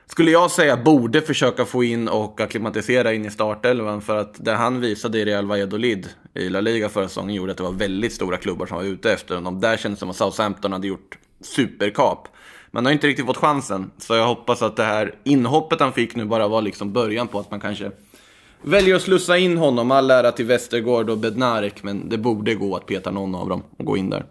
skulle 0.06 0.32
jag 0.32 0.52
säga, 0.52 0.78
borde 0.78 1.22
försöka 1.22 1.66
få 1.66 1.84
in 1.84 2.08
och 2.08 2.42
acklimatisera 2.42 3.14
in 3.14 3.26
i 3.26 3.32
startelvan. 3.32 4.02
För 4.02 4.18
att 4.18 4.46
det 4.46 4.54
han 4.54 4.82
visade 4.82 5.20
i 5.20 5.26
Real 5.26 5.46
Valladolid 5.46 6.08
i 6.34 6.50
La 6.50 6.62
Liga 6.62 6.90
förra 6.90 7.08
säsongen 7.08 7.36
gjorde 7.36 7.52
att 7.52 7.58
det 7.58 7.64
var 7.64 7.72
väldigt 7.72 8.14
stora 8.14 8.38
klubbar 8.38 8.66
som 8.66 8.78
var 8.78 8.84
ute 8.84 9.14
efter 9.14 9.36
honom. 9.36 9.60
Där 9.60 9.78
kändes 9.78 10.00
det 10.00 10.02
som 10.02 10.10
att 10.10 10.16
Southampton 10.16 10.72
hade 10.72 10.88
gjort 10.88 11.18
superkap. 11.42 12.28
Man 12.72 12.86
har 12.86 12.92
inte 12.92 13.08
riktigt 13.08 13.26
fått 13.26 13.38
chansen, 13.38 13.92
så 13.98 14.16
jag 14.16 14.28
hoppas 14.28 14.62
att 14.62 14.76
det 14.76 14.84
här 14.84 15.16
inhoppet 15.24 15.80
han 15.80 15.94
fick 15.94 16.16
nu 16.16 16.26
bara 16.26 16.48
var 16.48 16.62
liksom 16.62 16.94
början 16.94 17.28
på 17.28 17.40
att 17.40 17.52
man 17.52 17.60
kanske 17.60 17.92
väljer 18.62 18.96
att 18.96 19.02
slussa 19.02 19.38
in 19.38 19.58
honom. 19.58 19.92
All 19.92 20.12
ära 20.12 20.32
till 20.32 20.46
Västergård 20.46 21.10
och 21.10 21.18
Bednarek, 21.18 21.84
men 21.84 22.10
det 22.10 22.18
borde 22.18 22.56
gå 22.56 22.76
att 22.76 22.86
peta 22.86 23.12
någon 23.12 23.36
av 23.36 23.50
dem 23.50 23.64
och 23.78 23.86
gå 23.86 23.98
in 23.98 24.10
där. 24.10 24.26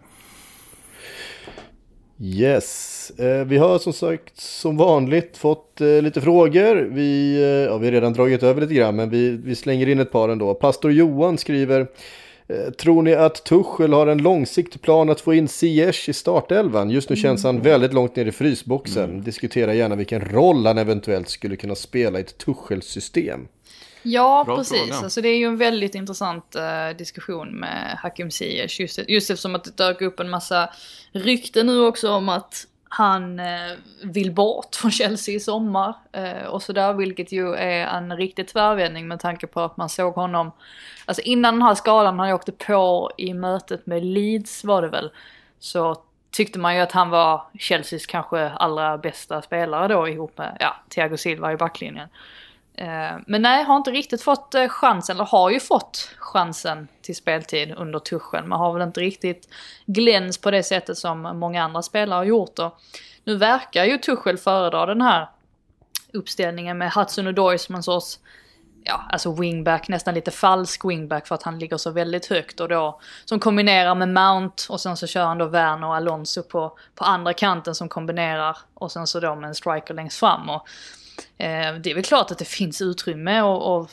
Yes, 2.21 3.11
eh, 3.17 3.45
vi 3.45 3.57
har 3.57 3.79
som 3.79 3.93
sagt 3.93 4.39
som 4.39 4.77
vanligt 4.77 5.37
fått 5.37 5.81
eh, 5.81 6.01
lite 6.01 6.21
frågor. 6.21 6.75
Vi, 6.75 7.35
eh, 7.35 7.41
ja, 7.41 7.77
vi 7.77 7.87
har 7.87 7.91
redan 7.91 8.13
dragit 8.13 8.43
över 8.43 8.61
lite 8.61 8.73
grann 8.73 8.95
men 8.95 9.09
vi, 9.09 9.29
vi 9.29 9.55
slänger 9.55 9.89
in 9.89 9.99
ett 9.99 10.11
par 10.11 10.29
ändå. 10.29 10.53
Pastor 10.53 10.91
Johan 10.91 11.37
skriver 11.37 11.87
Tror 12.77 13.01
ni 13.01 13.13
att 13.13 13.43
Tuchel 13.43 13.93
har 13.93 14.07
en 14.07 14.17
långsiktig 14.17 14.81
plan 14.81 15.09
att 15.09 15.21
få 15.21 15.33
in 15.33 15.47
Ziyech 15.47 16.09
i 16.09 16.13
startelvan? 16.13 16.89
Just 16.89 17.09
nu 17.09 17.15
känns 17.15 17.43
han 17.43 17.61
väldigt 17.61 17.93
långt 17.93 18.15
ner 18.15 18.25
i 18.25 18.31
frysboxen. 18.31 19.21
Diskutera 19.21 19.73
gärna 19.73 19.95
vilken 19.95 20.21
roll 20.21 20.65
han 20.65 20.77
eventuellt 20.77 21.29
skulle 21.29 21.55
kunna 21.55 21.75
spela 21.75 22.19
i 22.19 22.21
ett 22.21 22.37
Tuchel-system. 22.37 23.47
Ja, 24.03 24.43
Bra 24.45 24.57
precis. 24.57 24.79
fråga. 24.79 24.95
Alltså, 24.95 25.21
det 25.21 25.29
är 25.29 25.37
ju 25.37 25.45
en 25.45 25.57
väldigt 25.57 25.95
intressant 25.95 26.55
eh, 26.55 26.97
diskussion 26.97 27.59
med 27.59 27.97
Hakim 28.03 28.31
Ziyech. 28.31 28.79
Just, 28.79 28.99
just 29.07 29.29
eftersom 29.29 29.55
att 29.55 29.63
det 29.63 29.77
dök 29.77 30.01
upp 30.01 30.19
en 30.19 30.29
massa 30.29 30.69
rykten 31.11 31.65
nu 31.65 31.81
också 31.81 32.11
om 32.11 32.29
att 32.29 32.67
han 32.89 33.39
eh, 33.39 33.71
vill 34.03 34.31
bort 34.31 34.75
från 34.75 34.91
Chelsea 34.91 35.35
i 35.35 35.39
sommar 35.39 35.93
eh, 36.11 36.45
och 36.45 36.63
sådär, 36.63 36.93
vilket 36.93 37.31
ju 37.31 37.55
är 37.55 37.87
en 37.87 38.17
riktig 38.17 38.47
tvärvändning 38.47 39.07
med 39.07 39.19
tanke 39.19 39.47
på 39.47 39.61
att 39.61 39.77
man 39.77 39.89
såg 39.89 40.13
honom, 40.13 40.51
alltså 41.05 41.21
innan 41.21 41.53
den 41.53 41.61
här 41.61 41.75
skadan 41.75 42.19
han 42.19 42.31
åkte 42.31 42.51
på 42.51 43.11
i 43.17 43.33
mötet 43.33 43.85
med 43.85 44.05
Leeds 44.05 44.63
var 44.63 44.81
det 44.81 44.87
väl, 44.87 45.11
så 45.59 46.01
tyckte 46.31 46.59
man 46.59 46.75
ju 46.75 46.81
att 46.81 46.91
han 46.91 47.09
var 47.09 47.43
Chelseas 47.59 48.05
kanske 48.05 48.49
allra 48.49 48.97
bästa 48.97 49.41
spelare 49.41 49.87
då 49.87 50.07
ihop 50.07 50.37
med, 50.37 50.57
ja, 50.59 50.75
Thiago 50.89 51.17
Silva 51.17 51.53
i 51.53 51.57
backlinjen. 51.57 52.07
Eh, 52.79 53.17
men 53.27 53.41
nej, 53.41 53.63
har 53.63 53.77
inte 53.77 53.91
riktigt 53.91 54.21
fått 54.21 54.55
eh, 54.55 54.67
chansen, 54.67 55.15
eller 55.15 55.25
har 55.25 55.49
ju 55.49 55.59
fått 55.59 56.09
chansen 56.17 56.87
till 57.01 57.15
speltid 57.15 57.73
under 57.77 57.99
tuschen. 57.99 58.49
Man 58.49 58.59
har 58.59 58.73
väl 58.73 58.87
inte 58.87 58.99
riktigt 58.99 59.49
gläns 59.85 60.37
på 60.37 60.51
det 60.51 60.63
sättet 60.63 60.97
som 60.97 61.21
många 61.21 61.63
andra 61.63 61.81
spelare 61.81 62.17
har 62.17 62.23
gjort. 62.23 62.59
Och 62.59 62.79
nu 63.23 63.35
verkar 63.35 63.85
ju 63.85 63.97
Tuchel 63.97 64.37
föredra 64.37 64.85
den 64.85 65.01
här 65.01 65.29
uppställningen 66.13 66.77
med 66.77 66.91
Hudson 66.91 67.27
Odoi 67.27 67.57
som 67.57 67.75
en 67.75 67.83
sorts 67.83 68.19
ja, 68.83 69.01
alltså 69.09 69.31
wingback, 69.31 69.87
nästan 69.87 70.13
lite 70.13 70.31
falsk 70.31 70.85
wingback 70.85 71.27
för 71.27 71.35
att 71.35 71.43
han 71.43 71.59
ligger 71.59 71.77
så 71.77 71.91
väldigt 71.91 72.25
högt 72.25 72.59
och 72.59 72.69
då 72.69 72.99
som 73.25 73.39
kombinerar 73.39 73.95
med 73.95 74.09
Mount 74.09 74.63
och 74.69 74.81
sen 74.81 74.97
så 74.97 75.07
kör 75.07 75.25
han 75.25 75.37
då 75.37 75.45
Werner 75.45 75.87
och 75.87 75.95
Alonso 75.95 76.43
på, 76.43 76.77
på 76.95 77.03
andra 77.03 77.33
kanten 77.33 77.75
som 77.75 77.89
kombinerar 77.89 78.57
och 78.73 78.91
sen 78.91 79.07
så 79.07 79.19
då 79.19 79.35
med 79.35 79.47
en 79.47 79.55
striker 79.55 79.93
längst 79.93 80.19
fram. 80.19 80.49
Och, 80.49 80.67
Eh, 81.37 81.73
det 81.73 81.91
är 81.91 81.95
väl 81.95 82.03
klart 82.03 82.31
att 82.31 82.37
det 82.37 82.45
finns 82.45 82.81
utrymme 82.81 83.41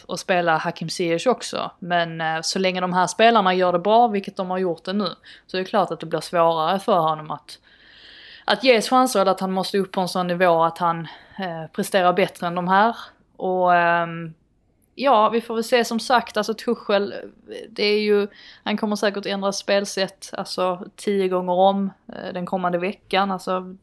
att 0.08 0.20
spela 0.20 0.56
Hakim 0.56 0.88
Ziyech 0.88 1.26
också, 1.26 1.70
men 1.78 2.20
eh, 2.20 2.40
så 2.42 2.58
länge 2.58 2.80
de 2.80 2.92
här 2.92 3.06
spelarna 3.06 3.54
gör 3.54 3.72
det 3.72 3.78
bra, 3.78 4.08
vilket 4.08 4.36
de 4.36 4.50
har 4.50 4.58
gjort 4.58 4.84
det 4.84 4.92
nu, 4.92 5.08
så 5.46 5.56
är 5.56 5.58
det 5.58 5.68
klart 5.68 5.90
att 5.90 6.00
det 6.00 6.06
blir 6.06 6.20
svårare 6.20 6.78
för 6.78 6.98
honom 6.98 7.30
att 7.30 7.58
att 8.48 8.64
ges 8.64 8.88
chanser 8.88 9.20
eller 9.20 9.30
att 9.30 9.40
han 9.40 9.52
måste 9.52 9.78
upp 9.78 9.92
på 9.92 10.00
en 10.00 10.08
sån 10.08 10.26
nivå 10.26 10.62
att 10.62 10.78
han 10.78 11.08
eh, 11.38 11.66
presterar 11.72 12.12
bättre 12.12 12.46
än 12.46 12.54
de 12.54 12.68
här. 12.68 12.96
Och 13.36 13.74
eh, 13.74 14.06
ja, 14.98 15.28
vi 15.28 15.40
får 15.40 15.54
väl 15.54 15.64
se 15.64 15.84
som 15.84 16.00
sagt, 16.00 16.36
alltså 16.36 16.54
Tuchel, 16.54 17.14
det 17.70 17.84
är 17.84 18.00
ju, 18.00 18.28
han 18.64 18.76
kommer 18.76 18.96
säkert 18.96 19.26
ändra 19.26 19.52
spelsätt, 19.52 20.30
alltså 20.32 20.86
tio 20.96 21.28
gånger 21.28 21.52
om 21.52 21.90
eh, 22.08 22.32
den 22.32 22.46
kommande 22.46 22.78
veckan. 22.78 23.30
Alltså, 23.30 23.76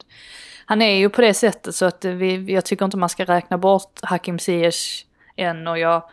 han 0.65 0.81
är 0.81 0.95
ju 0.95 1.09
på 1.09 1.21
det 1.21 1.33
sättet 1.33 1.75
så 1.75 1.85
att 1.85 2.05
vi, 2.05 2.53
jag 2.53 2.65
tycker 2.65 2.85
inte 2.85 2.97
man 2.97 3.09
ska 3.09 3.25
räkna 3.25 3.57
bort 3.57 3.99
Hakim 4.01 4.39
Ziyech 4.39 5.05
än 5.35 5.67
och 5.67 5.79
jag 5.79 6.03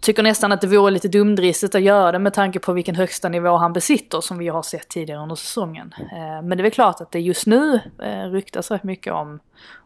tycker 0.00 0.22
nästan 0.22 0.52
att 0.52 0.60
det 0.60 0.66
vore 0.66 0.90
lite 0.90 1.08
dumdristigt 1.08 1.74
att 1.74 1.82
göra 1.82 2.12
det 2.12 2.18
med 2.18 2.34
tanke 2.34 2.58
på 2.58 2.72
vilken 2.72 2.94
högsta 2.94 3.28
nivå 3.28 3.56
han 3.56 3.72
besitter 3.72 4.20
som 4.20 4.38
vi 4.38 4.48
har 4.48 4.62
sett 4.62 4.88
tidigare 4.88 5.22
under 5.22 5.34
säsongen. 5.34 5.94
Eh, 5.98 6.42
men 6.42 6.48
det 6.48 6.60
är 6.60 6.62
väl 6.62 6.70
klart 6.70 7.00
att 7.00 7.12
det 7.12 7.20
just 7.20 7.46
nu 7.46 7.80
eh, 8.02 8.30
ryktas 8.30 8.70
rätt 8.70 8.84
mycket 8.84 9.12
om 9.12 9.40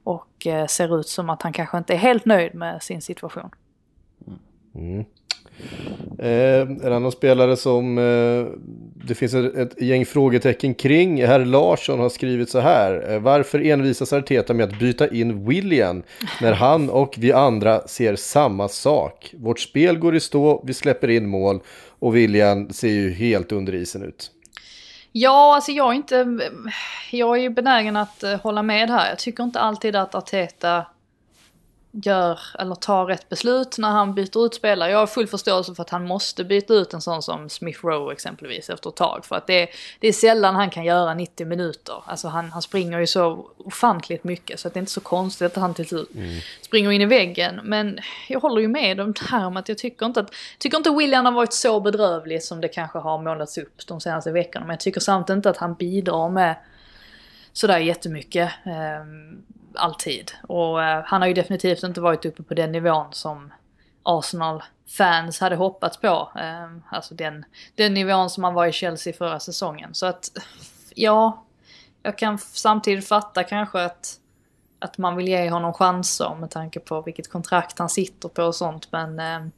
och 0.05 0.47
ser 0.69 1.01
ut 1.01 1.09
som 1.09 1.31
att 1.31 1.43
han 1.43 1.53
kanske 1.53 1.79
inte 1.79 1.95
är 1.95 1.99
helt 1.99 2.25
nöjd 2.25 2.55
med 2.55 2.83
sin 2.83 3.03
situation. 3.03 3.51
Mm. 4.79 5.05
Eh, 6.19 6.87
en 6.87 6.93
annan 6.93 7.13
spelare 7.13 7.57
som 7.57 7.99
eh, 7.99 8.47
det 9.07 9.15
finns 9.15 9.35
ett, 9.35 9.55
ett, 9.55 9.83
gäng 9.83 10.07
frågetecken 10.07 10.75
kring. 10.75 11.27
Herr 11.27 11.45
Larsson 11.45 12.01
har 12.01 12.09
skrivit 12.09 12.51
så 12.51 12.61
här. 12.61 13.13
Eh, 13.13 13.19
varför 13.19 13.67
envisas 13.67 14.13
Arteta 14.13 14.55
med 14.55 14.65
att 14.65 14.79
byta 14.79 15.09
in 15.09 15.49
William 15.49 16.03
när 16.41 16.53
han 16.53 16.91
och 16.91 17.15
vi 17.19 17.33
andra 17.33 17.89
ser 17.89 18.17
samma 18.17 18.69
sak? 18.69 19.35
Vårt 19.39 19.61
spel 19.61 19.99
går 19.99 20.17
i 20.17 20.21
stå, 20.21 20.63
vi 20.67 20.75
släpper 20.75 21.11
in 21.11 21.29
mål 21.29 21.61
och 21.99 22.17
William 22.17 22.71
ser 22.71 22.89
ju 22.89 23.11
helt 23.11 23.53
under 23.53 23.75
isen 23.75 24.03
ut. 24.03 24.31
Ja, 25.13 25.55
alltså 25.55 25.73
jag 25.73 25.91
är 25.91 25.95
inte... 25.95 26.39
Jag 27.11 27.37
är 27.37 27.43
ju 27.43 27.51
benägen 27.51 27.97
att 27.97 28.23
eh, 28.23 28.41
hålla 28.41 28.63
med 28.63 28.91
här. 28.91 29.09
Jag 29.09 29.19
tycker 29.19 29.45
inte 29.45 29.61
alltid 29.61 29.97
att 29.97 30.15
Arteta 30.15 30.87
gör 32.05 32.41
eller 32.59 32.75
tar 32.75 33.07
rätt 33.07 33.29
beslut 33.29 33.79
när 33.79 33.91
han 33.91 34.15
byter 34.15 34.47
ut 34.47 34.55
spelare. 34.55 34.91
Jag 34.91 34.99
har 34.99 35.07
full 35.07 35.27
förståelse 35.27 35.75
för 35.75 35.83
att 35.83 35.91
han 35.91 36.07
måste 36.07 36.45
byta 36.45 36.75
ut 36.75 36.95
en 36.95 37.01
sån 37.01 37.23
som 37.23 37.49
Smith 37.49 37.87
Rowe 37.87 38.13
exempelvis 38.13 38.71
efter 38.71 38.91
ett 38.91 38.97
tag. 38.97 39.25
För 39.25 39.37
att 39.37 39.47
det 39.47 39.63
är, 39.63 39.69
det 40.01 40.09
är 40.09 40.13
sällan 40.13 40.55
han 40.55 40.71
kan 40.71 40.85
göra 40.85 41.15
90 41.15 41.47
minuter. 41.47 42.03
Alltså 42.07 42.29
han, 42.29 42.51
han 42.51 42.63
springer 42.63 42.99
ju 42.99 43.07
så 43.07 43.51
ofantligt 43.57 44.25
mycket 44.25 44.61
så 44.61 44.69
att 44.69 44.75
det 44.75 44.79
är 44.79 44.83
inte 44.83 44.93
så 44.93 45.01
konstigt 45.01 45.47
att 45.47 45.57
han 45.57 45.75
till 45.75 45.89
slut 45.89 46.15
mm. 46.15 46.41
springer 46.63 46.91
in 46.91 47.01
i 47.01 47.07
väggen. 47.07 47.61
Men 47.63 47.99
jag 48.29 48.41
håller 48.41 48.61
ju 48.61 48.69
med 48.69 49.01
om 49.01 49.13
det 49.13 49.25
här 49.25 49.47
om 49.47 49.57
att 49.57 49.69
jag 49.69 49.79
tycker 49.79 50.07
inte 50.07 50.21
att, 50.21 50.33
tycker 50.59 50.77
inte 50.77 50.91
William 50.91 51.25
har 51.25 51.33
varit 51.33 51.53
så 51.53 51.81
bedrövlig 51.81 52.43
som 52.43 52.61
det 52.61 52.69
kanske 52.69 52.99
har 52.99 53.23
målats 53.23 53.59
upp 53.59 53.87
de 53.87 54.01
senaste 54.01 54.33
veckorna. 54.33 54.67
Men 54.67 54.75
jag 54.75 54.81
tycker 54.81 55.01
samtidigt 55.01 55.37
inte 55.37 55.51
att 55.51 55.57
han 55.57 55.75
bidrar 55.75 56.29
med 56.29 56.57
sådär 57.53 57.79
jättemycket. 57.79 58.51
Um, 59.01 59.45
alltid. 59.79 60.33
Och 60.49 60.83
eh, 60.83 61.03
han 61.07 61.21
har 61.21 61.29
ju 61.29 61.35
definitivt 61.35 61.83
inte 61.83 62.01
varit 62.01 62.25
uppe 62.25 62.43
på 62.43 62.55
den 62.55 62.73
nivån 62.73 63.07
som 63.13 63.53
Arsenal-fans 64.03 65.41
hade 65.41 65.57
hoppats 65.57 65.97
på. 65.97 66.31
Eh, 66.37 66.69
alltså 66.91 67.15
den, 67.15 67.45
den 67.75 67.95
nivån 67.95 68.31
som 68.31 68.45
han 68.45 68.55
var 68.55 68.67
i 68.67 68.73
Chelsea 68.73 69.13
förra 69.13 69.41
säsongen. 69.41 69.95
Så 69.95 70.07
att, 70.07 70.31
ja, 70.95 71.45
jag 72.03 72.19
kan 72.19 72.39
samtidigt 72.39 73.09
fatta 73.09 73.45
kanske 73.45 73.85
att, 73.85 74.15
att 74.79 74.99
man 74.99 75.17
vill 75.17 75.29
ge 75.29 75.51
honom 75.51 75.73
chanser 75.73 76.35
med 76.35 76.51
tanke 76.51 76.81
på 76.81 77.03
vilket 77.03 77.31
kontrakt 77.31 77.79
han 77.79 77.89
sitter 77.89 78.29
på 78.29 78.43
och 78.43 78.55
sånt. 78.55 78.93
Men 78.93 79.19
eh, 79.19 79.49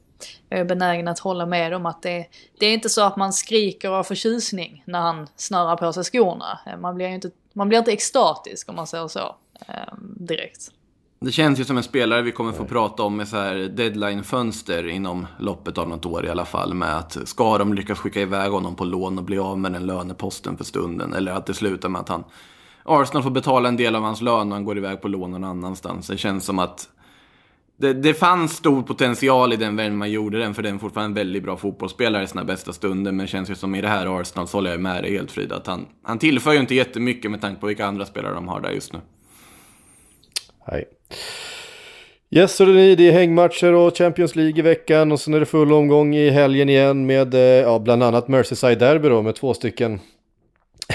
jag 0.49 0.59
är 0.59 0.65
benägen 0.65 1.07
att 1.07 1.19
hålla 1.19 1.45
med 1.45 1.73
om 1.73 1.85
att 1.85 2.01
det, 2.01 2.27
det 2.59 2.65
är 2.65 2.73
inte 2.73 2.89
så 2.89 3.01
att 3.01 3.15
man 3.15 3.33
skriker 3.33 3.89
av 3.89 4.03
förtjusning 4.03 4.83
när 4.85 4.99
han 4.99 5.27
snörar 5.35 5.77
på 5.77 5.93
sig 5.93 6.03
skorna. 6.03 6.59
Ehm, 6.65 6.81
man 6.81 6.95
blir 6.95 7.07
inte, 7.07 7.31
man 7.53 7.69
blir 7.69 7.79
inte 7.79 7.91
extatisk 7.91 8.69
om 8.69 8.75
man 8.75 8.87
säger 8.87 9.07
så 9.07 9.19
eh, 9.19 9.35
direkt. 10.01 10.71
Det 11.19 11.31
känns 11.31 11.59
ju 11.59 11.65
som 11.65 11.77
en 11.77 11.83
spelare 11.83 12.21
vi 12.21 12.31
kommer 12.31 12.51
få 12.51 12.65
prata 12.65 13.03
om 13.03 13.17
med 13.17 13.27
så 13.27 13.37
här 13.37 13.55
deadline-fönster 13.55 14.87
inom 14.87 15.27
loppet 15.39 15.77
av 15.77 15.89
något 15.89 16.05
år 16.05 16.25
i 16.25 16.29
alla 16.29 16.45
fall. 16.45 16.73
Med 16.73 16.97
att 16.97 17.27
ska 17.27 17.57
de 17.57 17.73
lyckas 17.73 17.99
skicka 17.99 18.21
iväg 18.21 18.51
honom 18.51 18.75
på 18.75 18.83
lån 18.83 19.17
och 19.17 19.23
bli 19.23 19.37
av 19.37 19.59
med 19.59 19.71
den 19.71 19.85
löneposten 19.85 20.57
för 20.57 20.63
stunden. 20.63 21.13
Eller 21.13 21.31
att 21.31 21.45
det 21.45 21.53
slutar 21.53 21.89
med 21.89 22.01
att 22.01 22.09
han 22.09 22.23
Arsenal 22.83 23.23
får 23.23 23.31
betala 23.31 23.69
en 23.69 23.77
del 23.77 23.95
av 23.95 24.03
hans 24.03 24.21
lön 24.21 24.47
och 24.47 24.53
han 24.53 24.65
går 24.65 24.77
iväg 24.77 25.01
på 25.01 25.07
lån 25.07 25.31
någon 25.31 25.43
annanstans. 25.43 26.07
Det 26.07 26.17
känns 26.17 26.45
som 26.45 26.59
att 26.59 26.89
det, 27.77 27.93
det 27.93 28.13
fanns 28.13 28.55
stor 28.55 28.83
potential 28.83 29.53
i 29.53 29.55
den 29.55 29.75
världen 29.75 29.97
man 29.97 30.11
gjorde 30.11 30.39
den, 30.39 30.53
för 30.53 30.63
den 30.63 30.75
är 30.75 30.79
fortfarande 30.79 31.21
en 31.21 31.25
väldigt 31.25 31.43
bra 31.43 31.57
fotbollsspelare 31.57 32.23
i 32.23 32.27
sina 32.27 32.43
bästa 32.43 32.73
stunder. 32.73 33.11
Men 33.11 33.25
det 33.25 33.31
känns 33.31 33.49
ju 33.49 33.55
som 33.55 33.75
i 33.75 33.81
det 33.81 33.87
här 33.87 34.19
Arsenal 34.21 34.47
så 34.47 34.57
håller 34.57 34.71
jag 34.71 34.79
med 34.79 35.03
dig 35.03 35.11
helt 35.13 35.31
Frida, 35.31 35.55
att 35.55 35.67
han, 35.67 35.85
han 36.03 36.19
tillför 36.19 36.53
ju 36.53 36.59
inte 36.59 36.75
jättemycket 36.75 37.31
med 37.31 37.41
tanke 37.41 37.61
på 37.61 37.67
vilka 37.67 37.85
andra 37.85 38.05
spelare 38.05 38.33
de 38.33 38.47
har 38.47 38.61
där 38.61 38.71
just 38.71 38.93
nu. 38.93 38.99
Nej. 40.71 40.85
Yes, 42.29 42.55
så 42.55 42.65
det 42.65 42.81
är 42.81 43.11
hängmatcher 43.11 43.73
och 43.73 43.97
Champions 43.97 44.35
League 44.35 44.59
i 44.59 44.61
veckan 44.61 45.11
och 45.11 45.19
sen 45.19 45.33
är 45.33 45.39
det 45.39 45.45
full 45.45 45.73
omgång 45.73 46.15
i 46.15 46.29
helgen 46.29 46.69
igen 46.69 47.05
med 47.05 47.33
eh, 47.33 47.39
ja, 47.39 47.79
bland 47.79 48.03
annat 48.03 48.27
Merseyside 48.27 48.79
Derby 48.79 49.09
då 49.09 49.21
med 49.21 49.35
två 49.35 49.53
stycken 49.53 49.99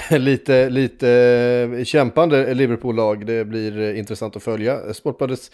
lite, 0.11 0.69
lite 0.69 1.09
eh, 1.09 1.83
kämpande 1.83 2.53
Liverpool-lag. 2.53 3.25
Det 3.25 3.45
blir 3.45 3.79
eh, 3.79 3.99
intressant 3.99 4.35
att 4.35 4.43
följa. 4.43 4.93
Sportbladets 4.93 5.51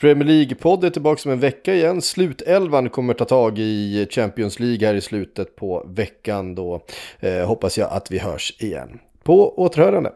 Premier 0.00 0.24
League-podd 0.24 0.84
är 0.84 0.90
tillbaka 0.90 1.28
om 1.28 1.32
en 1.32 1.40
vecka 1.40 1.74
igen. 1.74 2.02
Slutelvan 2.02 2.90
kommer 2.90 3.14
ta 3.14 3.24
tag 3.24 3.58
i 3.58 4.06
Champions 4.10 4.60
League 4.60 4.88
här 4.88 4.94
i 4.94 5.00
slutet 5.00 5.56
på 5.56 5.86
veckan. 5.88 6.54
Då 6.54 6.80
eh, 7.20 7.46
hoppas 7.46 7.78
jag 7.78 7.92
att 7.92 8.10
vi 8.10 8.18
hörs 8.18 8.56
igen. 8.58 8.98
På 9.22 9.58
återhörande. 9.58 10.12